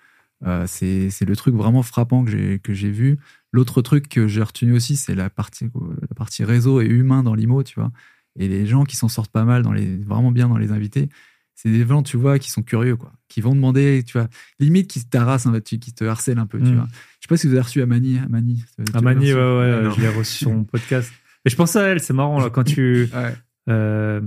Euh, 0.45 0.65
c'est 0.67 1.25
le 1.25 1.35
truc 1.35 1.55
vraiment 1.55 1.81
frappant 1.83 2.23
que 2.23 2.73
j'ai 2.73 2.91
vu. 2.91 3.17
L'autre 3.51 3.81
truc 3.81 4.07
que 4.07 4.27
j'ai 4.27 4.43
retenu 4.43 4.73
aussi, 4.73 4.95
c'est 4.95 5.15
la 5.15 5.29
partie 5.29 5.65
la 6.01 6.15
partie 6.15 6.43
réseau 6.43 6.81
et 6.81 6.85
humain 6.85 7.23
dans 7.23 7.33
l'IMO, 7.33 7.63
tu 7.63 7.79
vois. 7.79 7.91
Et 8.39 8.47
les 8.47 8.67
gens 8.67 8.83
qui 8.83 8.95
s'en 8.95 9.07
sortent 9.07 9.31
pas 9.31 9.45
mal, 9.45 9.63
dans 9.63 9.71
les, 9.73 9.97
vraiment 9.97 10.31
bien 10.31 10.47
dans 10.47 10.57
les 10.59 10.71
invités, 10.71 11.09
c'est 11.55 11.71
des 11.71 11.87
gens, 11.87 12.03
tu 12.03 12.17
vois, 12.17 12.37
qui 12.37 12.51
sont 12.51 12.61
curieux, 12.61 12.95
quoi. 12.95 13.11
Qui 13.29 13.41
vont 13.41 13.55
demander, 13.55 14.03
tu 14.05 14.13
vois, 14.19 14.27
limite 14.59 14.87
qui 14.87 15.03
t'harassent, 15.03 15.47
hein, 15.47 15.59
qui 15.59 15.79
te 15.79 16.03
harcèlent 16.03 16.37
un 16.37 16.45
peu, 16.45 16.59
tu 16.59 16.65
Mm. 16.65 16.75
vois. 16.75 16.87
Je 16.91 17.25
sais 17.25 17.27
pas 17.29 17.37
si 17.37 17.47
vous 17.47 17.53
avez 17.53 17.61
reçu 17.63 17.81
Amani. 17.81 18.19
Amani, 18.19 18.63
Amani, 18.93 19.33
ouais, 19.33 19.39
ouais, 19.39 19.89
je 19.95 20.01
l'ai 20.01 20.09
reçu 20.09 20.37
sur 20.37 20.51
mon 20.51 20.63
podcast. 20.65 21.11
Mais 21.43 21.49
je 21.49 21.55
pense 21.55 21.75
à 21.75 21.81
elle, 21.87 21.99
c'est 21.99 22.13
marrant, 22.13 22.39
là, 22.39 22.51
quand 22.51 22.63
tu. 22.63 23.09
Ouais. 23.15 23.33
Euh, 23.69 24.21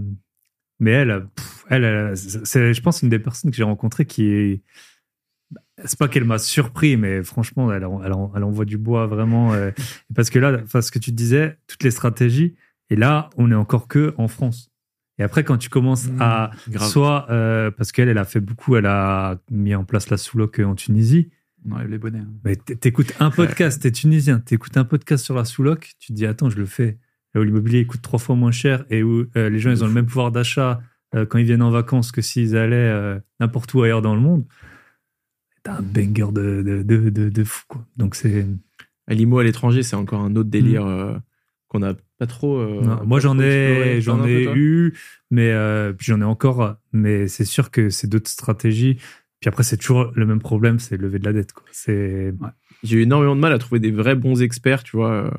mais 0.81 0.91
elle, 0.91 1.27
pff, 1.37 1.65
elle, 1.71 1.85
elle, 1.85 2.17
c'est, 2.17 2.75
je 2.75 2.83
pense, 2.83 3.03
une 3.03 3.09
des 3.11 3.19
personnes 3.21 3.51
que 3.53 3.57
j'ai 3.57 3.63
rencontrées 3.63 4.07
qui 4.07 4.25
est. 4.27 4.63
C'est 5.85 5.99
pas 5.99 6.09
qu'elle 6.09 6.25
m'a 6.25 6.39
surpris, 6.39 6.97
mais 6.97 7.23
franchement, 7.23 7.73
elle, 7.73 7.83
elle, 8.05 8.13
elle 8.35 8.45
envoie 8.45 8.65
du 8.65 8.79
bois 8.79 9.07
vraiment. 9.07 9.53
euh, 9.55 9.71
parce 10.15 10.31
que 10.31 10.39
là, 10.39 10.61
enfin, 10.63 10.81
ce 10.83 10.91
que 10.91 10.99
tu 10.99 11.13
disais, 11.13 11.57
toutes 11.67 11.83
les 11.83 11.91
stratégies, 11.91 12.55
et 12.91 12.97
là, 12.97 13.31
on 13.37 13.51
est 13.51 13.55
encore 13.55 13.89
que 13.89 14.15
en 14.19 14.29
France. 14.29 14.71
Et 15.19 15.23
après, 15.23 15.45
quand 15.45 15.59
tu 15.59 15.69
commences 15.69 16.09
Mmh, 16.09 16.17
à. 16.23 16.51
grave. 16.71 16.89
Soit 16.89 17.27
euh, 17.31 17.71
parce 17.71 17.93
qu'elle, 17.93 18.09
elle 18.09 18.19
a 18.19 18.25
fait 18.25 18.41
beaucoup, 18.41 18.77
elle 18.77 18.87
a 18.87 19.39
mis 19.51 19.75
en 19.75 19.85
place 19.85 20.09
la 20.11 20.17
sous-loc 20.17 20.59
en 20.61 20.75
Tunisie. 20.75 21.29
On 21.69 21.73
enlève 21.75 21.91
les 21.91 21.99
bonnets. 21.99 22.21
hein. 22.21 22.29
Mais 22.45 22.57
t'écoutes 22.57 23.13
un 23.21 23.31
podcast, 23.31 23.83
t'es 23.83 23.91
tunisien, 23.93 24.39
t'écoutes 24.41 24.77
un 24.79 24.85
podcast 24.85 25.23
sur 25.25 25.35
la 25.35 25.45
sous-loc, 25.45 25.91
tu 25.99 26.09
te 26.09 26.13
dis 26.15 26.25
attends, 26.25 26.49
je 26.49 26.57
le 26.57 26.65
fais. 26.65 26.99
Là 27.35 27.43
où 27.43 27.45
l'immobilier 27.45 27.81
il 27.81 27.87
coûte 27.87 28.01
trois 28.03 28.19
fois 28.19 28.35
moins 28.35 28.51
cher 28.51 28.85
et 28.91 29.03
où 29.03 29.27
euh, 29.37 29.51
les 29.51 29.59
gens 29.61 29.71
ils 29.71 29.85
ont 29.85 29.87
le 29.87 29.93
même 29.93 30.07
pouvoir 30.07 30.33
d'achat 30.33 30.81
euh, 31.15 31.27
quand 31.27 31.39
ils 31.39 31.45
viennent 31.45 31.63
en 31.63 31.71
vacances 31.71 32.11
que 32.13 32.23
s'ils 32.23 32.57
allaient 32.57 32.75
euh, 32.77 33.21
n'importe 33.41 33.73
où 33.75 33.83
ailleurs 33.83 34.01
dans 34.03 34.15
le 34.15 34.21
monde. 34.23 34.45
T'as 35.63 35.79
un 35.79 35.83
banger 35.83 36.33
de, 36.33 36.63
de, 36.63 36.83
de, 36.83 37.11
de, 37.11 37.29
de 37.29 37.45
fou 37.45 37.65
quoi. 37.69 37.87
Donc 37.97 38.15
c'est. 38.15 38.47
À 39.07 39.15
l'IMO 39.15 39.39
à 39.39 39.45
l'étranger, 39.45 39.83
c'est 39.83 39.97
encore 39.97 40.21
un 40.21 40.37
autre 40.37 40.49
délire 40.51 40.87
euh, 40.87 41.17
qu'on 41.69 41.81
n'a 41.81 41.95
pas 42.19 42.27
trop. 42.27 42.59
euh, 42.59 42.81
Non, 42.83 43.05
moi 43.05 43.19
j'en 43.21 43.39
ai, 43.41 44.01
j'en 44.01 44.25
ai 44.27 44.45
eu, 44.55 44.95
mais 45.31 45.51
euh, 45.51 45.93
puis 45.93 46.07
j'en 46.07 46.21
ai 46.21 46.25
encore. 46.25 46.77
Mais 46.93 47.27
c'est 47.29 47.45
sûr 47.45 47.71
que 47.71 47.91
c'est 47.91 48.07
d'autres 48.09 48.31
stratégies. 48.31 48.97
Puis 49.41 49.49
après 49.49 49.63
c'est 49.65 49.77
toujours 49.79 50.13
le 50.15 50.27
même 50.27 50.39
problème, 50.39 50.79
c'est 50.79 50.97
lever 50.97 51.19
de 51.19 51.25
la 51.25 51.33
dette 51.33 51.53
quoi. 51.53 51.65
C'est 51.73 52.33
J'ai 52.85 52.99
eu 52.99 53.03
énormément 53.03 53.35
de 53.35 53.41
mal 53.41 53.53
à 53.53 53.59
trouver 53.59 53.81
des 53.81 53.91
vrais 53.91 54.15
bons 54.15 54.43
experts, 54.43 54.83
tu 54.85 54.97
vois, 54.97 55.13
euh, 55.13 55.31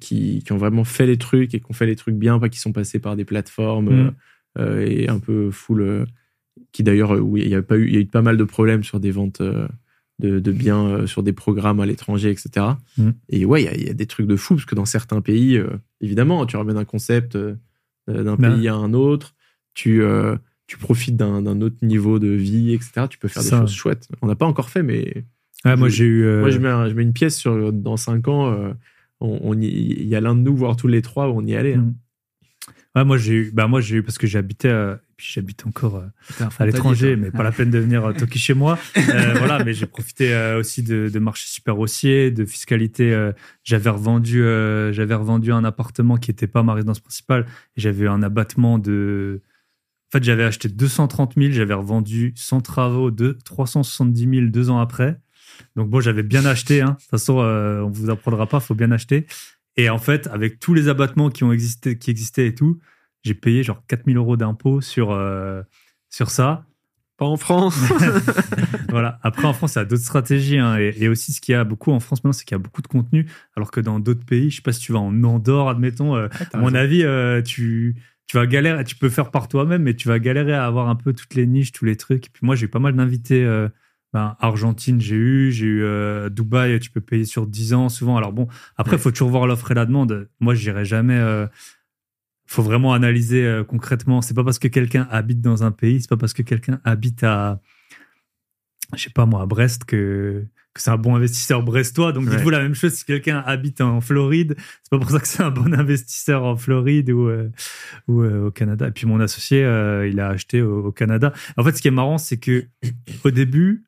qui, 0.00 0.42
qui 0.44 0.52
ont 0.52 0.56
vraiment 0.56 0.84
fait 0.84 1.06
les 1.06 1.18
trucs 1.18 1.52
et 1.54 1.60
qui 1.60 1.66
ont 1.68 1.74
fait 1.74 1.86
les 1.86 1.96
trucs 1.96 2.14
bien, 2.16 2.38
pas 2.38 2.48
qui 2.48 2.58
sont 2.60 2.72
passés 2.72 3.00
par 3.00 3.16
des 3.16 3.24
plateformes 3.24 3.90
Mm. 4.56 4.78
et 4.86 5.08
un 5.08 5.18
peu 5.18 5.50
full. 5.50 6.06
Qui 6.74 6.82
d'ailleurs, 6.82 7.14
euh, 7.14 7.20
oui, 7.20 7.40
il 7.44 7.48
y 7.48 7.54
a 7.54 7.62
pas 7.62 7.78
eu, 7.78 7.86
il 7.86 7.94
y 7.94 7.96
a 7.96 8.00
eu 8.00 8.06
pas 8.06 8.20
mal 8.20 8.36
de 8.36 8.44
problèmes 8.44 8.82
sur 8.84 8.98
des 9.00 9.10
ventes 9.12 9.40
euh, 9.40 9.66
de, 10.18 10.38
de 10.40 10.52
biens 10.52 10.84
euh, 10.86 11.06
sur 11.06 11.22
des 11.22 11.32
programmes 11.32 11.80
à 11.80 11.86
l'étranger, 11.86 12.30
etc. 12.30 12.66
Mm. 12.98 13.10
Et 13.30 13.44
ouais, 13.46 13.62
il 13.62 13.64
y 13.64 13.68
a- 13.68 13.74
il 13.76 13.86
y, 13.86 13.90
a 13.90 13.94
des 13.94 14.06
trucs 14.06 14.26
de 14.26 14.36
fou 14.36 14.54
parce 14.56 14.66
que 14.66 14.74
dans 14.74 14.84
certains 14.84 15.20
pays, 15.20 15.58
évidemment, 16.00 16.44
tu 16.46 16.56
ramènes 16.56 16.76
un 16.76 16.84
concept 16.84 17.36
d'un 18.08 18.36
Ben. 18.36 18.54
pays 18.56 18.68
à 18.68 18.74
un 18.74 18.92
autre, 18.92 19.34
tu 19.74 20.02
tu 20.66 20.78
profites 20.78 21.16
d'un 21.16 21.60
autre 21.60 21.76
niveau 21.82 22.18
de 22.18 22.28
vie, 22.28 22.72
etc. 22.72 23.06
Tu 23.10 23.18
peux 23.18 23.28
faire 23.28 23.42
des 23.42 23.48
Ça. 23.50 23.60
choses 23.60 23.72
chouettes. 23.74 24.08
On 24.22 24.26
n'a 24.26 24.34
pas 24.34 24.46
encore 24.46 24.70
fait, 24.70 24.82
mais 24.82 25.24
ah, 25.62 25.76
moi 25.76 25.88
j'ai 25.88 26.04
eu. 26.04 26.24
euh, 26.24 26.40
moi, 26.40 26.50
je 26.50 26.58
mets, 26.58 26.68
un- 26.68 26.88
je 26.88 26.94
mets 26.94 27.02
une 27.02 27.12
pièce 27.12 27.36
sur, 27.36 27.72
dans 27.72 27.96
5 27.96 28.28
ans. 28.28 28.50
euh, 28.52 28.72
on, 29.20 29.38
on 29.42 29.60
y- 29.60 29.66
il 29.66 30.06
y 30.08 30.14
a 30.16 30.20
l'un 30.20 30.34
de 30.34 30.40
nous, 30.40 30.56
voire 30.56 30.76
tous 30.76 30.88
les 30.88 31.02
trois, 31.02 31.28
où 31.30 31.38
on 31.38 31.46
y 31.46 31.54
allait. 31.54 31.74
hein. 31.74 31.94
Ouais, 32.94 33.04
moi 33.04 33.18
j'ai 33.18 33.32
eu, 33.32 33.50
bah 33.52 33.66
moi 33.66 33.80
j'ai 33.80 33.96
eu 33.96 34.02
parce 34.04 34.18
que 34.18 34.26
j'habitais, 34.28 34.68
euh, 34.68 34.94
et 34.94 35.14
puis 35.16 35.26
j'habite 35.32 35.66
encore 35.66 35.96
euh, 35.96 36.46
à 36.58 36.66
l'étranger, 36.66 37.16
mais 37.16 37.32
pas 37.32 37.42
la 37.42 37.50
peine 37.50 37.70
de 37.70 37.78
venir 37.78 38.04
euh, 38.04 38.12
toquer 38.12 38.38
chez 38.38 38.54
moi. 38.54 38.78
Euh, 38.96 39.34
voilà, 39.36 39.62
mais 39.64 39.74
j'ai 39.74 39.86
profité 39.86 40.54
aussi 40.58 40.82
de, 40.82 41.08
de 41.12 41.18
marché 41.18 41.46
super 41.46 41.78
haussier, 41.78 42.30
de 42.30 42.44
fiscalité. 42.44 43.30
j'avais 43.62 43.90
revendu, 43.90 44.42
j'avais 44.92 45.14
revendu 45.14 45.52
un 45.52 45.62
appartement 45.64 46.16
qui 46.16 46.30
n'était 46.30 46.46
pas 46.46 46.62
ma 46.62 46.74
résidence 46.74 47.00
principale. 47.00 47.46
et 47.76 47.80
J'avais 47.80 48.04
eu 48.04 48.08
un 48.08 48.22
abattement 48.22 48.78
de. 48.78 49.42
En 50.08 50.18
fait, 50.18 50.24
j'avais 50.24 50.44
acheté 50.44 50.68
230 50.68 51.34
000, 51.36 51.52
j'avais 51.52 51.74
revendu 51.74 52.32
sans 52.36 52.60
travaux 52.60 53.10
de 53.10 53.36
370 53.44 54.28
000 54.30 54.46
deux 54.46 54.70
ans 54.70 54.78
après. 54.78 55.18
Donc 55.76 55.88
bon, 55.90 56.00
j'avais 56.00 56.22
bien 56.22 56.44
acheté. 56.44 56.80
Hein. 56.80 56.90
De 56.90 57.00
toute 57.00 57.10
façon, 57.10 57.40
euh, 57.40 57.80
on 57.82 57.90
vous 57.90 58.10
apprendra 58.10 58.46
pas, 58.46 58.60
faut 58.60 58.74
bien 58.74 58.90
acheter. 58.90 59.26
Et 59.76 59.90
en 59.90 59.98
fait, 59.98 60.26
avec 60.28 60.60
tous 60.60 60.74
les 60.74 60.88
abattements 60.88 61.30
qui 61.30 61.44
ont 61.44 61.52
existé, 61.52 61.98
qui 61.98 62.10
existaient 62.10 62.46
et 62.46 62.54
tout, 62.54 62.78
j'ai 63.22 63.34
payé 63.34 63.62
genre 63.62 63.82
4000 63.88 64.16
euros 64.16 64.36
d'impôts 64.36 64.80
sur 64.80 65.10
euh, 65.10 65.62
sur 66.10 66.30
ça. 66.30 66.64
Pas 67.16 67.26
en 67.26 67.36
France. 67.36 67.78
Voilà. 68.90 69.18
Après, 69.22 69.44
en 69.46 69.52
France, 69.52 69.74
il 69.74 69.78
y 69.78 69.82
a 69.82 69.84
d'autres 69.84 70.02
stratégies. 70.04 70.58
hein. 70.58 70.76
Et, 70.78 70.94
et 70.98 71.08
aussi, 71.08 71.32
ce 71.32 71.40
qu'il 71.40 71.52
y 71.52 71.56
a 71.56 71.64
beaucoup 71.64 71.90
en 71.90 71.98
France 71.98 72.22
maintenant, 72.22 72.32
c'est 72.32 72.44
qu'il 72.44 72.54
y 72.54 72.60
a 72.60 72.62
beaucoup 72.62 72.82
de 72.82 72.86
contenu. 72.86 73.26
Alors 73.56 73.70
que 73.72 73.80
dans 73.80 73.98
d'autres 73.98 74.24
pays, 74.24 74.50
je 74.50 74.56
sais 74.56 74.62
pas 74.62 74.72
si 74.72 74.80
tu 74.80 74.92
vas 74.92 75.00
en 75.00 75.22
Andorre, 75.24 75.68
admettons, 75.68 76.14
euh, 76.16 76.28
à 76.52 76.58
mon 76.58 76.74
avis, 76.74 77.02
euh, 77.02 77.42
tu, 77.42 77.96
tu 78.28 78.36
vas 78.36 78.46
galérer. 78.46 78.84
Tu 78.84 78.94
peux 78.94 79.08
faire 79.08 79.30
par 79.32 79.48
toi-même, 79.48 79.82
mais 79.82 79.94
tu 79.94 80.06
vas 80.06 80.20
galérer 80.20 80.52
à 80.54 80.64
avoir 80.64 80.88
un 80.88 80.94
peu 80.94 81.12
toutes 81.12 81.34
les 81.34 81.46
niches, 81.46 81.72
tous 81.72 81.84
les 81.84 81.96
trucs. 81.96 82.26
Et 82.26 82.30
puis 82.32 82.46
moi, 82.46 82.54
j'ai 82.54 82.66
eu 82.66 82.68
pas 82.68 82.78
mal 82.78 82.94
d'invités. 82.94 83.44
Ben, 84.14 84.36
Argentine, 84.40 85.00
j'ai 85.00 85.16
eu. 85.16 85.50
J'ai 85.52 85.66
eu 85.66 85.82
euh, 85.82 86.30
Dubaï, 86.30 86.78
tu 86.80 86.90
peux 86.90 87.00
payer 87.02 87.24
sur 87.26 87.46
10 87.46 87.74
ans 87.74 87.88
souvent. 87.90 88.16
Alors 88.16 88.32
bon, 88.32 88.46
après, 88.76 88.94
il 88.96 88.98
faut 89.02 89.10
toujours 89.10 89.28
voir 89.30 89.46
l'offre 89.46 89.70
et 89.72 89.74
la 89.74 89.84
demande. 89.86 90.28
Moi, 90.40 90.54
j'irai 90.54 90.84
jamais. 90.86 91.18
euh, 91.18 91.46
faut 92.46 92.62
vraiment 92.62 92.92
analyser 92.92 93.44
euh, 93.44 93.64
concrètement. 93.64 94.22
C'est 94.22 94.34
pas 94.34 94.44
parce 94.44 94.58
que 94.60 94.68
quelqu'un 94.68 95.08
habite 95.10 95.40
dans 95.40 95.64
un 95.64 95.72
pays, 95.72 96.00
c'est 96.00 96.08
pas 96.08 96.16
parce 96.16 96.32
que 96.32 96.42
quelqu'un 96.42 96.78
habite 96.84 97.24
à, 97.24 97.60
je 98.94 99.02
sais 99.02 99.10
pas 99.10 99.26
moi, 99.26 99.42
à 99.42 99.46
Brest 99.46 99.84
que, 99.84 100.44
que 100.74 100.80
c'est 100.82 100.90
un 100.90 100.96
bon 100.98 101.16
investisseur 101.16 101.62
brestois. 101.62 102.12
Donc 102.12 102.26
Ouais. 102.26 102.30
dites-vous 102.36 102.50
la 102.50 102.60
même 102.62 102.74
chose 102.74 102.92
si 102.92 103.04
quelqu'un 103.04 103.38
habite 103.46 103.80
en 103.80 104.00
Floride. 104.00 104.54
C'est 104.82 104.90
pas 104.90 104.98
pour 104.98 105.10
ça 105.10 105.18
que 105.20 105.26
c'est 105.26 105.42
un 105.42 105.50
bon 105.50 105.72
investisseur 105.74 106.44
en 106.44 106.56
Floride 106.56 107.10
ou, 107.10 107.28
euh, 107.28 107.50
ou 108.08 108.20
euh, 108.22 108.46
au 108.46 108.50
Canada. 108.50 108.88
Et 108.88 108.90
puis 108.92 109.06
mon 109.06 109.18
associé, 109.20 109.60
il 110.08 110.20
a 110.20 110.28
acheté 110.28 110.60
au, 110.62 110.84
au 110.86 110.92
Canada. 110.92 111.32
En 111.56 111.64
fait, 111.64 111.74
ce 111.76 111.82
qui 111.82 111.88
est 111.88 111.92
marrant, 111.92 112.18
c'est 112.18 112.36
que 112.36 112.66
au 113.24 113.30
début, 113.30 113.84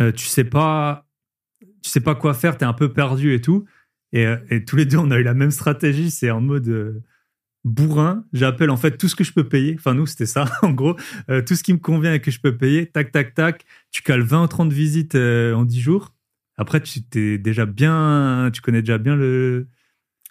euh, 0.00 0.12
tu 0.12 0.26
sais 0.26 0.44
pas, 0.44 1.06
tu 1.82 1.90
sais 1.90 2.00
pas 2.00 2.14
quoi 2.14 2.34
faire, 2.34 2.56
t'es 2.58 2.64
un 2.64 2.72
peu 2.72 2.92
perdu 2.92 3.34
et 3.34 3.40
tout. 3.40 3.64
Et, 4.12 4.26
euh, 4.26 4.36
et 4.50 4.64
tous 4.64 4.76
les 4.76 4.86
deux, 4.86 4.98
on 4.98 5.10
a 5.10 5.18
eu 5.18 5.22
la 5.22 5.34
même 5.34 5.50
stratégie. 5.50 6.10
C'est 6.10 6.30
en 6.30 6.40
mode 6.40 6.68
euh, 6.68 7.02
bourrin. 7.64 8.24
J'appelle 8.32 8.70
en 8.70 8.76
fait 8.76 8.96
tout 8.96 9.08
ce 9.08 9.16
que 9.16 9.24
je 9.24 9.32
peux 9.32 9.48
payer. 9.48 9.74
Enfin, 9.78 9.94
nous, 9.94 10.06
c'était 10.06 10.26
ça, 10.26 10.46
en 10.62 10.70
gros. 10.70 10.96
Tout 11.46 11.54
ce 11.54 11.62
qui 11.62 11.72
me 11.72 11.78
convient 11.78 12.14
et 12.14 12.20
que 12.20 12.30
je 12.30 12.40
peux 12.40 12.56
payer. 12.56 12.86
Tac, 12.86 13.12
tac, 13.12 13.34
tac. 13.34 13.64
Tu 13.90 14.02
cales 14.02 14.22
20 14.22 14.44
ou 14.44 14.46
30 14.46 14.72
visites 14.72 15.14
en 15.14 15.64
10 15.64 15.80
jours. 15.80 16.14
Après, 16.56 16.80
tu 16.80 17.02
t'es 17.02 17.38
déjà 17.38 17.66
bien, 17.66 18.50
tu 18.52 18.60
connais 18.60 18.80
déjà 18.80 18.98
bien 18.98 19.16
le, 19.16 19.66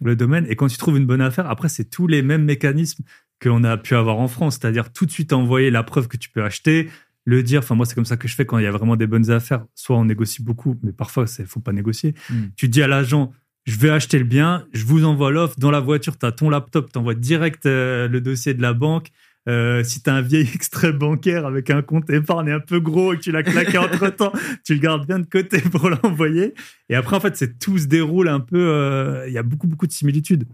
le 0.01 0.16
domaine. 0.16 0.45
Et 0.49 0.55
quand 0.55 0.68
tu 0.68 0.78
trouves 0.78 0.97
une 0.97 1.05
bonne 1.05 1.22
affaire, 1.22 1.49
après, 1.49 1.70
c'est 1.70 1.86
tous 1.86 2.07
les 2.07 2.22
mêmes 2.22 2.45
mécanismes 2.45 3.03
qu'on 3.41 3.64
a 3.64 3.78
pu 3.78 3.95
avoir 3.95 4.20
en 4.20 4.28
France. 4.28 4.57
C'est-à-dire 4.59 4.91
tout 4.91 5.05
de 5.05 5.11
suite 5.11 5.34
envoyer 5.34 5.70
la 5.70 5.84
preuve 5.84 6.07
que 6.07 6.18
tu 6.18 6.30
peux 6.30 6.43
acheter, 6.43 6.89
le 7.26 7.43
dire. 7.43 7.59
Enfin, 7.59 7.76
moi, 7.76 7.86
c'est 7.86 7.95
comme 7.95 8.05
ça 8.05 8.17
que 8.17 8.28
je 8.28 8.36
fais 8.36 8.45
quand 8.45 8.57
il 8.57 8.63
y 8.63 8.67
a 8.67 8.71
vraiment 8.71 8.95
des 8.95 9.07
bonnes 9.07 9.32
affaires. 9.32 9.65
Soit 9.76 9.97
on 9.97 10.05
négocie 10.05 10.43
beaucoup, 10.43 10.78
mais 10.84 10.91
parfois, 10.91 11.26
il 11.39 11.45
faut 11.45 11.59
pas 11.59 11.71
négocier. 11.71 12.13
Mm. 12.30 12.43
Tu 12.55 12.67
dis 12.67 12.84
à 12.84 12.88
l'agent, 12.88 13.32
je 13.65 13.78
vais 13.78 13.89
acheter 13.89 14.19
le 14.19 14.26
bien, 14.26 14.65
je 14.74 14.86
vous 14.86 15.05
envoie 15.05 15.32
l'offre 15.32 15.55
dans 15.57 15.71
la 15.71 15.80
voiture, 15.80 16.17
tu 16.17 16.26
as 16.26 16.32
ton 16.32 16.49
laptop, 16.49 16.91
tu 16.91 16.99
envoies 16.99 17.15
direct 17.15 17.65
euh, 17.65 18.07
le 18.07 18.21
dossier 18.21 18.53
de 18.53 18.61
la 18.61 18.74
banque. 18.74 19.09
Euh, 19.49 19.84
si 19.84 20.01
tu 20.01 20.09
as 20.09 20.15
un 20.15 20.21
vieil 20.21 20.49
extrait 20.55 20.93
bancaire 20.93 21.45
avec 21.45 21.69
un 21.69 21.82
compte 21.82 22.09
épargne 22.09 22.51
un 22.51 22.59
peu 22.59 22.80
gros 22.80 23.13
et 23.13 23.17
que 23.17 23.21
tu 23.21 23.32
l'as 23.32 23.43
claqué 23.43 23.78
entre 23.78 24.09
temps, 24.09 24.34
tu 24.65 24.74
le 24.74 24.80
gardes 24.80 25.05
bien 25.05 25.19
de 25.19 25.26
côté 25.26 25.59
pour 25.61 25.89
l'envoyer. 25.89 26.53
Et 26.89 26.95
après, 26.95 27.15
en 27.15 27.19
fait, 27.19 27.36
c'est 27.38 27.59
tout 27.59 27.78
se 27.78 27.88
déroule 27.88 28.28
un 28.28 28.39
peu. 28.39 28.57
euh, 28.57 29.26
Il 29.28 29.34
y 29.34 29.38
a 29.38 29.43
beaucoup, 29.43 29.67
beaucoup 29.67 29.88
de 29.88 29.91
similitudes. 29.91 30.45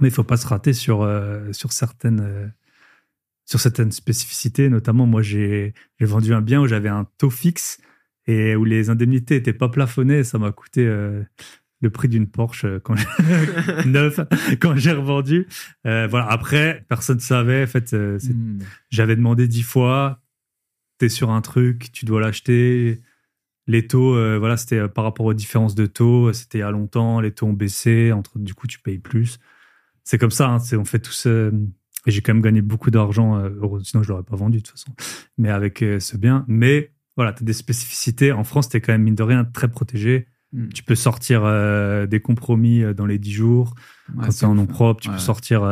Mais 0.00 0.08
il 0.08 0.14
faut 0.14 0.24
pas 0.24 0.36
se 0.36 0.46
rater 0.48 0.72
sur, 0.72 1.08
sur, 1.52 1.72
certaines, 1.72 2.52
sur 3.44 3.60
certaines 3.60 3.92
spécificités. 3.92 4.68
Notamment, 4.68 5.06
moi, 5.06 5.22
j'ai 5.22 5.74
vendu 6.00 6.32
un 6.34 6.40
bien 6.40 6.60
où 6.60 6.66
j'avais 6.66 6.88
un 6.88 7.06
taux 7.18 7.30
fixe 7.30 7.78
et 8.26 8.56
où 8.56 8.64
les 8.64 8.88
indemnités 8.90 9.36
étaient 9.36 9.52
pas 9.52 9.68
plafonnées. 9.68 10.24
Ça 10.24 10.38
m'a 10.38 10.50
coûté 10.52 10.86
euh, 10.86 11.22
le 11.82 11.90
prix 11.90 12.08
d'une 12.08 12.26
Porsche 12.26 12.64
euh, 12.64 12.80
quand 12.80 12.94
j'ai- 12.96 13.84
neuf 13.88 14.18
quand 14.60 14.76
j'ai 14.76 14.92
revendu. 14.92 15.46
Euh, 15.86 16.06
voilà. 16.08 16.26
Après, 16.30 16.84
personne 16.88 17.16
ne 17.16 17.20
savait. 17.22 17.64
En 17.64 17.66
fait, 17.66 17.92
euh, 17.92 18.18
c'est- 18.18 18.32
Mm. 18.34 18.58
j'avais 18.90 19.16
demandé 19.16 19.46
dix 19.48 19.62
fois. 19.62 20.20
T'es 20.98 21.08
sur 21.08 21.30
un 21.30 21.40
truc, 21.42 21.90
tu 21.92 22.04
dois 22.04 22.20
l'acheter. 22.20 23.02
Les 23.66 23.86
taux, 23.86 24.12
voilà, 24.38 24.56
c'était 24.58 24.88
par 24.88 25.04
rapport 25.04 25.24
aux 25.26 25.34
différences 25.34 25.74
de 25.74 25.86
taux. 25.86 26.32
C'était 26.32 26.58
il 26.58 26.60
y 26.60 26.64
a 26.64 26.70
longtemps. 26.70 27.20
Les 27.20 27.32
taux 27.32 27.46
ont 27.46 27.52
baissé. 27.54 28.12
Entre, 28.12 28.38
du 28.38 28.54
coup, 28.54 28.66
tu 28.66 28.78
payes 28.78 28.98
plus. 28.98 29.38
C'est 30.04 30.18
comme 30.18 30.30
ça. 30.30 30.48
hein, 30.50 30.58
on 30.78 30.84
fait 30.84 30.98
tout 30.98 31.12
ce. 31.12 31.50
Et 32.06 32.10
j'ai 32.10 32.20
quand 32.20 32.34
même 32.34 32.42
gagné 32.42 32.60
beaucoup 32.62 32.90
d'argent. 32.90 33.36
euh, 33.38 33.50
sinon, 33.82 34.02
je 34.02 34.08
l'aurais 34.10 34.22
pas 34.24 34.36
vendu 34.36 34.58
de 34.58 34.62
toute 34.62 34.72
façon. 34.78 34.92
Mais 35.38 35.50
avec 35.50 35.82
euh, 35.82 36.00
ce 36.00 36.16
bien. 36.16 36.44
Mais 36.48 36.92
voilà, 37.16 37.32
tu 37.32 37.42
as 37.42 37.46
des 37.46 37.52
spécificités. 37.52 38.32
En 38.32 38.44
France, 38.44 38.68
tu 38.68 38.76
es 38.76 38.80
quand 38.80 38.92
même, 38.92 39.02
mine 39.02 39.14
de 39.14 39.22
rien, 39.22 39.44
très 39.44 39.68
protégé. 39.68 40.26
Mm. 40.52 40.68
Tu 40.68 40.82
peux 40.84 40.94
sortir 40.94 41.42
euh, 41.44 42.06
des 42.06 42.20
compromis 42.20 42.82
euh, 42.82 42.92
dans 42.94 43.06
les 43.06 43.18
10 43.18 43.32
jours. 43.32 43.74
Ouais, 44.10 44.26
Quand 44.26 44.30
c'est 44.30 44.38
c'est 44.40 44.46
en 44.46 44.54
nom 44.54 44.62
hein. 44.64 44.66
propre, 44.66 45.00
tu 45.00 45.08
Ouais. 45.08 45.14
peux 45.14 45.20
sortir 45.20 45.64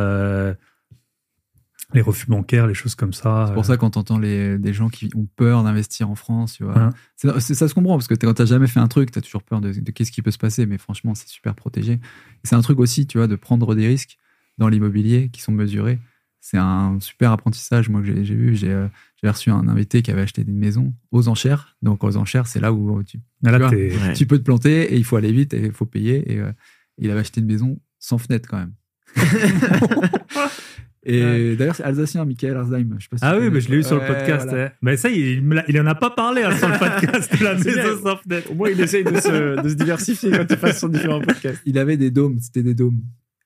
les 1.94 2.00
refus 2.00 2.26
bancaires, 2.26 2.66
les 2.66 2.72
choses 2.74 2.94
comme 2.94 3.12
ça. 3.12 3.44
C'est 3.48 3.54
pour 3.54 3.66
ça 3.66 3.76
quand 3.76 3.90
t'entends 3.90 4.18
les 4.18 4.56
des 4.58 4.72
gens 4.72 4.88
qui 4.88 5.10
ont 5.14 5.26
peur 5.36 5.62
d'investir 5.62 6.08
en 6.08 6.14
France, 6.14 6.54
tu 6.54 6.64
vois. 6.64 6.78
Hein. 6.78 6.90
Ça 7.16 7.68
se 7.68 7.74
comprend 7.74 7.96
parce 7.96 8.08
que 8.08 8.14
quand 8.14 8.32
t'as 8.32 8.46
jamais 8.46 8.66
fait 8.66 8.80
un 8.80 8.88
truc, 8.88 9.10
t'as 9.10 9.20
toujours 9.20 9.42
peur 9.42 9.60
de, 9.60 9.72
de 9.72 9.90
qu'est-ce 9.90 10.10
qui 10.10 10.22
peut 10.22 10.30
se 10.30 10.38
passer, 10.38 10.64
mais 10.64 10.78
franchement, 10.78 11.14
c'est 11.14 11.28
super 11.28 11.54
protégé. 11.54 12.00
C'est 12.44 12.54
un 12.56 12.62
truc 12.62 12.78
aussi, 12.78 13.06
tu 13.06 13.18
vois, 13.18 13.26
de 13.26 13.36
prendre 13.36 13.74
des 13.74 13.86
risques 13.86 14.16
dans 14.56 14.68
l'immobilier 14.68 15.28
qui 15.30 15.42
sont 15.42 15.52
mesurés. 15.52 15.98
C'est 16.45 16.59
un 16.59 16.99
super 16.99 17.30
apprentissage, 17.30 17.88
moi, 17.88 18.01
que 18.03 18.07
j'ai 18.24 18.34
vu. 18.34 18.57
J'ai 18.57 18.72
euh, 18.72 18.88
reçu 19.22 19.51
un 19.51 19.68
invité 19.68 20.03
qui 20.03 20.11
avait 20.11 20.22
acheté 20.22 20.43
une 20.43 20.59
maison 20.59 20.93
aux 21.12 21.28
enchères. 21.28 21.76
Donc, 21.82 22.03
aux 22.03 22.16
enchères, 22.16 22.49
c'est 22.49 22.59
là 22.59 22.72
où 22.72 23.01
tu, 23.05 23.20
Ah, 23.47 23.53
Là, 23.53 23.59
tu 23.59 23.62
vois, 23.64 23.70
t'es- 23.70 23.97
Ouais. 24.09 24.12
tu 24.14 24.26
peux 24.26 24.38
te 24.38 24.43
planter 24.43 24.93
et 24.93 24.97
il 24.97 25.05
faut 25.05 25.14
aller 25.14 25.30
vite 25.30 25.55
et 25.55 25.66
il 25.66 25.72
faut 25.72 25.86
payer. 25.86 26.32
Et 26.32 26.40
euh, 26.40 26.51
il 26.99 27.12
avait 27.12 27.20
acheté 27.20 27.40
une 27.40 27.47
maison 27.47 27.78
sans 28.01 28.18
fenêtre 28.18 28.49
quand 28.51 28.59
même. 28.59 28.72
et 31.05 31.57
d'ailleurs, 31.57 31.74
c'est 31.76 31.84
alsacien, 31.84 32.24
Michael 32.24 32.57
Arzheim. 32.57 32.97
Je 32.99 33.05
sais 33.05 33.09
pas 33.09 33.16
si 33.18 33.24
Ah 33.24 33.36
oui, 33.38 33.49
mais 33.51 33.61
je 33.61 33.70
l'ai 33.70 33.76
eu 33.78 33.82
sur 33.82 33.97
le 33.97 34.03
Ouais, 34.03 34.09
podcast. 34.09 34.47
voilà. 34.49 34.64
ouais. 34.64 34.72
Mais 34.82 34.97
ça, 34.97 35.11
il, 35.11 35.43
il 35.68 35.80
en 35.80 35.86
a 35.86 35.95
pas 35.95 36.11
parlé 36.11 36.43
hein, 36.43 36.57
sur 36.57 36.68
le 36.68 36.78
podcast 36.78 37.38
de 37.38 37.45
la 37.45 37.55
maison 37.55 38.03
sans 38.03 38.16
fenêtre. 38.16 38.51
Au 38.51 38.55
moins, 38.55 38.70
il 38.70 38.80
essaye 38.80 39.05
de 39.05 39.14
se, 39.20 39.62
de 39.62 39.68
se 39.68 39.74
diversifier 39.74 40.30
quand 40.30 40.47
il 40.49 40.57
passe 40.57 40.78
sur 40.78 40.88
différents 40.88 41.20
podcasts. 41.20 41.61
Il 41.66 41.78
avait 41.78 41.97
des 41.97 42.11
dômes, 42.11 42.38
c'était 42.40 42.62
des 42.62 42.74
dômes, 42.74 43.01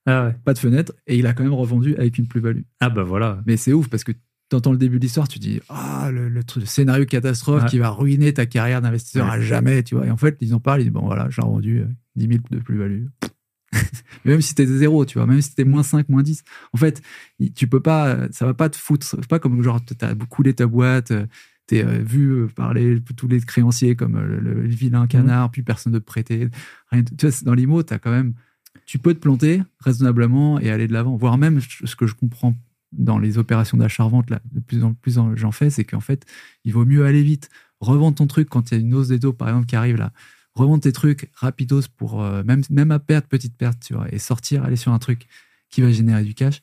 Ah 0.07 0.27
ouais. 0.29 0.37
pas 0.45 0.55
de 0.55 0.59
fenêtre, 0.59 0.93
et 1.07 1.19
il 1.19 1.27
a 1.27 1.33
quand 1.35 1.43
même 1.43 1.53
revendu 1.53 1.95
avec 1.97 2.17
une 2.19 2.29
plus-value. 2.29 2.63
Ah 2.81 2.91
bah 2.91 3.03
voilà. 3.03 3.43
Mais 3.47 3.57
c'est 3.57 3.73
ouf 3.73 3.89
parce 3.89 4.05
que 4.05 4.13
t'entends 4.49 4.71
le 4.73 4.79
début 4.79 4.99
de 4.99 5.03
l'histoire, 5.03 5.27
tu 5.27 5.39
dis 5.41 5.61
ah 5.69 6.11
le, 6.13 6.29
le 6.29 6.43
le 6.57 6.65
scénario 6.67 7.05
catastrophe 7.05 7.65
Ouais. 7.65 7.69
qui 7.69 7.79
va 7.79 7.91
ruiner 7.91 8.33
ta 8.33 8.47
carrière 8.47 8.81
d'investisseur 8.81 9.27
à 9.29 9.41
jamais, 9.41 9.83
tu 9.83 9.97
vois. 9.97 10.07
Et 10.07 10.11
en 10.11 10.17
fait, 10.17 10.37
ils 10.41 10.55
en 10.55 10.61
parlent, 10.61 10.81
ils 10.81 10.85
disent 10.85 10.93
bon 10.93 11.05
voilà, 11.07 11.29
j'ai 11.31 11.43
revendu 11.43 11.81
euh, 11.81 11.87
10 12.15 12.29
000 12.29 12.39
de 12.51 12.59
plus-value. 12.61 13.07
Même 14.25 14.41
si 14.41 14.55
t'es 14.55 14.67
zéro, 14.67 15.05
tu 15.05 15.19
vois, 15.19 15.27
même 15.27 15.41
si 15.43 15.55
t'es 15.55 15.65
moins 15.65 15.83
5, 15.83 16.09
moins 16.09 16.23
10, 16.23 16.43
en 16.73 16.77
fait, 16.77 17.03
tu 17.55 17.67
peux 17.67 17.81
pas, 17.81 18.09
euh, 18.09 18.29
ça 18.31 18.47
va 18.47 18.55
pas 18.55 18.69
te 18.69 18.77
foutre. 18.77 19.17
Pas 19.29 19.39
comme 19.39 19.63
genre 19.63 19.81
t'as 19.85 20.15
coulé 20.15 20.55
ta 20.55 20.67
boîte, 20.67 21.11
euh, 21.11 21.27
t'es 21.67 21.85
euh, 21.85 21.99
vu 22.03 22.31
euh, 22.31 22.47
par 22.47 22.73
les, 22.75 23.01
tous 23.17 23.29
les 23.29 23.41
créanciers 23.41 23.97
comme 23.97 24.17
euh, 24.17 24.27
le, 24.41 24.63
le 24.63 24.69
vilain 24.69 25.07
canard, 25.07 25.51
puis 25.51 25.63
personne 25.63 25.93
ne 25.93 25.99
te. 25.99 26.49
Rien, 26.91 27.03
de- 27.03 27.11
tu 27.17 27.27
vois, 27.27 27.37
dans 27.45 27.55
l'IMO, 27.55 27.83
t'as 27.83 27.99
quand 27.99 28.11
même, 28.13 28.35
tu 28.87 28.99
peux 28.99 29.13
te 29.15 29.19
planter 29.19 29.63
raisonnablement 29.81 30.59
et 30.61 30.71
aller 30.71 30.87
de 30.87 30.93
l'avant. 30.93 31.17
Voire 31.17 31.37
même, 31.39 31.61
ce 31.61 31.97
que 31.97 32.07
je 32.07 32.15
comprends 32.15 32.57
dans 32.93 33.19
les 33.19 33.37
opérations 33.37 33.77
d'achat-revente, 33.77 34.29
de 34.29 34.61
plus 34.61 34.85
en 34.85 34.95
plus 34.95 35.19
en- 35.19 35.35
j'en 35.37 35.51
fais, 35.51 35.71
c'est 35.71 35.85
qu'en 35.85 36.01
fait, 36.01 36.25
il 36.65 36.73
vaut 36.73 36.85
mieux 36.87 37.05
aller 37.05 37.23
vite. 37.23 37.51
Revendre 37.81 38.17
ton 38.17 38.27
truc 38.27 38.49
quand 38.49 38.71
il 38.71 38.75
y 38.75 38.77
a 38.79 38.81
une 38.81 38.95
hausse 38.95 39.09
des 39.09 39.21
taux, 39.21 39.33
par 39.33 39.49
exemple, 39.49 39.67
qui 39.67 39.77
arrive 39.77 39.97
là. 39.97 40.13
Revendre 40.55 40.83
tes 40.83 40.93
trucs 40.93 41.31
rapidos 41.35 41.83
pour, 41.97 42.23
euh, 42.23 42.43
même, 42.45 42.63
même 42.71 42.91
à 42.91 42.99
perte, 42.99 43.27
petite 43.27 43.57
perte, 43.57 43.81
tu 43.85 43.93
vois, 43.95 44.07
et 44.13 44.19
sortir, 44.19 44.65
aller 44.65 44.77
sur 44.77 44.93
un 44.93 44.99
truc 44.99 45.27
qui 45.69 45.83
va 45.83 45.91
générer 45.91 46.23
du 46.23 46.33
cash, 46.33 46.63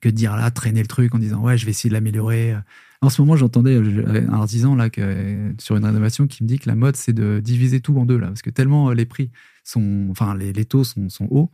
que 0.00 0.08
de 0.08 0.14
dire 0.14 0.36
là, 0.36 0.50
traîner 0.50 0.82
le 0.82 0.86
truc 0.88 1.14
en 1.14 1.18
disant, 1.18 1.40
ouais, 1.40 1.56
je 1.56 1.64
vais 1.64 1.70
essayer 1.70 1.88
de 1.88 1.94
l'améliorer. 1.94 2.56
En 3.00 3.10
ce 3.10 3.22
moment, 3.22 3.36
j'entendais 3.36 3.76
euh, 3.76 4.26
un 4.28 4.32
artisan 4.34 4.74
là, 4.74 4.90
que, 4.90 5.00
euh, 5.00 5.52
sur 5.58 5.76
une 5.76 5.84
rénovation 5.84 6.26
qui 6.26 6.42
me 6.42 6.48
dit 6.48 6.58
que 6.58 6.68
la 6.68 6.74
mode, 6.74 6.96
c'est 6.96 7.12
de 7.12 7.40
diviser 7.42 7.80
tout 7.80 7.96
en 7.96 8.04
deux, 8.04 8.18
là, 8.18 8.26
parce 8.26 8.42
que 8.42 8.50
tellement 8.50 8.90
euh, 8.90 8.94
les 8.94 9.06
prix 9.06 9.30
sont, 9.68 10.08
enfin, 10.10 10.34
les, 10.36 10.52
les 10.52 10.64
taux 10.64 10.84
sont, 10.84 11.08
sont 11.08 11.26
hauts, 11.30 11.50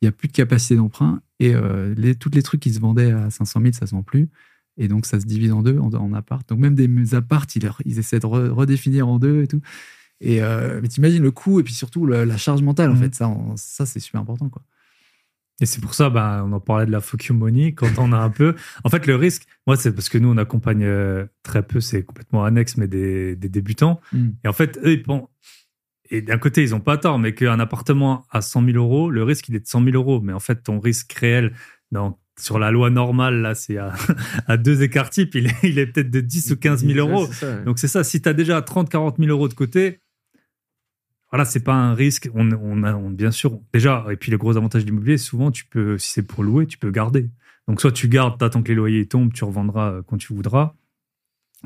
il 0.00 0.04
n'y 0.04 0.08
a 0.08 0.12
plus 0.12 0.28
de 0.28 0.32
capacité 0.32 0.76
d'emprunt, 0.76 1.20
et 1.40 1.54
euh, 1.54 1.94
les, 1.96 2.14
tous 2.14 2.30
les 2.30 2.42
trucs 2.42 2.60
qui 2.60 2.72
se 2.72 2.80
vendaient 2.80 3.12
à 3.12 3.30
500 3.30 3.60
000, 3.60 3.72
ça 3.72 3.86
se 3.86 3.92
vend 3.94 4.02
plus. 4.02 4.28
Et 4.78 4.88
donc, 4.88 5.06
ça 5.06 5.18
se 5.18 5.24
divise 5.24 5.52
en 5.52 5.62
deux, 5.62 5.78
en, 5.78 5.92
en 5.94 6.12
appart. 6.12 6.46
Donc, 6.48 6.58
même 6.58 6.74
des 6.74 7.14
apparts, 7.14 7.46
ils, 7.56 7.70
ils 7.86 7.98
essaient 7.98 8.18
de 8.20 8.26
re- 8.26 8.48
redéfinir 8.50 9.08
en 9.08 9.18
deux 9.18 9.42
et 9.42 9.46
tout. 9.46 9.60
Et 10.20 10.42
euh, 10.42 10.80
mais 10.82 10.88
t'imagines 10.88 11.22
le 11.22 11.30
coût 11.30 11.60
et 11.60 11.62
puis 11.62 11.72
surtout 11.74 12.04
le- 12.06 12.24
la 12.24 12.36
charge 12.36 12.60
mentale, 12.62 12.90
en 12.90 12.94
Mhm. 12.94 13.00
fait. 13.00 13.14
Ça, 13.14 13.28
on- 13.28 13.56
ça 13.56 13.86
c'est 13.86 14.00
super 14.00 14.20
important, 14.20 14.48
quoi. 14.50 14.62
Et 15.62 15.64
c'est 15.66 15.80
pour 15.80 15.94
ça, 15.94 16.10
bah, 16.10 16.42
on 16.46 16.52
en 16.52 16.60
parlait 16.60 16.84
de 16.84 16.90
la 16.90 17.00
fuck 17.00 17.24
you 17.24 17.34
money 17.34 17.72
quand 17.72 17.88
on 17.98 18.12
a 18.12 18.18
un 18.18 18.28
peu. 18.28 18.54
En 18.84 18.90
fait, 18.90 19.06
le 19.06 19.16
risque, 19.16 19.46
moi, 19.66 19.76
c'est 19.78 19.92
parce 19.92 20.10
que 20.10 20.18
nous, 20.18 20.28
on 20.28 20.36
accompagne 20.36 20.84
euh, 20.84 21.24
très 21.42 21.62
peu, 21.62 21.80
c'est 21.80 22.02
complètement 22.02 22.44
annexe, 22.44 22.76
mais 22.76 22.86
des, 22.88 23.34
des 23.36 23.48
débutants. 23.48 23.98
Mm. 24.12 24.28
Et 24.44 24.48
en 24.48 24.52
fait, 24.52 24.78
eux, 24.84 24.92
ils 24.92 25.02
pensent. 25.02 25.28
Et 26.10 26.22
d'un 26.22 26.38
côté, 26.38 26.62
ils 26.62 26.74
ont 26.74 26.80
pas 26.80 26.96
tort, 26.98 27.18
mais 27.18 27.34
qu'un 27.34 27.58
appartement 27.60 28.26
à 28.30 28.40
100 28.40 28.64
000 28.64 28.76
euros, 28.76 29.10
le 29.10 29.22
risque, 29.24 29.48
il 29.48 29.56
est 29.56 29.60
de 29.60 29.66
100 29.66 29.84
000 29.84 29.96
euros. 29.96 30.20
Mais 30.20 30.32
en 30.32 30.40
fait, 30.40 30.62
ton 30.62 30.78
risque 30.80 31.12
réel 31.12 31.52
dans, 31.92 32.18
sur 32.38 32.58
la 32.58 32.70
loi 32.70 32.90
normale, 32.90 33.40
là, 33.40 33.54
c'est 33.54 33.78
à, 33.78 33.92
à 34.46 34.56
deux 34.56 34.82
écarts 34.82 35.10
types, 35.10 35.34
il 35.34 35.46
est, 35.46 35.54
il 35.62 35.78
est 35.78 35.86
peut-être 35.86 36.10
de 36.10 36.20
10 36.20 36.52
ou 36.52 36.56
15 36.56 36.84
000 36.86 36.98
euros. 37.08 37.22
Ouais, 37.22 37.28
c'est 37.32 37.46
ça, 37.46 37.56
ouais. 37.56 37.64
Donc 37.64 37.78
c'est 37.78 37.88
ça, 37.88 38.04
si 38.04 38.20
tu 38.22 38.28
as 38.28 38.32
déjà 38.34 38.60
30, 38.62 38.88
40 38.90 39.16
000 39.18 39.30
euros 39.30 39.48
de 39.48 39.54
côté, 39.54 40.00
voilà, 41.32 41.44
c'est 41.44 41.60
pas 41.64 41.74
un 41.74 41.94
risque. 41.94 42.28
On, 42.34 42.50
on 42.52 42.82
a, 42.84 42.94
on- 42.94 43.10
bien 43.10 43.30
sûr, 43.30 43.60
déjà, 43.72 44.04
et 44.10 44.16
puis 44.16 44.30
le 44.30 44.38
gros 44.38 44.56
avantage 44.56 44.82
de 44.84 44.86
l'immobilier, 44.90 45.18
souvent, 45.18 45.50
tu 45.50 45.64
peux, 45.66 45.98
si 45.98 46.10
c'est 46.10 46.22
pour 46.22 46.44
louer, 46.44 46.66
tu 46.66 46.78
peux 46.78 46.90
garder. 46.90 47.28
Donc 47.68 47.80
soit 47.80 47.90
tu 47.92 48.08
gardes, 48.08 48.38
t'attends 48.38 48.62
que 48.62 48.68
les 48.68 48.74
loyers 48.76 49.06
tombent, 49.08 49.32
tu 49.32 49.44
revendras 49.44 49.90
euh, 49.92 50.02
quand 50.06 50.16
tu 50.18 50.32
voudras. 50.32 50.74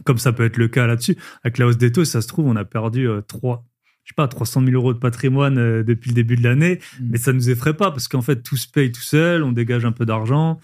Comme 0.05 0.17
ça 0.19 0.33
peut 0.33 0.45
être 0.45 0.57
le 0.57 0.69
cas 0.69 0.87
là-dessus. 0.87 1.17
Avec 1.45 1.59
la 1.59 1.67
hausse 1.67 1.77
des 1.77 1.93
taux, 1.93 2.07
ça 2.07 2.23
se 2.23 2.29
trouve, 2.29 2.47
on 2.47 2.57
a 2.57 2.65
perdu 2.65 3.07
euh, 3.07 3.21
3, 3.21 3.67
je 4.11 4.13
sais 4.13 4.17
pas, 4.17 4.27
300 4.27 4.63
000 4.65 4.73
euros 4.75 4.93
de 4.93 4.99
patrimoine 4.99 5.57
euh, 5.59 5.85
depuis 5.85 6.09
le 6.11 6.15
début 6.17 6.35
de 6.35 6.43
l'année. 6.43 6.81
Mais 7.01 7.17
ça 7.17 7.33
nous 7.33 7.49
effraie 7.49 7.75
pas 7.77 7.93
parce 7.93 8.09
qu'en 8.09 8.23
fait, 8.23 8.43
tout 8.43 8.57
se 8.57 8.67
paye 8.67 8.91
tout 8.91 9.01
seul, 9.01 9.45
on 9.45 9.53
dégage 9.53 9.85
un 9.85 9.93
peu 9.93 10.05
d'argent. 10.05 10.59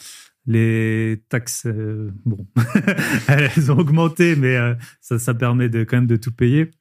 Les 0.49 1.23
taxes, 1.29 1.67
euh, 1.67 2.11
bon, 2.25 2.45
elles 3.29 3.71
ont 3.71 3.79
augmenté, 3.79 4.35
mais 4.35 4.57
euh, 4.57 4.75
ça, 5.01 5.21
ça 5.21 5.33
permet 5.33 5.69
de, 5.69 5.85
quand 5.85 5.97
même 5.97 6.07
de 6.09 6.17
tout 6.17 6.33
payer. 6.33 6.73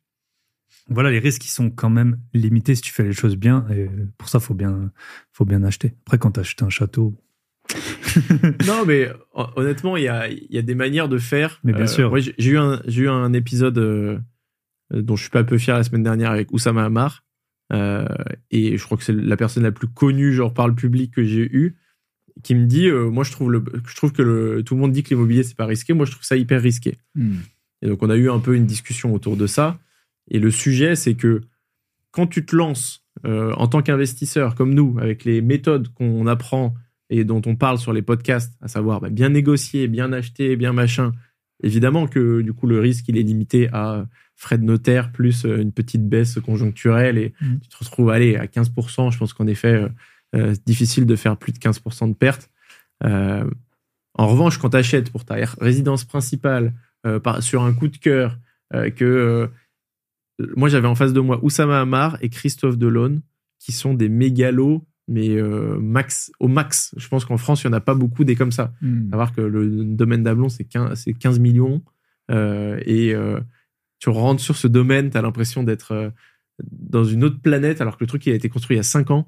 Voilà, 0.90 1.12
les 1.12 1.20
risques, 1.20 1.46
ils 1.46 1.50
sont 1.50 1.70
quand 1.70 1.92
même 1.92 2.18
limités 2.34 2.74
si 2.74 2.82
tu 2.82 2.92
fais 2.92 3.04
les 3.04 3.14
choses 3.14 3.36
bien. 3.36 3.68
Et 3.72 3.88
pour 4.18 4.28
ça, 4.30 4.40
faut 4.40 4.56
bien, 4.56 4.92
faut 5.34 5.46
bien 5.46 5.64
acheter. 5.64 5.94
Après, 6.08 6.18
quand 6.18 6.32
tu 6.32 6.40
achètes 6.40 6.64
un 6.64 6.70
château, 6.70 7.16
Non, 8.68 8.86
mais 8.88 9.12
hon- 9.34 9.50
honnêtement, 9.56 9.98
il 9.98 10.04
y 10.04 10.08
a, 10.08 10.30
y 10.30 10.58
a 10.58 10.62
des 10.64 10.76
manières 10.76 11.10
de 11.10 11.18
faire. 11.20 11.60
Mais 11.64 11.74
bien 11.74 11.88
sûr. 11.88 12.16
j'ai 12.18 12.50
eu 12.50 12.58
un, 12.58 12.82
j'ai 12.88 13.04
eu 13.04 13.10
un 13.10 13.34
épisode 13.34 14.24
dont 14.92 15.16
je 15.16 15.24
suis 15.24 15.32
pas 15.32 15.40
un 15.40 15.46
peu 15.46 15.58
fier 15.58 15.78
la 15.78 15.84
semaine 15.84 16.04
dernière 16.04 16.32
avec 16.32 16.52
Oussama 16.52 16.86
Hamar. 16.86 17.24
Euh, 17.74 18.08
et 18.52 18.78
je 18.78 18.84
crois 18.84 18.98
que 18.98 19.04
c'est 19.04 19.14
la 19.14 19.38
personne 19.38 19.64
la 19.64 19.72
plus 19.72 19.88
connue, 19.88 20.34
genre 20.34 20.54
par 20.54 20.68
le 20.68 20.76
public 20.76 21.14
que 21.14 21.24
j'ai 21.24 21.42
eu, 21.42 21.76
qui 22.44 22.56
me 22.56 22.66
dit, 22.66 22.88
euh, 22.88 23.10
moi, 23.10 23.24
je 23.24 23.32
trouve, 23.32 23.52
le, 23.52 23.64
je 23.88 23.96
trouve 23.96 24.12
que 24.12 24.22
le, 24.22 24.64
tout 24.64 24.76
le 24.76 24.82
monde 24.82 24.92
dit 24.92 25.04
que 25.04 25.10
l'immobilier 25.10 25.44
c'est 25.44 25.56
pas 25.56 25.66
risqué. 25.66 25.94
Moi, 25.94 26.06
je 26.06 26.12
trouve 26.12 26.24
ça 26.24 26.36
hyper 26.36 26.62
risqué. 26.62 26.98
Mm. 27.16 27.38
Et 27.82 27.88
donc, 27.88 28.04
on 28.04 28.10
a 28.10 28.16
eu 28.16 28.30
un 28.30 28.40
peu 28.40 28.56
une 28.56 28.66
discussion 28.66 29.14
autour 29.14 29.38
de 29.38 29.48
ça. 29.48 29.78
Et 30.30 30.40
le 30.40 30.52
sujet, 30.52 30.96
c'est 30.96 31.16
que 31.16 31.42
quand 32.12 32.28
tu 32.28 32.46
te 32.46 32.56
lances 32.56 33.04
euh, 33.26 33.54
en 33.54 33.68
tant 33.68 33.82
qu'investisseur 33.82 34.56
comme 34.56 34.74
nous, 34.74 34.98
avec 35.00 35.24
les 35.24 35.42
méthodes 35.42 35.90
qu'on 35.90 36.28
apprend 36.28 36.74
et 37.10 37.24
dont 37.24 37.42
on 37.46 37.56
parle 37.56 37.78
sur 37.78 37.94
les 37.94 38.02
podcasts, 38.02 38.58
à 38.62 38.68
savoir 38.68 39.02
bah, 39.02 39.10
bien 39.10 39.30
négocier, 39.30 39.88
bien 39.88 40.12
acheter, 40.12 40.56
bien 40.56 40.74
machin, 40.74 41.12
évidemment 41.64 42.08
que 42.08 42.42
du 42.42 42.54
coup 42.54 42.68
le 42.68 42.80
risque 42.80 43.08
il 43.08 43.18
est 43.18 43.24
limité 43.24 43.70
à 43.74 44.06
frais 44.36 44.58
de 44.58 44.64
notaire 44.64 45.12
plus 45.12 45.46
euh, 45.46 45.62
une 45.62 45.72
petite 45.72 46.08
baisse 46.10 46.40
conjoncturelle 46.40 47.18
et 47.18 47.34
Mm. 47.42 47.60
tu 47.62 47.70
te 47.70 47.78
retrouves 47.78 48.10
allez, 48.10 48.36
à 48.36 48.46
15%. 48.48 49.12
Je 49.12 49.18
pense 49.18 49.34
qu'en 49.34 49.48
effet, 49.48 49.74
euh, 49.74 49.90
euh, 50.36 50.54
c'est 50.54 50.66
difficile 50.68 51.06
de 51.06 51.16
faire 51.16 51.38
plus 51.38 51.54
de 51.54 51.60
15% 51.60 52.10
de 52.10 52.14
perte. 52.16 52.50
Euh, 53.04 53.50
en 54.16 54.28
revanche, 54.28 54.58
quand 54.58 54.72
tu 54.72 54.78
achètes 54.78 55.12
pour 55.12 55.24
ta 55.26 55.36
résidence 55.62 56.04
principale 56.06 56.74
euh, 57.06 57.20
par- 57.20 57.42
sur 57.44 57.64
un 57.64 57.74
coup 57.74 57.88
de 57.88 57.98
cœur, 57.98 58.38
que 58.98 59.50
moi 60.58 60.68
j'avais 60.70 60.88
en 60.88 60.96
face 60.96 61.14
de 61.14 61.20
moi 61.22 61.40
Oussama 61.44 61.80
Hamar 61.80 62.18
et 62.22 62.30
Christophe 62.30 62.78
Delaune, 62.78 63.22
qui 63.60 63.72
sont 63.72 63.94
des 63.94 64.10
mégalos, 64.10 64.86
mais 65.08 65.30
euh, 65.36 65.78
max, 65.80 66.32
au 66.40 66.48
max. 66.48 66.94
Je 66.98 67.08
pense 67.08 67.26
qu'en 67.26 67.38
France, 67.38 67.64
il 67.64 67.68
n'y 67.68 67.74
en 67.74 67.78
a 67.78 67.82
pas 67.82 67.96
beaucoup 67.96 68.24
des 68.24 68.36
comme 68.36 68.52
ça 68.52 68.74
Hmm. 68.82 69.10
savoir 69.10 69.34
que 69.34 69.42
le 69.42 69.84
domaine 69.86 70.24
d'Ablon, 70.24 70.50
c'est 70.50 70.64
15, 70.66 71.00
c'est 71.00 71.14
15 71.14 71.40
millions. 71.40 71.82
euh, 72.32 72.80
et 72.86 73.14
euh, 73.14 73.40
tu 74.00 74.10
rentres 74.10 74.42
sur 74.42 74.56
ce 74.58 74.68
domaine, 74.68 75.10
tu 75.12 75.18
as 75.18 75.22
l'impression 75.22 75.64
d'être 75.64 76.12
dans 76.72 77.04
une 77.04 77.24
autre 77.24 77.40
planète, 77.42 77.82
alors 77.82 77.98
que 77.98 78.04
le 78.04 78.08
truc, 78.08 78.26
il 78.26 78.32
a 78.32 78.36
été 78.36 78.50
construit 78.50 78.76
il 78.76 78.78
y 78.78 78.80
a 78.80 78.84
5 78.84 79.12
ans. 79.12 79.28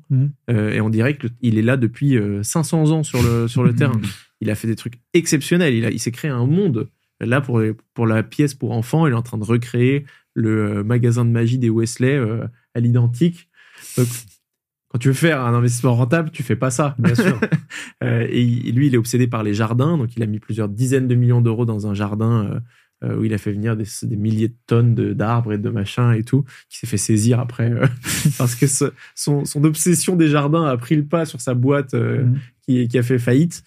Euh, 0.50 0.72
et 0.72 0.82
on 0.82 0.90
dirait 0.90 1.18
qu'il 1.18 1.58
est 1.58 1.62
là 1.62 1.76
depuis 1.78 2.18
euh, 2.18 2.42
500 2.42 2.92
ans 2.92 3.04
sur 3.04 3.22
le, 3.22 3.48
sur 3.48 3.64
le 3.64 3.74
terrain. 3.76 4.00
Il 4.42 4.50
a 4.50 4.56
fait 4.56 4.68
des 4.68 4.76
trucs 4.76 5.00
exceptionnels. 5.14 5.74
Il, 5.74 5.86
a- 5.86 5.92
il 5.92 6.00
s'est 6.00 6.12
créé 6.12 6.32
un 6.32 6.46
monde. 6.46 6.90
Là, 7.20 7.42
pour, 7.42 7.62
pour 7.94 8.08
la 8.08 8.24
pièce 8.24 8.54
pour 8.54 8.72
enfants, 8.72 9.08
il 9.08 9.12
est 9.12 9.16
en 9.16 9.22
train 9.24 9.38
de 9.38 9.44
recréer 9.44 10.06
le 10.36 10.84
magasin 10.84 11.26
de 11.26 11.32
magie 11.32 11.58
des 11.58 11.70
Wesley 11.70 12.18
à 12.74 12.80
l'identique. 12.80 13.50
Donc, 13.98 14.08
quand 14.90 15.00
tu 15.00 15.10
veux 15.10 15.14
faire 15.14 15.42
un 15.46 15.54
investissement 15.54 15.96
rentable, 15.96 16.32
tu 16.32 16.44
fais 16.44 16.56
pas 16.56 16.70
ça. 16.72 16.96
Bien 17.00 17.16
sûr. 17.16 17.40
Euh, 18.04 18.26
et 18.30 18.44
lui, 18.72 18.88
il 18.88 18.96
est 18.96 18.98
obsédé 18.98 19.28
par 19.28 19.44
les 19.44 19.54
jardins. 19.54 19.98
Donc, 19.98 20.16
il 20.16 20.24
a 20.24 20.26
mis 20.26 20.40
plusieurs 20.40 20.70
dizaines 20.70 21.08
de 21.08 21.16
millions 21.16 21.42
d'euros 21.42 21.66
dans 21.66 21.88
un 21.88 21.94
jardin 21.94 22.46
euh, 22.46 22.60
euh, 23.04 23.18
où 23.18 23.26
il 23.26 23.34
a 23.34 23.38
fait 23.38 23.52
venir 23.52 23.76
des, 23.76 23.86
des 24.04 24.16
milliers 24.16 24.48
de 24.48 24.56
tonnes 24.66 24.96
d'arbres 25.14 25.54
et 25.54 25.58
de 25.58 25.70
machins 25.70 26.14
et 26.18 26.24
tout, 26.24 26.44
qui 26.70 26.80
s'est 26.80 26.88
fait 26.88 26.98
saisir 26.98 27.40
après 27.40 27.70
euh, 27.72 27.86
parce 28.38 28.56
que 28.56 28.66
ce- 28.66 28.92
son, 29.14 29.46
son 29.46 29.64
obsession 29.66 30.16
des 30.16 30.30
jardins 30.30 30.66
a 30.66 30.78
pris 30.78 30.96
le 30.96 31.06
pas 31.06 31.26
sur 31.26 31.42
sa 31.42 31.54
boîte 31.54 31.94
euh, 31.94 32.24
Mhm. 32.24 32.40
qui, 32.66 32.88
qui 32.88 32.98
a 32.98 33.04
fait 33.04 33.20
faillite. 33.20 33.64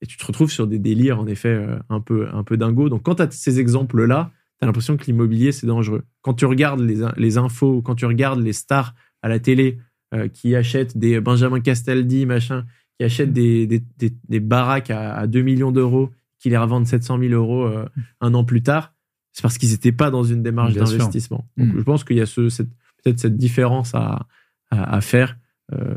Et 0.00 0.06
tu 0.06 0.16
te 0.16 0.26
retrouves 0.26 0.50
sur 0.50 0.66
des 0.66 0.80
délires, 0.80 1.20
en 1.20 1.28
effet, 1.28 1.64
un 1.88 2.00
peu, 2.00 2.26
un 2.32 2.42
peu 2.42 2.56
dingo. 2.56 2.88
Donc, 2.88 3.04
quand 3.04 3.14
tu 3.14 3.22
as 3.22 3.30
ces 3.30 3.60
exemples-là, 3.60 4.32
tu 4.58 4.64
as 4.64 4.66
l'impression 4.66 4.96
que 4.96 5.04
l'immobilier, 5.04 5.52
c'est 5.52 5.68
dangereux. 5.68 6.02
Quand 6.22 6.34
tu 6.34 6.44
regardes 6.44 6.80
les, 6.80 7.06
les 7.16 7.38
infos, 7.38 7.82
quand 7.82 7.94
tu 7.94 8.04
regardes 8.04 8.40
les 8.40 8.52
stars 8.52 8.94
à 9.22 9.28
la 9.28 9.38
télé 9.38 9.78
euh, 10.12 10.28
qui 10.28 10.54
achètent 10.54 10.96
des 10.96 11.20
Benjamin 11.20 11.60
Castaldi, 11.60 12.26
machin, 12.26 12.64
qui 12.98 13.04
achètent 13.04 13.32
des, 13.32 13.66
des, 13.66 13.82
des, 13.98 14.12
des 14.28 14.40
baraques 14.40 14.90
à, 14.90 15.14
à 15.14 15.26
2 15.26 15.42
millions 15.42 15.72
d'euros, 15.72 16.10
qui 16.38 16.50
les 16.50 16.56
revendent 16.56 16.86
700 16.86 17.18
000 17.18 17.32
euros 17.34 17.64
euh, 17.64 17.86
un 18.20 18.34
an 18.34 18.44
plus 18.44 18.62
tard, 18.62 18.94
c'est 19.32 19.42
parce 19.42 19.58
qu'ils 19.58 19.70
n'étaient 19.70 19.92
pas 19.92 20.10
dans 20.10 20.24
une 20.24 20.42
démarche 20.42 20.74
d'investissement. 20.74 21.48
Donc, 21.56 21.68
Mm. 21.68 21.78
je 21.78 21.82
pense 21.82 22.04
qu'il 22.04 22.16
y 22.16 22.20
a 22.20 22.26
ce, 22.26 22.48
cette, 22.48 22.68
peut-être 23.02 23.18
cette 23.20 23.36
différence 23.36 23.94
à, 23.94 24.26
à, 24.70 24.96
à 24.96 25.00
faire. 25.00 25.36
Euh, 25.72 25.94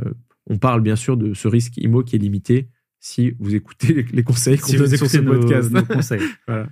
on 0.47 0.57
parle 0.57 0.81
bien 0.81 0.95
sûr 0.95 1.17
de 1.17 1.33
ce 1.33 1.47
risque 1.47 1.75
IMO 1.77 2.03
qui 2.03 2.15
est 2.15 2.19
limité 2.19 2.69
si 2.99 3.35
vous 3.39 3.53
écoutez 3.55 3.93
les, 3.93 4.03
les 4.03 4.23
conseils 4.23 4.57
qu'on 4.59 4.67
si 4.67 4.77
vous 4.77 4.83
donne 4.83 4.95
sur 4.95 5.05
écoutez 5.05 5.17
ce 5.17 5.21
nos, 5.23 5.39
podcast. 5.39 5.71
nos 5.71 5.83
conseils. 5.83 6.21
Voilà. 6.47 6.67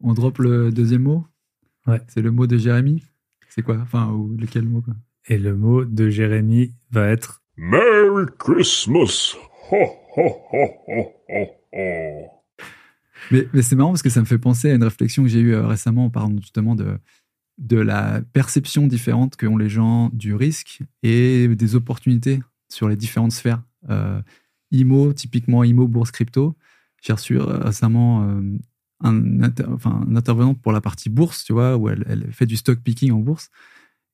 On 0.00 0.14
drop 0.14 0.38
le 0.38 0.70
deuxième 0.70 1.02
mot? 1.02 1.26
Ouais. 1.86 2.00
C'est 2.08 2.22
le 2.22 2.30
mot 2.30 2.46
de 2.46 2.56
Jérémy? 2.56 3.02
C'est 3.48 3.62
quoi? 3.62 3.78
Enfin, 3.82 4.08
ou 4.12 4.36
lequel 4.38 4.64
mot 4.64 4.80
quoi? 4.80 4.94
Et 5.28 5.38
le 5.38 5.54
mot 5.54 5.84
de 5.84 6.08
Jérémy 6.08 6.72
va 6.90 7.06
être 7.08 7.42
Merry 7.56 8.26
Christmas! 8.38 9.36
Ho, 9.70 9.76
ho, 10.16 10.22
ho, 10.52 10.68
ho, 10.88 11.12
ho, 11.28 11.46
ho. 11.74 12.26
Mais, 13.30 13.46
mais 13.52 13.60
c'est 13.60 13.76
marrant 13.76 13.90
parce 13.90 14.02
que 14.02 14.08
ça 14.08 14.20
me 14.20 14.24
fait 14.24 14.38
penser 14.38 14.70
à 14.70 14.74
une 14.74 14.82
réflexion 14.84 15.22
que 15.22 15.28
j'ai 15.28 15.40
eue 15.40 15.54
euh, 15.54 15.66
récemment 15.66 16.06
en 16.06 16.10
parlant 16.10 16.34
justement 16.40 16.74
de, 16.74 16.98
de 17.58 17.76
la 17.76 18.22
perception 18.32 18.86
différente 18.86 19.36
qu'ont 19.36 19.58
les 19.58 19.68
gens 19.68 20.08
du 20.14 20.34
risque 20.34 20.80
et 21.02 21.46
des 21.48 21.74
opportunités 21.74 22.40
sur 22.70 22.88
les 22.88 22.96
différentes 22.96 23.32
sphères. 23.32 23.62
Euh, 23.90 24.22
IMO, 24.70 25.12
typiquement 25.12 25.62
IMO, 25.62 25.86
bourse 25.88 26.10
crypto. 26.10 26.56
J'ai 27.02 27.12
reçu 27.12 27.38
euh, 27.38 27.44
récemment 27.44 28.26
euh, 28.26 28.40
un, 29.04 29.42
inter- 29.42 29.66
enfin, 29.68 30.06
un 30.08 30.16
intervenant 30.16 30.54
pour 30.54 30.72
la 30.72 30.80
partie 30.80 31.10
bourse, 31.10 31.44
tu 31.44 31.52
vois, 31.52 31.76
où 31.76 31.90
elle, 31.90 32.04
elle 32.08 32.32
fait 32.32 32.46
du 32.46 32.56
stock 32.56 32.78
picking 32.80 33.12
en 33.12 33.18
bourse. 33.18 33.50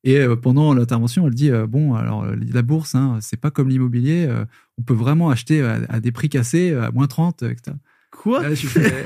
Et 0.05 0.19
euh, 0.19 0.35
pendant 0.35 0.73
l'intervention, 0.73 1.27
elle 1.27 1.33
dit 1.33 1.51
euh, 1.51 1.67
bon, 1.67 1.95
alors 1.95 2.23
euh, 2.23 2.35
la 2.53 2.61
bourse, 2.61 2.95
hein, 2.95 3.17
c'est 3.21 3.39
pas 3.39 3.51
comme 3.51 3.67
l'immobilier, 3.67 4.29
on 4.77 4.83
peut 4.83 4.93
vraiment 4.93 5.29
acheter 5.29 5.61
à, 5.61 5.79
à 5.89 5.99
des 5.99 6.11
prix 6.11 6.29
cassés, 6.29 6.73
à 6.73 6.91
moins 6.91 7.07
30, 7.07 7.43
etc. 7.43 7.75
Quoi 8.11 8.41
Là, 8.41 8.53
je 8.53 8.67
fais, 8.67 9.05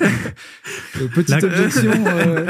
petite 1.16 1.44
objection. 1.44 1.92
euh, 2.06 2.46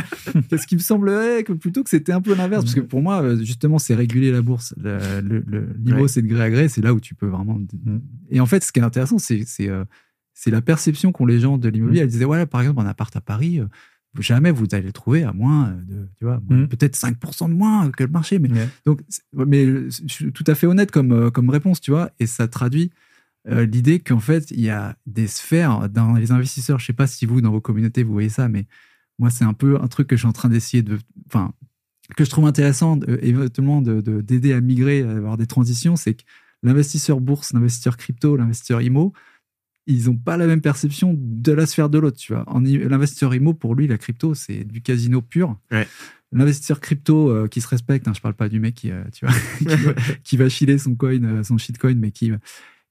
parce 0.50 0.66
qu'il 0.66 0.78
me 0.78 0.84
semblerait 0.84 1.44
que 1.44 1.54
plutôt 1.54 1.84
que 1.84 1.90
c'était 1.90 2.12
un 2.12 2.22
peu 2.22 2.36
l'inverse? 2.36 2.64
Parce 2.64 2.76
que 2.76 2.82
pour 2.82 3.02
moi, 3.02 3.36
justement, 3.38 3.80
c'est 3.80 3.96
réguler 3.96 4.32
la 4.32 4.42
bourse. 4.42 4.74
L'IMO, 4.78 6.02
Ouais. 6.02 6.08
c'est 6.08 6.22
de 6.22 6.28
gré 6.28 6.44
à 6.44 6.50
gré. 6.50 6.68
C'est 6.68 6.82
là 6.82 6.94
où 6.94 7.00
tu 7.00 7.16
peux 7.16 7.28
vraiment. 7.28 7.60
Et 8.30 8.40
en 8.40 8.46
fait, 8.46 8.64
ce 8.64 8.72
qui 8.72 8.80
est 8.80 8.84
intéressant, 8.84 9.18
c'est, 9.20 9.46
la 10.48 10.62
perception 10.62 11.12
qu'ont 11.12 11.26
les 11.26 11.40
gens 11.40 11.58
de 11.58 11.70
l'immobilier. 11.70 12.02
Elles 12.02 12.08
disaient, 12.08 12.26
voilà, 12.26 12.46
par 12.46 12.62
exemple, 12.62 12.82
un 12.82 12.88
appart 12.88 13.16
à 13.16 13.22
Paris, 13.22 13.62
jamais 14.20 14.52
vous 14.52 14.66
allez 14.72 14.88
le 14.88 14.92
trouver 14.92 15.24
à 15.24 15.34
moins 15.34 15.72
de, 15.88 16.08
tu 16.18 16.26
vois, 16.26 16.42
Mm. 16.50 16.68
peut-être 16.68 16.96
5% 16.96 17.48
de 17.50 17.54
moins 17.54 17.90
que 17.92 18.04
le 18.04 18.10
marché. 18.10 18.40
Mais 18.40 18.50
donc, 18.86 19.02
mais 19.34 19.66
je 19.90 20.02
suis 20.08 20.32
tout 20.32 20.44
à 20.48 20.56
fait 20.56 20.68
honnête 20.68 20.92
comme, 20.92 21.12
euh, 21.12 21.30
comme 21.30 21.50
réponse, 21.50 21.80
tu 21.82 21.92
vois, 21.92 22.10
et 22.20 22.26
ça 22.28 22.48
traduit 22.48 22.92
euh, 23.48 23.66
l'idée 23.66 24.00
qu'en 24.00 24.20
fait, 24.20 24.52
il 24.52 24.60
y 24.62 24.70
a 24.70 24.96
des 25.06 25.28
sphères 25.28 25.90
dans 25.90 26.14
les 26.16 26.32
investisseurs. 26.32 26.78
Je 26.80 26.86
sais 26.86 26.94
pas 26.94 27.08
si 27.08 27.26
vous, 27.26 27.40
dans 27.42 27.52
vos 27.52 27.62
communautés, 27.62 28.04
vous 28.04 28.12
voyez 28.14 28.30
ça, 28.30 28.50
mais 28.50 28.66
moi, 29.18 29.30
c'est 29.30 29.46
un 29.46 29.54
peu 29.54 29.80
un 29.82 29.88
truc 29.88 30.08
que 30.08 30.16
je 30.16 30.22
suis 30.22 30.28
en 30.28 30.34
train 30.34 30.50
d'essayer 30.50 30.84
de. 30.84 30.98
Enfin, 31.28 31.54
que 32.18 32.26
je 32.26 32.30
trouve 32.30 32.48
intéressant, 32.48 33.00
euh, 33.08 33.18
éventuellement, 33.22 33.82
de, 33.82 34.02
de- 34.02 34.22
d'aider 34.22 34.54
à 34.54 34.62
migrer, 34.62 35.04
à 35.04 35.12
avoir 35.12 35.38
des 35.38 35.46
transitions, 35.48 35.96
c'est 35.96 36.16
que 36.16 36.24
l'investisseur 36.64 37.22
bourse, 37.22 37.54
l'investisseur 37.54 37.96
crypto, 37.98 38.36
l'investisseur 38.36 38.82
IMO, 38.82 39.14
ils 39.90 40.06
n'ont 40.06 40.18
pas 40.18 40.38
la 40.38 40.46
même 40.46 40.62
perception 40.62 41.16
de 41.18 41.52
la 41.52 41.66
sphère 41.66 41.90
de 41.90 41.98
l'autre, 41.98 42.18
tu 42.18 42.34
vois. 42.34 42.46
L'investisseur 42.62 43.34
IMO, 43.34 43.56
pour 43.56 43.74
lui, 43.74 43.88
la 43.88 43.98
crypto, 43.98 44.36
c'est 44.36 44.64
du 44.64 44.82
casino 44.82 45.22
pur. 45.22 45.58
Ouais. 45.72 45.88
L'investisseur 46.32 46.80
crypto 46.80 47.32
euh, 47.32 47.48
qui 47.48 47.60
se 47.60 47.68
respecte, 47.68 48.08
hein, 48.08 48.14
je 48.16 48.22
parle 48.22 48.36
pas 48.36 48.50
du 48.50 48.60
mec 48.60 48.76
qui, 48.76 48.92
euh, 48.92 49.04
tu 49.12 49.26
vois, 49.26 49.34
qui, 49.58 49.66
va, 49.66 49.94
qui 50.24 50.38
va 50.38 50.48
chiller 50.48 50.78
son 50.78 50.94
coin, 50.94 51.24
euh, 51.24 51.44
son 51.44 51.58
shitcoin, 51.58 51.96
mais 51.96 52.12
qui 52.12 52.32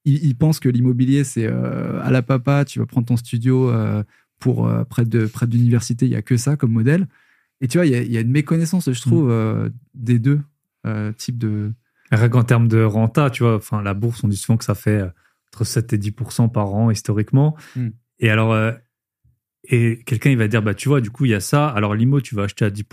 il, 0.05 0.25
il 0.25 0.37
pense 0.37 0.59
que 0.59 0.69
l'immobilier 0.69 1.23
c'est 1.23 1.47
euh, 1.47 2.03
à 2.03 2.11
la 2.11 2.23
papa, 2.23 2.65
tu 2.65 2.81
vas 2.81 2.87
prendre 2.87 3.07
ton 3.07 3.17
studio 3.17 3.73
pour 4.41 4.69
près 4.89 5.05
de 5.05 5.27
près 5.27 5.47
de 5.47 5.53
l'université, 5.53 6.07
il 6.07 6.13
y 6.13 6.17
a 6.17 6.23
que 6.23 6.37
ça 6.37 6.57
comme 6.57 6.73
modèle. 6.73 7.07
Et 7.61 7.69
tu 7.69 7.79
vois, 7.79 7.87
il 7.87 7.93
y 7.93 7.97
a, 7.97 8.03
il 8.03 8.13
y 8.13 8.17
a 8.17 8.21
une 8.21 8.31
méconnaissance, 8.31 8.91
je 8.91 9.01
trouve, 9.01 9.31
euh, 9.31 9.69
des 9.95 10.19
deux 10.19 10.41
types 11.17 11.39
de. 11.39 11.73
Rien 12.11 12.29
qu'en 12.29 12.43
termes 12.43 12.67
de 12.67 12.83
renta, 12.83 13.31
tu 13.31 13.43
vois, 13.45 13.57
enfin, 13.57 13.83
la 13.83 13.95
bourse, 13.95 14.25
on 14.25 14.29
dit 14.29 14.37
souvent 14.37 14.57
que 14.57 14.65
ça 14.65 14.75
fait 14.75 15.05
entre 15.59 15.65
7 15.65 15.93
et 15.93 15.99
10% 15.99 16.51
par 16.51 16.75
an 16.75 16.91
historiquement. 16.91 17.57
Mm. 17.75 17.89
Et 18.21 18.31
alors, 18.31 18.53
euh, 18.53 18.73
et 19.65 20.03
quelqu'un, 20.05 20.31
il 20.31 20.39
va 20.39 20.49
dire, 20.49 20.63
bah, 20.63 20.75
tu 20.75 20.89
vois, 20.89 21.01
du 21.01 21.11
coup, 21.11 21.25
il 21.25 21.33
y 21.33 21.35
a 21.35 21.41
ça. 21.41 21.69
Alors, 21.69 21.95
l'IMO, 21.95 22.21
tu 22.21 22.35
vas 22.35 22.45
acheter 22.45 22.65
à 22.65 22.71
10 22.71 22.85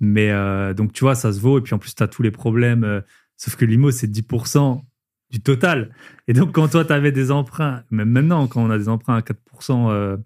mais 0.00 0.30
euh, 0.30 0.74
donc, 0.74 0.92
tu 0.92 1.04
vois, 1.04 1.14
ça 1.14 1.32
se 1.32 1.40
vaut. 1.40 1.58
Et 1.58 1.62
puis, 1.62 1.74
en 1.74 1.78
plus, 1.78 1.94
tu 1.94 2.02
as 2.02 2.08
tous 2.08 2.22
les 2.22 2.30
problèmes. 2.30 2.84
euh, 2.84 3.00
sauf 3.36 3.56
que 3.56 3.64
l'IMO, 3.64 3.90
c'est 3.90 4.06
10% 4.06 4.82
du 5.30 5.40
total. 5.40 5.94
Et 6.28 6.32
donc, 6.32 6.52
quand 6.52 6.68
toi, 6.68 6.84
tu 6.84 6.92
avais 6.92 7.12
des 7.12 7.30
emprunts, 7.30 7.82
même 7.90 8.10
maintenant, 8.10 8.46
quand 8.46 8.62
on 8.62 8.70
a 8.70 8.78
des 8.78 8.88
emprunts 8.88 9.16
à 9.16 9.22
4 9.22 9.38
euh, 9.70 10.16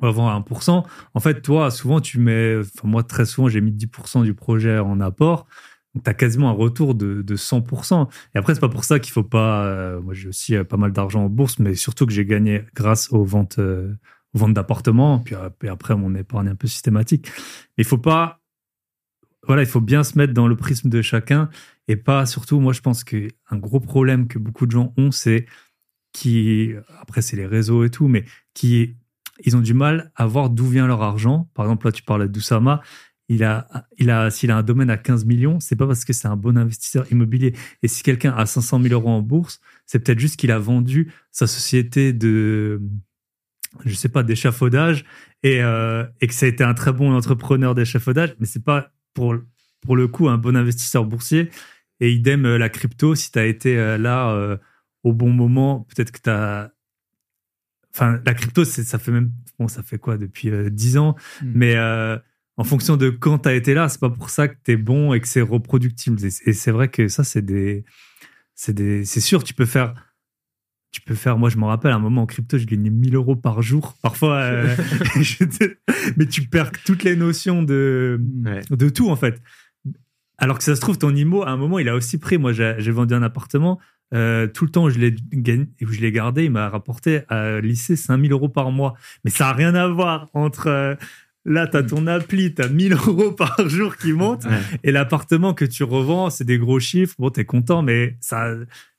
ou 0.00 0.06
avant 0.06 0.28
à 0.28 0.38
1%, 0.38 0.84
en 1.14 1.20
fait, 1.20 1.40
toi, 1.40 1.70
souvent, 1.70 2.00
tu 2.00 2.18
mets, 2.18 2.56
enfin, 2.58 2.88
moi, 2.88 3.04
très 3.04 3.24
souvent, 3.24 3.48
j'ai 3.48 3.60
mis 3.60 3.72
10% 3.72 4.24
du 4.24 4.34
projet 4.34 4.78
en 4.78 5.00
apport. 5.00 5.46
Tu 5.94 6.10
as 6.10 6.14
quasiment 6.14 6.50
un 6.50 6.54
retour 6.54 6.94
de, 6.94 7.22
de 7.22 7.36
100%. 7.36 8.08
Et 8.34 8.38
après, 8.38 8.54
c'est 8.54 8.60
pas 8.60 8.68
pour 8.68 8.84
ça 8.84 8.98
qu'il 8.98 9.12
faut 9.12 9.22
pas. 9.22 9.64
euh, 9.66 10.00
moi, 10.00 10.12
j'ai 10.12 10.28
aussi 10.28 10.56
euh, 10.56 10.64
pas 10.64 10.76
mal 10.76 10.92
d'argent 10.92 11.24
en 11.24 11.28
bourse, 11.28 11.60
mais 11.60 11.74
surtout 11.76 12.04
que 12.06 12.12
j'ai 12.12 12.24
gagné 12.26 12.64
grâce 12.74 13.12
aux 13.12 13.24
ventes, 13.24 13.58
euh, 13.60 13.94
aux 14.34 14.38
ventes 14.38 14.54
d'appartements, 14.54 15.20
puis, 15.20 15.36
après, 15.68 15.96
mon 15.96 16.14
épargne 16.16 16.48
un 16.48 16.56
peu 16.56 16.66
systématique. 16.66 17.28
Mais 17.78 17.82
il 17.82 17.84
faut 17.84 17.98
pas. 17.98 18.40
Voilà, 19.46 19.62
il 19.62 19.68
faut 19.68 19.80
bien 19.80 20.02
se 20.02 20.18
mettre 20.18 20.32
dans 20.32 20.48
le 20.48 20.56
prisme 20.56 20.88
de 20.88 21.02
chacun 21.02 21.48
et 21.86 21.96
pas 21.96 22.26
surtout. 22.26 22.60
Moi, 22.60 22.72
je 22.72 22.80
pense 22.80 23.04
que 23.04 23.28
un 23.50 23.58
gros 23.58 23.78
problème 23.78 24.26
que 24.26 24.38
beaucoup 24.38 24.66
de 24.66 24.72
gens 24.72 24.92
ont, 24.96 25.12
c'est 25.12 25.46
qui. 26.12 26.72
Après, 27.00 27.22
c'est 27.22 27.36
les 27.36 27.46
réseaux 27.46 27.84
et 27.84 27.90
tout, 27.90 28.08
mais 28.08 28.24
qui. 28.54 28.96
Ils 29.44 29.56
ont 29.56 29.60
du 29.60 29.74
mal 29.74 30.12
à 30.14 30.26
voir 30.26 30.48
d'où 30.48 30.66
vient 30.66 30.86
leur 30.86 31.02
argent. 31.02 31.48
Par 31.54 31.66
exemple, 31.66 31.86
là, 31.86 31.92
tu 31.92 32.04
parlais 32.04 32.28
d'Oussama 32.28 32.82
il 33.28 33.42
a, 33.44 33.66
il 33.98 34.10
a, 34.10 34.30
s'il 34.30 34.50
a 34.50 34.56
un 34.56 34.62
domaine 34.62 34.90
à 34.90 34.96
15 34.96 35.24
millions, 35.24 35.58
c'est 35.60 35.76
pas 35.76 35.86
parce 35.86 36.04
que 36.04 36.12
c'est 36.12 36.28
un 36.28 36.36
bon 36.36 36.58
investisseur 36.58 37.10
immobilier. 37.10 37.54
Et 37.82 37.88
si 37.88 38.02
quelqu'un 38.02 38.32
a 38.36 38.46
500 38.46 38.82
000 38.82 38.92
euros 38.94 39.10
en 39.10 39.22
bourse, 39.22 39.60
c'est 39.86 39.98
peut-être 39.98 40.18
juste 40.18 40.36
qu'il 40.36 40.50
a 40.50 40.58
vendu 40.58 41.12
sa 41.30 41.46
société 41.46 42.12
de, 42.12 42.82
je 43.84 43.94
sais 43.94 44.10
pas, 44.10 44.22
d'échafaudage 44.22 45.04
et, 45.42 45.62
euh, 45.62 46.04
et 46.20 46.26
que 46.26 46.34
ça 46.34 46.46
a 46.46 46.48
été 46.48 46.64
un 46.64 46.74
très 46.74 46.92
bon 46.92 47.14
entrepreneur 47.14 47.74
d'échafaudage, 47.74 48.34
mais 48.38 48.46
c'est 48.46 48.64
pas 48.64 48.90
pour, 49.14 49.36
pour 49.80 49.96
le 49.96 50.06
coup 50.08 50.28
un 50.28 50.38
bon 50.38 50.56
investisseur 50.56 51.04
boursier. 51.04 51.50
Et 52.00 52.12
idem 52.12 52.44
euh, 52.44 52.58
la 52.58 52.68
crypto, 52.68 53.14
si 53.14 53.30
tu 53.30 53.38
as 53.38 53.46
été 53.46 53.78
euh, 53.78 53.96
là 53.96 54.30
euh, 54.30 54.56
au 55.02 55.12
bon 55.12 55.30
moment, 55.30 55.86
peut-être 55.88 56.10
que 56.10 56.20
tu 56.20 56.30
as 56.30 56.72
enfin, 57.94 58.20
la 58.26 58.34
crypto, 58.34 58.64
ça 58.64 58.98
fait 58.98 59.12
même, 59.12 59.30
bon, 59.58 59.68
ça 59.68 59.82
fait 59.82 59.98
quoi 59.98 60.18
depuis 60.18 60.50
euh, 60.50 60.68
10 60.68 60.98
ans, 60.98 61.14
Mm. 61.42 61.52
mais 61.54 61.74
en 62.56 62.64
fonction 62.64 62.96
de 62.96 63.10
quand 63.10 63.38
tu 63.40 63.48
as 63.48 63.54
été 63.54 63.74
là, 63.74 63.88
c'est 63.88 64.00
pas 64.00 64.10
pour 64.10 64.30
ça 64.30 64.48
que 64.48 64.54
tu 64.64 64.72
es 64.72 64.76
bon 64.76 65.12
et 65.12 65.20
que 65.20 65.28
c'est 65.28 65.40
reproductible. 65.40 66.18
Et, 66.24 66.30
c'est- 66.30 66.70
vrai 66.70 66.88
que 66.88 67.08
ça, 67.08 67.24
c'est 67.24 67.42
des, 67.44 67.84
c'est 68.54 68.72
des, 68.74 69.04
c'est 69.04 69.20
sûr, 69.20 69.42
tu 69.42 69.54
peux 69.54 69.66
faire, 69.66 69.94
tu 70.92 71.00
peux 71.00 71.16
faire, 71.16 71.36
moi 71.38 71.48
je 71.50 71.56
me 71.58 71.64
rappelle, 71.64 71.90
à 71.90 71.96
un 71.96 71.98
moment 72.00 72.22
en 72.22 72.26
crypto, 72.26 72.56
je 72.56 72.66
gagnais 72.66 72.90
1000 72.90 73.16
euros 73.16 73.34
par 73.34 73.60
jour. 73.62 73.96
Parfois, 74.02 74.36
euh, 74.36 74.76
mais 76.16 76.26
tu 76.26 76.42
perds 76.46 76.70
toutes 76.84 77.02
les 77.04 77.16
notions 77.16 77.62
de, 77.62 78.20
Ouais. 78.44 78.60
de 78.70 78.88
tout 78.88 79.10
en 79.10 79.16
fait. 79.16 79.42
Alors 80.38 80.58
que 80.58 80.64
ça 80.64 80.74
se 80.76 80.80
trouve, 80.80 80.98
ton 80.98 81.14
IMO, 81.14 81.42
à 81.44 81.50
un 81.50 81.56
moment, 81.56 81.78
il 81.78 81.88
a 81.88 81.94
aussi 81.94 82.18
pris. 82.18 82.38
Moi, 82.38 82.52
j'ai 82.52 82.90
vendu 82.90 83.14
un 83.14 83.22
appartement. 83.22 83.80
euh, 84.12 84.46
tout 84.46 84.64
le 84.64 84.70
temps, 84.70 84.84
où 84.84 84.90
je 84.90 84.98
l'ai 84.98 85.14
gagné, 85.32 85.66
où 85.82 85.86
je 85.88 86.00
l'ai 86.00 86.12
gardé, 86.12 86.44
il 86.44 86.50
m'a 86.50 86.68
rapporté 86.68 87.22
à 87.28 87.60
lycée 87.60 87.96
5000 87.96 88.30
euros 88.32 88.48
par 88.48 88.70
mois. 88.70 88.94
Mais 89.24 89.30
ça 89.30 89.44
n'a 89.46 89.52
rien 89.52 89.74
à 89.74 89.88
voir 89.88 90.28
entre 90.34 90.66
euh, 90.68 90.94
là, 91.44 91.66
tu 91.66 91.76
as 91.76 91.82
ton 91.82 92.06
appli, 92.06 92.54
tu 92.54 92.62
as 92.62 92.68
1000 92.68 92.92
euros 92.94 93.32
par 93.32 93.68
jour 93.68 93.96
qui 93.96 94.12
montent, 94.12 94.44
Ouais. 94.44 94.60
et 94.82 94.92
l'appartement 94.92 95.54
que 95.54 95.64
tu 95.64 95.84
revends, 95.84 96.30
c'est 96.30 96.44
des 96.44 96.58
gros 96.58 96.80
chiffres. 96.80 97.14
Bon, 97.18 97.30
tu 97.30 97.40
es 97.40 97.44
content, 97.44 97.82
mais 97.82 98.16
ça, 98.20 98.54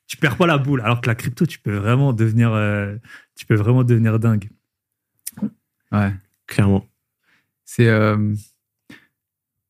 tu 0.06 0.16
perds 0.16 0.36
pas 0.36 0.46
la 0.46 0.58
boule. 0.58 0.80
Alors 0.82 1.00
que 1.00 1.08
la 1.08 1.14
crypto, 1.14 1.46
tu 1.46 1.58
peux 1.58 1.74
vraiment 1.76 2.12
devenir, 2.12 2.52
euh, 2.52 2.96
tu 3.34 3.46
peux 3.46 3.56
vraiment 3.56 3.82
devenir 3.84 4.18
dingue. 4.20 4.48
Ouais. 5.92 6.12
Clairement. 6.46 6.86
C'est. 7.64 7.88
euh, 7.88 8.34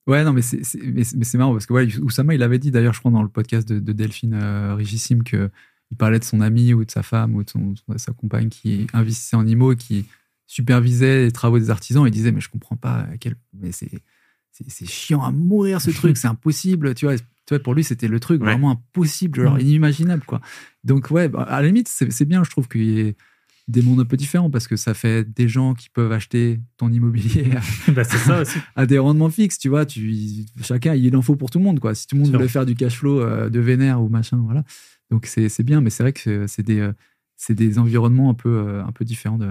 Ouais, 0.06 0.22
non, 0.22 0.32
mais 0.32 0.42
c'est 0.42 0.62
c'est- 0.62 0.78
mais 0.80 1.02
c'est- 1.02 1.16
mais 1.16 1.24
c'est 1.24 1.36
marrant 1.36 1.52
parce 1.52 1.66
que 1.66 1.72
ouais, 1.72 1.98
Oussama, 1.98 2.32
il 2.34 2.42
avait 2.44 2.60
dit 2.60 2.70
d'ailleurs, 2.70 2.92
je 2.92 3.00
crois, 3.00 3.10
dans 3.10 3.24
le 3.24 3.28
podcast 3.28 3.66
de, 3.68 3.80
de 3.80 3.92
Delphine 3.92 4.34
euh, 4.34 4.74
Richissime, 4.76 5.24
que 5.24 5.50
il 5.90 5.96
parlait 5.96 6.20
de 6.20 6.24
son 6.24 6.40
ami 6.40 6.74
ou 6.74 6.84
de 6.84 6.90
sa 6.92 7.02
femme 7.02 7.34
ou 7.34 7.42
de, 7.42 7.50
son- 7.50 7.74
de 7.88 7.98
sa 7.98 8.12
compagne 8.12 8.48
qui 8.48 8.86
investissait 8.92 9.34
en 9.34 9.44
IMO 9.44 9.72
et 9.72 9.76
qui 9.76 10.06
supervisait 10.46 11.24
les 11.24 11.32
travaux 11.32 11.58
des 11.58 11.70
artisans. 11.70 12.06
Il 12.06 12.10
disait, 12.10 12.32
mais 12.32 12.40
je 12.40 12.48
comprends 12.48 12.76
pas, 12.76 13.06
quel... 13.20 13.34
mais 13.52 13.72
c'est 13.72 13.90
c'est- 14.52 14.70
c'est 14.70 14.86
chiant 14.86 15.22
à 15.22 15.30
mourir 15.32 15.82
ce 15.82 15.90
truc, 15.90 16.16
c'est 16.16 16.28
impossible. 16.28 16.94
Tu 16.94 17.04
vois, 17.04 17.16
tu 17.18 17.24
vois, 17.50 17.58
pour 17.58 17.74
lui, 17.74 17.84
c'était 17.84 18.08
le 18.08 18.18
truc 18.20 18.40
Ouais. 18.40 18.46
vraiment 18.52 18.70
impossible, 18.70 19.42
genre 19.42 19.58
inimaginable, 19.60 20.24
quoi. 20.24 20.40
Donc, 20.82 21.10
ouais, 21.10 21.28
bah, 21.28 21.42
à 21.42 21.60
la 21.60 21.66
limite, 21.66 21.88
c'est 21.88 22.10
c'est 22.10 22.24
bien, 22.24 22.42
je 22.42 22.50
trouve 22.50 22.66
qu'il 22.66 22.82
y 22.84 23.00
ait 23.00 23.16
des 23.68 23.82
mondes 23.82 24.00
un 24.00 24.04
peu 24.04 24.16
différents 24.16 24.48
parce 24.48 24.66
que 24.68 24.76
ça 24.76 24.94
fait 24.94 25.24
des 25.30 25.46
gens 25.48 25.74
qui 25.74 25.90
peuvent 25.90 26.12
acheter 26.12 26.60
ton 26.78 26.90
immobilier 26.90 27.50
à 27.56 27.60
bah, 27.92 28.04
c'est 28.04 28.16
ça 28.16 28.40
aussi. 28.42 28.58
à 28.76 28.86
des 28.86 28.96
rendements 28.98 29.28
fixes, 29.28 29.58
tu 29.58 29.68
vois. 29.68 29.84
Tu, 29.84 30.46
chacun, 30.62 30.94
il 30.94 31.14
en 31.16 31.22
faut 31.22 31.36
pour 31.36 31.50
tout 31.50 31.58
le 31.58 31.64
monde, 31.64 31.78
quoi. 31.80 31.94
Si 31.94 32.06
tout 32.06 32.14
le 32.14 32.20
monde 32.22 32.30
Sûr. 32.30 32.38
voulait 32.38 32.48
faire 32.48 32.64
du 32.64 32.74
cash 32.76 32.96
flow 32.96 33.20
euh, 33.20 33.50
de 33.50 33.60
vénère 33.60 34.00
ou 34.00 34.08
machin, 34.08 34.38
voilà. 34.38 34.64
Donc 35.10 35.26
c'est 35.26 35.48
c'est 35.50 35.64
bien, 35.64 35.80
mais 35.82 35.90
c'est 35.90 36.02
vrai 36.02 36.12
que 36.14 36.46
c'est 36.46 36.62
des, 36.62 36.78
euh, 36.80 36.92
c'est 37.36 37.54
des 37.54 37.78
environnements 37.78 38.30
un 38.30 38.34
peu, 38.34 38.48
euh, 38.56 38.82
un 38.84 38.92
peu 38.92 39.04
différents. 39.04 39.36
De... 39.38 39.50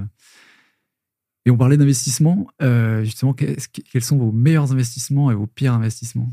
Et 1.46 1.52
on 1.52 1.58
parlait 1.58 1.78
d'investissement. 1.78 2.48
euh, 2.62 3.04
justement, 3.04 3.34
quels 3.34 4.04
sont 4.04 4.18
vos 4.18 4.32
meilleurs 4.32 4.72
investissements 4.72 5.30
et 5.32 5.36
vos 5.36 5.46
pires 5.48 5.74
investissements? 5.74 6.32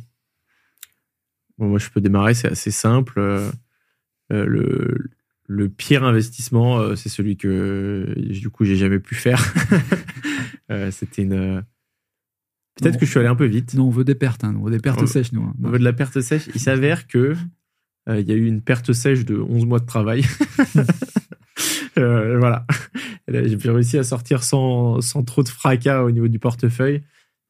Bon, 1.59 1.69
moi, 1.69 1.79
je 1.79 1.91
peux 1.91 2.01
démarrer, 2.01 2.35
c'est 2.35 2.49
assez 2.49 2.71
simple. 2.71 3.19
Euh, 3.19 3.51
euh, 4.33 4.47
le, 4.47 5.11
le 5.49 5.69
pire 5.69 6.05
investissement, 6.05 6.97
c'est 6.97 7.11
celui 7.11 7.37
que, 7.37 8.15
du 8.17 8.49
coup, 8.49 8.65
j'ai 8.65 8.77
jamais 8.77 8.99
pu 9.01 9.15
faire. 9.15 9.53
C'était 10.91 11.23
une. 11.23 11.63
Peut-être 12.77 12.99
que 12.99 13.05
je 13.05 13.11
suis 13.11 13.19
allé 13.19 13.29
un 13.29 13.35
peu 13.37 13.45
vite. 13.45 13.75
Non, 13.75 13.89
on 13.89 13.91
veut 13.91 14.05
des 14.05 14.15
pertes, 14.15 14.45
hein, 14.45 14.55
on 14.59 14.65
veut 14.65 14.71
des 14.71 14.79
pertes 14.79 15.03
On- 15.03 15.07
sèches, 15.07 15.33
nous. 15.33 15.43
hein. 15.43 15.55
Au 15.61 15.65
niveau 15.67 15.77
de 15.79 15.85
la 15.85 15.93
perte 15.93 16.19
sèche, 16.23 16.49
il 16.55 16.61
s'avère 16.61 17.07
que 17.07 17.37
euh, 18.09 18.19
il 18.21 18.27
y 18.27 18.33
a 18.33 18.35
eu 18.35 18.47
une 18.47 18.63
perte 18.63 18.95
sèche 18.95 19.27
de 19.27 19.37
11 19.37 19.67
mois 19.67 19.81
de 19.81 19.85
travail. 19.87 20.25
Euh, 21.99 22.39
voilà. 22.39 22.67
J'ai 23.29 23.57
réussi 23.71 23.99
à 23.99 24.03
sortir 24.05 24.43
sans, 24.43 25.01
sans 25.01 25.23
trop 25.23 25.43
de 25.43 25.49
fracas 25.49 26.03
au 26.03 26.11
niveau 26.11 26.29
du 26.29 26.39
portefeuille. 26.39 27.03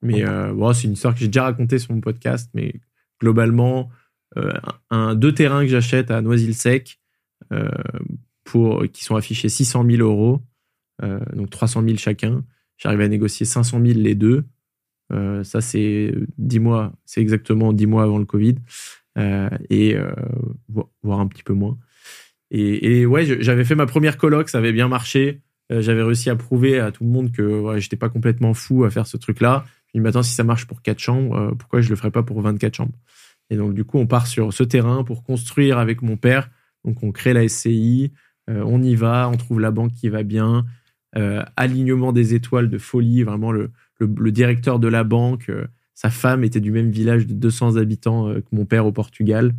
Mais 0.02 0.24
euh, 0.26 0.52
bon, 0.52 0.72
c'est 0.72 0.86
une 0.86 0.94
histoire 0.94 1.14
que 1.14 1.20
j'ai 1.20 1.28
déjà 1.28 1.44
racontée 1.44 1.78
sur 1.78 1.94
mon 1.94 2.00
podcast. 2.00 2.50
Mais 2.54 2.74
globalement, 3.20 3.88
euh, 4.36 4.52
un, 4.90 5.14
deux 5.14 5.32
terrains 5.32 5.62
que 5.62 5.68
j'achète 5.70 6.10
à 6.10 6.20
Noisy-le-Sec 6.22 6.98
euh, 7.52 7.68
pour, 8.44 8.84
qui 8.92 9.04
sont 9.04 9.16
affichés 9.16 9.48
600 9.48 9.84
000 9.88 10.02
euros, 10.02 10.40
donc 11.34 11.50
300 11.50 11.82
000 11.84 11.96
chacun. 11.96 12.44
J'arrive 12.78 13.00
à 13.00 13.08
négocier 13.08 13.46
500 13.46 13.80
000 13.84 13.98
les 13.98 14.14
deux. 14.14 14.44
Ça, 15.42 15.60
c'est 15.60 16.14
10 16.38 16.58
mois, 16.58 16.92
c'est 17.04 17.20
exactement 17.20 17.72
10 17.72 17.86
mois 17.86 18.02
avant 18.02 18.18
le 18.18 18.24
Covid, 18.24 18.54
et 19.68 19.96
vo- 20.68 20.90
voire 21.02 21.20
un 21.20 21.26
petit 21.28 21.42
peu 21.42 21.52
moins. 21.52 21.76
Et, 22.50 23.00
et 23.00 23.06
ouais, 23.06 23.24
j'avais 23.42 23.64
fait 23.64 23.74
ma 23.74 23.86
première 23.86 24.16
coloc, 24.16 24.48
ça 24.48 24.58
avait 24.58 24.72
bien 24.72 24.88
marché. 24.88 25.40
Euh, 25.72 25.80
j'avais 25.80 26.02
réussi 26.02 26.30
à 26.30 26.36
prouver 26.36 26.78
à 26.78 26.92
tout 26.92 27.04
le 27.04 27.10
monde 27.10 27.32
que 27.32 27.42
ouais, 27.42 27.80
j'étais 27.80 27.96
pas 27.96 28.08
complètement 28.08 28.54
fou 28.54 28.84
à 28.84 28.90
faire 28.90 29.06
ce 29.06 29.16
truc-là. 29.16 29.64
Puis 29.88 30.00
maintenant, 30.00 30.22
si 30.22 30.34
ça 30.34 30.44
marche 30.44 30.66
pour 30.66 30.82
4 30.82 30.98
chambres, 30.98 31.36
euh, 31.36 31.54
pourquoi 31.54 31.80
je 31.80 31.88
le 31.88 31.96
ferais 31.96 32.10
pas 32.10 32.22
pour 32.22 32.40
24 32.40 32.74
chambres? 32.74 32.98
Et 33.50 33.56
donc, 33.56 33.74
du 33.74 33.84
coup, 33.84 33.98
on 33.98 34.06
part 34.06 34.26
sur 34.26 34.52
ce 34.52 34.62
terrain 34.62 35.04
pour 35.04 35.24
construire 35.24 35.78
avec 35.78 36.02
mon 36.02 36.16
père. 36.16 36.50
Donc, 36.84 37.02
on 37.02 37.12
crée 37.12 37.32
la 37.32 37.46
SCI, 37.48 38.12
euh, 38.50 38.62
on 38.66 38.82
y 38.82 38.94
va, 38.94 39.28
on 39.32 39.36
trouve 39.36 39.60
la 39.60 39.70
banque 39.70 39.92
qui 39.92 40.08
va 40.08 40.22
bien, 40.22 40.66
alignement 41.56 42.10
des 42.10 42.32
étoiles 42.32 42.70
de 42.70 42.78
folie, 42.78 43.22
vraiment 43.22 43.52
le, 43.52 43.70
directeur 44.30 44.78
de 44.78 44.88
la 44.88 45.04
banque, 45.04 45.52
sa 45.92 46.08
femme 46.08 46.42
était 46.42 46.58
du 46.58 46.70
même 46.70 46.90
village 46.90 47.26
de 47.26 47.34
200 47.34 47.76
habitants 47.76 48.32
que 48.32 48.46
mon 48.50 48.64
père 48.64 48.86
au 48.86 48.92
Portugal. 48.92 49.52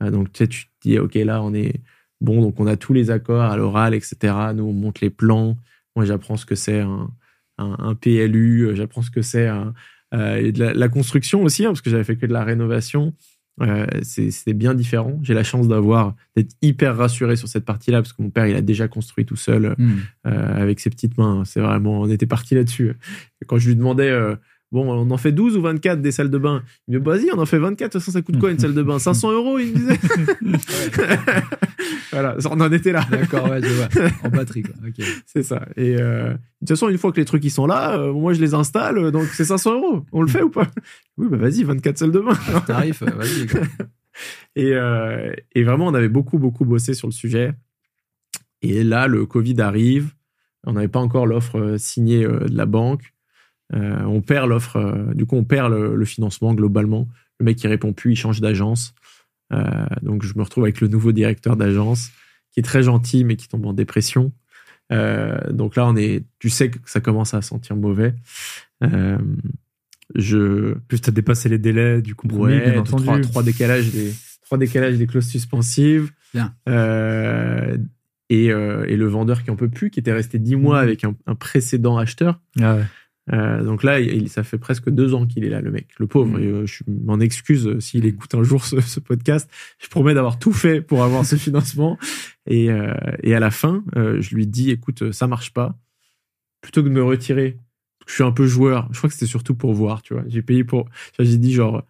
Donc 0.00 0.32
tu 0.32 0.38
sais, 0.38 0.46
tu 0.46 0.66
te 0.66 0.70
dis, 0.82 1.00
ok, 1.00 1.16
là 1.16 1.42
on 1.42 1.52
est 1.52 1.80
bon, 2.20 2.40
donc 2.40 2.58
on 2.60 2.66
a 2.66 2.76
tous 2.76 2.92
les 2.92 3.10
accords 3.10 3.42
à 3.42 3.56
l'oral, 3.56 3.94
etc. 3.94 4.16
Nous 4.54 4.64
on 4.64 4.72
monte 4.72 5.00
les 5.00 5.10
plans. 5.10 5.56
Moi 5.96 6.04
j'apprends 6.04 6.36
ce 6.36 6.46
que 6.46 6.54
c'est 6.54 6.80
un, 6.80 7.10
un, 7.58 7.76
un 7.78 7.94
PLU, 7.94 8.70
j'apprends 8.74 9.02
ce 9.02 9.10
que 9.10 9.22
c'est 9.22 9.48
euh, 9.48 10.52
la, 10.56 10.74
la 10.74 10.88
construction 10.88 11.42
aussi, 11.42 11.64
hein, 11.64 11.68
parce 11.70 11.80
que 11.82 11.90
j'avais 11.90 12.04
fait 12.04 12.16
que 12.16 12.26
de 12.26 12.32
la 12.32 12.44
rénovation. 12.44 13.14
Euh, 13.62 13.86
c'est- 14.02 14.30
C'était 14.30 14.54
bien 14.54 14.72
différent. 14.74 15.18
J'ai 15.22 15.34
la 15.34 15.42
chance 15.44 15.68
d'avoir 15.68 16.14
d'être 16.34 16.54
hyper 16.62 16.96
rassuré 16.96 17.36
sur 17.36 17.46
cette 17.48 17.64
partie-là, 17.66 18.00
parce 18.00 18.12
que 18.14 18.22
mon 18.22 18.30
père 18.30 18.46
il 18.46 18.56
a 18.56 18.62
déjà 18.62 18.88
construit 18.88 19.26
tout 19.26 19.36
seul 19.36 19.66
euh, 19.66 19.74
Hmm. 19.76 19.98
euh, 20.26 20.62
avec 20.62 20.80
ses 20.80 20.88
petites 20.90 21.18
mains. 21.18 21.44
C'est 21.44 21.60
vraiment, 21.60 22.00
on 22.00 22.08
était 22.08 22.26
parti 22.26 22.54
là-dessus. 22.54 22.94
Quand 23.46 23.58
je 23.58 23.68
lui 23.68 23.76
demandais, 23.76 24.08
euh, 24.08 24.34
bon, 24.72 24.90
on 24.90 25.10
en 25.10 25.16
fait 25.16 25.32
12 25.32 25.56
ou 25.56 25.62
24 25.62 26.00
des 26.00 26.12
salles 26.12 26.30
de 26.30 26.38
bain 26.38 26.62
Il 26.88 26.94
me 26.94 27.00
dit, 27.00 27.04
vas-y, 27.04 27.30
on 27.32 27.38
en 27.38 27.46
fait 27.46 27.58
24. 27.58 27.78
De 27.78 27.92
toute 27.92 28.00
façon, 28.00 28.12
ça 28.12 28.22
coûte 28.22 28.38
quoi 28.38 28.50
une 28.50 28.58
salle 28.58 28.74
de 28.74 28.82
bain? 28.82 28.98
500 29.10 29.32
euros, 29.32 29.58
il 29.58 29.72
me 29.72 29.76
disait. 29.76 29.98
voilà, 32.12 32.36
on 32.50 32.60
en 32.60 32.72
était 32.72 32.92
là. 32.92 33.06
D'accord, 33.10 33.50
ouais, 33.50 33.60
je 33.62 33.68
vois. 33.68 33.88
En 34.24 34.28
batterie, 34.30 34.62
quoi. 34.62 34.74
Ok. 34.86 35.04
C'est 35.26 35.42
ça. 35.42 35.66
Et 35.76 35.96
euh, 36.00 36.30
de 36.30 36.36
toute 36.60 36.68
façon, 36.70 36.88
une 36.88 36.98
fois 36.98 37.12
que 37.12 37.18
les 37.18 37.24
trucs 37.24 37.44
ils 37.44 37.50
sont 37.50 37.66
là, 37.66 37.98
euh, 37.98 38.12
moi 38.12 38.32
je 38.32 38.40
les 38.40 38.54
installe, 38.54 38.98
euh, 38.98 39.10
donc 39.10 39.26
c'est 39.26 39.44
500 39.44 39.74
euros. 39.74 40.04
On 40.12 40.22
le 40.22 40.28
fait 40.28 40.42
ou 40.42 40.50
pas? 40.50 40.68
Oui, 41.16 41.28
bah 41.30 41.36
vas-y, 41.36 41.64
24 41.64 41.98
salles 41.98 42.12
de 42.12 42.20
bain. 42.20 42.34
Tarif, 42.66 43.02
euh, 43.02 43.10
vas-y. 43.10 43.46
Et, 44.56 44.74
euh, 44.74 45.32
et 45.54 45.62
vraiment, 45.62 45.86
on 45.86 45.94
avait 45.94 46.08
beaucoup, 46.08 46.38
beaucoup 46.38 46.64
bossé 46.64 46.94
sur 46.94 47.08
le 47.08 47.12
sujet. 47.12 47.52
Et 48.62 48.84
là, 48.84 49.06
le 49.06 49.24
Covid 49.26 49.60
arrive. 49.60 50.12
On 50.66 50.74
n'avait 50.74 50.88
pas 50.88 51.00
encore 51.00 51.26
l'offre 51.26 51.76
signée 51.78 52.24
de 52.24 52.54
la 52.54 52.66
banque. 52.66 53.14
Euh, 53.74 54.02
on 54.04 54.20
perd 54.20 54.48
l'offre. 54.48 54.76
euh, 54.76 55.14
du 55.14 55.26
coup, 55.26 55.36
on 55.36 55.44
perd 55.44 55.70
le, 55.72 55.94
le 55.96 56.04
financement 56.04 56.54
globalement. 56.54 57.08
Le 57.38 57.44
mec, 57.44 57.62
il 57.62 57.68
répond 57.68 57.92
plus, 57.92 58.12
il 58.12 58.16
change 58.16 58.40
d'agence. 58.40 58.94
Euh, 59.52 59.64
donc, 60.02 60.22
je 60.24 60.34
me 60.36 60.42
retrouve 60.42 60.64
avec 60.64 60.80
le 60.80 60.88
nouveau 60.88 61.12
directeur 61.12 61.56
d'agence 61.56 62.10
qui 62.52 62.60
est 62.60 62.64
très 62.64 62.82
gentil, 62.82 63.24
mais 63.24 63.36
qui 63.36 63.48
tombe 63.48 63.64
en 63.66 63.72
dépression. 63.72 64.32
Donc 64.90 65.76
là, 65.76 65.86
on 65.86 65.94
est, 65.94 66.24
tu 66.40 66.50
sais 66.50 66.68
que 66.70 66.78
ça 66.84 67.00
commence 67.00 67.32
à 67.32 67.42
sentir 67.42 67.76
mauvais. 67.76 68.12
Je, 70.16 70.74
Plus, 70.88 71.00
tu 71.00 71.08
as 71.10 71.12
dépassé 71.12 71.48
les 71.48 71.58
délais 71.58 72.02
du 72.02 72.14
compromis, 72.16 72.54
Ouais, 72.54 72.64
bien 72.64 72.72
de 72.74 72.78
entendu. 72.80 73.04
Trois, 73.04 73.20
trois 73.20 73.42
décalages 73.44 73.90
des, 73.92 74.12
trois 74.42 74.58
décalages 74.58 74.98
des 74.98 75.06
clauses 75.06 75.28
suspensives. 75.28 76.10
Bien. 76.34 76.54
Et, 78.28 78.46
et 78.46 78.96
le 78.96 79.06
vendeur 79.06 79.42
qui 79.44 79.50
en 79.50 79.56
peut 79.56 79.68
plus, 79.68 79.90
qui 79.90 80.00
était 80.00 80.12
resté 80.12 80.38
dix 80.38 80.56
mois 80.56 80.78
Mhm. 80.78 80.82
avec 80.82 81.04
un, 81.04 81.14
un 81.26 81.34
précédent 81.36 81.96
acheteur. 81.98 82.40
Ah 82.60 82.76
ouais. 82.76 82.84
Euh, 83.32 83.62
donc 83.62 83.82
là, 83.84 84.00
il, 84.00 84.28
ça 84.28 84.42
fait 84.42 84.58
presque 84.58 84.90
deux 84.90 85.14
ans 85.14 85.26
qu'il 85.26 85.44
est 85.44 85.48
là, 85.50 85.60
le 85.60 85.70
mec, 85.70 85.86
le 85.98 86.06
pauvre. 86.06 86.38
Et, 86.40 86.46
euh, 86.46 86.66
je 86.66 86.82
m'en 86.88 87.20
excuse 87.20 87.66
euh, 87.66 87.78
s'il 87.80 88.04
écoute 88.06 88.34
un 88.34 88.42
jour 88.42 88.64
ce, 88.64 88.80
ce 88.80 88.98
podcast. 89.00 89.48
Je 89.78 89.88
promets 89.88 90.14
d'avoir 90.14 90.38
tout 90.38 90.52
fait 90.52 90.80
pour 90.80 91.04
avoir 91.04 91.24
ce 91.24 91.36
financement. 91.46 91.98
Et, 92.46 92.70
euh, 92.70 92.92
et 93.22 93.34
à 93.34 93.40
la 93.40 93.50
fin, 93.50 93.84
je 93.94 94.34
lui 94.34 94.46
dis, 94.46 94.70
écoute, 94.70 95.12
ça 95.12 95.26
marche 95.26 95.52
pas. 95.52 95.78
Plutôt 96.60 96.82
que 96.82 96.88
de 96.88 96.92
me 96.94 97.04
retirer, 97.04 97.56
je 98.06 98.14
suis 98.14 98.24
un 98.24 98.32
peu 98.32 98.46
joueur. 98.46 98.88
Je 98.92 98.98
crois 98.98 99.08
que 99.08 99.14
c'était 99.14 99.26
surtout 99.26 99.54
pour 99.54 99.72
voir, 99.74 100.02
tu 100.02 100.14
vois. 100.14 100.24
J'ai 100.26 100.42
payé 100.42 100.64
pour. 100.64 100.88
J'ai 101.18 101.38
dit 101.38 101.52
genre, 101.52 101.84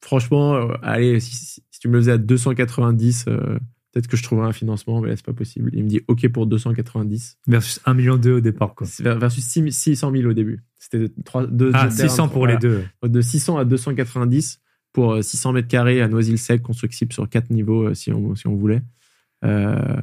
franchement, 0.00 0.70
allez, 0.82 1.20
si, 1.20 1.34
si- 1.36 1.62
si 1.70 1.80
tu 1.80 1.88
me 1.88 1.94
le 1.94 2.00
faisais 2.00 2.12
à 2.12 2.18
290, 2.18 3.26
euh, 3.28 3.58
peut-être 3.96 4.08
que 4.08 4.16
je 4.18 4.22
trouverais 4.22 4.46
un 4.48 4.52
financement, 4.52 5.00
mais 5.00 5.08
là, 5.08 5.16
c'est 5.16 5.24
pas 5.24 5.32
possible. 5.32 5.70
Il 5.72 5.82
me 5.82 5.88
dit, 5.88 6.02
OK 6.06 6.28
pour 6.28 6.46
290. 6.46 7.38
Versus 7.46 7.80
1 7.86 7.94
million 7.94 8.12
au 8.14 8.40
départ, 8.40 8.74
quoi. 8.74 8.86
Versus 9.00 9.42
6 9.42 9.72
600 9.72 10.12
000 10.12 10.28
au 10.28 10.34
début. 10.34 10.62
C'était 10.76 11.08
trois- 11.24 11.46
deux 11.46 11.70
Ah, 11.72 11.88
deux 11.88 11.96
terrains, 11.96 12.08
600 12.10 12.28
pour 12.28 12.38
voilà. 12.40 12.54
les 12.54 12.58
deux. 12.58 12.84
De 13.02 13.20
600 13.22 13.56
à 13.56 13.64
290 13.64 14.60
pour 14.92 15.14
euh, 15.14 15.22
600 15.22 15.52
mètres 15.54 15.68
carrés 15.68 16.02
à 16.02 16.08
Noisy-le-Sec, 16.08 16.60
constructible 16.60 17.14
sur 17.14 17.26
quatre 17.26 17.48
niveaux 17.48 17.84
euh, 17.88 17.94
si 17.94 18.12
on, 18.12 18.34
si 18.34 18.46
on 18.46 18.54
voulait. 18.54 18.82
Euh, 19.46 19.96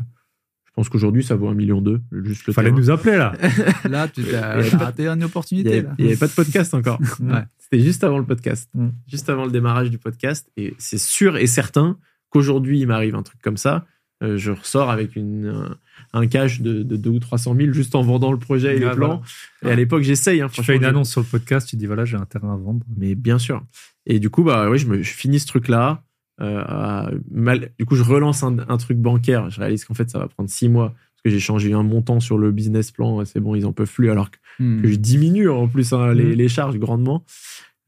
pense 0.74 0.90
qu'aujourd'hui, 0.90 1.24
ça 1.24 1.36
vaut 1.36 1.48
un 1.50 1.54
million 1.54 1.80
deux. 1.80 2.02
Juste 2.24 2.48
le 2.48 2.54
Fallait 2.54 2.70
terrain. 2.70 2.80
nous 2.80 2.90
appeler 2.90 3.16
là. 3.16 3.34
Là, 3.88 4.08
tu 4.08 4.24
t'as 4.24 4.60
Il 4.60 4.66
y 4.66 4.68
a 4.68 4.72
t'as 4.72 4.78
pas- 4.80 4.86
raté 4.86 5.08
une 5.08 5.20
n'y 5.20 5.24
opportunité. 5.26 5.86
il 6.00 6.06
y 6.06 6.08
avait 6.08 6.18
pas 6.18 6.26
de 6.28 6.32
podcast 6.34 6.74
encore. 6.74 7.00
Ouais. 7.20 7.44
C'était 7.60 7.80
juste 7.84 8.04
avant 8.04 8.18
le 8.18 8.26
podcast. 8.26 8.70
Mm. 8.74 8.88
Juste 9.08 9.30
avant 9.30 9.46
le 9.46 9.52
démarrage 9.52 9.92
du 9.92 10.00
podcast. 10.00 10.50
Et 10.58 10.74
c'est 10.80 10.98
sûr 10.98 11.38
et 11.38 11.46
certain 11.46 12.00
qu'aujourd'hui, 12.34 12.80
il 12.82 12.88
m'arrive 12.88 13.16
un 13.16 13.24
truc 13.24 13.42
comme 13.42 13.58
ça. 13.58 13.86
Euh, 14.24 14.38
je 14.38 14.52
ressors 14.52 14.90
avec 14.90 15.16
une, 15.16 15.48
un, 15.48 15.78
un 16.20 16.28
cash 16.28 16.62
de, 16.62 16.82
de 16.84 16.96
2 16.98 17.10
ou 17.10 17.20
300 17.20 17.56
000 17.56 17.72
juste 17.74 17.94
en 17.96 18.02
vendant 18.02 18.32
le 18.32 18.40
projet 18.40 18.76
et 18.76 18.80
les 18.80 18.86
Ouais, 18.86 18.96
plans. 18.96 19.22
Et 19.66 19.70
à 19.70 19.76
l'époque, 19.76 20.04
j'essaye. 20.04 20.42
Hein, 20.42 20.48
Tu 20.52 20.64
fais 20.64 20.76
une 20.76 20.86
annonce 20.86 21.12
sur 21.12 21.22
le 21.22 21.28
podcast, 21.28 21.68
tu 21.70 21.76
dis 21.76 21.86
voilà, 21.86 22.06
j'ai 22.06 22.18
un 22.18 22.26
terrain 22.26 22.54
à 22.54 22.58
vendre. 22.58 22.86
Mais 22.98 23.16
bien 23.16 23.38
sûr. 23.40 23.64
Et 24.06 24.20
du 24.20 24.30
coup, 24.30 24.44
bah, 24.44 24.70
ouais, 24.70 24.78
je, 24.78 24.88
me, 24.88 25.02
je 25.02 25.12
finis 25.14 25.40
ce 25.40 25.48
truc-là. 25.48 26.04
Euh, 26.42 27.12
mal, 27.32 27.72
du 27.78 27.86
coup, 27.86 27.96
je 27.96 28.04
relance 28.04 28.44
un, 28.44 28.58
un 28.68 28.78
truc 28.78 28.98
bancaire. 28.98 29.50
Je 29.50 29.60
réalise 29.60 29.86
qu'en 29.86 29.94
fait, 29.94 30.10
ça 30.10 30.20
va 30.20 30.28
prendre 30.28 30.50
six 30.50 30.70
mois 30.70 30.90
parce 30.90 31.22
que 31.26 31.30
j'ai 31.30 31.40
changé 31.40 31.74
un 31.74 31.84
montant 31.84 32.20
sur 32.20 32.38
le 32.38 32.52
business 32.52 32.92
plan. 32.92 33.24
C'est 33.26 33.40
bon, 33.40 33.56
ils 33.56 33.66
en 33.66 33.74
peuvent 33.74 33.92
plus. 33.92 34.10
Alors 34.10 34.32
que, 34.32 34.38
Hmm. 34.60 34.84
que 34.84 34.88
je 34.88 34.96
diminue 34.98 35.50
en 35.50 35.68
plus 35.68 35.94
hein, 35.94 36.14
les, 36.14 36.26
Mhm. 36.26 36.32
les 36.34 36.48
charges 36.48 36.78
grandement. 36.78 37.26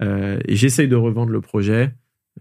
Euh, 0.02 0.40
et 0.48 0.56
j'essaye 0.56 0.88
de 0.88 0.96
revendre 0.96 1.32
le 1.32 1.40
projet. 1.40 1.94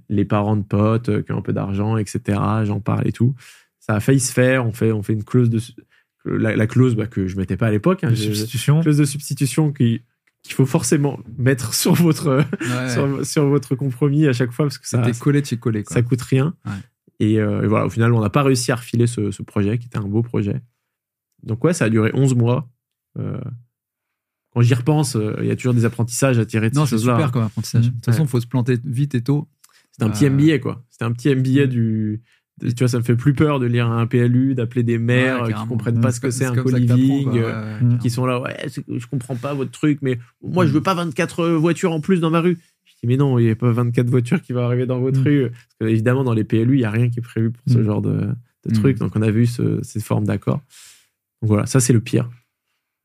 Les 0.09 0.25
parents 0.25 0.57
de 0.57 0.63
potes 0.65 1.09
euh, 1.09 1.23
qui 1.23 1.33
ont 1.33 1.39
un 1.39 1.43
peu 1.43 1.53
d'argent, 1.53 1.97
etc. 1.97 2.21
J'en 2.65 2.81
parle 2.81 3.07
et 3.07 3.13
tout. 3.13 3.35
Ça 3.81 3.95
a 3.95 4.01
failli 4.01 4.21
se 4.21 4.33
faire. 4.33 4.67
On 4.67 4.73
fait, 4.73 4.93
on 4.93 5.03
fait 5.03 5.13
une 5.13 5.25
clause 5.25 5.51
de 5.51 5.61
la, 6.25 6.57
la 6.57 6.67
clause 6.67 6.95
bah, 6.97 7.07
que 7.07 7.27
je 7.27 7.37
mettais 7.37 7.57
pas 7.57 7.67
à 7.67 7.71
l'époque. 7.71 8.03
hein. 8.05 8.11
De 8.11 8.15
substitution. 8.15 8.81
clause 8.81 8.97
de 8.99 9.05
substitution 9.05 9.73
qui 9.73 10.03
qu'il 10.43 10.55
faut 10.55 10.67
forcément 10.67 11.19
mettre 11.39 11.73
sur 11.83 11.95
votre 11.95 12.45
Ouais. 12.61 12.91
sur, 12.91 13.25
sur 13.25 13.49
votre 13.49 13.75
compromis 13.77 14.27
à 14.27 14.33
chaque 14.35 14.51
fois 14.53 14.67
parce 14.67 14.77
que 14.79 14.87
ça, 14.87 14.99
collé 15.19 15.43
collé. 15.59 15.85
Quoi. 15.85 15.95
ça 15.95 16.03
coûte 16.03 16.21
rien. 16.23 16.55
Ouais. 16.67 16.73
Et, 17.21 17.39
euh, 17.41 17.63
et 17.63 17.67
voilà, 17.67 17.87
au 17.87 17.91
final, 17.91 18.13
on 18.13 18.21
n'a 18.21 18.29
pas 18.31 18.43
réussi 18.43 18.71
à 18.73 18.77
refiler 18.77 19.07
ce, 19.07 19.31
ce 19.31 19.43
projet 19.43 19.79
qui 19.79 19.87
était 19.87 19.97
un 19.99 20.03
beau 20.09 20.23
projet. 20.23 20.61
Donc, 21.45 21.63
ouais, 21.65 21.73
ça 21.73 21.87
a 21.87 21.89
duré 21.89 22.11
11 22.13 22.35
mois. 22.35 22.69
Euh, 23.19 23.41
quand 24.53 24.61
j'y 24.61 24.75
repense, 24.75 25.17
euh, 25.17 25.35
il 25.41 25.47
y 25.47 25.51
a 25.51 25.57
toujours 25.57 25.75
des 25.75 25.85
apprentissages 25.85 26.39
à 26.39 26.45
tirer 26.45 26.71
de 26.71 26.75
Non, 26.75 26.85
ces 26.85 26.91
c'est 26.91 26.97
choses-là. 26.97 27.17
super 27.17 27.33
comme 27.33 27.43
apprentissage. 27.45 27.87
De 27.87 27.91
toute 27.95 28.05
façon, 28.05 28.23
il 28.25 28.29
faut 28.29 28.41
se 28.41 28.47
planter 28.47 28.79
vite 28.85 29.15
et 29.15 29.23
tôt. 29.23 29.49
C'était 29.95 30.05
un 30.05 30.11
petit 30.11 30.27
Euh, 30.27 30.31
MBA, 30.31 30.59
quoi. 30.59 30.85
C'était 30.91 31.05
un 31.05 31.13
petit 31.13 31.29
MBA 31.31 31.67
Mm. 31.67 31.69
du. 31.69 32.23
de- 32.61 32.71
Tu 32.71 32.79
vois, 32.81 32.89
ça 32.89 32.99
me 32.99 33.03
fait 33.05 33.17
plus 33.17 33.33
peur 33.35 33.59
de 33.61 33.67
lire 33.67 33.89
un 33.89 34.07
PLU, 34.07 34.55
d'appeler 34.55 34.83
des 34.83 34.99
maires 34.99 35.43
Ouais, 35.43 35.53
euh, 35.55 35.57
qui 35.61 35.67
comprennent 35.69 36.01
pas 36.01 36.11
ce 36.13 36.21
que 36.21 36.31
c'est 36.31 36.45
un 36.45 36.55
co-living. 36.55 37.29
euh, 37.39 37.81
Ouais, 37.81 37.87
ouais, 37.93 37.99
qui 37.99 38.11
sont 38.11 38.27
là, 38.27 38.41
ouais, 38.41 38.57
je 38.69 39.07
comprends 39.07 39.37
pas 39.37 39.55
votre 39.55 39.71
truc, 39.73 39.99
mais 40.03 40.19
moi, 40.43 40.65
je 40.67 40.71
Mm. 40.71 40.75
veux 40.75 40.83
pas 40.83 40.95
24 40.95 41.47
voitures 41.49 41.93
en 41.93 42.01
plus 42.01 42.21
dans 42.21 42.31
ma 42.31 42.41
rue. 42.41 42.59
Je 42.85 42.93
dis, 42.93 43.07
mais 43.07 43.17
non, 43.17 43.39
il 43.39 43.45
n'y 43.47 43.51
a 43.51 43.57
pas 43.57 43.71
24 43.73 44.09
voitures 44.09 44.41
qui 44.43 44.53
vont 44.53 44.61
arriver 44.63 44.87
dans 44.87 45.01
votre 45.01 45.21
Mm. 45.21 45.25
rue. 45.25 45.51
Parce 45.51 45.75
que, 45.81 45.85
évidemment, 45.87 46.23
dans 46.25 46.35
les 46.35 46.45
PLU, 46.45 46.75
il 46.75 46.79
n'y 46.79 46.85
a 46.85 46.91
rien 46.91 47.09
qui 47.11 47.19
est 47.21 47.23
prévu 47.23 47.51
pour 47.51 47.63
ce 47.67 47.83
genre 47.83 48.03
de, 48.03 48.29
de 48.67 48.73
truc. 48.75 48.99
Donc, 48.99 49.15
on 49.17 49.23
a 49.23 49.31
vu 49.31 49.47
ce, 49.47 49.81
cette 49.83 50.03
forme 50.05 50.25
d'accord. 50.25 50.57
Donc, 51.43 51.49
voilà, 51.49 51.67
ça, 51.67 51.81
c'est 51.81 51.93
le 51.93 52.01
pire. 52.01 52.31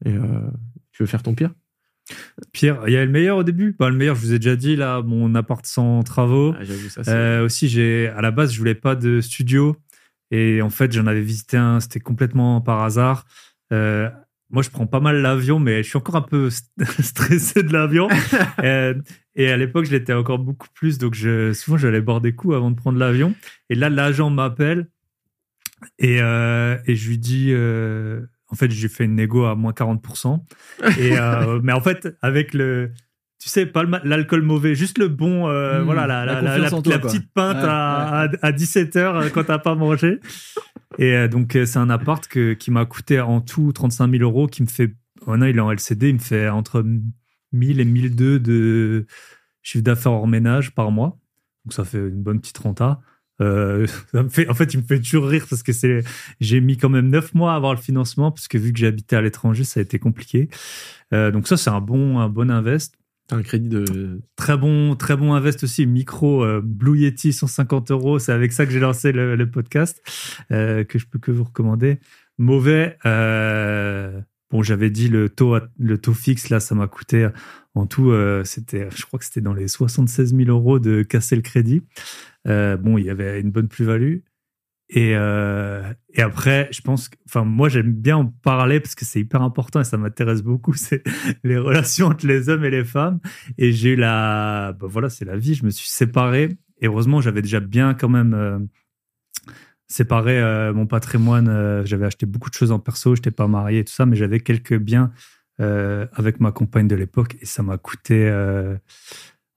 Et 0.06 0.14
euh, 0.14 0.49
tu 0.91 1.03
veux 1.03 1.07
faire 1.07 1.24
ton 1.24 1.34
pire? 1.34 1.52
Pierre, 2.53 2.81
il 2.88 2.94
y 2.94 2.98
a 2.98 3.06
le 3.06 3.11
meilleur 3.11 3.38
au 3.38 3.44
début. 3.44 3.76
Bah, 3.77 3.90
le 3.90 3.95
meilleur, 3.95 4.15
je 4.15 4.22
vous 4.22 4.34
ai 4.34 4.40
déjà 4.40 4.56
dit, 4.56 4.76
là, 4.76 5.02
mon 5.02 5.36
appart 5.36 5.65
sans 5.65 6.03
travaux. 6.03 6.53
Ah, 6.60 6.64
ça. 7.03 7.11
Euh, 7.11 7.45
aussi, 7.45 7.68
j'ai 7.69 8.07
à 8.07 8.22
la 8.22 8.31
base, 8.31 8.53
je 8.53 8.60
voulais 8.60 8.76
pas 8.76 8.95
de 8.95 9.22
studio. 9.22 9.76
Et 10.31 10.61
en 10.61 10.69
fait, 10.69 10.91
j'en 10.91 11.07
avais 11.07 11.22
visité 11.22 11.57
un, 11.57 11.80
c'était 11.80 11.99
complètement 11.99 12.61
par 12.61 12.81
hasard. 12.84 13.26
Euh, 13.73 14.10
moi, 14.52 14.64
je 14.64 14.69
prends 14.69 14.88
pas 14.88 14.99
mal 14.99 15.22
l'avion, 15.22 15.60
mais 15.60 15.84
je 15.84 15.90
suis 15.90 15.98
encore 15.98 16.15
un 16.15 16.22
peu 16.22 16.49
st- 16.49 16.65
stressé 17.02 17.64
de 17.64 17.73
l'avion. 17.73 18.07
Euh, 18.64 18.94
et 19.36 19.49
à 19.52 19.57
l'époque, 19.57 19.86
je 19.86 19.91
l'étais 19.91 20.11
encore 20.14 20.40
beaucoup 20.40 20.68
plus. 20.73 20.98
Donc, 20.98 21.14
je, 21.14 21.53
souvent, 21.53 21.77
j'allais 21.77 22.02
boire 22.02 22.19
des 22.22 22.34
coups 22.34 22.56
avant 22.56 22.72
de 22.72 22.76
prendre 22.76 22.98
l'avion. 22.99 23.34
Et 23.69 23.76
là, 23.76 23.90
l'agent 23.90 24.30
m'appelle 24.30 24.88
et, 25.98 26.22
euh, 26.22 26.77
et 26.88 26.95
je 26.95 27.10
lui 27.10 27.18
dis. 27.18 27.49
euh, 27.52 28.22
en 28.49 28.55
fait, 28.55 28.71
j'ai 28.71 28.88
fait 28.88 29.05
une 29.05 29.15
négo 29.15 29.45
à 29.45 29.55
moins 29.55 29.71
40%. 29.71 30.41
Et, 30.97 31.17
euh, 31.17 31.59
mais 31.63 31.73
en 31.73 31.81
fait, 31.81 32.17
avec 32.21 32.53
le. 32.53 32.91
Tu 33.41 33.47
sais, 33.47 33.65
pas 33.65 33.84
l'alcool 34.03 34.41
mauvais, 34.41 34.76
juste 34.76 34.97
le 34.97 35.07
bon, 35.07 35.47
euh, 35.47 35.80
Mmh, 35.80 35.84
voilà, 35.85 36.07
la, 36.26 36.69
toi, 36.69 36.81
petite 36.99 37.31
pinte 37.34 37.55
Ouais, 37.55 37.63
à, 37.63 38.23
à, 38.23 38.27
à 38.41 38.51
17h 38.51 39.31
quand 39.31 39.45
t'as 39.45 39.59
pas 39.59 39.76
mangé. 39.76 40.19
Et 40.97 41.15
euh, 41.15 41.27
donc, 41.30 41.55
euh, 41.55 41.65
c'est 41.65 41.80
un 41.80 41.89
appart 41.89 42.27
que, 42.27 42.53
qui 42.53 42.69
m'a 42.71 42.85
coûté 42.85 43.21
en 43.21 43.39
tout 43.39 43.71
35 43.71 44.11
000 44.11 44.23
euros, 44.23 44.47
qui 44.47 44.61
me 44.61 44.67
fait, 44.67 44.93
maintenant 45.26 45.45
il 45.45 45.55
est 45.55 45.61
en 45.61 45.71
LCD, 45.71 46.09
il 46.09 46.15
me 46.15 46.19
fait 46.19 46.49
entre 46.49 46.84
1000 47.53 47.80
et 47.80 47.85
1002 47.85 48.39
de 48.39 49.05
chiffre 49.61 49.84
d'affaires 49.84 50.11
hors 50.11 50.27
ménage 50.27 50.76
par 50.76 50.91
mois. 50.91 51.17
Donc, 51.63 51.73
ça 51.73 51.85
fait 51.85 51.99
une 51.99 52.21
bonne 52.21 52.41
petite 52.41 52.57
renta. 52.57 52.99
Euh, 53.41 53.88
ça 54.11 54.24
me 54.24 54.30
fait, 54.30 54.48
en 54.49 54.53
fait, 54.53 54.74
il 54.74 54.82
me 54.82 54.86
fait 54.86 54.99
toujours 54.99 55.28
rire 55.28 55.45
parce 55.49 55.64
que 55.64 55.72
c'est, 55.74 56.03
j'ai 56.40 56.61
mis 56.61 56.78
quand 56.78 56.90
même 56.90 57.10
neuf 57.10 57.34
mois 57.34 57.53
à 57.53 57.56
avoir 57.56 57.74
le 57.74 57.80
financement 57.80 58.32
parce 58.32 58.48
que 58.48 58.57
vu 58.57 58.74
que 58.74 58.80
j'habitais 58.80 59.16
à 59.16 59.22
l'étranger, 59.22 59.64
ça 59.64 59.80
a 59.80 59.84
été 59.84 59.99
compliqué. 59.99 60.49
Euh, 61.14 61.32
donc 61.32 61.48
ça, 61.48 61.57
c'est 61.57 61.70
un 61.70 61.82
bon, 61.82 62.20
un 62.20 62.30
bon 62.30 62.49
invest. 62.52 62.95
Un 63.32 63.44
crédit 63.44 63.70
de. 63.70 64.22
Très 64.36 64.57
bon, 64.57 64.95
très 64.95 65.16
bon 65.16 65.34
invest 65.34 65.64
aussi. 65.64 65.86
Micro 65.86 66.44
euh, 66.44 66.61
Blue 66.64 66.98
Yeti 66.99 67.32
150 67.32 67.91
euros. 67.91 68.18
C'est 68.18 68.32
avec 68.32 68.52
ça 68.52 68.66
que 68.66 68.72
j'ai 68.72 68.80
lancé 68.80 69.11
le, 69.11 69.36
le 69.36 69.52
podcast 69.52 70.02
euh, 70.52 70.84
que 70.84 70.98
je 70.98 71.06
peux 71.06 71.20
que 71.20 71.32
vous 71.32 71.44
recommander. 71.44 71.99
Mauvais. 72.40 72.98
bon, 73.03 74.64
j'avais 74.64 74.90
dit 74.90 75.10
le 75.10 75.30
taux, 75.30 75.57
le 75.78 75.98
taux 75.99 76.14
fixe 76.14 76.49
là, 76.49 76.60
ça 76.60 76.74
m'a 76.74 76.88
coûté 76.88 77.30
en 77.76 77.86
tout. 77.86 78.11
euh, 78.11 78.44
c'était, 78.44 78.90
je 78.95 79.06
crois 79.06 79.20
que 79.20 79.26
c'était 79.26 79.41
dans 79.41 79.53
les 79.53 79.68
76 79.68 80.36
000 80.36 80.49
euros 80.49 80.80
de 80.80 81.03
casser 81.03 81.36
le 81.36 81.41
crédit. 81.41 81.82
Euh, 82.48 82.78
bon, 82.78 82.98
il 82.98 83.06
y 83.06 83.10
avait 83.10 83.40
une 83.40 83.52
bonne 83.52 83.68
plus-value. 83.68 84.18
Et, 84.91 85.11
euh, 85.16 85.84
et 86.14 86.22
après, 86.22 86.68
je 86.72 86.82
pense 86.82 87.10
que, 87.10 87.18
enfin, 87.28 87.44
moi, 87.44 87.70
j'aime 87.70 87.94
bien 87.94 88.18
en 88.18 88.26
parler 88.26 88.80
parce 88.80 88.95
que 88.95 89.06
c'est 89.06 89.20
hyper 89.20 89.41
important 89.44 89.82
et 89.82 89.84
ça 89.84 89.98
m'intéresse 89.98 90.41
beaucoup. 90.41 90.74
C'est 90.76 91.03
les 91.44 91.57
relations 91.57 92.07
entre 92.07 92.26
les 92.26 92.49
hommes 92.49 92.66
et 92.66 92.72
les 92.72 92.84
femmes. 92.84 93.20
Et 93.57 93.72
j'ai 93.72 93.91
eu 93.91 93.95
la, 93.95 94.76
bah 94.80 94.88
voilà, 94.90 95.10
c'est 95.10 95.26
la 95.26 95.38
vie. 95.38 95.53
Je 95.53 95.64
me 95.64 95.70
suis 95.70 95.90
séparé. 95.90 96.57
Et 96.82 96.88
heureusement, 96.88 97.22
j'avais 97.22 97.41
déjà 97.41 97.60
bien 97.60 97.94
quand 97.94 98.10
même 98.10 98.34
euh, 98.34 98.57
séparé 99.88 100.41
mon 100.74 100.88
patrimoine. 100.88 101.86
J'avais 101.86 102.06
acheté 102.06 102.26
beaucoup 102.26 102.49
de 102.49 102.56
choses 102.56 102.72
en 102.72 102.80
perso. 102.80 103.16
Je 103.16 103.20
n'étais 103.20 103.32
pas 103.32 103.48
marié 103.48 103.80
et 103.80 103.84
tout 103.84 103.94
ça, 103.94 104.06
mais 104.06 104.16
j'avais 104.16 104.40
quelques 104.40 104.78
biens 104.78 105.11
avec 105.60 106.40
ma 106.40 106.52
compagne 106.52 106.88
de 106.88 106.95
l'époque 106.95 107.38
et 107.41 107.45
ça 107.45 107.64
m'a 107.64 107.78
coûté. 107.78 108.32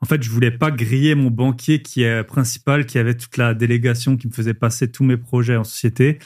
En 0.02 0.06
fait, 0.06 0.20
je 0.20 0.30
voulais 0.30 0.50
pas 0.50 0.72
griller 0.72 1.14
mon 1.14 1.30
banquier 1.30 1.80
qui 1.80 2.02
est 2.02 2.24
principal, 2.24 2.86
qui 2.86 2.98
avait 2.98 3.16
toute 3.16 3.36
la 3.36 3.54
délégation, 3.54 4.16
qui 4.16 4.26
me 4.26 4.32
faisait 4.32 4.52
passer 4.52 4.90
tous 4.90 5.04
mes 5.04 5.16
projets 5.16 5.56
en 5.56 5.62
société. 5.62 6.18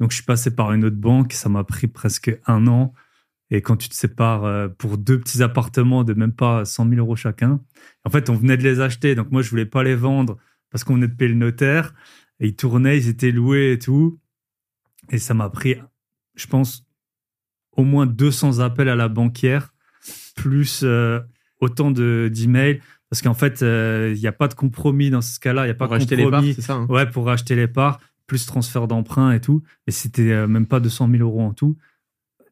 Donc, 0.00 0.10
je 0.10 0.16
suis 0.16 0.24
passé 0.24 0.50
par 0.52 0.72
une 0.72 0.84
autre 0.84 0.96
banque. 0.96 1.32
Ça 1.32 1.48
m'a 1.48 1.62
pris 1.62 1.86
presque 1.86 2.36
un 2.46 2.66
an. 2.66 2.92
Et 3.50 3.62
quand 3.62 3.76
tu 3.76 3.88
te 3.88 3.94
sépares 3.94 4.44
euh, 4.44 4.68
pour 4.68 4.98
deux 4.98 5.20
petits 5.20 5.44
appartements 5.44 6.02
de 6.02 6.12
même 6.12 6.32
pas 6.32 6.64
100 6.64 6.88
000 6.88 6.96
euros 7.00 7.14
chacun, 7.14 7.60
en 8.04 8.10
fait, 8.10 8.30
on 8.30 8.34
venait 8.34 8.56
de 8.56 8.64
les 8.64 8.80
acheter. 8.80 9.14
Donc, 9.14 9.30
moi, 9.30 9.42
je 9.42 9.50
voulais 9.50 9.66
pas 9.66 9.84
les 9.84 9.94
vendre 9.94 10.36
parce 10.70 10.82
qu'on 10.82 10.94
venait 10.94 11.08
de 11.08 11.14
payer 11.14 11.30
le 11.30 11.36
notaire. 11.36 11.94
Et 12.40 12.48
ils 12.48 12.56
tournaient, 12.56 12.98
ils 12.98 13.08
étaient 13.08 13.30
loués 13.30 13.72
et 13.72 13.78
tout. 13.78 14.18
Et 15.10 15.18
ça 15.18 15.34
m'a 15.34 15.50
pris, 15.50 15.76
je 16.34 16.48
pense, 16.48 16.84
au 17.76 17.84
moins 17.84 18.06
200 18.06 18.58
appels 18.58 18.88
à 18.88 18.96
la 18.96 19.08
banquière, 19.08 19.72
plus 20.34 20.80
euh, 20.82 21.20
autant 21.60 21.92
de 21.92 22.28
d'emails. 22.32 22.80
Parce 23.10 23.22
qu'en 23.22 23.34
fait, 23.34 23.62
euh, 23.62 24.12
il 24.14 24.20
n'y 24.20 24.26
a 24.28 24.32
pas 24.32 24.46
de 24.48 24.54
compromis 24.54 25.10
dans 25.10 25.20
ce 25.20 25.40
cas-là. 25.40 25.62
Il 25.62 25.66
n'y 25.66 25.72
a 25.72 25.74
pas 25.74 25.88
de 25.88 25.94
acheter 25.94 26.16
les 26.16 26.22
parts, 26.22 26.32
compromis. 26.40 26.54
c'est 26.54 26.62
ça. 26.62 26.74
hein 26.74 26.86
Ouais, 26.88 27.06
pour 27.10 27.28
acheter 27.28 27.56
les 27.56 27.66
parts, 27.68 28.00
plus 28.26 28.46
transfert 28.46 28.86
d'emprunt 28.86 29.32
et 29.32 29.40
tout. 29.40 29.62
Et 29.88 29.90
c'était 29.90 30.30
euh, 30.30 30.46
même 30.46 30.66
pas 30.66 30.78
200 30.80 31.08
000 31.10 31.22
euros 31.22 31.42
en 31.42 31.52
tout. 31.52 31.76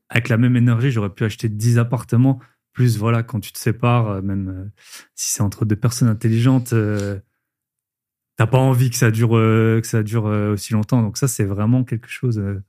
Avec 0.09 0.29
la 0.29 0.37
même 0.37 0.57
énergie, 0.57 0.91
j'aurais 0.91 1.11
pu 1.11 1.25
acheter 1.25 1.49
10 1.49 1.79
appartements. 1.79 2.41
Plus, 2.73 2.99
voilà, 2.99 3.23
quand 3.23 3.41
tu 3.41 3.53
te 3.53 3.59
sépares, 3.59 4.09
euh, 4.09 4.23
même 4.23 4.49
euh, 4.49 4.65
si 5.15 5.33
c'est 5.33 5.43
entre 5.43 5.65
deux 5.65 5.77
personnes 5.77 6.09
intelligentes, 6.09 6.73
euh, 6.73 7.19
t'as 8.37 8.47
pas 8.47 8.59
envie 8.59 8.91
que 8.91 8.97
ça 8.97 9.11
dure, 9.11 9.37
euh, 9.37 9.81
que 9.81 9.87
ça 9.87 10.03
dure 10.03 10.27
euh, 10.27 10.53
aussi 10.55 10.73
longtemps. 10.73 11.03
Donc 11.03 11.19
ça, 11.19 11.29
c'est 11.29 11.45
vraiment 11.45 11.85
quelque 11.85 12.09
chose 12.09 12.39
euh, 12.39 12.63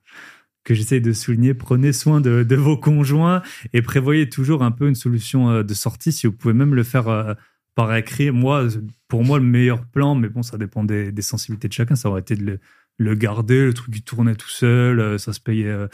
que 0.64 0.74
j'essaye 0.76 1.02
de 1.02 1.14
souligner. 1.14 1.53
Prenez 1.56 1.94
soin 1.94 2.22
de, 2.22 2.44
de 2.44 2.56
vos 2.56 2.78
conjoints 2.78 3.41
et 3.74 3.82
prévoyez 3.82 4.30
toujours 4.30 4.61
un 4.64 4.72
peu 4.72 4.88
une 4.88 4.95
solution 4.95 5.49
euh, 5.49 5.64
de 5.64 5.74
sortie. 5.74 6.11
Si 6.11 6.28
vous 6.28 6.34
pouvez 6.34 6.53
même 6.53 6.76
le 6.76 6.84
faire 6.84 7.36
euh, 7.80 7.88
par 7.88 7.95
écrit. 7.95 8.31
Moi, 8.31 8.68
pour 9.07 9.23
moi, 9.23 9.39
le 9.39 9.45
meilleur 9.45 9.85
plan, 9.85 10.15
mais 10.15 10.30
bon, 10.30 10.43
ça 10.43 10.57
dépend 10.57 10.84
des, 10.84 11.11
des 11.11 11.22
sensibilités 11.22 11.68
de 11.68 11.73
chacun, 11.73 11.95
ça 11.95 12.10
aurait 12.10 12.22
été 12.22 12.35
de 12.35 12.45
le, 12.45 12.60
le 12.97 13.15
garder, 13.15 13.65
le 13.65 13.73
truc 13.73 13.93
qui 13.93 14.01
tournait 14.01 14.35
tout 14.35 14.49
seul, 14.49 14.99
euh, 14.99 15.18
ça 15.18 15.34
se 15.34 15.39
payait 15.39 15.68
euh, 15.68 15.88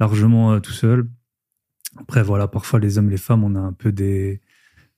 largement 0.00 0.52
euh, 0.52 0.60
tout 0.60 0.72
seul. 0.72 1.08
Après, 1.98 2.22
voilà, 2.22 2.48
parfois 2.48 2.80
les 2.80 2.98
hommes, 2.98 3.10
les 3.10 3.18
femmes, 3.18 3.44
on 3.44 3.54
a 3.54 3.60
un 3.60 3.72
peu 3.72 3.92
des, 3.92 4.40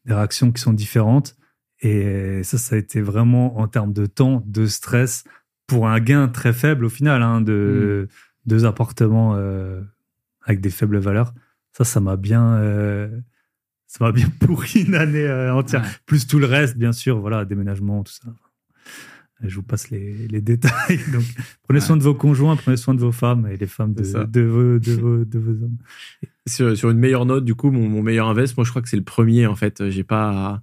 des 0.05 0.15
réactions 0.15 0.53
qui 0.53 0.61
sont 0.61 0.73
différentes. 0.73 1.37
Et 1.81 2.43
ça, 2.45 2.57
ça 2.57 2.77
a 2.77 2.79
été 2.79 3.03
vraiment 3.03 3.59
en 3.59 3.69
termes 3.69 3.93
de 3.93 4.07
temps, 4.07 4.43
de 4.47 4.65
stress, 4.67 5.25
pour 5.67 5.89
un 5.89 5.99
gain 6.01 6.29
très 6.29 6.53
faible 6.53 6.85
au 6.85 6.89
final, 6.89 7.23
hein, 7.23 7.41
de 7.41 8.09
deux 8.47 8.65
appartements 8.65 9.35
euh, 9.35 9.83
avec 10.43 10.61
des 10.61 10.71
faibles 10.71 10.99
valeurs. 10.99 11.35
Ça, 11.73 11.85
ça 11.85 12.01
m'a 12.01 12.17
bien, 12.17 12.55
euh, 12.55 13.09
ça 13.87 14.05
m'a 14.05 14.13
bien 14.13 14.29
pourri 14.41 14.83
une 14.83 14.95
année 14.95 15.25
euh, 15.27 15.55
entière. 15.55 15.83
Ouais. 15.83 15.89
Plus 16.07 16.27
tout 16.27 16.39
le 16.39 16.47
reste, 16.47 16.77
bien 16.77 16.93
sûr, 16.93 17.19
voilà, 17.21 17.45
déménagement, 17.45 18.03
tout 18.03 18.13
ça. 18.13 18.29
Je 19.43 19.57
vous 19.57 19.63
passe 19.63 19.91
les, 19.91 20.27
les 20.29 20.41
détails. 20.41 21.01
Donc, 21.13 21.25
prenez 21.65 21.81
soin 21.81 21.97
de 21.97 22.03
vos 22.03 22.15
conjoints, 22.15 22.57
prenez 22.57 22.77
soin 22.77 22.95
de 22.95 23.01
vos 23.01 23.13
femmes 23.13 23.47
et 23.47 23.57
les 23.57 23.67
femmes 23.67 23.93
de, 23.93 24.03
vos, 24.03 24.79
de, 24.79 24.93
vos, 24.93 25.25
de 25.25 25.39
vos 25.39 25.51
hommes. 25.51 25.77
sur, 26.47 26.77
sur 26.77 26.91
une 26.91 26.99
meilleure 26.99 27.27
note, 27.27 27.45
du 27.45 27.55
coup, 27.55 27.71
mon, 27.71 27.89
mon 27.89 28.03
meilleur 28.03 28.29
invest, 28.29 28.57
moi, 28.57 28.65
je 28.65 28.71
crois 28.71 28.81
que 28.81 28.89
c'est 28.89 28.97
le 28.97 29.03
premier, 29.05 29.47
en 29.47 29.55
fait. 29.57 29.91
J'ai 29.91 30.05
pas, 30.05 30.63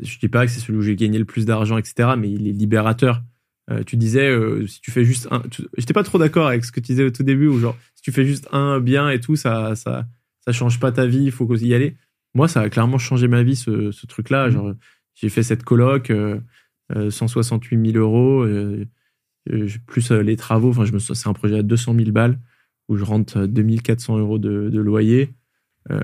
je 0.00 0.18
dis 0.18 0.28
pas 0.28 0.46
que 0.46 0.52
c'est 0.52 0.60
celui 0.60 0.78
où 0.78 0.82
j'ai 0.82 0.96
gagné 0.96 1.18
le 1.18 1.24
plus 1.24 1.44
d'argent, 1.46 1.76
etc., 1.78 2.10
mais 2.18 2.30
il 2.30 2.46
est 2.46 2.52
libérateur. 2.52 3.22
Euh, 3.70 3.82
tu 3.84 3.96
disais, 3.96 4.28
euh, 4.28 4.66
si 4.66 4.80
tu 4.80 4.90
fais 4.90 5.04
juste 5.04 5.28
un, 5.30 5.40
tu- 5.40 5.66
j'étais 5.78 5.92
pas 5.94 6.02
trop 6.02 6.18
d'accord 6.18 6.46
avec 6.46 6.64
ce 6.64 6.72
que 6.72 6.80
tu 6.80 6.92
disais 6.92 7.04
au 7.04 7.10
tout 7.10 7.22
début, 7.22 7.46
où 7.46 7.58
genre, 7.58 7.76
si 7.94 8.02
tu 8.02 8.12
fais 8.12 8.24
juste 8.26 8.48
un 8.52 8.80
bien 8.80 9.10
et 9.10 9.18
tout, 9.20 9.34
ça, 9.36 9.74
ça, 9.76 10.06
ça 10.44 10.52
change 10.52 10.78
pas 10.78 10.92
ta 10.92 11.06
vie, 11.06 11.22
il 11.24 11.32
faut 11.32 11.52
y 11.56 11.74
aller. 11.74 11.96
Moi, 12.34 12.48
ça 12.48 12.60
a 12.60 12.68
clairement 12.70 12.98
changé 12.98 13.28
ma 13.28 13.42
vie, 13.42 13.56
ce, 13.56 13.90
ce 13.90 14.06
truc-là. 14.06 14.50
Genre, 14.50 14.72
j'ai 15.14 15.28
fait 15.28 15.42
cette 15.42 15.64
coloc, 15.64 16.10
euh, 16.10 16.38
euh, 16.94 17.10
168 17.10 17.92
000 17.92 17.98
euros, 17.98 18.42
euh, 18.44 18.84
euh, 19.50 19.68
plus 19.86 20.10
euh, 20.12 20.22
les 20.22 20.36
travaux. 20.36 20.70
Enfin, 20.70 20.84
je 20.84 20.92
me, 20.92 20.98
suis- 20.98 21.14
c'est 21.16 21.28
un 21.28 21.32
projet 21.32 21.58
à 21.58 21.62
200 21.62 21.94
000 21.94 22.10
balles 22.12 22.38
où 22.88 22.96
je 22.96 23.04
rentre 23.04 23.38
euh, 23.38 23.46
2400 23.46 24.18
euros 24.18 24.38
de, 24.38 24.68
de 24.70 24.80
loyer. 24.80 25.30
Euh, 25.90 26.00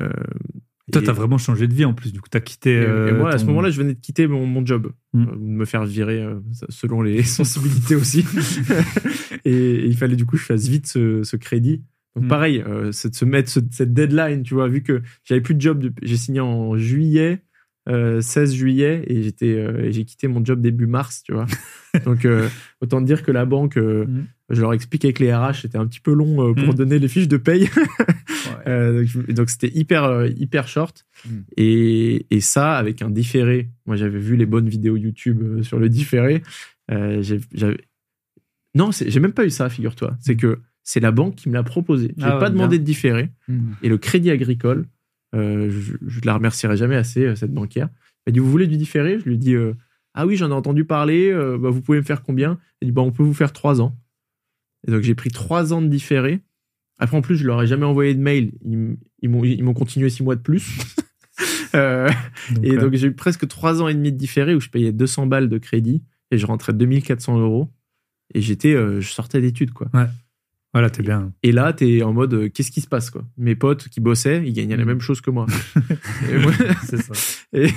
Toi, 0.93 1.03
t'as 1.03 1.13
vraiment 1.13 1.39
changé 1.39 1.67
de 1.69 1.75
vie 1.75 1.85
en 1.85 1.95
plus. 1.95 2.13
Du 2.13 2.21
coup, 2.21 2.29
t'as 2.31 2.41
quitté. 2.41 2.73
et, 2.73 2.77
euh, 2.79 3.09
et 3.09 3.13
moi, 3.13 3.31
à 3.33 3.39
ce 3.39 3.45
moment-là, 3.47 3.71
je 3.71 3.79
venais 3.81 3.95
de 3.95 4.01
quitter 4.01 4.27
mon, 4.27 4.47
mon 4.47 4.65
job, 4.65 4.93
Mm. 5.13 5.23
euh, 5.23 5.33
de 5.33 5.37
me 5.41 5.65
faire 5.65 5.85
virer 5.85 6.23
euh, 6.23 6.41
selon 6.69 7.03
les 7.03 7.23
sensibilités 7.25 7.95
aussi. 7.95 8.25
et, 9.45 9.51
et 9.53 9.87
il 9.87 9.97
fallait 9.97 10.17
du 10.17 10.25
coup 10.27 10.33
que 10.37 10.43
je 10.43 10.47
fasse 10.47 10.67
vite 10.69 10.87
ce, 10.87 11.23
ce 11.23 11.37
crédit. 11.37 11.83
Donc 12.17 12.25
Mm. 12.25 12.29
pareil, 12.29 12.65
euh, 12.67 12.91
c'est 12.93 13.11
de 13.11 13.15
se 13.15 13.25
mettre 13.25 13.49
ce- 13.51 13.61
cette 13.71 13.93
deadline, 13.95 14.43
tu 14.43 14.55
vois, 14.55 14.67
vu 14.69 14.83
que 14.83 15.03
j'avais 15.25 15.41
plus 15.43 15.55
de 15.55 15.61
job, 15.61 15.85
j'ai 16.03 16.17
signé 16.17 16.41
en 16.41 16.77
juillet, 16.77 17.43
euh, 17.89 18.21
16 18.21 18.55
juillet, 18.55 19.05
et 19.07 19.23
j'étais, 19.23 19.55
euh, 19.55 19.85
et 19.85 19.93
j'ai 19.93 20.05
quitté 20.05 20.27
mon 20.27 20.45
job 20.45 20.61
début 20.61 20.87
mars, 20.87 21.23
tu 21.23 21.33
vois. 21.35 21.47
Donc 22.05 22.25
euh, 22.25 22.49
autant 22.81 23.01
dire 23.01 23.23
que 23.23 23.31
la 23.31 23.45
banque, 23.45 23.77
euh, 23.79 24.07
Mm. 24.07 24.25
je 24.51 24.61
leur 24.63 24.73
explique 24.73 25.05
avec 25.05 25.19
les 25.21 25.33
RH, 25.33 25.61
c'était 25.63 25.79
un 25.79 25.87
petit 25.87 26.01
peu 26.01 26.13
long 26.15 26.51
euh, 26.51 26.55
pour 26.55 26.73
Mm. 26.73 26.77
donner 26.77 26.99
les 26.99 27.09
fiches 27.09 27.29
de 27.29 27.37
paye. 27.37 27.69
Euh, 28.69 29.05
donc, 29.29 29.51
c'était 29.51 29.71
hyper 29.75 30.05
euh, 30.05 30.29
hyper 30.37 30.67
short 30.69 31.05
et, 31.57 32.27
et 32.31 32.41
ça 32.41 32.75
avec 32.77 33.03
un 33.03 33.11
différé 33.11 33.71
moi 33.87 33.97
j'avais 33.97 34.19
vu 34.19 34.37
les 34.37 34.47
bonnes 34.47 34.69
vidéos 34.69 34.97
YouTube 34.97 35.41
euh, 35.43 35.63
sur 35.63 35.79
le 35.79 35.89
différé 35.89 36.43
Euh, 36.91 37.23
j'ai- 37.23 37.41
j'avais 37.55 37.79
non 38.75 38.93
c'est- 38.93 39.11
j'ai 39.11 39.21
même 39.21 39.33
pas 39.33 39.45
eu 39.47 39.51
ça 39.51 39.69
figure-toi 39.69 40.17
c'est 40.21 40.37
que 40.37 40.61
c'est 40.89 41.01
la 41.01 41.11
banque 41.11 41.35
qui 41.35 41.49
me 41.51 41.55
l'a 41.55 41.63
proposé 41.63 42.15
j'ai 42.17 42.25
Ah 42.25 42.35
ouais, 42.35 42.41
pas 42.41 42.49
demandé 42.51 42.77
bien. 42.79 42.83
de 42.83 42.85
différé 42.87 43.31
Mm. 43.49 43.73
et 43.83 43.89
le 43.91 43.99
Crédit 43.99 44.31
Agricole 44.31 44.87
euh, 45.35 45.69
je, 45.71 45.95
je 46.07 46.21
la 46.25 46.35
remercierai 46.35 46.77
jamais 46.77 46.97
assez 46.97 47.25
euh, 47.27 47.35
cette 47.37 47.53
banquière 47.53 47.89
elle 48.25 48.33
dit 48.33 48.39
vous 48.39 48.51
voulez 48.51 48.67
du 48.67 48.77
différé? 48.79 49.19
Je 49.19 49.25
lui 49.25 49.37
dis 49.39 49.55
euh, 49.55 49.75
ah 50.15 50.27
oui 50.27 50.37
j'en 50.37 50.49
ai 50.51 50.55
entendu 50.55 50.85
parler 50.85 51.29
euh, 51.31 51.59
bah, 51.59 51.69
vous 51.71 51.83
pouvez 51.83 51.99
me 51.99 52.05
faire 52.05 52.23
combien? 52.23 52.59
Elle 52.81 52.89
dit 52.89 52.93
bah 52.93 53.03
on 53.03 53.13
peut 53.13 53.23
vous 53.25 53.35
faire 53.35 53.53
trois 53.53 53.81
ans 53.83 53.95
et 54.87 54.91
donc 54.93 55.03
j'ai 55.03 55.15
pris 55.15 55.31
trois 55.31 55.73
ans 55.75 55.83
de 55.83 55.89
différé 55.89 56.41
après, 56.99 57.19
en 57.19 57.21
plus, 57.21 57.37
je 57.37 57.47
leur 57.47 57.61
ai 57.63 57.67
jamais 57.67 57.85
envoyé 57.85 58.15
de 58.15 58.21
mail. 58.23 58.53
Ils, 58.65 59.29
m'ont, 59.29 59.75
continué 59.75 60.09
six 60.09 60.23
mois 60.23 60.35
de 60.35 60.41
plus. 60.41 60.79
Donc, 61.75 62.65
et 62.65 62.77
donc, 62.79 62.95
j'ai 62.95 63.09
eu 63.09 63.13
presque 63.13 63.47
trois 63.49 63.83
ans 63.83 63.89
et 63.89 63.93
demi 63.95 64.13
de 64.13 64.17
différé 64.17 64.55
où 64.55 64.61
je 64.61 64.71
payais 64.71 64.93
200 64.93 65.27
balles 65.27 65.51
de 65.51 65.59
crédit 65.59 66.03
et 66.31 66.39
je 66.39 66.47
rentrais 66.47 66.73
2400 66.73 67.39
euros. 67.39 67.71
Et 68.33 68.41
j'étais, 68.41 68.73
je 68.73 69.07
sortais 69.07 69.43
d'études, 69.43 69.73
quoi. 69.73 69.89
Voilà, 70.77 70.91
t'es 70.91 71.03
bien. 71.03 71.33
Et 71.43 71.53
là, 71.53 71.73
t'es 71.73 72.03
en 72.03 72.13
mode, 72.13 72.35
euh, 72.35 72.49
qu'est-ce 72.51 72.71
qui 72.71 72.83
se 72.83 72.87
passe, 72.87 73.09
quoi? 73.09 73.25
Mes 73.39 73.55
potes 73.55 73.89
qui 73.89 74.01
bossaient, 74.01 74.43
ils 74.45 74.53
gagnaient 74.53 74.77
la 74.77 74.85
Mm. 74.85 74.89
même 74.89 75.01
chose 75.01 75.23
que 75.23 75.31
moi. 75.31 75.47
et, 76.31 76.37
moi- 76.37 76.53
C'est 76.85 77.01
ça. 77.01 77.15
et, 77.55 77.69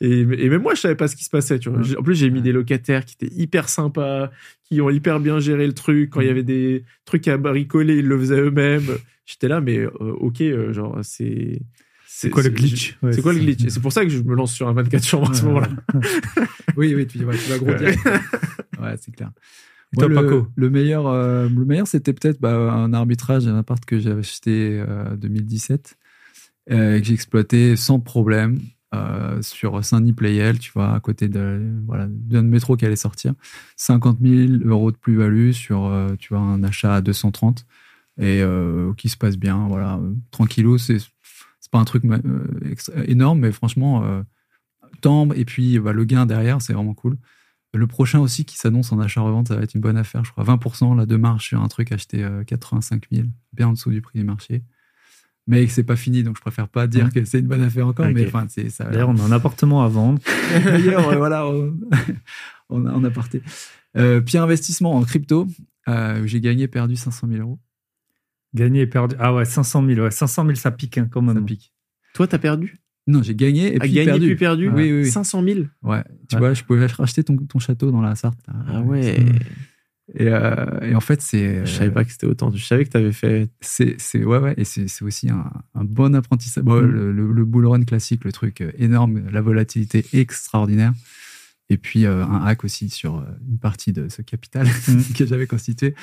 et, 0.00 0.20
et 0.20 0.48
même 0.48 0.60
moi, 0.62 0.74
je 0.74 0.80
savais 0.80 0.96
pas 0.96 1.06
ce 1.06 1.14
qui 1.14 1.22
se 1.22 1.30
passait, 1.30 1.60
tu 1.60 1.70
vois. 1.70 1.78
En 1.96 2.02
plus, 2.02 2.16
j'ai 2.16 2.30
mis 2.30 2.42
des 2.42 2.50
locataires 2.50 3.04
qui 3.04 3.14
étaient 3.20 3.32
hyper 3.36 3.68
sympas, 3.68 4.30
qui 4.64 4.80
ont 4.80 4.90
hyper 4.90 5.20
bien 5.20 5.38
géré 5.38 5.64
le 5.66 5.74
truc. 5.74 6.10
Quand 6.10 6.22
il 6.22 6.24
y 6.26 6.28
Mm. 6.28 6.32
avait 6.32 6.42
des 6.42 6.84
trucs 7.04 7.28
à 7.28 7.36
bricoler, 7.36 7.98
ils 7.98 8.06
le 8.08 8.18
faisaient 8.18 8.40
eux-mêmes. 8.40 8.88
J'étais 9.26 9.46
là, 9.46 9.60
mais 9.60 9.78
euh, 9.78 9.90
ok, 10.00 10.40
euh, 10.40 10.72
genre, 10.72 10.98
c'est. 11.02 11.60
C'est 12.06 12.30
quoi 12.30 12.42
le 12.42 12.50
glitch? 12.50 12.96
Ouais, 13.02 13.12
C'est 13.12 13.22
quoi 13.22 13.32
le 13.32 13.38
glitch? 13.38 13.66
C'est 13.68 13.80
pour 13.82 13.92
ça 13.92 14.02
que 14.04 14.08
je 14.10 14.18
me 14.22 14.34
lance 14.34 14.52
sur 14.54 14.66
un 14.68 14.72
24 14.72 15.04
chambres 15.06 15.30
à 15.30 15.34
ce 15.34 15.44
moment-là. 15.46 15.68
Oui, 16.76 16.94
oui, 16.94 17.06
tu, 17.06 17.24
ouais, 17.24 17.36
tu 17.36 17.48
vas 17.50 17.58
gros 17.58 17.70
ouais, 17.70 18.96
c'est 19.00 19.14
clair. 19.14 19.30
Toi, 19.98 20.08
le, 20.08 20.14
Paco 20.14 20.46
le 20.56 20.70
meilleur, 20.70 21.06
euh, 21.06 21.48
le 21.48 21.64
meilleur, 21.64 21.86
c'était 21.86 22.12
peut-être 22.12 22.40
bah, 22.40 22.54
un 22.54 22.92
arbitrage 22.92 23.44
d'un 23.44 23.56
appart 23.56 23.84
que 23.84 23.98
j'avais 23.98 24.20
acheté 24.20 24.82
en 24.86 25.14
2017 25.14 25.96
euh, 26.70 26.96
et 26.96 27.00
que 27.00 27.06
j'ai 27.06 27.14
exploité 27.14 27.76
sans 27.76 28.00
problème 28.00 28.58
euh, 28.94 29.42
sur 29.42 29.84
Saint-Denis-Playel, 29.84 30.58
tu 30.58 30.70
vois, 30.72 30.94
à 30.94 31.00
côté 31.00 31.28
de 31.28 31.60
voilà 31.86 32.06
d'un 32.08 32.42
métro 32.42 32.76
qui 32.76 32.86
allait 32.86 32.96
sortir. 32.96 33.34
50 33.76 34.18
000 34.20 34.52
euros 34.64 34.92
de 34.92 34.96
plus-value 34.96 35.50
sur, 35.50 35.86
euh, 35.86 36.14
tu 36.18 36.32
vois, 36.32 36.42
un 36.42 36.62
achat 36.62 36.94
à 36.94 37.00
230 37.00 37.66
et 38.20 38.40
euh, 38.42 38.92
qui 38.94 39.08
se 39.08 39.16
passe 39.16 39.36
bien, 39.36 39.66
voilà, 39.68 39.96
euh, 39.96 40.14
tranquillou. 40.30 40.78
C'est 40.78 40.98
c'est 40.98 41.70
pas 41.70 41.78
un 41.78 41.84
truc 41.84 42.04
euh, 42.04 43.04
énorme, 43.06 43.40
mais 43.40 43.52
franchement, 43.52 44.04
euh, 44.04 44.22
temps 45.00 45.30
et 45.32 45.44
puis 45.44 45.78
bah, 45.78 45.92
le 45.92 46.04
gain 46.04 46.26
derrière, 46.26 46.62
c'est 46.62 46.72
vraiment 46.72 46.94
cool. 46.94 47.16
Le 47.74 47.86
prochain 47.86 48.20
aussi 48.20 48.44
qui 48.44 48.56
s'annonce 48.56 48.92
en 48.92 49.00
achat-revente, 49.00 49.48
ça 49.48 49.56
va 49.56 49.62
être 49.62 49.74
une 49.74 49.80
bonne 49.80 49.96
affaire, 49.96 50.24
je 50.24 50.30
crois. 50.30 50.44
20% 50.44 50.96
là, 50.96 51.06
de 51.06 51.16
marge 51.16 51.44
sur 51.44 51.60
un 51.60 51.68
truc 51.68 51.90
acheté 51.92 52.22
euh, 52.22 52.44
85 52.44 53.06
000, 53.10 53.26
bien 53.52 53.68
en 53.68 53.72
dessous 53.72 53.90
du 53.90 54.00
prix 54.00 54.18
du 54.18 54.24
marché. 54.24 54.62
Mais 55.46 55.66
c'est 55.66 55.84
pas 55.84 55.96
fini, 55.96 56.22
donc 56.22 56.36
je 56.36 56.40
préfère 56.40 56.68
pas 56.68 56.86
dire 56.86 57.12
que 57.12 57.24
c'est 57.24 57.40
une 57.40 57.46
bonne 57.48 57.62
affaire 57.62 57.86
encore. 57.86 58.06
Mais 58.06 58.26
enfin, 58.26 58.46
c'est 58.48 58.70
ça. 58.70 58.84
D'ailleurs, 58.84 59.10
on 59.10 59.16
a 59.18 59.22
un 59.22 59.32
appartement 59.32 59.82
à 59.84 59.88
vendre. 59.88 60.18
D'ailleurs, 60.64 61.08
euh, 61.08 61.16
voilà, 61.16 61.46
on, 61.46 61.74
on 62.70 62.86
a 62.86 62.92
en 62.92 63.04
aparté. 63.04 63.42
Euh, 63.96 64.20
pire 64.22 64.42
investissement 64.42 64.94
en 64.94 65.02
crypto, 65.02 65.46
euh, 65.88 66.22
où 66.22 66.26
j'ai 66.26 66.40
gagné, 66.40 66.66
perdu 66.66 66.96
500 66.96 67.28
000 67.28 67.42
euros. 67.42 67.58
Gagné 68.54 68.82
et 68.82 68.86
perdu. 68.86 69.16
Ah 69.18 69.34
ouais, 69.34 69.44
500 69.44 69.84
000. 69.86 70.00
Ouais, 70.00 70.10
500 70.10 70.44
000, 70.44 70.54
ça 70.54 70.70
pique 70.70 70.96
hein, 70.96 71.08
quand 71.10 71.26
Ça 71.26 71.34
même. 71.34 71.44
pique. 71.44 71.74
Toi, 72.14 72.26
t'as 72.26 72.38
perdu? 72.38 72.78
Non, 73.06 73.22
j'ai 73.22 73.34
gagné 73.34 73.74
et 73.74 73.78
puis 73.78 73.90
gagné 73.92 74.06
perdu. 74.06 74.26
puis 74.28 74.36
perdu 74.36 74.68
Oui, 74.70 74.90
oui, 74.92 75.02
oui. 75.02 75.10
500 75.10 75.42
000 75.44 75.60
Ouais, 75.82 76.02
tu 76.28 76.36
Ouais. 76.36 76.40
vois, 76.40 76.54
je 76.54 76.62
pouvais 76.64 76.86
racheter 76.86 77.22
ton, 77.22 77.36
ton 77.36 77.58
château 77.58 77.90
dans 77.90 78.00
la 78.00 78.14
Sarthe. 78.14 78.38
là. 78.48 78.54
Ah 78.68 78.80
ouais. 78.82 79.16
Et, 80.14 80.28
euh, 80.28 80.80
et 80.82 80.94
en 80.94 81.00
fait, 81.00 81.20
c'est. 81.22 81.64
Je 81.64 81.70
savais 81.70 81.90
pas 81.90 82.04
que 82.04 82.12
c'était 82.12 82.26
autant. 82.26 82.50
Je 82.50 82.62
savais 82.62 82.84
que 82.84 82.90
t'avais 82.90 83.12
fait. 83.12 83.48
C'est, 83.62 83.96
c'est, 83.98 84.22
ouais, 84.22 84.38
ouais, 84.38 84.54
et 84.58 84.64
c'est, 84.64 84.86
c'est 84.86 85.02
aussi 85.04 85.30
un, 85.30 85.50
un 85.74 85.84
bon 85.84 86.14
apprentissage. 86.14 86.62
Bon, 86.64 86.80
Mm. 86.82 86.86
le, 86.90 87.12
le, 87.12 87.32
le 87.32 87.44
bull 87.46 87.66
run 87.66 87.82
classique, 87.84 88.24
le 88.24 88.32
truc 88.32 88.60
euh, 88.60 88.70
énorme, 88.78 89.22
la 89.30 89.40
volatilité 89.40 90.04
extraordinaire. 90.12 90.92
Et 91.70 91.78
puis 91.78 92.04
euh, 92.04 92.22
un 92.24 92.44
hack 92.44 92.64
aussi 92.64 92.90
sur 92.90 93.24
une 93.48 93.58
partie 93.58 93.92
de 93.94 94.08
ce 94.10 94.20
capital 94.20 94.66
Mm. 94.66 95.00
que 95.16 95.24
j'avais 95.26 95.46
constitué. 95.46 95.94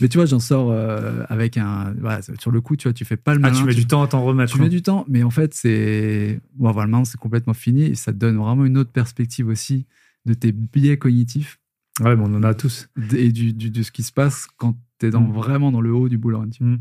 Mais 0.00 0.08
tu 0.08 0.18
vois, 0.18 0.26
j'en 0.26 0.40
sors 0.40 0.70
euh, 0.72 1.22
avec 1.28 1.56
un. 1.56 1.94
Voilà, 2.00 2.20
sur 2.40 2.50
le 2.50 2.60
coup, 2.60 2.76
tu 2.76 2.88
vois, 2.88 2.92
tu 2.92 3.04
fais 3.04 3.16
pas 3.16 3.32
le 3.34 3.38
Ah, 3.44 3.48
malin. 3.50 3.58
tu 3.58 3.64
mets 3.64 3.74
du 3.74 3.86
temps 3.86 4.02
à 4.02 4.08
t'en 4.08 4.24
remettre. 4.24 4.52
Tu 4.52 4.58
mets 4.58 4.66
hein. 4.66 4.68
du 4.68 4.82
temps, 4.82 5.04
mais 5.08 5.22
en 5.22 5.30
fait, 5.30 5.54
c'est. 5.54 6.40
Bon, 6.56 6.72
maintenant, 6.74 7.04
c'est 7.04 7.18
complètement 7.18 7.54
fini 7.54 7.84
et 7.84 7.94
ça 7.94 8.12
te 8.12 8.18
donne 8.18 8.36
vraiment 8.36 8.64
une 8.64 8.76
autre 8.78 8.90
perspective 8.90 9.46
aussi 9.48 9.86
de 10.26 10.34
tes 10.34 10.52
biais 10.52 10.96
cognitifs 10.96 11.58
Ouais, 12.00 12.16
mais 12.16 12.22
on 12.26 12.34
en 12.34 12.42
a 12.42 12.54
tous. 12.54 12.88
et 13.16 13.30
du, 13.30 13.52
du- 13.52 13.70
de 13.70 13.82
ce 13.84 13.92
qui 13.92 14.02
se 14.02 14.10
passe 14.12 14.48
quand 14.56 14.74
tu 14.98 15.06
es 15.06 15.10
dans, 15.10 15.20
Mm. 15.20 15.32
vraiment 15.32 15.70
dans 15.70 15.80
le 15.80 15.92
haut 15.92 16.08
du 16.08 16.18
vois. 16.18 16.58
Mm. 16.60 16.78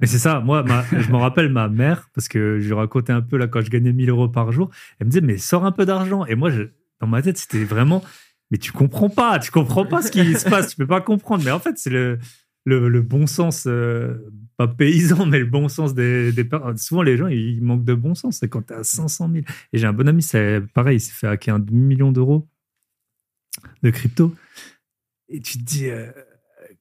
Mais 0.00 0.06
c'est 0.08 0.18
ça, 0.18 0.40
moi, 0.40 0.64
ma- 0.64 0.82
je 1.00 1.10
me 1.12 1.16
rappelle 1.16 1.48
ma 1.52 1.68
mère, 1.68 2.08
parce 2.14 2.26
que 2.28 2.58
je 2.58 2.66
lui 2.66 2.74
racontais 2.74 3.12
un 3.12 3.20
peu 3.22 3.36
là 3.36 3.46
quand 3.46 3.60
je 3.60 3.70
gagnais 3.70 3.92
1000 3.92 4.10
euros 4.10 4.28
par 4.28 4.50
jour, 4.50 4.70
elle 4.98 5.06
me 5.06 5.10
disait, 5.12 5.20
mais 5.20 5.38
sors 5.38 5.64
un 5.64 5.70
peu 5.72 5.86
d'argent. 5.86 6.24
Et 6.26 6.34
moi, 6.34 6.50
je- 6.50 6.64
dans 7.00 7.06
ma 7.06 7.22
tête, 7.22 7.38
c'était 7.38 7.62
vraiment, 7.62 8.02
mais 8.50 8.58
tu 8.58 8.72
comprends 8.72 9.10
pas, 9.10 9.38
tu 9.38 9.52
comprends 9.52 9.84
pas 9.86 10.02
ce 10.02 10.10
qui 10.10 10.34
se 10.34 10.48
passe, 10.48 10.70
tu 10.70 10.76
peux 10.76 10.86
pas 10.88 11.00
comprendre. 11.00 11.44
Mais 11.44 11.52
en 11.52 11.60
fait, 11.60 11.74
c'est 11.78 11.90
le, 11.90 12.18
le, 12.68 12.88
le 12.88 13.02
bon 13.02 13.26
sens, 13.26 13.64
euh, 13.66 14.14
pas 14.56 14.68
paysan, 14.68 15.26
mais 15.26 15.38
le 15.40 15.46
bon 15.46 15.68
sens 15.68 15.94
des, 15.94 16.30
des 16.32 16.44
per- 16.44 16.60
Souvent, 16.76 17.02
les 17.02 17.16
gens, 17.16 17.26
ils 17.28 17.62
manquent 17.62 17.84
de 17.84 17.94
bon 17.94 18.14
sens. 18.14 18.38
C'est 18.38 18.48
quand 18.48 18.66
tu 18.66 18.72
à 18.74 18.84
500 18.84 19.30
000. 19.32 19.44
Et 19.72 19.78
j'ai 19.78 19.86
un 19.86 19.92
bon 19.92 20.06
ami, 20.08 20.22
c'est 20.22 20.60
pareil, 20.74 20.96
il 20.98 21.00
s'est 21.00 21.12
fait 21.12 21.26
hacker 21.26 21.54
un 21.56 21.58
demi-million 21.58 22.12
d'euros 22.12 22.48
de 23.82 23.90
crypto. 23.90 24.34
Et 25.28 25.40
tu 25.40 25.58
te 25.58 25.64
dis, 25.64 25.88
euh, 25.90 26.10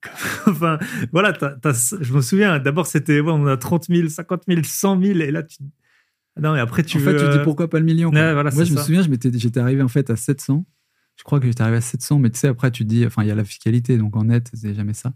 enfin, 0.48 0.78
voilà, 1.12 1.34
t'as- 1.34 1.56
t'as- 1.56 1.96
je 2.02 2.14
me 2.14 2.22
souviens, 2.22 2.60
d'abord 2.60 2.88
c'était, 2.88 3.20
ouais, 3.20 3.32
on 3.32 3.46
a 3.48 3.58
30 3.58 3.86
000, 3.88 4.10
50 4.10 4.44
000, 4.48 4.62
100 4.64 5.02
000, 5.02 5.20
et 5.20 5.32
là, 5.32 5.44
tu. 5.44 5.58
Non, 6.40 6.56
et 6.56 6.60
après, 6.60 6.84
tu 6.84 6.98
en 6.98 7.00
veux. 7.00 7.12
fait, 7.18 7.24
tu 7.26 7.30
dis 7.32 7.38
euh, 7.38 7.44
pourquoi 7.44 7.68
pas 7.70 7.80
le 7.80 7.86
million. 7.86 8.10
Ouais, 8.12 8.34
voilà, 8.34 8.52
Moi, 8.52 8.64
je 8.64 8.72
me 8.72 8.78
ça. 8.78 8.84
souviens, 8.84 9.02
je 9.02 9.10
m'étais, 9.10 9.32
j'étais 9.34 9.60
arrivé 9.60 9.82
en 9.82 9.88
fait 9.88 10.10
à 10.10 10.16
700. 10.16 10.66
Je 11.16 11.24
crois 11.24 11.40
que 11.40 11.48
j'étais 11.48 11.62
arrivé 11.64 11.78
à 11.78 11.82
700, 11.82 12.20
mais 12.20 12.30
tu 12.30 12.38
sais, 12.38 12.48
après, 12.48 12.70
tu 12.70 12.84
te 12.84 12.90
dis, 12.90 13.06
enfin, 13.08 13.24
il 13.24 13.28
y 13.28 13.32
a 13.32 13.36
la 13.36 13.44
fiscalité, 13.44 13.98
donc 13.98 14.16
en 14.16 14.26
net, 14.26 14.52
c'est 14.54 14.76
jamais 14.76 14.94
ça. 14.94 15.14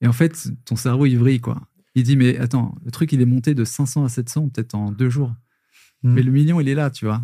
Et 0.00 0.06
en 0.06 0.12
fait, 0.12 0.48
ton 0.64 0.76
cerveau, 0.76 1.06
il 1.06 1.16
vrille, 1.18 1.40
quoi. 1.40 1.60
Il 1.94 2.04
dit, 2.04 2.16
mais 2.16 2.38
attends, 2.38 2.74
le 2.84 2.90
truc, 2.90 3.12
il 3.12 3.20
est 3.20 3.26
monté 3.26 3.54
de 3.54 3.64
500 3.64 4.04
à 4.04 4.08
700, 4.08 4.48
peut-être 4.48 4.74
en 4.74 4.92
deux 4.92 5.10
jours. 5.10 5.34
Mm. 6.02 6.14
Mais 6.14 6.22
le 6.22 6.32
million, 6.32 6.60
il 6.60 6.68
est 6.68 6.74
là, 6.74 6.90
tu 6.90 7.04
vois. 7.04 7.20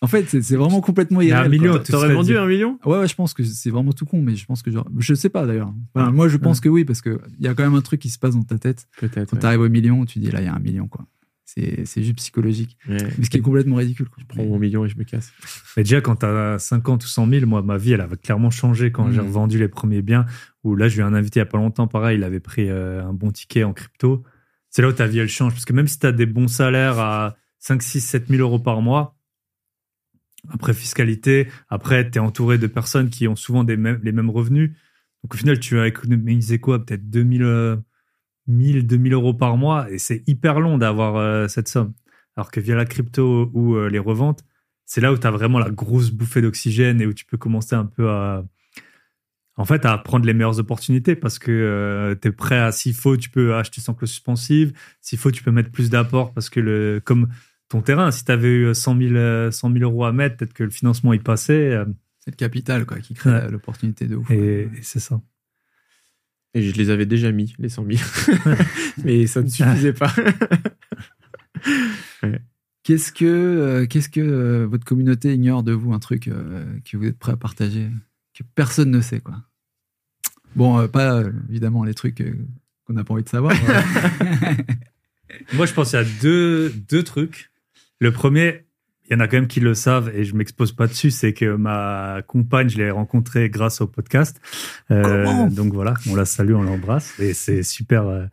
En 0.00 0.06
fait, 0.06 0.28
c'est, 0.28 0.56
vraiment 0.56 0.82
complètement 0.82 1.20
Mais 1.20 1.32
un 1.32 1.44
irréel. 1.44 1.50
million, 1.50 1.78
T'aurais 1.78 2.12
vendu 2.12 2.32
dit- 2.32 2.36
un 2.36 2.46
million? 2.46 2.78
Ouais, 2.84 2.98
ouais, 2.98 3.08
je 3.08 3.14
pense 3.14 3.32
que 3.32 3.42
c'est 3.42 3.70
vraiment 3.70 3.92
tout 3.92 4.04
con, 4.04 4.20
mais 4.20 4.36
je 4.36 4.44
pense 4.44 4.62
que 4.62 4.70
genre, 4.70 4.86
je 4.98 5.14
sais 5.14 5.30
pas 5.30 5.46
d'ailleurs. 5.46 5.72
Enfin, 5.94 6.10
moi, 6.10 6.28
je 6.28 6.36
pense 6.36 6.60
que 6.60 6.68
oui, 6.68 6.84
parce 6.84 7.00
que 7.00 7.20
il 7.38 7.44
y 7.44 7.48
a 7.48 7.54
quand 7.54 7.62
même 7.62 7.74
un 7.74 7.80
truc 7.80 8.00
qui 8.00 8.10
se 8.10 8.18
passe 8.18 8.34
dans 8.34 8.42
ta 8.42 8.58
tête. 8.58 8.86
Peut-être. 8.98 9.30
Quand 9.30 9.38
tu 9.38 9.46
arrives 9.46 9.60
au 9.60 9.68
million, 9.70 10.04
tu 10.04 10.18
dis 10.18 10.30
là, 10.30 10.42
il 10.42 10.44
y 10.44 10.48
a 10.48 10.54
un 10.54 10.58
million, 10.58 10.88
quoi. 10.88 11.06
C'est, 11.44 11.84
juste 12.02 12.16
psychologique. 12.16 12.76
Ouais. 12.88 12.98
Ce 13.22 13.28
qui 13.30 13.36
est 13.36 13.40
complètement 13.40 13.76
ridicule. 13.76 14.08
quoi. 14.08 14.16
Je 14.22 14.26
prends 14.26 14.44
mon 14.44 14.58
million 14.58 14.84
et 14.84 14.88
je 14.88 14.96
me 14.98 15.04
casse. 15.04 15.32
Mais 15.76 15.82
déjà, 15.84 16.00
quand 16.00 16.16
tu 16.16 16.26
as 16.26 16.58
50 16.58 17.04
ou 17.04 17.06
100 17.06 17.28
000, 17.28 17.46
moi, 17.46 17.62
ma 17.62 17.76
vie, 17.76 17.92
elle 17.92 18.00
avait 18.00 18.16
clairement 18.16 18.50
changé 18.50 18.90
quand 18.90 19.10
j'ai 19.12 19.20
Mhm. 19.20 19.26
revendu 19.26 19.58
les 19.58 19.68
premiers 19.68 20.02
biens. 20.02 20.26
Où 20.64 20.74
là, 20.74 20.88
j'ai 20.88 21.00
eu 21.00 21.04
un 21.04 21.12
invité 21.14 21.38
il 21.40 21.42
y 21.42 21.46
a 21.46 21.46
pas 21.46 21.58
longtemps, 21.58 21.86
pareil, 21.86 22.18
il 22.18 22.24
avait 22.24 22.40
pris 22.40 22.68
euh, 22.70 23.04
un 23.04 23.12
bon 23.12 23.30
ticket 23.30 23.62
en 23.62 23.72
crypto. 23.72 24.24
C'est 24.70 24.82
là 24.82 24.88
où 24.88 24.92
ta 24.92 25.06
vie, 25.06 25.18
elle 25.18 25.28
change. 25.28 25.52
Parce 25.52 25.64
que 25.66 25.72
même 25.74 25.86
si 25.86 25.98
tu 26.00 26.06
as 26.06 26.12
des 26.12 26.26
bons 26.26 26.48
salaires 26.48 26.98
à 26.98 27.36
5, 27.60 27.82
6, 27.82 28.00
7 28.00 28.28
000 28.28 28.40
euros 28.40 28.58
par 28.58 28.80
mois, 28.82 29.16
après 30.50 30.74
fiscalité, 30.74 31.48
après, 31.68 32.10
tu 32.10 32.18
es 32.18 32.20
entouré 32.20 32.58
de 32.58 32.66
personnes 32.66 33.08
qui 33.10 33.28
ont 33.28 33.36
souvent 33.36 33.64
des 33.64 33.76
mêmes, 33.76 34.00
les 34.02 34.12
mêmes 34.12 34.30
revenus. 34.30 34.72
Donc 35.22 35.34
au 35.34 35.36
final, 35.36 35.58
tu 35.60 35.78
as 35.78 35.86
économisé 35.86 36.58
quoi? 36.58 36.84
Peut-être 36.84 37.08
2000, 37.08 37.42
euh, 37.44 37.76
1000, 38.46 38.86
2000 38.86 39.12
euros 39.14 39.34
par 39.34 39.56
mois. 39.56 39.90
Et 39.90 39.98
c'est 39.98 40.22
hyper 40.26 40.60
long 40.60 40.78
d'avoir 40.78 41.16
euh, 41.16 41.48
cette 41.48 41.68
somme. 41.68 41.92
Alors 42.36 42.50
que 42.50 42.60
via 42.60 42.74
la 42.74 42.84
crypto 42.84 43.50
ou 43.54 43.76
euh, 43.76 43.88
les 43.88 43.98
reventes, 43.98 44.44
c'est 44.86 45.00
là 45.00 45.12
où 45.12 45.18
tu 45.18 45.26
as 45.26 45.30
vraiment 45.30 45.58
la 45.58 45.70
grosse 45.70 46.10
bouffée 46.10 46.42
d'oxygène 46.42 47.00
et 47.00 47.06
où 47.06 47.12
tu 47.14 47.24
peux 47.24 47.36
commencer 47.38 47.74
un 47.74 47.86
peu 47.86 48.10
à. 48.10 48.44
En 49.56 49.64
fait, 49.64 49.86
à 49.86 49.96
prendre 49.98 50.26
les 50.26 50.34
meilleures 50.34 50.58
opportunités 50.58 51.14
parce 51.14 51.38
que 51.38 52.18
tu 52.20 52.26
es 52.28 52.32
prêt 52.32 52.58
à, 52.58 52.72
s'il 52.72 52.92
faut, 52.92 53.16
tu 53.16 53.30
peux 53.30 53.54
acheter 53.54 53.80
sans 53.80 53.94
clause 53.94 54.10
suspensive. 54.10 54.72
S'il 55.00 55.16
faut, 55.18 55.30
tu 55.30 55.44
peux 55.44 55.52
mettre 55.52 55.70
plus 55.70 55.90
d'apport 55.90 56.34
parce 56.34 56.50
que, 56.50 56.58
le, 56.58 57.00
comme 57.04 57.28
ton 57.68 57.80
terrain, 57.80 58.10
si 58.10 58.24
tu 58.24 58.32
avais 58.32 58.48
eu 58.48 58.74
100 58.74 58.98
000, 58.98 59.14
euh, 59.14 59.50
100 59.52 59.72
000 59.72 59.84
euros 59.84 60.04
à 60.06 60.12
mettre, 60.12 60.36
peut-être 60.38 60.54
que 60.54 60.64
le 60.64 60.70
financement 60.70 61.12
y 61.12 61.20
passait. 61.20 61.70
euh, 61.70 61.84
C'est 62.18 62.32
le 62.32 62.36
capital 62.36 62.84
quoi, 62.84 62.98
qui 62.98 63.14
crée 63.14 63.30
Ouais. 63.30 63.48
l'opportunité 63.48 64.06
de 64.08 64.16
ouf. 64.16 64.28
et, 64.32 64.62
et 64.62 64.70
c'est 64.82 64.98
ça. 64.98 65.20
Et 66.54 66.62
je 66.62 66.74
les 66.76 66.90
avais 66.90 67.06
déjà 67.06 67.32
mis, 67.32 67.54
les 67.58 67.68
100 67.68 67.84
000. 67.84 67.98
Mais 69.04 69.26
ça 69.26 69.42
ne 69.42 69.48
suffisait 69.48 69.92
pas. 69.92 70.14
Qu'est-ce 72.84 73.12
que, 73.12 73.24
euh, 73.24 73.86
qu'est-ce 73.86 74.08
que 74.08 74.20
euh, 74.20 74.66
votre 74.66 74.84
communauté 74.84 75.34
ignore 75.34 75.62
de 75.62 75.72
vous, 75.72 75.92
un 75.94 75.98
truc 75.98 76.28
euh, 76.28 76.64
que 76.84 76.96
vous 76.96 77.06
êtes 77.06 77.18
prêt 77.18 77.32
à 77.32 77.36
partager, 77.36 77.88
que 78.34 78.44
personne 78.54 78.90
ne 78.90 79.00
sait, 79.00 79.20
quoi? 79.20 79.42
Bon, 80.56 80.78
euh, 80.78 80.88
pas 80.88 81.14
euh, 81.14 81.32
évidemment 81.48 81.84
les 81.84 81.94
trucs 81.94 82.20
euh, 82.20 82.34
qu'on 82.86 82.92
n'a 82.92 83.04
pas 83.04 83.14
envie 83.14 83.24
de 83.24 83.28
savoir. 83.28 83.54
Moi, 85.54 85.66
je 85.66 85.72
pense 85.72 85.90
qu'il 85.90 85.98
y 85.98 86.02
a 86.02 86.06
deux, 86.20 86.70
deux 86.88 87.02
trucs. 87.02 87.50
Le 87.98 88.12
premier, 88.12 88.63
il 89.08 89.12
y 89.12 89.16
en 89.16 89.20
a 89.20 89.28
quand 89.28 89.36
même 89.36 89.48
qui 89.48 89.60
le 89.60 89.74
savent 89.74 90.10
et 90.14 90.24
je 90.24 90.34
m'expose 90.34 90.72
pas 90.72 90.86
dessus, 90.86 91.10
c'est 91.10 91.34
que 91.34 91.56
ma 91.56 92.22
compagne, 92.26 92.68
je 92.68 92.78
l'ai 92.78 92.90
rencontrée 92.90 93.50
grâce 93.50 93.80
au 93.80 93.86
podcast. 93.86 94.40
Euh, 94.90 95.24
Comment? 95.24 95.46
donc 95.48 95.74
voilà, 95.74 95.94
on 96.08 96.14
la 96.14 96.24
salue, 96.24 96.54
on 96.54 96.62
l'embrasse 96.62 97.18
et 97.20 97.34
c'est 97.34 97.62
super, 97.62 98.06
euh, 98.06 98.24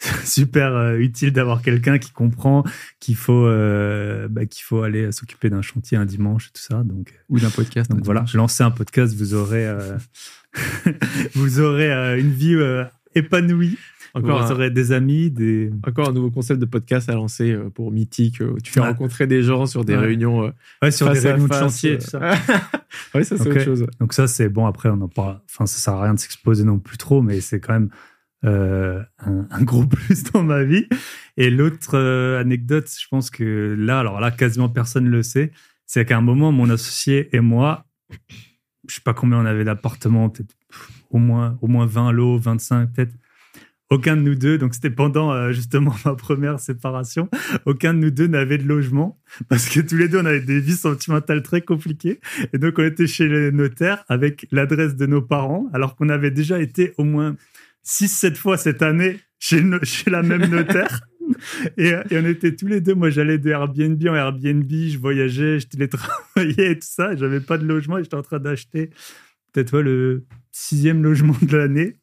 super 0.24 0.74
euh, 0.74 0.98
utile 0.98 1.32
d'avoir 1.32 1.62
quelqu'un 1.62 1.98
qui 1.98 2.12
comprend 2.12 2.64
qu'il 3.00 3.16
faut, 3.16 3.46
euh, 3.46 4.28
bah, 4.28 4.46
qu'il 4.46 4.62
faut 4.62 4.82
aller 4.82 5.10
s'occuper 5.10 5.50
d'un 5.50 5.62
chantier 5.62 5.96
un 5.96 6.04
dimanche 6.04 6.48
et 6.48 6.52
tout 6.52 6.62
ça. 6.62 6.82
Donc, 6.84 7.12
Ou 7.28 7.40
d'un 7.40 7.50
podcast. 7.50 7.90
donc 7.90 8.04
voilà, 8.04 8.24
lancez 8.34 8.62
un 8.62 8.70
podcast, 8.70 9.14
vous 9.14 9.34
aurez, 9.34 9.66
euh, 9.66 9.96
vous 11.34 11.60
aurez 11.60 11.90
euh, 11.92 12.18
une 12.18 12.30
vie 12.30 12.56
épanouie. 13.14 13.78
Encore 14.12 14.42
vous 14.44 14.46
un, 14.52 14.54
aurez 14.56 14.70
des 14.70 14.90
amis, 14.90 15.30
des, 15.30 15.70
encore 15.86 16.08
un 16.08 16.12
nouveau 16.12 16.32
concept 16.32 16.58
de 16.60 16.66
podcast 16.66 17.08
à 17.08 17.14
lancer 17.14 17.52
euh, 17.52 17.70
pour 17.70 17.92
Mythique. 17.92 18.40
euh, 18.40 18.52
où 18.54 18.60
tu 18.60 18.72
fais 18.72 18.80
Ouais. 18.80 18.88
rencontrer 18.88 19.28
des 19.28 19.42
gens 19.42 19.66
sur 19.66 19.84
des 19.84 19.92
Ouais. 19.94 20.00
réunions. 20.00 20.46
euh, 20.46 20.50
ouais, 20.82 20.90
sur 20.90 21.12
des 21.12 21.20
réunions 21.20 21.46
de 21.46 21.52
chantier 21.54 21.98
tout 21.98 22.06
ça. 22.06 22.18
ouais, 23.14 23.22
ça, 23.22 23.36
c'est 23.36 23.48
autre 23.48 23.60
chose. 23.60 23.86
Donc 24.00 24.12
ça, 24.12 24.26
c'est 24.26 24.48
bon. 24.48 24.66
Après, 24.66 24.88
on 24.88 25.00
en 25.00 25.08
parle. 25.08 25.40
Enfin, 25.48 25.66
ça 25.66 25.78
sert 25.78 25.94
à 25.94 26.02
rien 26.02 26.14
de 26.14 26.18
s'exposer 26.18 26.64
non 26.64 26.78
plus 26.80 26.96
trop, 26.98 27.22
mais 27.22 27.40
c'est 27.40 27.60
quand 27.60 27.74
même 27.74 27.90
euh, 28.44 29.00
un, 29.18 29.46
un 29.48 29.62
gros 29.62 29.84
plus 29.86 30.24
dans 30.32 30.42
ma 30.42 30.64
vie. 30.64 30.88
Et 31.36 31.48
l'autre 31.50 31.90
euh, 31.96 32.40
anecdote, 32.40 32.88
je 33.00 33.06
pense 33.08 33.30
que 33.30 33.76
là, 33.78 34.00
alors 34.00 34.18
là, 34.18 34.32
quasiment 34.32 34.68
personne 34.68 35.06
le 35.08 35.22
sait, 35.22 35.52
c'est 35.86 36.04
qu'à 36.04 36.16
un 36.18 36.20
moment, 36.22 36.50
mon 36.50 36.68
associé 36.68 37.28
et 37.36 37.38
moi, 37.40 37.84
je 38.88 38.94
sais 38.96 39.02
pas 39.04 39.14
combien 39.14 39.38
on 39.38 39.44
avait 39.46 39.62
d'appartements, 39.64 40.30
peut-être 40.30 40.56
au 41.10 41.18
moins, 41.18 41.58
au 41.60 41.66
moins 41.66 41.86
20 41.86 42.12
lots, 42.12 42.38
25 42.38 42.92
peut-être. 42.92 43.14
Aucun 43.92 44.16
de 44.16 44.22
nous 44.22 44.36
deux, 44.36 44.56
donc 44.56 44.74
c'était 44.74 44.90
pendant 44.90 45.32
euh, 45.32 45.50
justement 45.50 45.92
ma 46.04 46.14
première 46.14 46.60
séparation, 46.60 47.28
aucun 47.66 47.92
de 47.92 47.98
nous 47.98 48.12
deux 48.12 48.28
n'avait 48.28 48.56
de 48.56 48.66
logement 48.66 49.18
parce 49.48 49.68
que 49.68 49.80
tous 49.80 49.96
les 49.96 50.06
deux 50.06 50.20
on 50.20 50.26
avait 50.26 50.40
des 50.40 50.60
vies 50.60 50.76
sentimentales 50.76 51.42
très 51.42 51.60
compliquées 51.60 52.20
et 52.52 52.58
donc 52.58 52.74
on 52.78 52.84
était 52.84 53.08
chez 53.08 53.26
le 53.26 53.50
notaire 53.50 54.04
avec 54.08 54.46
l'adresse 54.52 54.94
de 54.94 55.06
nos 55.06 55.22
parents 55.22 55.68
alors 55.72 55.96
qu'on 55.96 56.08
avait 56.08 56.30
déjà 56.30 56.60
été 56.60 56.94
au 56.98 57.04
moins 57.04 57.34
6-7 57.84 58.36
fois 58.36 58.56
cette 58.56 58.82
année 58.82 59.18
chez, 59.40 59.60
chez 59.82 60.10
la 60.10 60.22
même 60.22 60.46
notaire. 60.50 61.00
Et, 61.76 61.88
et 61.88 62.18
on 62.18 62.24
était 62.26 62.54
tous 62.54 62.66
les 62.66 62.80
deux, 62.80 62.94
moi 62.94 63.10
j'allais 63.10 63.38
de 63.38 63.50
Airbnb 63.50 64.00
en 64.06 64.14
Airbnb, 64.14 64.70
je 64.70 64.98
voyageais, 64.98 65.58
je 65.58 65.66
télétravaillais 65.66 66.72
et 66.72 66.78
tout 66.78 66.88
ça, 66.88 67.16
j'avais 67.16 67.40
pas 67.40 67.58
de 67.58 67.64
logement 67.64 67.98
et 67.98 68.04
j'étais 68.04 68.16
en 68.16 68.22
train 68.22 68.38
d'acheter 68.38 68.90
peut-être 69.52 69.76
ouais, 69.76 69.82
le 69.82 70.24
sixième 70.52 71.02
logement 71.02 71.36
de 71.42 71.56
l'année. 71.56 71.96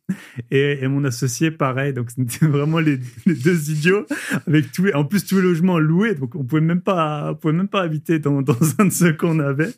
Et, 0.51 0.79
et 0.81 0.87
mon 0.87 1.03
associé, 1.03 1.51
pareil. 1.51 1.93
Donc, 1.93 2.11
c'était 2.15 2.45
vraiment 2.45 2.79
les, 2.79 2.99
les 3.25 3.35
deux 3.35 3.71
idiots 3.71 4.05
avec 4.45 4.77
les, 4.77 4.93
en 4.93 5.05
plus 5.05 5.25
tous 5.25 5.37
les 5.37 5.41
logements 5.41 5.79
loués. 5.79 6.15
Donc, 6.15 6.35
on 6.35 6.43
pouvait 6.43 6.61
même 6.61 6.81
pas, 6.81 7.31
on 7.31 7.35
pouvait 7.35 7.53
même 7.53 7.67
pas 7.67 7.81
habiter 7.81 8.19
dans, 8.19 8.41
dans 8.41 8.57
un 8.79 8.85
de 8.85 8.89
ceux 8.89 9.13
qu'on 9.13 9.39
avait. 9.39 9.73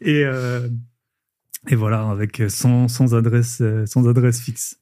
Et, 0.00 0.24
euh, 0.24 0.68
et 1.68 1.76
voilà, 1.76 2.08
avec 2.08 2.42
sans, 2.48 2.88
sans 2.88 3.14
adresse, 3.14 3.58
euh, 3.60 3.86
sans 3.86 4.08
adresse 4.08 4.40
fixe. 4.40 4.78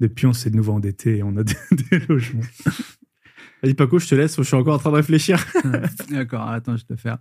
Depuis, 0.00 0.26
on 0.26 0.32
s'est 0.32 0.50
de 0.50 0.56
nouveau 0.56 0.72
endetté 0.72 1.18
et 1.18 1.22
on 1.22 1.36
a 1.36 1.44
des, 1.44 1.54
des 1.70 1.98
logements. 2.08 2.42
Vas-y, 3.62 3.74
Paco, 3.74 4.00
je 4.00 4.08
te 4.08 4.14
laisse. 4.16 4.36
Je 4.36 4.42
suis 4.42 4.56
encore 4.56 4.74
en 4.74 4.78
train 4.78 4.90
de 4.90 4.96
réfléchir. 4.96 5.44
D'accord, 6.10 6.48
attends, 6.48 6.76
je 6.76 6.82
vais 6.88 6.96
te 6.96 7.00
faire. 7.00 7.18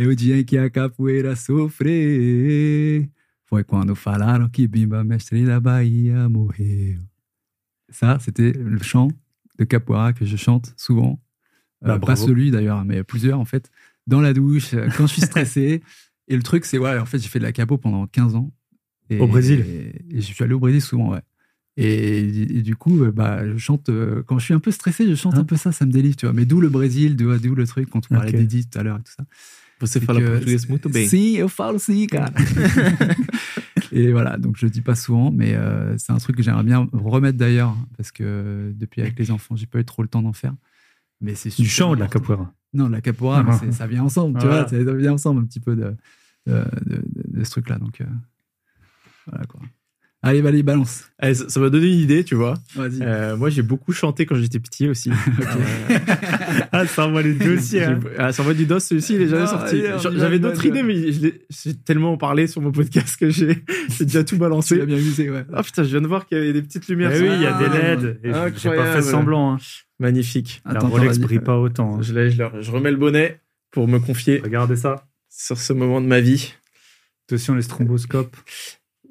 O 0.00 0.14
dia 0.14 0.38
em 0.38 0.44
que 0.44 0.56
a 0.56 0.70
capoeira 0.70 1.34
sofreu. 1.34 3.08
Foi 3.46 3.64
quando 3.64 3.94
falaram 3.94 4.48
que 4.48 4.66
Bimba, 4.68 5.02
mestre 5.02 5.44
da 5.44 5.58
Bahia, 5.58 6.28
morreu. 6.28 6.98
Ça, 7.90 8.18
c'était 8.20 8.52
le 8.52 8.80
chant 8.82 9.08
de 9.58 9.64
capoeira 9.64 10.12
que 10.12 10.24
je 10.24 10.36
chante 10.36 10.72
souvent. 10.76 11.20
Euh, 11.84 11.88
Bah, 11.88 11.98
pas 11.98 12.16
celui 12.16 12.50
d'ailleurs, 12.50 12.84
mais 12.84 13.02
plusieurs 13.02 13.40
en 13.40 13.44
fait. 13.44 13.70
Dans 14.06 14.20
la 14.20 14.32
douche, 14.34 14.74
euh, 14.74 14.88
quand 14.96 15.06
je 15.06 15.12
suis 15.14 15.22
stressé. 15.22 15.82
et 16.28 16.36
le 16.36 16.42
truc, 16.42 16.64
c'est, 16.64 16.78
ouais, 16.78 16.98
en 16.98 17.06
fait, 17.06 17.18
j'ai 17.18 17.28
fait 17.28 17.38
de 17.38 17.44
la 17.44 17.52
capo 17.52 17.78
pendant 17.78 18.06
15 18.06 18.34
ans. 18.34 18.52
Et- 19.10 19.18
Au 19.20 19.26
Brésil 19.26 19.60
et, 19.66 20.16
et 20.16 20.20
je 20.20 20.32
suis 20.32 20.44
allé 20.44 20.52
au 20.54 20.58
Brésil 20.60 20.82
souvent, 20.82 21.10
ouais. 21.12 21.22
Et, 21.76 22.18
et 22.58 22.62
du 22.62 22.76
coup, 22.76 23.02
euh, 23.04 23.10
bah, 23.12 23.48
je 23.48 23.56
chante, 23.56 23.88
quand 24.26 24.38
je 24.38 24.44
suis 24.44 24.54
un 24.54 24.58
peu 24.60 24.70
stressé, 24.72 25.08
je 25.08 25.14
chante 25.14 25.34
Hein 25.34 25.40
un 25.40 25.44
peu 25.44 25.56
ça, 25.56 25.72
ça 25.72 25.86
me 25.86 25.92
délivre, 25.92 26.16
tu 26.16 26.26
vois. 26.26 26.32
Mais 26.34 26.44
d'où 26.44 26.60
le 26.60 26.68
Brésil, 26.68 27.16
d'où 27.16 27.54
le 27.54 27.66
truc, 27.66 27.88
quand 27.88 28.04
on 28.10 28.14
parlait 28.14 28.30
Ok. 28.30 28.36
d'Edith 28.36 28.70
tout 28.70 28.78
à 28.78 28.82
l'heure 28.82 28.98
et 28.98 29.02
tout 29.02 29.12
ça. 29.16 29.24
Você 29.80 30.00
C'est 30.00 30.04
fala 30.06 30.20
que- 30.20 30.26
português 30.26 30.68
muito 30.68 30.88
bem. 30.88 31.08
Sim, 31.08 31.38
eu 31.38 31.48
falo 31.48 31.78
sim, 31.78 32.06
cara. 32.06 32.32
et 33.92 34.10
voilà, 34.12 34.36
donc 34.36 34.56
je 34.56 34.66
le 34.66 34.70
dis 34.70 34.80
pas 34.80 34.94
souvent, 34.94 35.30
mais 35.30 35.54
euh, 35.54 35.96
c'est 35.98 36.12
un 36.12 36.18
truc 36.18 36.36
que 36.36 36.42
j'aimerais 36.42 36.64
bien 36.64 36.88
remettre 36.92 37.38
d'ailleurs, 37.38 37.76
parce 37.96 38.10
que 38.10 38.72
depuis 38.74 39.02
avec 39.02 39.18
les 39.18 39.30
enfants, 39.30 39.54
j'ai 39.56 39.66
pas 39.66 39.78
eu 39.78 39.84
trop 39.84 40.02
le 40.02 40.08
temps 40.08 40.22
d'en 40.22 40.32
faire. 40.32 40.54
Mais 41.20 41.34
c'est 41.34 41.48
Du 41.50 41.54
super 41.56 41.70
chant 41.70 41.92
ou 41.92 41.94
de 41.94 42.00
la 42.00 42.08
capoeira? 42.08 42.52
Non, 42.74 42.86
de 42.88 42.92
la 42.92 43.00
capoeira, 43.00 43.42
mais 43.42 43.52
c'est- 43.58 43.72
ça 43.72 43.86
vient 43.86 44.02
ensemble, 44.02 44.38
tu 44.40 44.46
Voilà. 44.46 44.62
vois, 44.64 44.68
ça 44.68 44.84
ça 44.84 44.94
vient 44.94 45.12
ensemble 45.12 45.40
un 45.42 45.44
petit 45.46 45.60
peu 45.60 45.74
de, 45.76 45.94
de, 46.46 46.64
de- 46.86 46.96
de- 46.96 47.38
de 47.38 47.44
ce 47.44 47.50
truc-là. 47.50 47.78
Donc, 47.78 48.00
euh, 48.00 48.04
voilà 49.26 49.46
quoi. 49.46 49.60
Allez, 50.20 50.44
allez, 50.44 50.64
balance. 50.64 51.04
Ça 51.22 51.32
ça 51.48 51.60
m'a 51.60 51.70
donné 51.70 51.86
une 51.86 52.00
idée, 52.00 52.24
tu 52.24 52.34
vois. 52.34 52.54
Vas-y. 52.74 52.98
Euh, 53.02 53.36
moi, 53.36 53.50
j'ai 53.50 53.62
beaucoup 53.62 53.92
chanté 53.92 54.26
quand 54.26 54.34
j'étais 54.34 54.58
petit 54.58 54.88
aussi. 54.88 55.10
Euh, 55.90 56.64
Ah, 56.72 56.86
ça 56.86 57.06
envoie 57.06 57.22
les 57.22 57.34
dossiers. 57.34 57.84
hein. 57.84 58.00
ah, 58.18 58.32
ça 58.32 58.42
envoie 58.42 58.54
du 58.54 58.66
dos, 58.66 58.78
celui-ci, 58.80 59.14
il 59.14 59.22
est 59.22 59.28
jamais 59.28 59.42
Non, 59.44 59.48
sorti. 59.48 59.82
J'avais 60.16 60.38
d'autres 60.38 60.64
idées, 60.66 60.82
mais 60.82 61.12
j'ai 61.12 61.74
tellement 61.84 62.16
parlé 62.16 62.46
sur 62.46 62.60
mon 62.60 62.72
podcast 62.72 63.16
que 63.18 63.30
j'ai 63.30 63.62
déjà 64.00 64.24
tout 64.24 64.34
Tu 64.34 64.40
balancé. 64.40 64.84
bien 64.84 64.96
visé, 64.96 65.30
ouais. 65.30 65.44
Ah 65.52 65.62
putain, 65.62 65.82
je 65.84 65.88
viens 65.90 66.00
de 66.00 66.06
voir 66.08 66.26
qu'il 66.26 66.36
y 66.38 66.40
avait 66.40 66.52
des 66.52 66.62
petites 66.62 66.88
lumières. 66.88 67.10
Eh 67.12 67.18
sur- 67.18 67.26
oui, 67.28 67.32
il 67.36 67.42
y 67.42 67.46
a 67.46 67.56
Ah, 67.56 67.62
des 67.96 68.06
LED. 68.06 68.20
Et 68.24 68.32
j'ai 68.56 68.70
pas 68.70 68.92
fait 68.92 69.02
semblant. 69.02 69.54
hein. 69.54 69.58
Magnifique. 70.00 70.62
La 70.64 70.72
Attends, 70.72 70.88
Rolex 70.88 71.18
brille 71.18 71.40
pas 71.40 71.58
autant. 71.58 71.96
hein. 71.96 72.02
Je, 72.02 72.12
l'ai- 72.12 72.30
je, 72.30 72.38
le- 72.42 72.60
je 72.62 72.70
remets 72.70 72.90
le 72.90 72.96
bonnet 72.96 73.40
pour 73.70 73.88
me 73.88 73.98
confier 73.98 74.40
Regardez 74.42 74.76
ça. 74.76 75.06
sur 75.30 75.58
ce 75.58 75.72
moment 75.72 76.00
de 76.00 76.06
ma 76.06 76.20
vie. 76.20 76.54
Attention, 77.28 77.54
les 77.54 77.62
stromboscopes. 77.62 78.36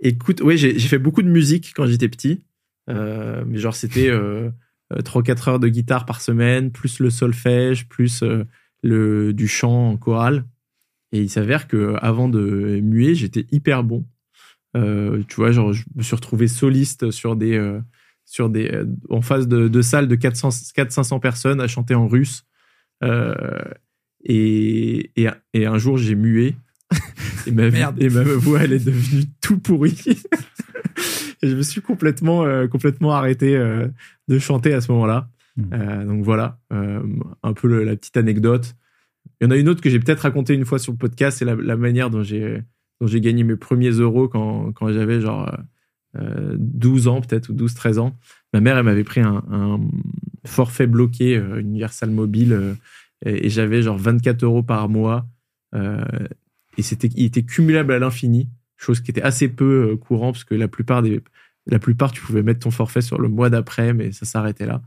Écoute, 0.02 0.42
ouais, 0.42 0.58
j'ai 0.58 0.80
fait 0.80 1.00
beaucoup 1.00 1.22
de 1.24 1.30
musique 1.30 1.74
quand 1.76 1.86
j'étais 1.88 2.10
petit. 2.10 2.44
Euh, 2.90 3.44
mais 3.46 3.58
genre, 3.58 3.76
c'était 3.76 4.10
euh, 4.10 4.50
3-4 4.94 5.50
heures 5.50 5.60
de 5.60 5.68
guitare 5.68 6.06
par 6.06 6.22
semaine, 6.22 6.72
plus 6.72 7.00
le 7.00 7.10
solfège, 7.10 7.88
plus 7.90 8.24
euh, 8.24 8.44
le, 8.84 9.34
du 9.34 9.48
chant 9.48 9.90
en 9.92 9.98
chorale. 9.98 10.46
Et 11.12 11.22
il 11.22 11.30
s'avère 11.30 11.68
que 11.68 11.96
avant 12.02 12.30
de 12.30 12.80
muer, 12.82 13.16
j'étais 13.16 13.46
hyper 13.52 13.84
bon. 13.84 14.06
Euh, 14.76 15.24
tu 15.28 15.36
vois, 15.36 15.52
genre, 15.52 15.74
je 15.74 15.84
me 15.96 16.04
suis 16.04 16.16
retrouvé 16.16 16.48
soliste 16.48 17.12
sur 17.12 17.36
des, 17.36 17.56
euh, 17.58 17.82
sur 18.26 18.50
des, 18.50 18.70
euh, 18.70 18.86
en 19.10 19.22
face 19.22 19.48
de, 19.48 19.68
de 19.68 19.82
salles 19.82 20.08
de 20.08 20.16
400-500 20.16 21.20
personnes 21.20 21.62
à 21.62 21.68
chanter 21.68 21.96
en 21.96 22.08
russe. 22.08 22.44
Euh, 23.04 23.34
et, 24.24 25.12
et 25.54 25.66
un 25.66 25.78
jour, 25.78 25.98
j'ai 25.98 26.16
mué. 26.16 26.56
Et, 27.48 27.52
ma, 27.52 27.70
Merde. 27.70 28.02
et 28.02 28.10
ma 28.10 28.24
voix, 28.24 28.64
elle 28.64 28.74
est 28.74 28.86
devenue 28.86 29.24
tout 29.42 29.58
pourrie. 29.60 29.98
et 31.42 31.48
je 31.50 31.56
me 31.56 31.62
suis 31.62 31.82
complètement, 31.82 32.44
euh, 32.44 32.68
complètement 32.68 33.14
arrêté 33.14 33.56
euh, 33.56 33.88
de 34.28 34.40
chanter 34.40 34.74
à 34.74 34.82
ce 34.82 34.92
moment-là. 34.92 35.30
Hmm. 35.56 35.64
Euh, 35.74 36.06
donc 36.06 36.24
voilà, 36.24 36.60
euh, 36.74 37.02
un 37.44 37.54
peu 37.54 37.68
le- 37.68 37.84
la 37.84 37.96
petite 37.96 38.18
anecdote. 38.18 38.76
Il 39.42 39.46
y 39.46 39.48
en 39.48 39.52
a 39.52 39.58
une 39.58 39.70
autre 39.70 39.82
que 39.82 39.90
j'ai 39.90 40.00
peut-être 40.00 40.22
raconté 40.22 40.54
une 40.54 40.66
fois 40.66 40.80
sur 40.80 40.92
le 40.94 40.98
podcast, 40.98 41.38
c'est 41.40 41.46
la, 41.46 41.56
la 41.56 41.78
manière 41.78 42.10
dont 42.10 42.24
j'ai 42.24 42.64
dont 43.00 43.06
j'ai 43.08 43.22
gagné 43.22 43.44
mes 43.44 43.56
premiers 43.56 43.92
euros 43.92 44.28
quand, 44.28 44.72
quand 44.72 44.92
j'avais 44.92 45.22
genre 45.22 45.56
euh, 46.18 46.56
12 46.58 47.08
ans 47.08 47.22
peut-être 47.22 47.50
ou 47.50 47.54
12-13 47.54 48.00
ans. 48.00 48.18
Ma 48.54 48.60
mère, 48.62 48.78
elle 48.78 48.86
m'avait 48.86 49.04
pris 49.04 49.22
un, 49.22 49.44
un 49.52 49.80
forfait 50.46 50.88
bloqué 50.88 51.38
euh, 51.38 51.60
Universal 51.60 52.10
Mobile 52.10 52.54
euh, 52.54 52.74
et, 53.24 53.46
et 53.46 53.50
j'avais 53.50 53.84
genre 53.84 53.98
24 53.98 54.42
euros 54.44 54.64
par 54.64 54.90
mois 54.90 55.28
euh, 55.76 56.04
et 56.78 56.82
c'était 56.82 57.10
il 57.16 57.26
était 57.26 57.44
cumulable 57.44 57.94
à 57.94 58.00
l'infini, 58.00 58.50
chose 58.78 59.02
qui 59.02 59.12
était 59.12 59.22
assez 59.22 59.48
peu 59.48 59.92
euh, 59.92 59.98
courant 59.98 60.32
parce 60.32 60.44
que 60.44 60.56
la 60.56 60.68
plupart 60.68 61.02
des 61.02 61.22
la 61.66 61.80
plupart 61.80 62.12
tu 62.12 62.22
pouvais 62.22 62.44
mettre 62.44 62.62
ton 62.62 62.72
forfait 62.72 63.02
sur 63.02 63.20
le 63.20 63.28
mois 63.28 63.50
d'après 63.50 63.94
mais 63.94 64.12
ça 64.12 64.26
s'arrêtait 64.26 64.66
là. 64.66 64.82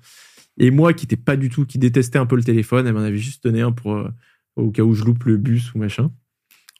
Et 0.58 0.70
moi 0.70 0.92
qui 0.92 1.06
n'étais 1.06 1.16
pas 1.16 1.36
du 1.36 1.48
tout 1.48 1.66
qui 1.66 1.78
détestais 1.78 2.18
un 2.18 2.26
peu 2.26 2.36
le 2.36 2.44
téléphone, 2.44 2.86
elle 2.86 2.94
m'en 2.94 3.00
avait 3.00 3.16
juste 3.16 3.44
donné 3.44 3.60
un 3.60 3.72
pour 3.72 3.94
euh, 3.94 4.08
au 4.56 4.70
cas 4.70 4.82
où 4.82 4.94
je 4.94 5.04
loupe 5.04 5.24
le 5.24 5.36
bus 5.36 5.74
ou 5.74 5.78
machin. 5.78 6.10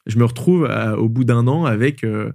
Je 0.07 0.17
me 0.17 0.25
retrouve 0.25 0.67
au 0.97 1.09
bout 1.09 1.23
d'un 1.23 1.47
an 1.47 1.65
avec 1.65 2.03
euh, 2.03 2.31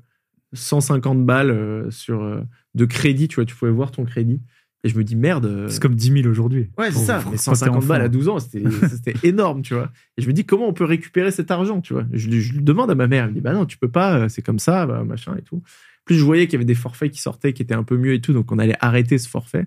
150 0.53 1.25
balles 1.25 1.51
euh, 1.51 1.91
sur 1.91 2.23
euh, 2.23 2.43
de 2.75 2.85
crédit, 2.85 3.29
tu 3.29 3.37
vois, 3.37 3.45
tu 3.45 3.55
pouvais 3.55 3.71
voir 3.71 3.91
ton 3.91 4.05
crédit. 4.05 4.41
Et 4.85 4.89
je 4.89 4.97
me 4.97 5.03
dis 5.05 5.17
merde. 5.17 5.47
euh, 5.47 5.69
C'est 5.69 5.81
comme 5.83 5.95
10 5.97 6.23
000 6.23 6.29
aujourd'hui. 6.29 6.71
Ouais, 6.79 6.93
c'est 6.93 6.99
ça. 7.05 7.19
Mais 7.19 7.25
quand 7.25 7.31
t'es 7.33 7.37
150 7.39 7.87
balles 7.87 8.03
à 8.03 8.09
12 8.09 8.29
ans, 8.29 8.39
c'était 8.41 9.15
énorme, 9.25 9.63
tu 9.63 9.75
vois. 9.75 9.91
Et 10.17 10.23
je 10.23 10.29
me 10.29 10.33
dis, 10.33 10.45
comment 10.45 10.69
on 10.69 10.73
peut 10.73 10.85
récupérer 10.85 11.31
cet 11.31 11.51
argent, 11.51 11.81
tu 11.81 11.93
vois? 11.93 12.05
Je, 12.13 12.31
je 12.31 12.53
lui 12.53 12.63
demande 12.63 12.91
à 12.91 12.95
ma 12.95 13.07
mère, 13.09 13.25
elle 13.25 13.31
me 13.31 13.35
dit, 13.35 13.41
bah 13.41 13.53
non, 13.53 13.67
tu 13.67 13.79
peux 13.79 13.91
pas, 13.91 14.17
euh, 14.19 14.29
c'est 14.29 14.43
comme 14.43 14.59
ça, 14.61 14.87
bah, 14.87 15.03
machin 15.05 15.35
et 15.37 15.43
tout. 15.43 15.63
Plus 16.05 16.15
je 16.17 16.25
voyais 16.25 16.47
qu'il 16.47 16.53
y 16.53 16.57
avait 16.57 16.65
des 16.65 16.75
forfaits 16.77 17.11
qui 17.11 17.21
sortaient, 17.21 17.53
qui 17.53 17.63
étaient 17.63 17.75
un 17.75 17.83
peu 17.83 17.97
mieux 17.97 18.15
et 18.15 18.21
tout, 18.21 18.33
donc 18.33 18.53
on 18.53 18.59
allait 18.61 18.77
arrêter 18.81 19.19
ce 19.19 19.29
forfait. 19.29 19.65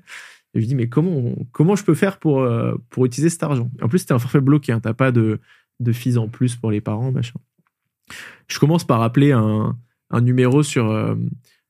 Et 0.53 0.61
je 0.61 0.65
dis, 0.65 0.75
mais 0.75 0.87
comment, 0.87 1.35
comment 1.51 1.75
je 1.75 1.83
peux 1.83 1.95
faire 1.95 2.17
pour, 2.17 2.39
euh, 2.41 2.75
pour 2.89 3.05
utiliser 3.05 3.29
cet 3.29 3.43
argent? 3.43 3.69
En 3.81 3.89
plus, 3.89 3.99
c'était 3.99 4.13
un 4.13 4.19
forfait 4.19 4.39
bloqué, 4.41 4.71
hein, 4.71 4.79
t'as 4.79 4.93
pas 4.93 5.11
de, 5.11 5.39
de 5.81 5.91
fees 5.91 6.17
en 6.17 6.29
plus 6.29 6.55
pour 6.55 6.71
les 6.71 6.81
parents, 6.81 7.11
machin. 7.11 7.39
Je 8.47 8.57
commence 8.57 8.85
par 8.87 9.01
appeler 9.01 9.31
un, 9.33 9.77
un 10.09 10.21
numéro 10.21 10.63
sur 10.63 10.89
euh, 10.89 11.15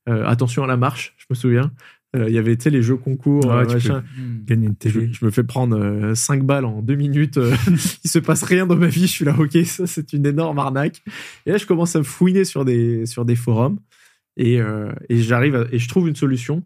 euh, 0.08 0.24
Attention 0.26 0.62
à 0.64 0.66
la 0.66 0.76
marche, 0.76 1.14
je 1.18 1.26
me 1.30 1.34
souviens. 1.34 1.72
Euh, 2.16 2.28
Il 2.28 2.34
y 2.34 2.38
avait, 2.38 2.56
tu 2.56 2.64
sais, 2.64 2.70
les 2.70 2.82
jeux 2.82 2.96
concours, 2.96 3.44
Ouais, 3.46 3.52
euh, 3.52 3.72
machin. 3.72 4.02
Hmm. 4.18 4.44
Gagner 4.44 4.66
une 4.66 4.72
Je, 4.84 4.90
télé. 4.90 5.12
je 5.12 5.24
me 5.24 5.30
fais 5.30 5.44
prendre 5.44 6.12
5 6.14 6.42
balles 6.44 6.64
en 6.64 6.82
2 6.82 6.94
minutes. 6.96 7.36
euh, 7.38 7.54
il 8.04 8.10
se 8.10 8.18
passe 8.18 8.42
rien 8.42 8.66
dans 8.66 8.76
ma 8.76 8.88
vie. 8.88 9.02
Je 9.02 9.06
suis 9.12 9.24
là, 9.24 9.36
ok, 9.38 9.56
ça 9.64 9.86
c'est 9.86 10.12
une 10.12 10.26
énorme 10.26 10.58
arnaque. 10.58 11.02
Et 11.46 11.50
là, 11.52 11.56
je 11.56 11.66
commence 11.66 11.94
à 11.94 12.00
me 12.00 12.04
fouiner 12.04 12.44
sur 12.44 12.64
des, 12.64 13.06
sur 13.06 13.24
des 13.24 13.36
forums 13.36 13.78
et, 14.36 14.60
euh, 14.60 14.90
et 15.08 15.18
j'arrive 15.22 15.68
et 15.70 15.78
je 15.78 15.88
trouve 15.88 16.08
une 16.08 16.16
solution. 16.16 16.64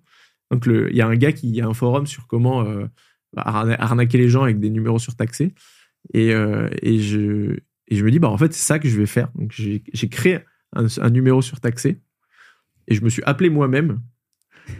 Donc, 0.50 0.66
le- 0.66 0.90
il 0.90 0.96
y 0.96 1.00
a 1.02 1.06
un 1.06 1.16
gars 1.16 1.32
qui 1.32 1.48
il 1.48 1.54
y 1.56 1.60
a 1.60 1.66
un 1.66 1.74
forum 1.74 2.06
sur 2.06 2.26
comment 2.26 2.64
euh, 2.64 2.86
arna- 3.36 3.76
arnaquer 3.80 4.18
les 4.18 4.28
gens 4.28 4.42
avec 4.44 4.60
des 4.60 4.70
numéros 4.70 4.98
surtaxés. 4.98 5.54
Et, 6.12 6.32
euh, 6.34 6.68
et, 6.82 7.00
je, 7.00 7.56
et 7.88 7.96
je 7.96 8.04
me 8.04 8.10
dis, 8.10 8.18
bah, 8.18 8.28
en 8.28 8.36
fait, 8.38 8.52
c'est 8.52 8.64
ça 8.64 8.78
que 8.78 8.88
je 8.88 8.96
vais 8.98 9.06
faire. 9.06 9.28
Donc, 9.34 9.52
j'ai 9.52 9.82
j'ai 9.92 10.08
créé 10.08 10.38
un, 10.76 10.86
un 11.00 11.10
numéro 11.10 11.40
surtaxé 11.42 12.00
et 12.88 12.94
je 12.94 13.02
me 13.04 13.08
suis 13.10 13.22
appelé 13.24 13.48
moi-même. 13.50 14.00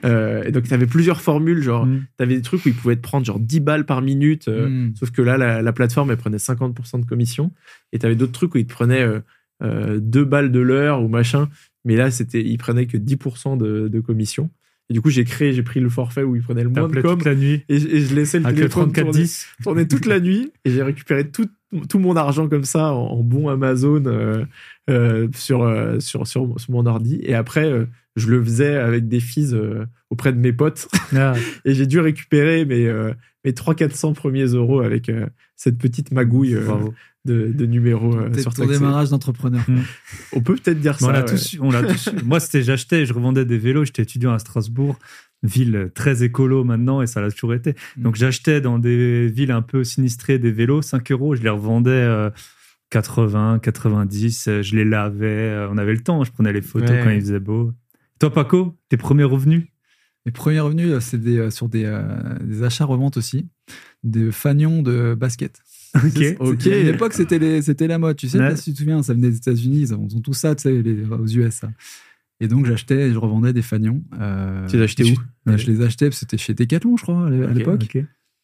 Euh, 0.05 0.43
et 0.45 0.53
donc, 0.53 0.65
tu 0.65 0.75
avais 0.75 0.87
plusieurs 0.87 1.21
formules, 1.21 1.63
genre, 1.63 1.87
Mm. 1.87 2.05
T'avais 2.17 2.37
des 2.37 2.43
trucs 2.43 2.65
où 2.65 2.69
ils 2.69 2.75
pouvaient 2.75 2.97
te 2.97 3.01
prendre 3.03 3.25
genre 3.27 3.39
10 3.41 3.61
balles 3.61 3.85
par 3.87 4.01
minute. 4.03 4.49
euh, 4.49 4.69
Hmm. 4.69 4.95
Sauf 4.97 5.11
que 5.11 5.23
là, 5.23 5.37
la, 5.37 5.63
la 5.63 5.73
plateforme, 5.73 6.11
elle 6.11 6.17
prenait 6.17 6.39
50% 6.39 7.01
de 7.01 7.05
commission. 7.07 7.53
Et 7.93 7.99
t'avais 7.99 8.15
d'autres 8.17 8.33
trucs 8.33 8.55
où 8.55 8.59
ils 8.59 8.67
te 8.67 8.73
prenaient 8.73 9.03
euh, 9.03 9.21
euh, 9.63 9.99
2 10.01 10.25
balles 10.25 10.51
de 10.53 10.61
l'heure 10.61 11.03
ou 11.03 11.09
machin. 11.09 11.49
Mais 11.85 11.97
là, 11.97 12.11
c'était, 12.11 12.43
ils 12.43 12.57
prenaient 12.59 12.87
que 12.87 12.97
10% 12.97 13.57
de, 13.59 13.89
de 13.89 14.01
commission. 14.01 14.51
Et 14.91 14.93
du 14.93 15.01
coup, 15.01 15.09
j'ai 15.11 15.25
créé, 15.25 15.53
j'ai 15.53 15.63
pris 15.63 15.81
le 15.81 15.89
forfait 15.89 16.23
où 16.23 16.37
ils 16.37 16.43
prenaient 16.43 16.63
le 16.63 16.69
moins 16.69 16.89
de 16.89 17.01
com. 17.01 17.17
toute 17.17 17.25
la 17.25 17.35
nuit 17.35 17.65
Et, 17.69 17.77
et 17.77 18.01
je 18.01 18.15
laissais 18.15 18.39
le 18.39 18.47
avec 18.47 18.59
le 18.59 18.69
téléphone 18.69 18.93
tourner, 18.93 19.13
3410. 19.13 19.47
tourner 19.63 19.89
toute 19.89 20.07
la 20.07 20.21
nuit. 20.21 20.53
Et 20.65 20.71
j'ai 20.71 20.83
récupéré 20.83 21.31
tout, 21.31 21.49
tout 21.89 21.99
mon 21.99 22.17
argent 22.17 22.49
comme 22.49 22.65
ça 22.65 22.93
en, 22.93 23.07
en 23.07 23.23
bon 23.23 23.49
Amazon 23.49 24.03
euh, 24.07 24.45
euh, 24.91 25.29
sur, 25.35 25.63
euh, 25.63 26.01
sur, 26.01 26.27
sur, 26.27 26.61
sur 26.61 26.71
mon 26.71 26.85
ordi. 26.85 27.19
Et 27.23 27.35
après, 27.35 27.65
euh, 27.65 27.87
je 28.17 28.29
le 28.29 28.45
faisais 28.45 28.77
avec 28.77 29.09
des 29.09 29.21
fees 29.21 29.55
auprès 30.11 30.33
de 30.33 30.39
mes 30.39 30.53
potes. 30.53 30.89
Ah, 31.17 31.33
Et 31.65 31.75
j'ai 31.75 31.87
dû 31.87 31.99
récupérer 31.99 32.67
mes, 32.67 32.93
mes 33.45 33.53
300-400 33.53 34.15
premiers 34.15 34.45
euros 34.45 34.81
avec 34.81 35.11
cette 35.57 35.79
petite 35.79 36.13
magouille 36.13 36.55
bravo. 36.55 36.95
De, 37.25 37.53
de 37.53 37.67
numéros 37.67 38.15
euh, 38.17 38.33
sur 38.39 38.53
ton 38.55 38.67
démarrage 38.67 39.11
d'entrepreneur. 39.11 39.65
On 40.33 40.41
peut 40.43 40.55
peut-être 40.57 40.81
dire 40.81 40.97
Mais 41.01 41.07
ça. 41.07 41.09
on 41.09 41.13
l'a 41.13 41.21
ouais. 41.21 41.25
tous, 41.27 41.57
on 41.61 41.71
l'a 41.71 41.83
tous. 41.83 42.11
Moi, 42.25 42.41
c'était, 42.41 42.63
j'achetais, 42.63 43.03
et 43.03 43.07
je 43.07 43.13
revendais 43.15 43.45
des 43.45 43.59
vélos. 43.59 43.85
J'étais 43.87 44.03
étudiant 44.03 44.33
à 44.33 44.39
Strasbourg, 44.39 44.99
ville 45.43 45.91
très 45.95 46.23
écolo 46.23 46.65
maintenant, 46.65 47.01
et 47.03 47.07
ça 47.07 47.21
l'a 47.21 47.31
toujours 47.31 47.55
été. 47.55 47.75
Donc, 47.97 48.15
Mm. 48.17 48.19
j'achetais 48.19 48.61
dans 48.61 48.79
des 48.79 49.29
villes 49.29 49.53
un 49.53 49.63
peu 49.63 49.85
sinistrées 49.85 50.39
des 50.39 50.53
vélos, 50.53 50.83
5 50.83 51.11
euros. 51.13 51.35
Je 51.35 51.43
les 51.43 51.49
revendais 51.51 51.91
euh, 51.91 52.31
80, 52.91 53.59
90. 53.61 54.49
euh, 54.49 54.63
Je 54.63 54.77
les 54.77 54.85
lavais. 54.85 55.27
euh, 55.27 55.69
On 55.71 55.79
avait 55.79 55.95
le 55.95 56.03
temps. 56.03 56.25
Je 56.25 56.31
prenais 56.33 56.53
les 56.53 56.63
photos 56.63 56.91
Ouais. 56.91 57.01
quand 57.03 57.11
il 57.11 57.21
faisait 57.21 57.41
beau. 57.41 57.73
Toi, 58.21 58.33
Paco, 58.33 58.77
tes 58.89 58.97
premiers 58.97 59.25
revenus? 59.25 59.65
Mes 60.27 60.33
premiers 60.33 60.61
revenus, 60.61 60.91
euh, 60.91 61.01
c'est 61.01 61.19
des, 61.21 61.39
euh, 61.39 61.51
sur 61.51 61.69
des, 61.69 61.85
euh, 61.85 62.03
des 62.43 62.63
achats-reventes 62.63 63.17
aussi, 63.19 63.49
des 64.05 64.31
fanions 64.33 64.83
de 64.83 65.15
basket. 65.15 65.61
Ok. 65.95 66.37
Ok. 66.41 66.67
À 66.67 66.83
l'époque, 66.83 67.13
c'était 67.13 67.39
les- 67.39 67.63
c'était 67.63 67.87
la 67.87 67.99
mode. 67.99 68.17
Tu 68.17 68.29
sais, 68.29 68.39
Ouais. 68.39 68.57
si 68.57 68.65
tu 68.65 68.73
te 68.73 68.79
souviens, 68.79 69.03
ça 69.03 69.15
venait 69.15 69.31
des 69.31 69.37
États-Unis, 69.37 69.81
ils 69.81 69.95
ont 69.95 70.07
tout 70.09 70.33
ça, 70.35 70.55
tu 70.55 70.63
sais, 70.63 70.83
les- 70.83 71.05
aux 71.05 71.27
US. 71.27 71.55
ça. 71.55 71.71
Et 72.41 72.49
donc, 72.49 72.67
j'achetais 72.67 73.09
et 73.09 73.13
je 73.13 73.19
revendais 73.19 73.53
des 73.53 73.63
fanions. 73.63 74.03
euh, 74.21 74.67
Tu 74.67 74.77
les 74.77 74.83
achetais 74.83 75.05
où? 75.05 75.15
euh, 75.49 75.57
Je 75.57 75.71
les 75.71 75.81
achetais, 75.83 76.11
c'était 76.11 76.37
chez 76.37 76.53
Decathlon, 76.53 76.97
je 76.97 77.03
crois, 77.03 77.27
à 77.27 77.31
l'époque. 77.31 77.97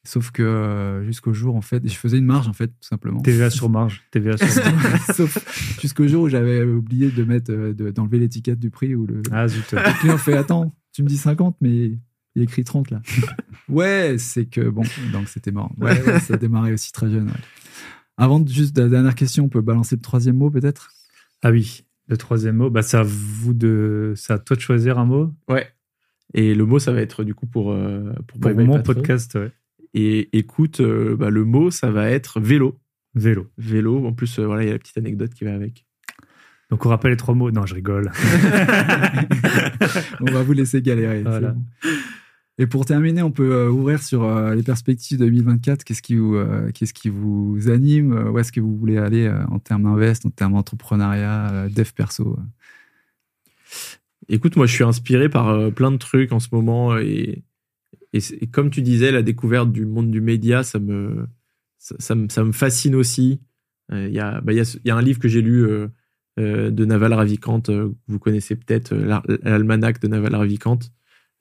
Sauf 0.07 0.31
que 0.31 0.43
euh, 0.43 1.05
jusqu'au 1.05 1.35
jour, 1.35 1.57
en 1.57 1.61
fait, 1.61 1.87
je 1.87 1.95
faisais 1.95 2.17
une 2.17 2.25
marge, 2.25 2.49
en 2.49 2.55
fait, 2.55 2.69
tout 2.69 2.75
simplement. 2.89 3.21
TVA 3.21 3.51
sur 3.51 3.69
marge. 3.69 4.01
TVA 4.13 4.39
sur 4.39 4.47
marge. 4.75 5.01
Sauf 5.15 5.77
jusqu'au 5.83 6.07
jour 6.09 6.23
où 6.25 6.29
j'avais 6.31 6.63
oublié 6.63 7.11
de 7.11 7.23
mettre, 7.25 7.53
de- 7.53 7.91
d'enlever 7.91 8.19
l'étiquette 8.19 8.59
du 8.59 8.71
prix 8.71 8.95
où 8.95 9.07
le, 9.07 9.21
Ah, 9.31 9.47
zut. 9.47 9.73
le 9.73 10.01
client 10.01 10.17
fait 10.17 10.35
Attends, 10.39 10.75
tu 10.95 11.03
me 11.03 11.09
dis 11.09 11.19
50, 11.19 11.57
mais 11.61 11.99
il 12.35 12.43
écrit 12.43 12.65
30 12.65 12.91
là. 12.91 13.03
ouais, 13.69 14.17
c'est 14.19 14.47
que 14.47 14.69
bon, 14.69 14.83
donc 15.13 15.29
c'était 15.29 15.51
marrant. 15.51 15.73
Ouais, 15.79 16.01
ouais, 16.03 16.21
ça 16.21 16.35
a 16.35 16.37
démarré 16.37 16.73
aussi 16.73 16.93
très 16.93 17.11
jeune. 17.11 17.27
ouais. 17.27 17.41
Avant 18.17 18.39
de 18.39 18.49
juste 18.49 18.77
la 18.77 18.89
dernière 18.89 19.15
question, 19.15 19.45
on 19.45 19.49
peut 19.49 19.63
balancer 19.63 19.97
le 19.97 20.03
troisième 20.03 20.37
mot 20.37 20.51
peut-être? 20.51 20.93
Ah 21.43 21.51
oui. 21.51 21.85
Le 22.07 22.17
troisième 22.17 22.57
mot, 22.57 22.71
bah, 22.71 22.83
c'est 22.83 22.97
à 22.97 23.03
vous 23.03 23.55
de, 23.55 24.13
c'est 24.17 24.33
à 24.33 24.39
toi 24.39 24.57
de 24.57 24.61
choisir 24.61 24.99
un 24.99 25.07
mot 25.07 25.33
Ouais. 25.49 25.69
Et 26.35 26.55
le 26.55 26.67
mot, 26.67 26.79
ça 26.79 26.93
va 26.93 27.01
être 27.01 27.25
du 27.25 27.35
coup 27.35 27.47
pour, 27.47 27.73
euh, 27.73 28.13
pour, 28.27 28.55
mon 28.55 28.83
podcast. 28.83 29.37
ouais. 29.37 29.53
Et 29.95 30.37
écoute, 30.37 30.81
euh, 30.81 31.17
bah, 31.17 31.31
le 31.31 31.45
mot, 31.45 31.71
ça 31.71 31.91
va 31.91 32.11
être 32.11 32.41
vélo. 32.41 32.79
Vélo. 33.15 33.47
Vélo. 33.59 34.07
En 34.07 34.13
plus, 34.13 34.39
euh, 34.39 34.47
voilà, 34.47 34.63
il 34.63 34.67
y 34.67 34.71
a 34.71 34.73
la 34.73 34.79
petite 34.79 34.99
anecdote 34.99 35.33
qui 35.35 35.45
va 35.45 35.55
avec. 35.55 35.87
Donc, 36.71 36.87
on 36.87 36.89
rappelle 36.89 37.11
les 37.11 37.17
trois 37.17 37.35
mots. 37.35 37.51
Non, 37.51 37.67
je 37.67 37.75
rigole. 37.75 38.13
On 40.21 40.31
va 40.31 40.43
vous 40.43 40.53
laisser 40.53 40.81
galérer. 40.83 41.19
c'est 41.25 41.29
Voilà. 41.29 41.51
bon. 41.51 41.65
Et 42.61 42.67
pour 42.67 42.85
terminer, 42.85 43.23
on 43.23 43.31
peut 43.31 43.53
euh, 43.53 43.71
ouvrir 43.71 44.03
sur 44.03 44.23
euh, 44.23 44.55
les 44.55 44.63
perspectives 44.63 45.19
2024. 45.19 45.83
Qu'est-ce 45.83 46.03
qui 46.03 46.17
vous, 46.17 46.35
euh, 46.35 46.71
qu'est-ce 46.73 46.93
qui 46.93 47.09
vous 47.09 47.71
anime? 47.71 48.13
Où 48.31 48.39
est-ce 48.39 48.53
que 48.53 48.61
vous 48.61 48.77
voulez 48.77 48.99
aller 48.99 49.33
en 49.49 49.59
termes 49.59 49.85
d'invest, 49.85 50.27
en 50.27 50.31
termes 50.31 50.53
d'entrepreneuriat, 50.53 51.69
dev 51.71 51.91
perso? 51.95 52.39
Écoute, 54.29 54.57
moi, 54.57 54.67
je 54.67 54.75
suis 54.75 54.85
inspiré 54.85 55.31
par 55.31 55.73
plein 55.73 55.91
de 55.91 55.97
trucs 55.97 56.33
en 56.33 56.39
ce 56.39 56.49
moment. 56.53 56.99
Et, 56.99 57.45
et, 58.13 58.47
comme 58.53 58.69
tu 58.69 58.83
disais, 58.83 59.11
la 59.11 59.23
découverte 59.23 59.73
du 59.73 59.87
monde 59.87 60.11
du 60.11 60.21
média, 60.21 60.63
ça 60.63 60.79
me, 60.79 61.27
ça, 61.79 61.95
ça 61.99 62.15
me, 62.15 62.29
ça 62.29 62.45
me 62.45 62.53
fascine 62.53 62.95
aussi. 62.95 63.41
Il 63.91 64.11
y, 64.13 64.21
a, 64.21 64.43
bah, 64.43 64.53
il 64.53 64.57
y, 64.57 64.61
a, 64.61 64.77
il 64.85 64.87
y 64.87 64.91
a 64.91 64.97
un 64.97 65.03
livre 65.03 65.19
que 65.19 65.29
j'ai 65.29 65.41
lu 65.41 65.67
de 66.41 66.85
Naval 66.85 67.13
Ravikant, 67.13 67.63
euh, 67.69 67.91
vous 68.09 68.19
connaissez 68.19 68.57
peut-être, 68.57 68.93
euh, 68.93 69.05
l'Al- 69.05 69.39
l'almanach 69.43 70.01
de 70.01 70.09
Naval 70.09 70.35
Ravikant. 70.35 70.79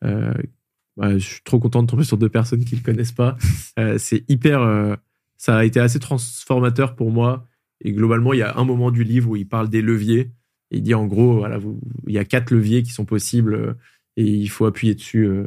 Euh, 0.03 0.33
bah, 0.97 1.17
je 1.17 1.25
suis 1.25 1.41
trop 1.43 1.59
content 1.59 1.81
de 1.83 1.87
tomber 1.87 2.03
sur 2.03 2.17
deux 2.17 2.29
personnes 2.29 2.65
qui 2.65 2.75
ne 2.75 2.79
le 2.81 2.85
connaissent 2.85 3.11
pas. 3.13 3.37
Euh, 3.77 3.97
c'est 3.97 4.23
hyper. 4.29 4.61
euh, 4.61 4.95
ça 5.37 5.57
a 5.57 5.63
été 5.63 5.79
assez 5.79 5.99
transformateur 5.99 6.95
pour 6.95 7.11
moi. 7.11 7.45
Et 7.81 7.93
globalement, 7.93 8.33
il 8.33 8.39
y 8.39 8.41
a 8.41 8.57
un 8.57 8.65
moment 8.65 8.91
du 8.91 9.05
livre 9.05 9.29
où 9.29 9.35
il 9.37 9.47
parle 9.47 9.69
des 9.69 9.81
leviers. 9.81 10.31
Il 10.71 10.83
dit 10.83 10.93
en 10.93 11.07
gros, 11.07 11.37
voilà, 11.37 11.59
il 12.07 12.13
y 12.13 12.17
a 12.17 12.25
quatre 12.25 12.51
leviers 12.51 12.83
qui 12.83 12.91
sont 12.91 13.05
possibles 13.05 13.53
euh, 13.53 13.73
et 14.17 14.25
il 14.25 14.49
faut 14.49 14.65
appuyer 14.65 14.95
dessus 14.95 15.25
euh, 15.25 15.45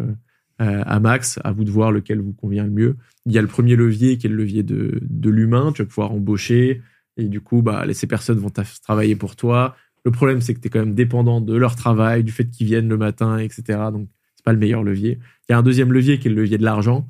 euh, 0.62 0.82
à 0.86 0.98
max. 0.98 1.38
À 1.44 1.52
vous 1.52 1.64
de 1.64 1.70
voir 1.70 1.92
lequel 1.92 2.20
vous 2.20 2.32
convient 2.32 2.64
le 2.64 2.70
mieux. 2.70 2.96
Il 3.26 3.32
y 3.32 3.38
a 3.38 3.42
le 3.42 3.48
premier 3.48 3.76
levier 3.76 4.16
qui 4.16 4.26
est 4.26 4.30
le 4.30 4.36
levier 4.36 4.62
de, 4.62 4.98
de 5.02 5.30
l'humain. 5.30 5.72
Tu 5.72 5.82
vas 5.82 5.86
pouvoir 5.88 6.12
embaucher 6.12 6.80
et 7.16 7.28
du 7.28 7.40
coup, 7.40 7.62
bah, 7.62 7.84
ces 7.92 8.06
personnes 8.06 8.38
vont 8.38 8.52
travailler 8.82 9.16
pour 9.16 9.36
toi. 9.36 9.76
Le 10.04 10.10
problème, 10.10 10.40
c'est 10.40 10.54
que 10.54 10.60
tu 10.60 10.66
es 10.66 10.70
quand 10.70 10.80
même 10.80 10.94
dépendant 10.94 11.40
de 11.40 11.54
leur 11.54 11.76
travail, 11.76 12.24
du 12.24 12.32
fait 12.32 12.48
qu'ils 12.48 12.66
viennent 12.66 12.88
le 12.88 12.96
matin, 12.96 13.38
etc. 13.38 13.62
Donc, 13.92 14.08
c'est 14.34 14.44
pas 14.44 14.52
le 14.52 14.58
meilleur 14.58 14.82
levier. 14.82 15.18
Il 15.48 15.52
y 15.52 15.54
a 15.54 15.58
un 15.58 15.62
deuxième 15.62 15.92
levier 15.92 16.18
qui 16.18 16.28
est 16.28 16.30
le 16.30 16.42
levier 16.42 16.58
de 16.58 16.64
l'argent. 16.64 17.08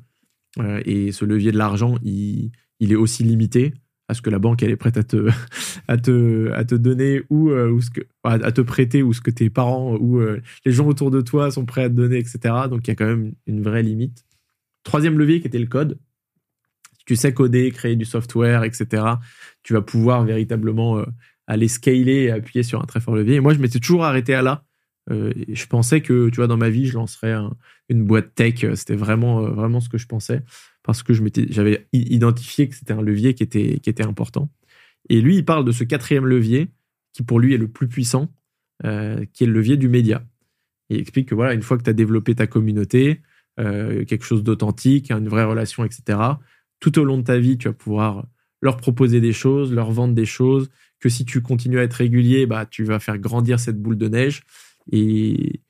Euh, 0.59 0.81
et 0.85 1.11
ce 1.11 1.25
levier 1.25 1.51
de 1.51 1.57
l'argent, 1.57 1.97
il, 2.03 2.51
il 2.79 2.91
est 2.91 2.95
aussi 2.95 3.23
limité 3.23 3.73
à 4.09 4.13
ce 4.13 4.21
que 4.21 4.29
la 4.29 4.37
banque 4.37 4.61
elle 4.61 4.69
est 4.69 4.75
prête 4.75 4.97
à 4.97 5.03
te, 5.03 5.29
à 5.87 5.97
te, 5.97 6.51
à 6.51 6.65
te 6.65 6.75
donner 6.75 7.23
ou, 7.29 7.49
euh, 7.49 7.69
ou 7.69 7.81
ce 7.81 7.89
que, 7.89 8.01
à 8.23 8.33
à 8.33 8.51
te 8.51 8.61
prêter 8.61 9.01
ou 9.01 9.13
ce 9.13 9.21
que 9.21 9.31
tes 9.31 9.49
parents 9.49 9.95
ou 9.95 10.19
euh, 10.19 10.41
les 10.65 10.71
gens 10.71 10.87
autour 10.87 11.09
de 11.09 11.21
toi 11.21 11.51
sont 11.51 11.65
prêts 11.65 11.85
à 11.85 11.89
te 11.89 11.95
donner, 11.95 12.17
etc. 12.17 12.39
Donc 12.69 12.87
il 12.87 12.89
y 12.89 12.91
a 12.91 12.95
quand 12.95 13.07
même 13.07 13.33
une 13.47 13.61
vraie 13.61 13.83
limite. 13.83 14.25
Troisième 14.83 15.17
levier 15.17 15.39
qui 15.41 15.47
était 15.47 15.59
le 15.59 15.67
code. 15.67 15.97
Tu 17.05 17.15
sais 17.15 17.33
coder, 17.33 17.71
créer 17.71 17.95
du 17.95 18.05
software, 18.05 18.63
etc., 18.63 19.03
tu 19.63 19.73
vas 19.73 19.81
pouvoir 19.81 20.23
véritablement 20.23 20.99
euh, 20.99 21.05
aller 21.47 21.67
scaler 21.67 22.23
et 22.23 22.31
appuyer 22.31 22.63
sur 22.63 22.81
un 22.81 22.85
très 22.85 22.99
fort 22.99 23.15
levier. 23.15 23.35
Et 23.35 23.39
moi, 23.39 23.53
je 23.53 23.59
m'étais 23.59 23.79
toujours 23.79 24.05
arrêté 24.05 24.33
à 24.33 24.41
là. 24.41 24.63
Euh, 25.11 25.33
je 25.49 25.65
pensais 25.65 26.01
que, 26.01 26.29
tu 26.29 26.37
vois, 26.37 26.47
dans 26.47 26.57
ma 26.57 26.69
vie, 26.69 26.85
je 26.85 26.93
lancerais 26.93 27.33
un- 27.33 27.53
une 27.89 28.05
boîte 28.05 28.33
tech. 28.35 28.65
C'était 28.75 28.95
vraiment, 28.95 29.41
euh, 29.45 29.49
vraiment 29.49 29.81
ce 29.81 29.89
que 29.89 29.97
je 29.97 30.07
pensais 30.07 30.41
parce 30.83 31.03
que 31.03 31.13
j'avais 31.49 31.87
identifié 31.93 32.67
que 32.67 32.75
c'était 32.75 32.93
un 32.93 33.01
levier 33.01 33.33
qui 33.33 33.43
était, 33.43 33.79
qui 33.79 33.89
était 33.89 34.05
important. 34.05 34.49
Et 35.09 35.21
lui, 35.21 35.37
il 35.37 35.45
parle 35.45 35.65
de 35.65 35.71
ce 35.71 35.83
quatrième 35.83 36.25
levier 36.25 36.69
qui, 37.13 37.23
pour 37.23 37.39
lui, 37.39 37.53
est 37.53 37.57
le 37.57 37.67
plus 37.67 37.87
puissant, 37.87 38.33
euh, 38.85 39.25
qui 39.33 39.43
est 39.43 39.47
le 39.47 39.53
levier 39.53 39.77
du 39.77 39.89
média. 39.89 40.25
Il 40.89 40.99
explique 40.99 41.29
que 41.29 41.35
voilà, 41.35 41.53
une 41.53 41.61
fois 41.61 41.77
que 41.77 41.83
tu 41.83 41.89
as 41.89 41.93
développé 41.93 42.35
ta 42.35 42.47
communauté, 42.47 43.21
euh, 43.59 44.03
quelque 44.05 44.25
chose 44.25 44.43
d'authentique, 44.43 45.11
une 45.11 45.29
vraie 45.29 45.43
relation, 45.45 45.85
etc., 45.85 46.17
tout 46.83 46.99
au 46.99 47.05
long 47.05 47.17
de 47.17 47.23
ta 47.23 47.37
vie, 47.39 47.57
tu 47.57 47.69
vas 47.69 47.73
pouvoir 47.73 48.25
leur 48.61 48.75
proposer 48.75 49.21
des 49.21 49.31
choses, 49.31 49.71
leur 49.73 49.89
vendre 49.91 50.13
des 50.13 50.25
choses, 50.25 50.69
que 50.99 51.07
si 51.07 51.23
tu 51.23 51.41
continues 51.41 51.79
à 51.79 51.83
être 51.83 51.93
régulier, 51.93 52.45
bah, 52.45 52.65
tu 52.65 52.83
vas 52.83 52.99
faire 52.99 53.17
grandir 53.17 53.57
cette 53.57 53.81
boule 53.81 53.97
de 53.97 54.09
neige. 54.09 54.41
Et, 54.91 55.61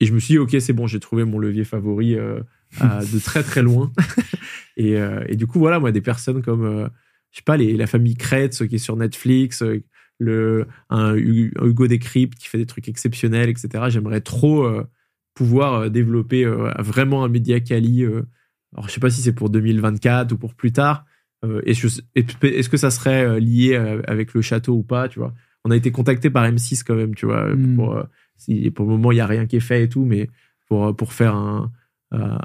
et 0.00 0.06
je 0.06 0.12
me 0.12 0.18
suis 0.18 0.32
dit, 0.34 0.38
OK, 0.38 0.56
c'est 0.58 0.72
bon, 0.72 0.88
j'ai 0.88 0.98
trouvé 0.98 1.22
mon 1.24 1.38
levier 1.38 1.62
favori 1.62 2.16
euh, 2.16 2.40
à- 2.80 3.04
de 3.12 3.18
très 3.20 3.44
très 3.44 3.62
loin. 3.62 3.92
et, 4.76 4.96
euh, 4.96 5.24
et 5.28 5.36
du 5.36 5.46
coup, 5.46 5.60
voilà, 5.60 5.78
moi, 5.78 5.92
des 5.92 6.00
personnes 6.00 6.42
comme, 6.42 6.64
euh, 6.64 6.88
je 7.30 7.36
sais 7.36 7.44
pas, 7.44 7.56
les, 7.56 7.76
la 7.76 7.86
famille 7.86 8.16
Kretz 8.16 8.66
qui 8.66 8.74
est 8.74 8.78
sur 8.78 8.96
Netflix, 8.96 9.62
euh, 9.62 9.80
le, 10.18 10.66
un 10.90 11.14
Hu- 11.14 11.52
un 11.56 11.66
Hugo 11.66 11.86
Décrypte 11.86 12.36
qui 12.36 12.48
fait 12.48 12.58
des 12.58 12.66
trucs 12.66 12.88
exceptionnels, 12.88 13.48
etc. 13.48 13.84
J'aimerais 13.90 14.20
trop 14.22 14.64
euh, 14.64 14.84
pouvoir 15.34 15.74
euh, 15.74 15.88
développer 15.88 16.44
euh, 16.44 16.72
vraiment 16.80 17.22
un 17.24 17.28
média 17.28 17.60
quali. 17.60 18.04
Alors, 18.74 18.88
je 18.88 18.92
sais 18.94 19.00
pas 19.00 19.10
si 19.10 19.20
c'est 19.22 19.32
pour 19.32 19.50
2024 19.50 20.32
ou 20.32 20.38
pour 20.38 20.54
plus 20.54 20.72
tard. 20.72 21.04
Euh, 21.44 21.60
Est-ce 21.66 22.68
que- 22.68 22.76
ça 22.76 22.90
serait 22.90 23.24
euh, 23.24 23.38
lié 23.40 23.74
euh, 23.74 24.00
avec 24.06 24.32
le 24.34 24.42
château 24.42 24.74
ou 24.74 24.82
pas, 24.82 25.08
tu 25.08 25.18
vois? 25.18 25.34
On 25.64 25.70
a 25.70 25.76
été 25.76 25.90
contacté 25.92 26.30
par 26.30 26.44
M6 26.44 26.82
quand 26.84 26.94
même, 26.94 27.14
tu 27.14 27.26
vois. 27.26 27.54
Mm. 27.54 27.76
Pour, 27.76 28.02
si, 28.36 28.70
pour 28.70 28.86
le 28.86 28.92
moment, 28.92 29.12
il 29.12 29.16
y 29.16 29.20
a 29.20 29.26
rien 29.26 29.46
qui 29.46 29.56
est 29.56 29.60
fait 29.60 29.84
et 29.84 29.88
tout, 29.88 30.04
mais 30.04 30.28
pour, 30.68 30.94
pour 30.96 31.12
faire 31.12 31.34
un, 31.34 31.70
euh, 32.14 32.36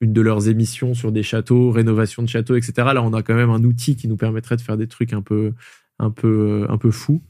une 0.00 0.12
de 0.12 0.20
leurs 0.20 0.48
émissions 0.48 0.94
sur 0.94 1.10
des 1.12 1.22
châteaux, 1.24 1.70
rénovation 1.72 2.22
de 2.22 2.28
châteaux, 2.28 2.54
etc. 2.56 2.72
Là, 2.94 3.02
on 3.02 3.12
a 3.12 3.22
quand 3.22 3.34
même 3.34 3.50
un 3.50 3.62
outil 3.64 3.96
qui 3.96 4.06
nous 4.08 4.16
permettrait 4.16 4.56
de 4.56 4.60
faire 4.60 4.76
des 4.76 4.86
trucs 4.86 5.12
un 5.12 5.22
peu, 5.22 5.52
un 5.98 6.10
peu, 6.10 6.66
un 6.68 6.78
peu 6.78 6.90
fous. 6.92 7.20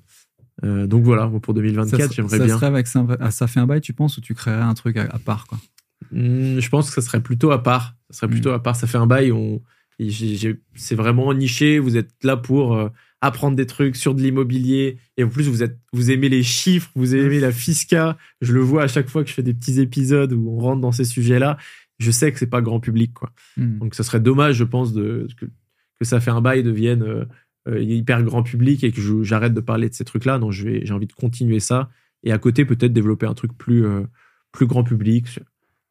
Euh, 0.64 0.86
donc 0.86 1.04
voilà, 1.04 1.26
pour 1.28 1.40
Ça 1.46 1.52
2024, 1.54 2.00
serait- 2.02 2.14
j'aimerais 2.14 2.38
ça 2.38 2.44
bien. 2.44 2.54
serait 2.56 2.66
avec 2.66 2.86
ça, 2.86 3.06
ah, 3.20 3.30
ça 3.30 3.46
fait 3.46 3.60
un 3.60 3.66
bail, 3.66 3.80
tu 3.80 3.92
penses, 3.94 4.18
ou 4.18 4.20
tu 4.20 4.34
créerais 4.34 4.60
un 4.62 4.74
truc 4.74 4.96
à, 4.96 5.04
à 5.04 5.18
part, 5.18 5.46
quoi? 5.46 5.58
Hmm, 6.12 6.58
je 6.58 6.68
pense 6.68 6.88
que 6.88 6.94
ça 6.94 7.06
serait 7.06 7.22
plutôt 7.22 7.50
à 7.50 7.62
part. 7.62 7.94
Ça 8.10 8.20
serait 8.20 8.28
Mm. 8.28 8.30
plutôt 8.30 8.50
à 8.50 8.62
part. 8.62 8.76
Ça 8.76 8.86
fait 8.86 8.98
un 8.98 9.06
bail. 9.06 9.32
On, 9.32 9.62
c'est 10.74 10.94
vraiment 10.94 11.32
niché. 11.34 11.78
Vous 11.78 11.96
êtes 11.96 12.10
là 12.22 12.36
pour 12.36 12.74
euh, 12.74 12.88
apprendre 13.20 13.56
des 13.56 13.66
trucs 13.66 13.96
sur 13.96 14.14
de 14.14 14.22
l'immobilier. 14.22 14.98
Et 15.16 15.24
en 15.24 15.28
plus, 15.28 15.48
vous 15.48 15.62
êtes, 15.62 15.78
vous 15.92 16.10
aimez 16.10 16.28
les 16.28 16.42
chiffres, 16.42 16.90
vous 16.94 17.14
aimez 17.14 17.40
la 17.40 17.52
fisca. 17.52 18.16
Je 18.40 18.52
le 18.52 18.60
vois 18.60 18.84
à 18.84 18.88
chaque 18.88 19.08
fois 19.08 19.24
que 19.24 19.28
je 19.28 19.34
fais 19.34 19.42
des 19.42 19.54
petits 19.54 19.80
épisodes 19.80 20.32
où 20.32 20.50
on 20.50 20.58
rentre 20.58 20.80
dans 20.80 20.92
ces 20.92 21.04
sujets-là. 21.04 21.58
Je 21.98 22.10
sais 22.12 22.30
que 22.32 22.38
c'est 22.38 22.46
pas 22.46 22.62
grand 22.62 22.78
public, 22.78 23.12
quoi. 23.12 23.32
Hmm. 23.56 23.78
Donc, 23.78 23.94
ça 23.94 24.04
serait 24.04 24.20
dommage, 24.20 24.54
je 24.54 24.64
pense, 24.64 24.92
de, 24.92 25.26
que, 25.36 25.46
que 25.46 26.04
ça 26.04 26.20
fait 26.20 26.30
un 26.30 26.40
bail 26.40 26.62
devienne 26.62 27.02
euh, 27.02 27.24
euh, 27.68 27.80
hyper 27.82 28.22
grand 28.22 28.44
public 28.44 28.84
et 28.84 28.92
que 28.92 29.00
j'arrête 29.24 29.52
de 29.52 29.60
parler 29.60 29.88
de 29.88 29.94
ces 29.94 30.04
trucs-là. 30.04 30.38
Non, 30.38 30.52
j'ai 30.52 30.90
envie 30.92 31.08
de 31.08 31.12
continuer 31.12 31.58
ça. 31.58 31.90
Et 32.22 32.30
à 32.30 32.38
côté, 32.38 32.64
peut-être 32.64 32.92
développer 32.92 33.26
un 33.26 33.34
truc 33.34 33.52
plus, 33.58 33.84
euh, 33.84 34.02
plus 34.52 34.66
grand 34.66 34.84
public. 34.84 35.40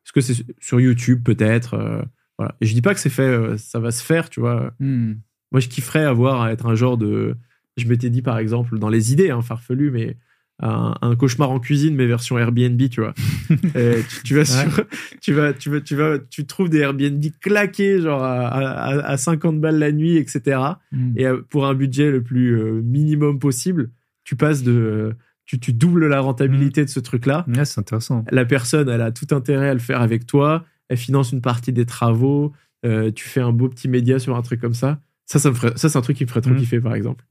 Est-ce 0.07 0.13
que 0.13 0.21
c'est 0.21 0.45
sur 0.61 0.79
YouTube, 0.79 1.21
peut-être 1.23 1.73
euh, 1.73 2.01
Voilà. 2.37 2.55
Et 2.61 2.65
je 2.65 2.73
dis 2.73 2.81
pas 2.81 2.93
que 2.93 2.99
c'est 2.99 3.09
fait, 3.09 3.23
euh, 3.23 3.57
ça 3.57 3.79
va 3.79 3.91
se 3.91 4.01
faire, 4.01 4.29
tu 4.29 4.39
vois. 4.39 4.73
Hmm. 4.79 5.15
Moi, 5.51 5.59
je 5.59 5.67
kifferais 5.67 6.05
avoir 6.05 6.41
à 6.41 6.51
être 6.53 6.65
un 6.65 6.75
genre 6.75 6.97
de. 6.97 7.35
Je 7.75 7.85
m'étais 7.87 8.09
dit, 8.09 8.21
par 8.21 8.37
exemple, 8.37 8.79
dans 8.79 8.87
les 8.87 9.11
idées, 9.11 9.31
hein, 9.31 9.41
farfelu, 9.41 9.91
mais 9.91 10.15
un, 10.59 10.95
un 11.01 11.15
cauchemar 11.17 11.51
en 11.51 11.59
cuisine, 11.59 11.93
mais 11.93 12.07
version 12.07 12.39
Airbnb, 12.39 12.81
tu 12.89 13.01
vois. 13.01 13.13
Et 13.75 13.97
tu, 14.09 14.23
tu 14.23 14.35
vas 14.35 14.45
sur, 14.45 14.85
tu 15.21 15.33
vas, 15.33 15.53
tu 15.53 15.69
vas, 15.69 15.81
tu 15.81 15.95
vas, 15.95 16.19
tu 16.19 16.45
trouves 16.45 16.69
des 16.69 16.79
Airbnb 16.79 17.23
claqués, 17.41 17.99
genre 17.99 18.23
à, 18.23 18.47
à, 18.47 19.11
à 19.11 19.17
50 19.17 19.59
balles 19.59 19.77
la 19.77 19.91
nuit, 19.91 20.15
etc. 20.15 20.59
Hmm. 20.93 21.11
Et 21.17 21.25
euh, 21.25 21.41
pour 21.49 21.67
un 21.67 21.73
budget 21.73 22.11
le 22.11 22.23
plus 22.23 22.81
minimum 22.81 23.39
possible, 23.39 23.91
tu 24.23 24.37
passes 24.37 24.63
de, 24.63 25.13
tu, 25.47 25.59
tu 25.59 25.73
doubles 25.73 26.05
la 26.07 26.19
rentabilité 26.19 26.85
de 26.85 26.89
ce 26.89 26.99
truc-là 26.99 27.45
Ouais, 27.47 27.65
c'est 27.65 27.79
intéressant. 27.79 28.23
la 28.29 28.45
personne, 28.45 28.87
elle 28.89 29.01
a 29.01 29.11
tout 29.11 29.27
intérêt 29.33 29.69
à 29.69 29.73
le 29.73 29.79
faire 29.79 30.01
avec 30.01 30.27
toi. 30.27 30.63
Elle 30.89 30.97
finance 30.97 31.31
une 31.31 31.41
partie 31.41 31.73
des 31.73 31.85
travaux. 31.87 32.53
euh, 32.85 33.11
tu 33.11 33.27
fais 33.27 33.41
un 33.41 33.51
beau 33.51 33.67
petit 33.69 33.87
média 33.87 34.19
sur 34.19 34.35
un 34.37 34.41
truc 34.43 34.61
comme 34.61 34.75
ça. 34.75 35.01
Ça, 35.25 35.39
ça, 35.39 35.49
me 35.49 35.55
ferait, 35.55 35.73
ça 35.75 35.89
c'est 35.89 35.97
un 35.97 36.01
truc 36.01 36.15
qui 36.17 36.23
me 36.25 36.29
ferait 36.29 36.41
trop 36.41 36.51
Mhm. 36.51 36.59
kiffer, 36.59 36.79
par 36.79 36.93
exemple. 36.93 37.25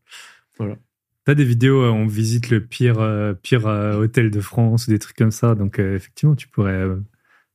T'as 1.24 1.34
des 1.34 1.44
vidéos, 1.44 1.82
euh, 1.82 1.90
on 1.90 2.06
visite 2.06 2.50
le 2.50 2.60
pire, 2.64 2.98
euh, 3.00 3.32
pire 3.34 3.66
euh, 3.66 3.96
hôtel 3.98 4.30
de 4.30 4.40
France 4.40 4.86
ou 4.86 4.90
des 4.90 4.98
trucs 4.98 5.16
comme 5.16 5.30
ça. 5.30 5.54
Donc, 5.54 5.78
effectivement, 5.78 6.34
tu 6.34 6.46
pourrais 6.48 6.84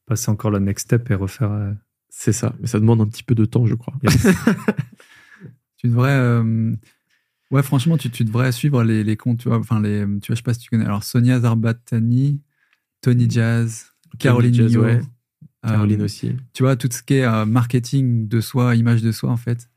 passer 0.07 0.29
encore 0.31 0.51
le 0.51 0.59
next 0.59 0.85
step 0.87 1.09
et 1.11 1.15
refaire. 1.15 1.73
C'est 2.09 2.33
ça. 2.33 2.53
Mais 2.59 2.67
ça 2.67 2.79
demande 2.79 3.01
un 3.01 3.07
petit 3.07 3.23
peu 3.23 3.33
de 3.35 3.45
temps, 3.45 3.65
je 3.65 3.75
crois. 3.75 3.93
Tu 5.77 5.87
devrais. 5.87 6.11
euh, 6.11 6.73
Ouais, 7.51 7.61
franchement, 7.63 7.97
tu, 7.97 8.09
tu 8.09 8.23
devrais 8.23 8.51
suivre 8.51 8.83
les, 8.83 9.03
les 9.03 9.17
comptes. 9.17 9.39
Tu 9.39 9.49
vois, 9.49 9.59
enfin, 9.59 9.81
les, 9.81 9.99
tu 10.21 10.27
vois, 10.27 10.35
je 10.35 10.35
sais 10.35 10.41
pas 10.41 10.53
si 10.53 10.61
tu 10.61 10.69
connais. 10.69 10.85
Alors, 10.85 11.03
Sonia 11.03 11.39
Zarbatani, 11.39 12.41
Tony 13.01 13.29
Jazz, 13.29 13.87
Caroline 14.19 14.53
Jazz, 14.53 14.71
Millot, 14.71 14.83
ouais. 14.83 15.01
euh, 15.65 15.69
Caroline 15.69 16.01
aussi. 16.01 16.35
tu 16.53 16.63
vois, 16.63 16.75
tout 16.75 16.87
ce 16.91 17.03
qui 17.03 17.15
est 17.15 17.25
euh, 17.25 17.45
marketing 17.45 18.27
de 18.27 18.39
soi, 18.41 18.75
image 18.75 19.01
de 19.01 19.11
soi, 19.11 19.29
en 19.29 19.37
fait. 19.37 19.69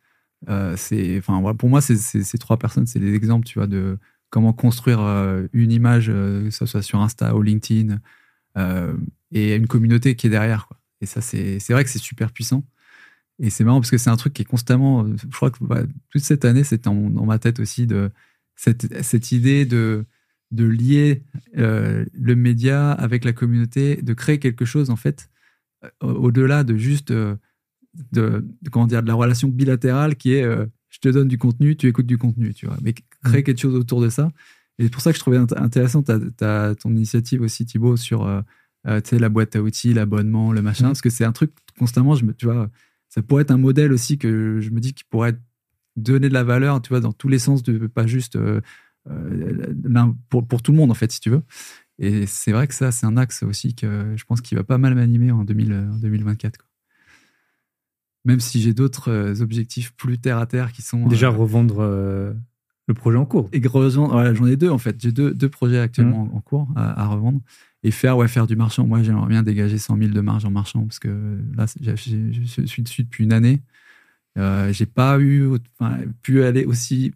euh, 0.48 0.74
c'est, 0.76 1.18
enfin, 1.18 1.40
voilà, 1.40 1.56
pour 1.56 1.68
moi, 1.68 1.80
c'est, 1.80 1.96
c'est- 1.96 2.22
ces 2.22 2.38
trois 2.38 2.58
personnes, 2.58 2.86
c'est 2.86 3.00
des 3.00 3.14
exemples, 3.14 3.46
tu 3.46 3.58
vois, 3.58 3.66
de 3.66 3.98
comment 4.30 4.52
construire 4.52 5.00
une 5.52 5.70
image, 5.72 6.08
que 6.08 6.50
ce 6.50 6.66
soit 6.66 6.82
sur 6.82 7.00
Insta 7.00 7.34
ou 7.36 7.42
LinkedIn, 7.42 7.98
et 9.32 9.54
une 9.54 9.66
communauté 9.66 10.16
qui 10.16 10.26
est 10.26 10.30
derrière. 10.30 10.66
Quoi. 10.66 10.80
Et 11.00 11.06
ça, 11.06 11.20
c'est, 11.20 11.58
c'est 11.60 11.72
vrai 11.72 11.84
que 11.84 11.90
c'est 11.90 11.98
super 11.98 12.32
puissant. 12.32 12.64
Et 13.40 13.50
c'est 13.50 13.64
marrant 13.64 13.80
parce 13.80 13.90
que 13.90 13.98
c'est 13.98 14.10
un 14.10 14.16
truc 14.16 14.32
qui 14.32 14.42
est 14.42 14.46
constamment. 14.46 15.06
Je 15.16 15.26
crois 15.28 15.50
que 15.50 15.62
bah, 15.64 15.82
toute 16.10 16.22
cette 16.22 16.44
année, 16.44 16.64
c'était 16.64 16.88
dans 16.90 17.24
ma 17.26 17.38
tête 17.38 17.58
aussi 17.60 17.86
de 17.86 18.10
cette, 18.56 19.02
cette 19.02 19.32
idée 19.32 19.66
de, 19.66 20.04
de 20.52 20.64
lier 20.64 21.24
euh, 21.58 22.04
le 22.12 22.36
média 22.36 22.92
avec 22.92 23.24
la 23.24 23.32
communauté, 23.32 23.96
de 24.02 24.14
créer 24.14 24.38
quelque 24.38 24.64
chose 24.64 24.90
en 24.90 24.96
fait 24.96 25.28
euh, 25.84 25.88
au-delà 26.12 26.62
de 26.62 26.76
juste 26.76 27.10
euh, 27.10 27.34
de, 28.12 28.44
de- 28.62 28.70
comment 28.70 28.86
dire 28.86 29.02
de 29.02 29.08
la 29.08 29.14
relation 29.14 29.48
bilatérale 29.48 30.14
qui 30.16 30.34
est 30.34 30.44
euh, 30.44 30.66
je 30.90 31.00
te 31.00 31.08
donne 31.08 31.26
du 31.26 31.38
contenu, 31.38 31.76
tu 31.76 31.88
écoutes 31.88 32.06
du 32.06 32.18
contenu, 32.18 32.54
tu 32.54 32.66
vois. 32.66 32.76
Mais 32.82 32.94
créer 33.24 33.42
quelque 33.42 33.60
chose 33.60 33.74
autour 33.74 34.00
de 34.00 34.08
ça. 34.08 34.30
Et 34.78 34.84
c'est 34.84 34.90
pour 34.92 35.02
ça 35.02 35.10
que 35.10 35.16
je 35.16 35.20
trouvais 35.20 35.38
int- 35.38 35.60
intéressant 35.60 36.02
ta, 36.04 36.20
ta- 36.20 36.74
ton 36.76 36.90
initiative 36.90 37.40
aussi, 37.42 37.66
Thibaut, 37.66 37.96
sur 37.96 38.24
euh, 38.26 38.42
la 38.84 39.28
boîte 39.28 39.56
à 39.56 39.62
outils, 39.62 39.92
l'abonnement, 39.92 40.52
le 40.52 40.62
machin, 40.62 40.84
Mhm. 40.84 40.90
parce 40.90 41.00
que 41.02 41.10
c'est 41.10 41.24
un 41.24 41.32
truc 41.32 41.50
constamment, 41.80 42.14
je 42.14 42.24
me, 42.24 42.32
tu 42.32 42.46
vois, 42.46 42.70
ça 43.14 43.22
pourrait 43.22 43.42
être 43.42 43.52
un 43.52 43.58
modèle 43.58 43.92
aussi 43.92 44.18
que 44.18 44.58
je 44.60 44.70
me 44.70 44.80
dis 44.80 44.92
qui 44.92 45.04
pourrait 45.04 45.36
donner 45.94 46.28
de 46.28 46.34
la 46.34 46.42
valeur, 46.42 46.82
tu 46.82 46.88
vois, 46.88 46.98
dans 46.98 47.12
tous 47.12 47.28
les 47.28 47.38
sens, 47.38 47.62
de 47.62 47.86
pas 47.86 48.08
juste 48.08 48.34
euh, 48.34 48.60
euh, 49.08 50.12
pour, 50.28 50.44
pour 50.48 50.62
tout 50.62 50.72
le 50.72 50.78
monde, 50.78 50.90
en 50.90 50.94
fait, 50.94 51.12
si 51.12 51.20
tu 51.20 51.30
veux. 51.30 51.42
Et 52.00 52.26
c'est 52.26 52.50
vrai 52.50 52.66
que 52.66 52.74
ça, 52.74 52.90
c'est 52.90 53.06
un 53.06 53.16
axe 53.16 53.44
aussi 53.44 53.76
que 53.76 54.14
je 54.16 54.24
pense 54.24 54.40
qu'il 54.40 54.58
va 54.58 54.64
pas 54.64 54.78
mal 54.78 54.96
m'animer 54.96 55.30
en, 55.30 55.44
2000, 55.44 55.72
euh, 55.72 55.92
en 55.92 55.98
2024. 55.98 56.58
quoi. 56.58 56.66
Même 58.24 58.40
si 58.40 58.60
j'ai 58.60 58.74
d'autres 58.74 59.12
euh, 59.12 59.40
objectifs 59.40 59.94
plus 59.94 60.18
terre 60.18 60.38
à 60.38 60.46
terre 60.46 60.72
qui 60.72 60.82
sont. 60.82 61.06
Déjà 61.06 61.28
euh, 61.28 61.30
revendre 61.30 61.76
euh, 61.84 62.32
le 62.88 62.94
projet 62.94 63.16
en 63.16 63.26
cours. 63.26 63.48
et 63.52 64.34
j'en 64.34 64.46
ai 64.46 64.56
deux 64.56 64.70
en 64.70 64.78
fait. 64.78 64.96
J'ai 65.00 65.12
deux, 65.12 65.32
deux 65.32 65.48
projets 65.48 65.78
actuellement 65.78 66.24
Mmh. 66.24 66.34
en, 66.34 66.36
en 66.38 66.40
cours 66.40 66.68
à, 66.74 67.00
à 67.00 67.06
revendre 67.06 67.40
et 67.84 67.90
faire 67.92 68.16
ouais 68.16 68.26
faire 68.28 68.46
du 68.48 68.56
marchand. 68.56 68.86
Moi, 68.86 69.02
j'aimerais 69.04 69.28
bien 69.28 69.42
dégager 69.44 69.78
100 69.78 69.96
000 69.98 70.10
de 70.10 70.20
marge 70.20 70.44
en 70.44 70.50
marchand 70.50 70.82
parce 70.86 70.98
que 70.98 71.38
là, 71.56 71.66
j'ai- 71.80 71.96
j'ai- 71.96 72.32
je 72.32 72.62
suis 72.66 72.82
dessus 72.82 73.04
depuis 73.04 73.22
une 73.24 73.32
année. 73.32 73.60
Euh, 74.36 74.72
j'ai 74.72 74.86
pas 74.86 75.20
eu 75.20 75.46
enfin, 75.78 75.98
pu 76.22 76.42
aller 76.42 76.64
aussi 76.64 77.12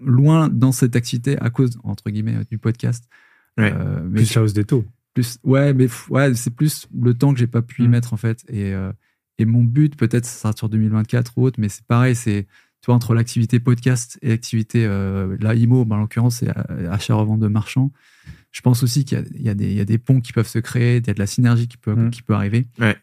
loin 0.00 0.48
dans 0.48 0.72
cette 0.72 0.96
activité 0.96 1.38
à 1.40 1.50
cause 1.50 1.78
entre 1.84 2.10
guillemets 2.10 2.38
du 2.50 2.58
podcast. 2.58 3.08
Ouais. 3.56 3.72
Euh, 3.72 4.00
mais 4.04 4.16
Plus 4.16 4.34
la 4.34 4.42
hausse 4.42 4.52
des 4.52 4.64
taux. 4.64 4.84
plus 5.14 5.38
ouais 5.44 5.72
mais 5.72 5.86
ouais 6.10 6.34
c'est 6.34 6.50
plus 6.54 6.88
le 7.00 7.14
temps 7.14 7.32
que 7.32 7.38
j'ai 7.38 7.46
pas 7.46 7.62
pu 7.62 7.84
y 7.84 7.86
Mm. 7.88 7.90
mettre 7.90 8.12
en 8.12 8.16
fait 8.18 8.44
et 8.48 8.74
euh, 8.74 8.92
et 9.38 9.46
mon 9.46 9.62
but 9.64 9.96
peut-être 9.96 10.26
ça 10.26 10.38
sera 10.40 10.52
sur 10.56 10.68
2024 10.68 11.32
ou 11.38 11.44
autre 11.44 11.58
mais 11.58 11.70
c'est 11.70 11.86
pareil 11.86 12.14
c'est 12.14 12.46
tu 12.82 12.86
vois 12.86 12.94
entre 12.96 13.14
l'activité 13.14 13.58
podcast 13.58 14.18
et 14.20 14.28
l'activité 14.28 14.84
euh, 14.84 15.36
la 15.40 15.54
IMO 15.54 15.86
bah, 15.86 15.96
en 15.96 16.00
l'occurrence 16.00 16.36
c'est 16.40 16.50
euh, 16.50 16.90
achat 16.92 17.14
revente 17.14 17.40
de 17.40 17.48
marchands 17.48 17.90
je 18.56 18.60
pense 18.62 18.82
aussi 18.82 19.04
qu'il 19.04 19.18
y 19.38 19.48
a, 19.48 19.52
y 19.52 19.54
des 19.54 19.66
il 19.72 19.76
y 19.76 19.80
a 19.80 19.84
des 19.84 19.98
ponts 19.98 20.20
qui 20.20 20.32
peuvent 20.32 20.48
se 20.48 20.58
créer 20.58 20.96
il 20.98 21.06
y 21.06 21.10
a 21.10 21.14
de 21.14 21.18
la 21.18 21.26
synergie 21.26 21.68
qui 21.68 21.76
peut 21.76 21.94
Mm. 21.94 22.10
qui 22.10 22.22
peut 22.22 22.34
arriver 22.34 22.66
Ouais. 22.80 22.96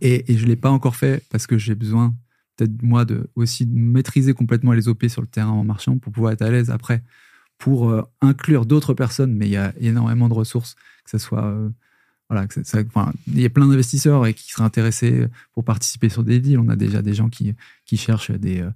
et 0.00 0.30
et 0.32 0.36
je 0.38 0.46
l'ai 0.46 0.56
pas 0.56 0.70
encore 0.70 0.94
fait 0.96 1.22
parce 1.30 1.46
que 1.46 1.58
j'ai 1.58 1.74
besoin 1.74 2.14
peut-être 2.56 2.82
moi 2.82 3.04
de 3.04 3.28
aussi 3.34 3.66
de 3.66 3.74
maîtriser 3.76 4.32
complètement 4.34 4.72
les 4.72 4.86
OP 4.88 5.08
sur 5.08 5.22
le 5.22 5.26
terrain 5.28 5.50
en 5.50 5.64
marchand 5.64 5.98
pour 5.98 6.12
pouvoir 6.12 6.32
être 6.32 6.42
à 6.42 6.50
l'aise 6.50 6.70
après 6.70 7.02
pour 7.58 7.90
euh, 7.90 8.02
inclure 8.20 8.64
d'autres 8.66 8.94
personnes 8.94 9.34
mais 9.34 9.46
il 9.46 9.52
y 9.52 9.56
a 9.56 9.72
énormément 9.80 10.28
de 10.28 10.34
ressources 10.34 10.74
que 11.04 11.10
ce 11.10 11.18
soit 11.18 11.44
euh, 11.46 11.68
voilà, 12.28 12.46
que 12.48 12.54
ça- 12.54 12.64
ça- 12.64 12.82
enfin, 12.86 13.12
il 13.28 13.40
y 13.40 13.44
a 13.44 13.50
plein 13.50 13.68
d'investisseurs 13.68 14.26
et 14.26 14.34
qui 14.34 14.50
seraient 14.50 14.64
intéressés 14.64 15.26
pour 15.52 15.62
participer 15.62 16.08
sur 16.08 16.24
des 16.24 16.40
deals. 16.40 16.58
On 16.58 16.68
a 16.68 16.74
déjà 16.74 17.00
des 17.00 17.14
gens 17.14 17.28
qui, 17.28 17.54
qui 17.84 17.96
cherchent 17.96 18.32
des, 18.32 18.62
euh, 18.62 18.70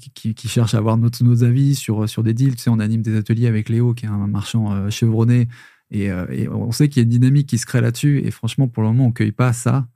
qui, 0.00 0.10
qui- 0.10 0.34
qui 0.34 0.48
cherchent 0.48 0.74
à 0.74 0.78
avoir 0.78 0.96
nos 0.96 1.44
avis 1.44 1.74
sur, 1.74 2.08
sur 2.08 2.22
des 2.22 2.34
deals. 2.34 2.56
Tu 2.56 2.62
sais, 2.62 2.70
on 2.70 2.78
anime 2.78 3.02
des 3.02 3.16
ateliers 3.16 3.46
avec 3.46 3.68
Léo, 3.68 3.94
qui 3.94 4.06
est 4.06 4.08
un 4.08 4.26
marchand 4.26 4.72
euh, 4.72 4.90
chevronné, 4.90 5.48
et, 5.90 6.10
euh, 6.10 6.26
et 6.30 6.48
on 6.48 6.72
sait 6.72 6.88
qu'il 6.88 7.00
y 7.00 7.02
a 7.02 7.04
une 7.04 7.10
dynamique 7.10 7.48
qui 7.48 7.58
se 7.58 7.66
crée 7.66 7.80
là-dessus. 7.80 8.20
Et 8.24 8.30
franchement, 8.30 8.68
pour 8.68 8.82
le 8.82 8.88
moment, 8.90 9.06
on 9.06 9.12
cueille 9.12 9.32
pas 9.32 9.52
ça, 9.52 9.86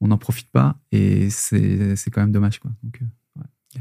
on 0.00 0.08
n'en 0.08 0.18
profite 0.18 0.50
pas, 0.50 0.78
et 0.92 1.30
c'est 1.30 2.10
quand 2.10 2.20
même 2.20 2.32
dommage, 2.32 2.58
quoi. 2.60 2.70
Donc, 2.82 3.00
euh. 3.02 3.80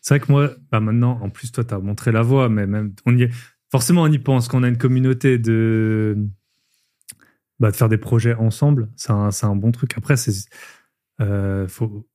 C'est 0.00 0.14
vrai 0.18 0.20
que 0.26 0.30
moi, 0.30 0.50
bah 0.70 0.80
maintenant, 0.80 1.18
en 1.22 1.30
plus, 1.30 1.50
toi, 1.52 1.64
tu 1.64 1.72
as 1.72 1.78
montré 1.78 2.12
la 2.12 2.22
voie, 2.22 2.48
mais 2.48 2.66
même, 2.66 2.94
on 3.06 3.16
y 3.16 3.22
est- 3.22 3.30
forcément, 3.70 4.02
on 4.02 4.12
y 4.12 4.18
pense 4.18 4.48
qu'on 4.48 4.62
a 4.62 4.68
une 4.68 4.76
communauté 4.76 5.38
de, 5.38 6.28
bah, 7.58 7.70
de 7.70 7.76
faire 7.76 7.88
des 7.88 7.98
projets 7.98 8.34
ensemble. 8.34 8.90
C'est 8.96 9.12
un, 9.12 9.30
un 9.42 9.56
bon 9.56 9.72
truc. 9.72 9.96
Après, 9.96 10.16
c'est, 10.16 10.32
euh, 11.20 11.66
faut, 11.68 12.06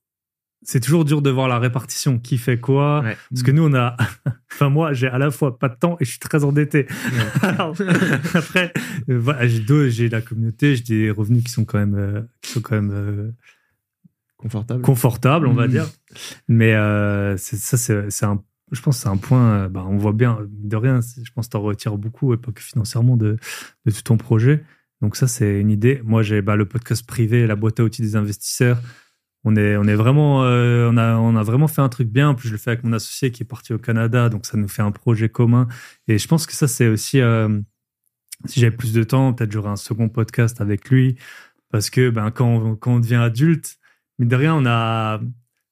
c'est 0.62 0.80
toujours 0.82 1.06
dur 1.06 1.22
de 1.22 1.30
voir 1.30 1.48
la 1.48 1.58
répartition, 1.60 2.20
qui 2.20 2.38
fait 2.38 2.60
quoi? 2.60 3.02
Ouais. 3.02 3.18
Parce 3.30 3.44
que 3.44 3.52
nous, 3.52 3.64
on 3.64 3.74
a, 3.74 3.96
enfin, 4.52 4.70
moi, 4.70 4.94
j'ai 4.94 5.08
à 5.08 5.18
la 5.18 5.32
fois 5.32 5.58
pas 5.58 5.70
de 5.70 5.76
temps 5.76 5.96
et 6.00 6.06
je 6.06 6.10
suis 6.12 6.20
très 6.20 6.44
endetté. 6.44 6.86
Alors, 7.42 7.76
après, 8.34 8.74
euh, 9.10 9.18
voilà, 9.20 9.48
j'ai 9.48 9.60
deux, 9.62 9.90
j'ai 9.90 10.10
la 10.10 10.22
communauté, 10.22 10.76
j'ai 10.76 10.84
des 10.84 11.12
revenus 11.12 11.44
qui 11.44 11.52
sont 11.52 11.66
quand 11.66 11.80
même, 11.80 11.96
euh, 11.96 12.22
qui 12.42 12.52
sont 12.52 12.62
quand 12.62 12.76
même, 12.76 12.92
euh, 12.94 13.32
Confortable. 14.38 14.82
confortable, 14.82 15.48
on 15.48 15.54
va 15.54 15.66
Mhm. 15.66 15.72
dire. 15.72 15.86
Mais 16.48 16.72
ça, 17.38 17.78
c'est 17.78 18.26
un, 18.26 18.42
je 18.72 18.82
pense 18.82 18.98
que 18.98 19.04
c'est 19.04 19.10
un 19.10 19.18
point, 19.18 19.68
bah, 19.70 19.84
on 19.88 19.98
voit 19.98 20.14
bien, 20.14 20.40
de 20.50 20.76
rien, 20.78 21.00
je 21.02 21.30
pense 21.34 21.48
que 21.48 21.52
tu 21.52 21.58
en 21.58 21.62
retires 21.62 21.98
beaucoup, 21.98 22.34
et 22.34 22.38
pas 22.38 22.52
que 22.52 22.62
financièrement, 22.62 23.18
de, 23.18 23.38
de 23.86 23.92
tout 23.92 24.02
ton 24.04 24.16
projet. 24.18 24.64
Donc 25.02 25.16
ça, 25.16 25.28
c'est 25.28 25.60
une 25.60 25.70
idée. 25.72 26.02
Moi, 26.06 26.24
j'ai 26.24 26.42
bah, 26.42 26.56
le 26.56 26.66
podcast 26.66 27.06
privé, 27.06 27.48
la 27.48 27.56
boîte 27.56 27.80
à 27.80 27.84
outils 27.84 28.02
des 28.02 28.16
investisseurs. 28.16 28.80
On 29.46 29.56
est, 29.56 29.78
on 29.78 29.84
est 29.86 29.96
vraiment, 29.96 30.44
euh, 30.44 30.90
on, 30.92 30.98
a, 30.98 31.16
on 31.16 31.36
a 31.36 31.44
vraiment 31.44 31.68
fait 31.68 31.82
un 31.82 31.90
truc 31.90 32.10
bien. 32.10 32.30
En 32.30 32.36
plus, 32.36 32.50
je 32.50 32.54
le 32.54 32.60
fais 32.60 32.72
avec 32.72 32.84
mon 32.84 32.92
associé 32.92 33.32
qui 33.32 33.44
est 33.44 33.46
parti 33.46 33.74
au 33.74 33.78
Canada, 33.78 34.28
donc 34.30 34.46
ça 34.46 34.58
nous 34.58 34.68
fait 34.68 34.82
un 34.82 34.92
projet 34.92 35.30
commun. 35.30 35.68
Et 36.08 36.18
je 36.18 36.28
pense 36.28 36.46
que 36.46 36.54
ça, 36.54 36.68
c'est 36.68 36.88
aussi, 36.88 37.22
euh, 37.22 37.60
si 38.46 38.60
j'avais 38.60 38.76
plus 38.76 38.94
de 38.94 39.04
temps, 39.04 39.34
peut-être 39.34 39.52
j'aurais 39.52 39.70
un 39.70 39.78
second 39.78 40.10
podcast 40.10 40.60
avec 40.60 40.90
lui, 40.90 41.18
parce 41.72 41.90
que 41.90 42.10
ben, 42.10 42.32
quand, 42.32 42.48
on, 42.48 42.76
quand 42.76 42.96
on 42.96 43.00
devient 43.00 43.16
adulte, 43.16 43.78
mais 44.18 44.26
de 44.26 44.36
rien, 44.36 44.56
on 44.56 44.66
a 44.66 45.22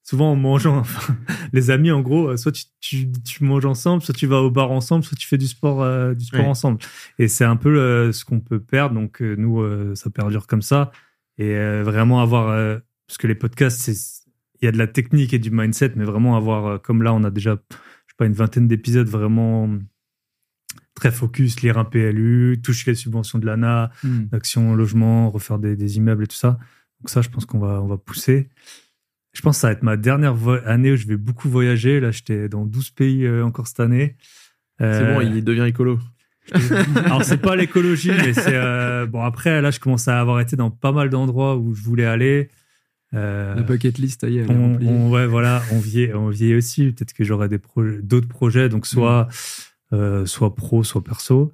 souvent 0.02 0.32
en 0.32 0.38
mangeant, 0.38 0.78
enfin, 0.80 1.18
les 1.52 1.70
amis, 1.70 1.92
en 1.92 2.00
gros, 2.00 2.38
soit 2.38 2.54
tu, 2.54 2.64
tu, 2.80 3.12
tu 3.12 3.44
manges 3.44 3.66
ensemble, 3.66 4.02
soit 4.02 4.14
tu 4.14 4.28
vas 4.28 4.38
au 4.38 4.50
bar 4.50 4.72
ensemble, 4.72 5.04
soit 5.04 5.18
tu 5.18 5.28
fais 5.28 5.38
du 5.38 5.48
sport, 5.48 5.84
euh, 5.84 6.14
du 6.14 6.24
sport 6.24 6.48
ensemble. 6.48 6.80
Et 7.20 7.28
c'est 7.28 7.44
un 7.44 7.58
peu 7.58 8.14
ce 8.14 8.24
qu'on 8.24 8.40
peut 8.40 8.62
perdre. 8.62 8.96
Donc, 8.96 9.20
nous, 9.20 9.94
ça 9.96 10.10
perdure 10.10 10.48
comme 10.48 10.62
ça. 10.62 10.92
Et 11.38 11.54
vraiment 11.84 12.22
avoir, 12.22 12.80
parce 13.08 13.18
que 13.18 13.28
les 13.28 13.36
podcasts, 13.36 13.80
c'est, 13.80 14.24
il 14.62 14.66
y 14.66 14.68
a 14.68 14.72
de 14.72 14.78
la 14.78 14.88
technique 14.88 15.34
et 15.34 15.40
du 15.40 15.52
mindset, 15.52 15.94
mais 15.96 16.04
vraiment 16.06 16.36
avoir, 16.36 16.66
euh, 16.66 16.78
comme 16.78 17.04
là, 17.04 17.14
on 17.14 17.24
a 17.24 17.32
déjà, 17.32 17.58
je 17.72 17.76
sais 17.78 18.16
pas, 18.18 18.26
une 18.26 18.34
vingtaine 18.34 18.68
d'épisodes 18.68 19.08
vraiment 19.08 19.70
très 20.96 21.12
focus, 21.12 21.62
lire 21.62 21.78
un 21.78 21.86
PLU, 21.86 22.60
toucher 22.64 22.92
les 22.92 22.96
subventions 22.96 23.38
de 23.38 23.46
l'ANA, 23.46 23.92
d'action 24.04 24.74
logement, 24.76 25.30
refaire 25.30 25.60
des, 25.60 25.76
des 25.76 25.98
immeubles 25.98 26.24
et 26.24 26.28
tout 26.28 26.36
ça. 26.36 26.58
Donc 27.00 27.10
ça, 27.10 27.22
je 27.22 27.30
pense 27.30 27.46
qu'on 27.46 27.60
va, 27.60 27.82
on 27.82 27.88
va 27.88 27.98
pousser. 27.98 28.50
Je 29.34 29.42
pense 29.44 29.58
que 29.58 29.62
ça 29.62 29.68
va 29.68 29.74
être 29.74 29.84
ma 29.84 29.98
dernière 29.98 30.36
année 30.66 30.92
où 30.92 30.96
je 30.96 31.06
vais 31.06 31.18
beaucoup 31.18 31.50
voyager. 31.50 32.00
Là, 32.00 32.10
j'étais 32.10 32.50
dans 32.50 32.66
12 32.66 32.90
pays 32.90 33.26
euh, 33.26 33.46
encore 33.46 33.68
cette 33.68 33.80
année. 33.80 34.16
C'est 34.80 34.86
Euh, 34.86 35.14
bon, 35.14 35.22
il 35.22 35.44
devient 35.44 35.66
écolo. 35.68 36.00
Alors, 36.96 37.24
c'est 37.24 37.38
pas 37.38 37.56
l'écologie, 37.56 38.12
mais 38.12 38.34
c'est... 38.34 38.56
euh, 38.56 39.06
bon, 39.06 39.22
après, 39.22 39.62
là, 39.62 39.70
je 39.70 39.80
commence 39.80 40.08
à 40.08 40.20
avoir 40.20 40.40
été 40.40 40.56
dans 40.56 40.72
pas 40.72 40.92
mal 40.92 41.10
d'endroits 41.10 41.58
où 41.58 41.76
je 41.76 41.84
voulais 41.84 42.06
aller. 42.06 42.50
Euh, 43.14 43.56
La 43.56 43.62
bucket 43.62 43.98
list, 44.00 44.22
ça 44.22 44.30
y 44.30 44.38
est, 44.38 44.42
elle 44.42 44.52
est 44.52 44.56
on, 44.56 44.72
remplie. 44.74 44.88
on- 44.88 45.10
ouais, 45.12 45.28
voilà, 45.28 45.64
on 45.72 45.80
vieillit, 45.80 46.14
on 46.14 46.30
vieillit 46.30 46.56
aussi. 46.56 46.92
Peut-être 46.92 47.14
que 47.14 47.24
j'aurai 47.24 47.48
des 47.48 47.58
projets, 47.60 48.02
d'autres 48.02 48.28
projets, 48.28 48.68
donc 48.70 48.86
soit, 48.86 49.28
euh, 49.94 50.26
soit 50.26 50.54
pro, 50.56 50.84
soit 50.84 51.04
perso. 51.04 51.52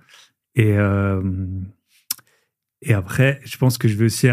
Et, 0.55 0.73
euh, 0.77 1.21
et 2.81 2.93
après, 2.93 3.39
je 3.45 3.57
pense 3.57 3.77
que 3.77 3.87
je 3.87 3.95
vais 3.95 4.05
aussi 4.05 4.27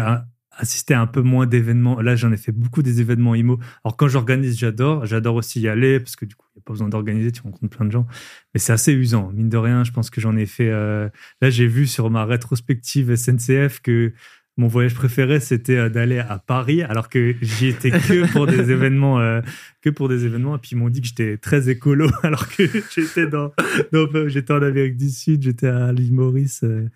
assister 0.51 0.93
à 0.93 1.01
un 1.01 1.07
peu 1.07 1.21
moins 1.21 1.45
d'événements. 1.45 2.01
Là, 2.01 2.15
j'en 2.15 2.31
ai 2.31 2.37
fait 2.37 2.51
beaucoup 2.51 2.81
des 2.83 2.99
événements 3.01 3.33
IMO. 3.35 3.59
Alors, 3.85 3.95
quand 3.97 4.07
j'organise, 4.07 4.57
j'adore. 4.57 5.05
J'adore 5.05 5.35
aussi 5.35 5.61
y 5.61 5.67
aller 5.69 5.99
parce 5.99 6.15
que 6.15 6.25
du 6.25 6.35
coup, 6.35 6.45
il 6.55 6.57
n'y 6.57 6.61
a 6.61 6.63
pas 6.65 6.73
besoin 6.73 6.89
d'organiser, 6.89 7.31
tu 7.31 7.41
rencontres 7.41 7.69
plein 7.75 7.85
de 7.85 7.91
gens. 7.91 8.05
Mais 8.53 8.59
c'est 8.59 8.73
assez 8.73 8.91
usant. 8.93 9.31
Mine 9.31 9.47
de 9.49 9.57
rien, 9.57 9.83
je 9.83 9.91
pense 9.91 10.09
que 10.09 10.19
j'en 10.19 10.35
ai 10.35 10.45
fait. 10.45 10.69
Là, 10.69 11.09
j'ai 11.49 11.67
vu 11.67 11.87
sur 11.87 12.09
ma 12.09 12.25
rétrospective 12.25 13.15
SNCF 13.15 13.79
que 13.79 14.13
mon 14.57 14.67
voyage 14.67 14.93
préféré, 14.95 15.39
c'était 15.39 15.77
euh, 15.77 15.89
d'aller 15.89 16.19
à 16.19 16.37
Paris, 16.37 16.81
alors 16.83 17.09
que 17.09 17.35
j'y 17.41 17.67
étais 17.67 17.89
que 17.91 18.31
pour 18.33 18.47
des 18.47 18.69
événements, 18.71 19.19
euh, 19.19 19.41
que 19.81 19.89
pour 19.89 20.09
des 20.09 20.25
événements. 20.25 20.55
Et 20.57 20.59
puis 20.59 20.71
ils 20.73 20.77
m'ont 20.77 20.89
dit 20.89 21.01
que 21.01 21.07
j'étais 21.07 21.37
très 21.37 21.69
écolo, 21.69 22.09
alors 22.23 22.47
que 22.49 22.63
j'étais 22.93 23.27
dans, 23.27 23.51
dans- 23.93 24.27
j'étais 24.27 24.51
en 24.53 24.61
Amérique 24.61 24.97
du 24.97 25.09
Sud, 25.09 25.41
j'étais 25.43 25.67
à 25.67 25.91
l'île 25.93 26.13
Maurice. 26.13 26.63
euh, 26.63 26.89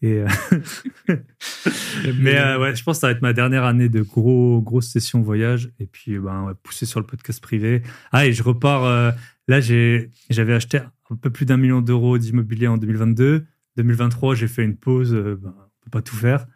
et 0.00 0.18
euh, 0.20 0.26
mais 2.18 2.56
ouais, 2.56 2.74
je 2.74 2.82
pense 2.82 2.96
que 2.96 3.00
ça 3.00 3.06
va 3.08 3.12
être 3.12 3.22
ma 3.22 3.32
dernière 3.32 3.64
année 3.64 3.88
de 3.88 4.02
gros 4.02 4.60
grosse 4.60 4.88
session 4.88 5.22
voyage. 5.22 5.70
Et 5.80 5.86
puis 5.86 6.18
ben 6.18 6.44
ouais, 6.44 6.52
pousser 6.62 6.86
sur 6.86 7.00
le 7.00 7.06
podcast 7.06 7.40
privé. 7.42 7.82
Ah 8.12 8.26
et 8.26 8.32
je 8.32 8.42
repars. 8.42 9.14
là, 9.48 9.60
j'ai 9.60 10.10
j'avais 10.30 10.54
acheté 10.54 10.78
un 11.10 11.16
peu 11.16 11.30
plus 11.30 11.46
d'un 11.46 11.56
million 11.56 11.80
d'euros 11.80 12.18
d'immobilier 12.18 12.66
en 12.68 12.78
2022. 12.78 13.44
2023, 13.76 14.34
j'ai 14.34 14.48
fait 14.48 14.64
une 14.64 14.76
pause. 14.76 15.12
ben, 15.14 15.54
on 15.56 15.84
peut 15.84 15.90
pas 15.90 16.02
tout 16.02 16.16
faire. 16.16 16.46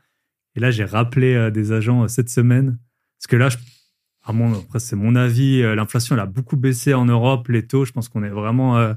Et 0.56 0.60
là, 0.60 0.70
j'ai 0.70 0.84
rappelé 0.84 1.34
euh, 1.34 1.50
des 1.50 1.72
agents 1.72 2.04
euh, 2.04 2.08
cette 2.08 2.30
semaine. 2.30 2.78
Parce 3.18 3.26
que 3.28 3.36
là, 3.36 3.48
je, 3.48 3.56
à 4.24 4.32
mon, 4.32 4.54
après, 4.58 4.78
c'est 4.80 4.96
mon 4.96 5.14
avis, 5.14 5.62
euh, 5.62 5.74
l'inflation, 5.74 6.14
elle 6.16 6.20
a 6.22 6.26
beaucoup 6.26 6.56
baissé 6.56 6.94
en 6.94 7.04
Europe, 7.04 7.48
les 7.48 7.66
taux. 7.66 7.84
Je 7.84 7.92
pense 7.92 8.08
qu'on 8.08 8.22
est 8.24 8.30
vraiment 8.30 8.76
euh, 8.78 8.94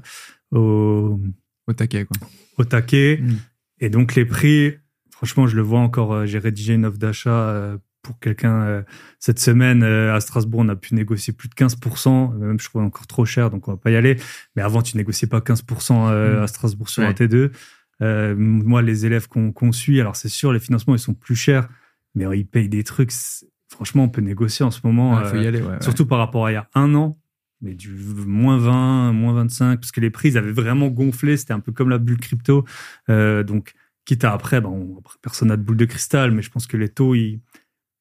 au, 0.52 1.20
Au 1.66 1.72
taquet, 1.72 2.04
quoi. 2.06 2.16
au 2.58 2.64
taquet. 2.64 3.18
Mm. 3.22 3.36
Et 3.80 3.90
donc, 3.90 4.14
les 4.14 4.24
prix, 4.24 4.74
franchement, 5.10 5.46
je 5.46 5.56
le 5.56 5.62
vois 5.62 5.80
encore. 5.80 6.26
j'ai 6.26 6.38
rédigé 6.38 6.74
une 6.74 6.84
offre 6.84 6.98
d'achat 6.98 7.76
pour 8.02 8.18
quelqu'un 8.18 8.84
cette 9.18 9.38
semaine 9.38 9.82
à 9.82 10.20
Strasbourg. 10.20 10.60
On 10.60 10.68
a 10.68 10.76
pu 10.76 10.94
négocier 10.94 11.32
plus 11.32 11.48
de 11.48 11.54
15%. 11.54 12.34
Même, 12.36 12.60
je 12.60 12.68
trouve 12.68 12.82
encore 12.82 13.06
trop 13.06 13.24
cher, 13.24 13.48
donc 13.50 13.68
on 13.68 13.72
va 13.72 13.76
pas 13.78 13.90
y 13.90 13.96
aller. 13.96 14.16
Mais 14.54 14.60
avant, 14.62 14.82
tu 14.82 14.96
négociais 14.98 15.28
pas 15.28 15.40
15% 15.40 16.08
euh, 16.10 16.40
Mm. 16.40 16.42
à 16.42 16.46
Strasbourg 16.46 16.88
sur 16.90 17.02
Ouais. 17.02 17.08
un 17.08 17.12
T2. 17.12 17.50
Euh, 18.02 18.34
moi, 18.36 18.82
les 18.82 19.06
élèves 19.06 19.28
qu'on 19.28 19.52
qu'on 19.52 19.72
suit, 19.72 20.00
alors 20.00 20.16
c'est 20.16 20.28
sûr, 20.28 20.52
les 20.52 20.60
financements, 20.60 20.94
ils 20.94 21.00
sont 21.00 21.14
plus 21.14 21.36
chers, 21.36 21.68
mais 22.14 22.26
euh, 22.26 22.36
ils 22.36 22.46
payent 22.46 22.68
des 22.68 22.84
trucs. 22.84 23.12
Franchement, 23.68 24.04
on 24.04 24.08
peut 24.08 24.20
négocier 24.20 24.64
en 24.64 24.70
ce 24.70 24.80
moment. 24.84 25.22
Faut 25.24 25.36
euh, 25.36 25.42
y 25.42 25.46
aller, 25.46 25.60
ouais, 25.60 25.68
ouais. 25.68 25.82
Surtout 25.82 26.06
par 26.06 26.18
rapport 26.18 26.46
à 26.46 26.50
il 26.50 26.54
y 26.54 26.58
a 26.58 26.68
un 26.74 26.94
an, 26.94 27.18
mais 27.60 27.74
du 27.74 27.90
moins 27.90 28.58
20, 28.58 29.12
moins 29.12 29.34
25, 29.34 29.80
parce 29.80 29.92
que 29.92 30.00
les 30.00 30.10
prix 30.10 30.30
ils 30.30 30.38
avaient 30.38 30.52
vraiment 30.52 30.88
gonflé. 30.88 31.36
C'était 31.36 31.52
un 31.52 31.60
peu 31.60 31.72
comme 31.72 31.90
la 31.90 31.98
bulle 31.98 32.18
crypto. 32.20 32.64
Euh, 33.08 33.42
donc, 33.42 33.74
quitte 34.04 34.24
à 34.24 34.32
après, 34.32 34.60
ben, 34.60 34.70
on- 34.70 35.02
personne 35.22 35.48
n'a 35.48 35.56
de 35.56 35.62
boule 35.62 35.76
de 35.76 35.84
cristal, 35.84 36.30
mais 36.32 36.42
je 36.42 36.50
pense 36.50 36.66
que 36.66 36.76
les 36.76 36.88
taux, 36.88 37.14
ils... 37.14 37.40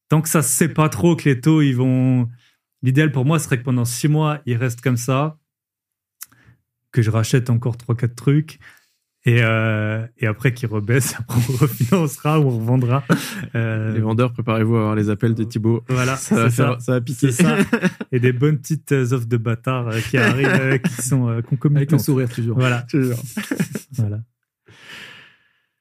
tant 0.08 0.22
que 0.22 0.30
ça 0.30 0.42
se 0.42 0.50
sait 0.50 0.70
pas 0.70 0.90
trop 0.90 1.16
que 1.16 1.26
les 1.26 1.40
taux, 1.42 1.62
ils 1.62 1.76
vont. 1.76 2.30
L'idéal 2.82 3.12
pour 3.12 3.26
moi 3.26 3.38
serait 3.40 3.58
que 3.58 3.64
pendant 3.64 3.86
six 3.86 4.08
mois, 4.08 4.40
ils 4.46 4.56
restent 4.56 4.82
comme 4.82 4.98
ça, 4.98 5.38
que 6.92 7.02
je 7.02 7.12
rachète 7.12 7.50
encore 7.50 7.78
trois, 7.78 7.96
quatre 7.96 8.16
trucs. 8.16 8.60
Et, 9.26 9.40
euh, 9.44 10.06
et 10.18 10.28
après 10.28 10.54
qu'ils 10.54 10.70
rebaissent, 10.70 11.16
après 11.20 11.40
on 11.50 11.58
refinancera 11.58 12.40
ou 12.40 12.44
on 12.46 12.58
revendra. 12.58 13.04
Euh, 13.54 13.94
Les 13.94 14.00
vendeurs, 14.00 14.32
préparez-vous 14.32 14.76
à 14.76 14.80
avoir 14.80 14.96
les 14.96 15.10
appels 15.10 15.36
de 15.36 15.44
Thibaut. 15.44 15.84
Voilà, 15.90 16.16
Ça 16.16 16.36
va, 16.36 16.50
c'est 16.50 16.56
ça. 16.56 16.66
faire- 16.68 16.82
ça 16.82 16.92
va 16.94 17.02
piquer. 17.02 17.32
Ça. 17.32 17.58
Et 18.14 18.20
des 18.22 18.32
bonnes 18.32 18.58
petites 18.58 18.92
euh, 18.94 19.12
offres 19.14 19.28
de 19.28 19.38
bâtards 19.38 19.90
euh, 19.90 20.00
qui 20.00 20.18
arrivent, 20.18 20.80
qui 20.82 21.02
sont 21.02 21.28
euh, 21.28 21.34
Avec 21.34 21.44
le 21.46 21.50
concomitantes. 21.58 22.00
sourire, 22.00 22.30
toujours. 22.30 22.58
Voilà. 22.58 22.86
Jure. 22.88 23.18
voilà. 23.98 24.22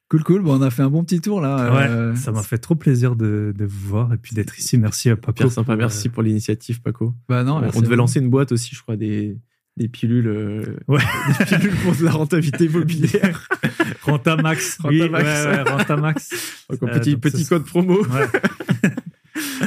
Cool, 0.09 0.23
cool. 0.23 0.41
Bon, 0.41 0.57
on 0.57 0.61
a 0.63 0.71
fait 0.71 0.81
un 0.81 0.89
bon 0.89 1.03
petit 1.03 1.21
tour, 1.21 1.39
là. 1.39 1.71
Ouais, 1.73 1.87
Euh, 1.87 2.15
ça 2.15 2.31
m'a 2.31 2.41
fait 2.41 2.57
trop 2.57 2.73
plaisir 2.75 3.15
de, 3.15 3.53
de 3.55 3.65
vous 3.65 3.87
voir 3.89 4.11
et 4.11 4.17
puis 4.17 4.33
d'être 4.33 4.57
ici. 4.57 4.77
Merci 4.77 5.11
à 5.11 5.15
Paco. 5.15 5.33
Pierre 5.33 5.51
sympa, 5.51 5.73
pour, 5.73 5.77
merci 5.77 6.09
pour 6.09 6.23
l'initiative, 6.23 6.81
Paco. 6.81 7.13
Bah 7.29 7.43
non, 7.43 7.57
on 7.57 7.61
merci 7.61 7.77
on 7.77 7.81
devait 7.81 7.95
lancer 7.95 8.19
une 8.19 8.29
boîte 8.29 8.51
aussi, 8.51 8.73
je 8.75 8.81
crois, 8.81 8.95
des, 8.97 9.37
des 9.79 9.87
pilules, 9.87 10.27
euh, 10.27 10.61
Ouais. 10.87 11.01
des 11.39 11.45
pilules 11.45 11.75
pour 11.83 11.95
de 11.95 12.03
la 12.03 12.11
rentabilité 12.11 12.65
immobilière. 12.65 13.47
euh, 13.63 13.67
Rentamax. 14.03 14.77
oui, 14.83 15.01
Rentamax. 15.01 15.25
ouais, 15.45 15.47
ouais, 15.55 15.61
Rentamax. 15.71 16.29
Donc, 16.69 16.83
un 16.83 16.87
Euh, 16.87 16.99
petit, 16.99 17.11
donc 17.13 17.21
petit 17.21 17.43
ça, 17.43 17.49
code 17.55 17.65
promo. 17.65 18.01
Ouais. 18.05 18.27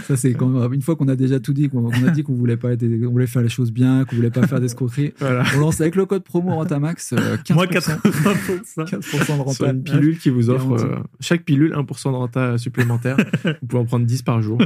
Ça, 0.06 0.16
c'est 0.16 0.34
quand, 0.34 0.70
une 0.72 0.82
fois 0.82 0.96
qu'on 0.96 1.08
a 1.08 1.16
déjà 1.16 1.40
tout 1.40 1.52
dit, 1.54 1.68
qu'on 1.70 1.88
a 1.90 2.10
dit 2.10 2.22
qu'on 2.22 2.34
voulait 2.34 2.56
pas 2.58 2.72
être, 2.72 2.84
on 2.84 3.10
voulait 3.10 3.26
faire 3.26 3.40
les 3.42 3.48
choses 3.48 3.72
bien, 3.72 4.04
qu'on 4.04 4.16
voulait 4.16 4.30
pas 4.30 4.46
faire 4.46 4.60
d'escroquerie. 4.60 5.14
Voilà. 5.18 5.44
On 5.56 5.60
lance 5.60 5.80
avec 5.80 5.94
le 5.96 6.04
code 6.04 6.24
promo 6.24 6.54
Rentamax, 6.56 7.14
euh, 7.14 7.36
15%, 7.38 7.54
Moi, 7.54 7.66
80%. 7.66 8.84
15% 8.84 8.98
de 8.98 9.24
Sur 9.24 9.36
renta. 9.38 9.70
une 9.70 9.82
pilule 9.82 10.18
qui 10.18 10.28
vous 10.30 10.50
offre 10.50 10.72
euh, 10.72 10.96
chaque 11.20 11.44
pilule 11.44 11.72
1% 11.74 12.10
de 12.10 12.16
renta 12.16 12.58
supplémentaire. 12.58 13.16
vous 13.44 13.66
pouvez 13.66 13.82
en 13.82 13.86
prendre 13.86 14.04
10 14.06 14.22
par 14.22 14.42
jour. 14.42 14.58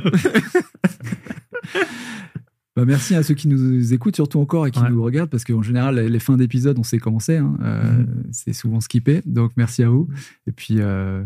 Bah, 2.77 2.85
merci 2.85 3.15
à 3.15 3.23
ceux 3.23 3.35
qui 3.35 3.48
nous 3.48 3.93
écoutent, 3.94 4.16
surtout 4.16 4.39
encore, 4.39 4.66
et 4.66 4.70
qui 4.70 4.81
Ouais. 4.81 4.90
nous 4.90 5.03
regardent, 5.03 5.31
parce 5.31 5.44
qu'en 5.44 5.62
général, 5.62 5.97
les 5.97 6.09
les 6.11 6.19
fins 6.19 6.36
d'épisodes, 6.36 6.78
on 6.78 6.82
sait 6.82 6.98
comment 6.98 7.19
c'est. 7.20 7.39
hein. 7.39 7.57
Euh, 7.62 7.82
Mhm. 8.01 8.24
C'est 8.32 8.53
souvent 8.53 8.81
skippé. 8.81 9.23
Donc, 9.24 9.53
merci 9.57 9.82
à 9.82 9.89
vous. 9.89 10.09
Et 10.47 10.53
puis, 10.53 10.77
euh, 10.81 11.24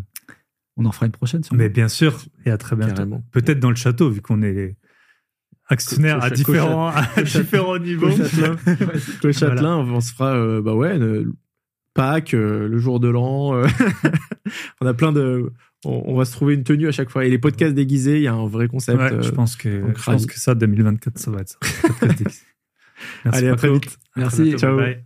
on 0.76 0.84
en 0.86 0.92
fera 0.92 1.06
une 1.06 1.12
prochaine. 1.12 1.42
sûrement. 1.42 1.58
Mais 1.58 1.68
bien 1.68 1.88
sûr, 1.88 2.20
et 2.46 2.50
à 2.50 2.56
très 2.56 2.76
bientôt. 2.76 2.94
Carrément. 2.94 3.24
Peut-être 3.32 3.58
dans 3.60 3.70
le 3.70 3.76
château, 3.76 4.08
vu 4.10 4.20
qu'on 4.22 4.42
est 4.42 4.76
actionnaires 5.68 6.18
Co- 6.20 6.24
à 6.26 6.30
différents, 6.30 6.88
à 6.88 7.22
différents 7.22 7.78
niveaux. 7.78 8.08
Le 9.24 9.32
Châtelain, 9.32 9.76
on 9.78 10.00
se 10.00 10.12
fera, 10.12 10.34
euh, 10.34 10.62
bah 10.62 10.74
ouais, 10.74 10.98
Pâques, 11.94 12.34
euh, 12.34 12.68
le 12.68 12.78
jour 12.78 13.00
de 13.00 13.08
l'an. 13.08 13.54
euh, 13.56 13.66
on 14.80 14.86
a 14.86 14.94
plein 14.94 15.12
de. 15.12 15.52
On, 15.84 16.02
on 16.06 16.14
va 16.14 16.24
se 16.24 16.32
trouver 16.32 16.54
une 16.54 16.64
tenue 16.64 16.88
à 16.88 16.92
chaque 16.92 17.10
fois. 17.10 17.24
Et 17.24 17.30
les 17.30 17.38
podcasts 17.38 17.74
déguisés, 17.74 18.16
il 18.16 18.22
y 18.22 18.28
a 18.28 18.34
un 18.34 18.46
vrai 18.46 18.68
concept. 18.68 18.98
Ouais, 18.98 19.12
euh, 19.12 19.22
je 19.22 19.30
pense 19.30 19.56
que, 19.56 19.82
on 19.82 19.88
je 19.88 19.92
crame. 19.94 20.16
pense 20.16 20.26
que 20.26 20.38
ça, 20.38 20.54
2024, 20.54 21.18
ça 21.18 21.30
va 21.30 21.40
être 21.40 21.48
ça. 21.48 21.58
Merci 23.24 23.38
Allez, 23.38 23.48
à 23.48 23.56
très 23.56 23.72
vite. 23.72 23.98
Merci. 24.14 24.52
Ciao. 24.58 24.76
Bye. 24.76 25.02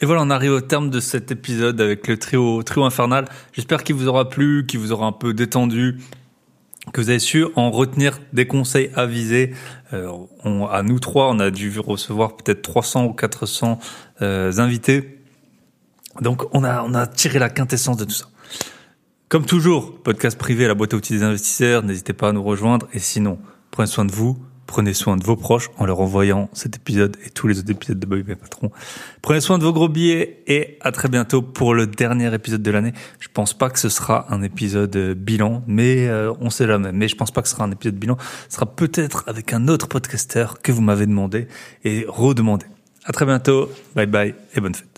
Et 0.00 0.06
voilà, 0.06 0.22
on 0.22 0.30
arrive 0.30 0.52
au 0.52 0.60
terme 0.60 0.90
de 0.90 1.00
cet 1.00 1.30
épisode 1.30 1.80
avec 1.80 2.08
le 2.08 2.18
trio, 2.18 2.62
trio 2.62 2.84
infernal. 2.84 3.26
J'espère 3.52 3.84
qu'il 3.84 3.94
vous 3.94 4.08
aura 4.08 4.28
plu, 4.28 4.66
qu'il 4.66 4.80
vous 4.80 4.92
aura 4.92 5.06
un 5.06 5.12
peu 5.12 5.32
détendu, 5.32 5.98
que 6.92 7.00
vous 7.00 7.08
avez 7.08 7.18
su 7.18 7.46
en 7.56 7.70
retenir 7.70 8.20
des 8.32 8.46
conseils 8.46 8.90
avisés. 8.94 9.54
Euh, 9.92 10.10
on, 10.44 10.66
à 10.66 10.82
nous 10.82 11.00
trois, 11.00 11.30
on 11.30 11.38
a 11.38 11.50
dû 11.50 11.78
recevoir 11.78 12.36
peut-être 12.36 12.62
300 12.62 13.06
ou 13.06 13.12
400 13.12 13.78
euh, 14.22 14.52
invités. 14.58 15.18
Donc, 16.20 16.44
on 16.54 16.62
a, 16.62 16.82
on 16.82 16.94
a 16.94 17.06
tiré 17.06 17.38
la 17.38 17.48
quintessence 17.48 17.96
de 17.96 18.04
tout 18.04 18.12
ça. 18.12 18.26
Comme 19.28 19.46
toujours, 19.46 20.00
podcast 20.02 20.38
privé 20.38 20.68
la 20.68 20.74
boîte 20.74 20.94
à 20.94 20.96
outils 20.96 21.14
des 21.14 21.22
investisseurs. 21.22 21.82
N'hésitez 21.82 22.12
pas 22.12 22.28
à 22.28 22.32
nous 22.32 22.42
rejoindre. 22.42 22.86
Et 22.92 23.00
sinon, 23.00 23.38
prenez 23.70 23.88
soin 23.88 24.04
de 24.04 24.12
vous. 24.12 24.38
Prenez 24.66 24.94
soin 24.94 25.16
de 25.16 25.24
vos 25.24 25.36
proches 25.36 25.70
en 25.78 25.86
leur 25.86 26.00
envoyant 26.00 26.48
cet 26.52 26.76
épisode 26.76 27.16
et 27.24 27.30
tous 27.30 27.46
les 27.46 27.58
autres 27.58 27.70
épisodes 27.70 27.98
de 27.98 28.06
Bobby 28.06 28.34
Patron. 28.34 28.70
Prenez 29.22 29.40
soin 29.40 29.58
de 29.58 29.64
vos 29.64 29.72
gros 29.72 29.88
billets 29.88 30.42
et 30.46 30.78
à 30.80 30.92
très 30.92 31.08
bientôt 31.08 31.42
pour 31.42 31.74
le 31.74 31.86
dernier 31.86 32.32
épisode 32.34 32.62
de 32.62 32.70
l'année. 32.70 32.92
Je 33.20 33.28
pense 33.32 33.52
pas 33.52 33.70
que 33.70 33.78
ce 33.78 33.88
sera 33.88 34.26
un 34.32 34.42
épisode 34.42 34.96
bilan, 35.14 35.62
mais 35.66 36.08
euh, 36.08 36.32
on 36.40 36.50
sait 36.50 36.66
jamais. 36.66 36.92
Mais 36.92 37.08
je 37.08 37.16
pense 37.16 37.30
pas 37.30 37.42
que 37.42 37.48
ce 37.48 37.54
sera 37.54 37.64
un 37.64 37.72
épisode 37.72 37.96
bilan. 37.96 38.16
Ce 38.48 38.56
sera 38.56 38.66
peut-être 38.66 39.24
avec 39.26 39.52
un 39.52 39.68
autre 39.68 39.88
podcaster 39.88 40.46
que 40.62 40.72
vous 40.72 40.82
m'avez 40.82 41.06
demandé 41.06 41.48
et 41.84 42.06
redemandé. 42.08 42.66
À 43.04 43.12
très 43.12 43.26
bientôt. 43.26 43.70
Bye 43.94 44.06
bye 44.06 44.34
et 44.54 44.60
bonne 44.60 44.74
fête. 44.74 44.93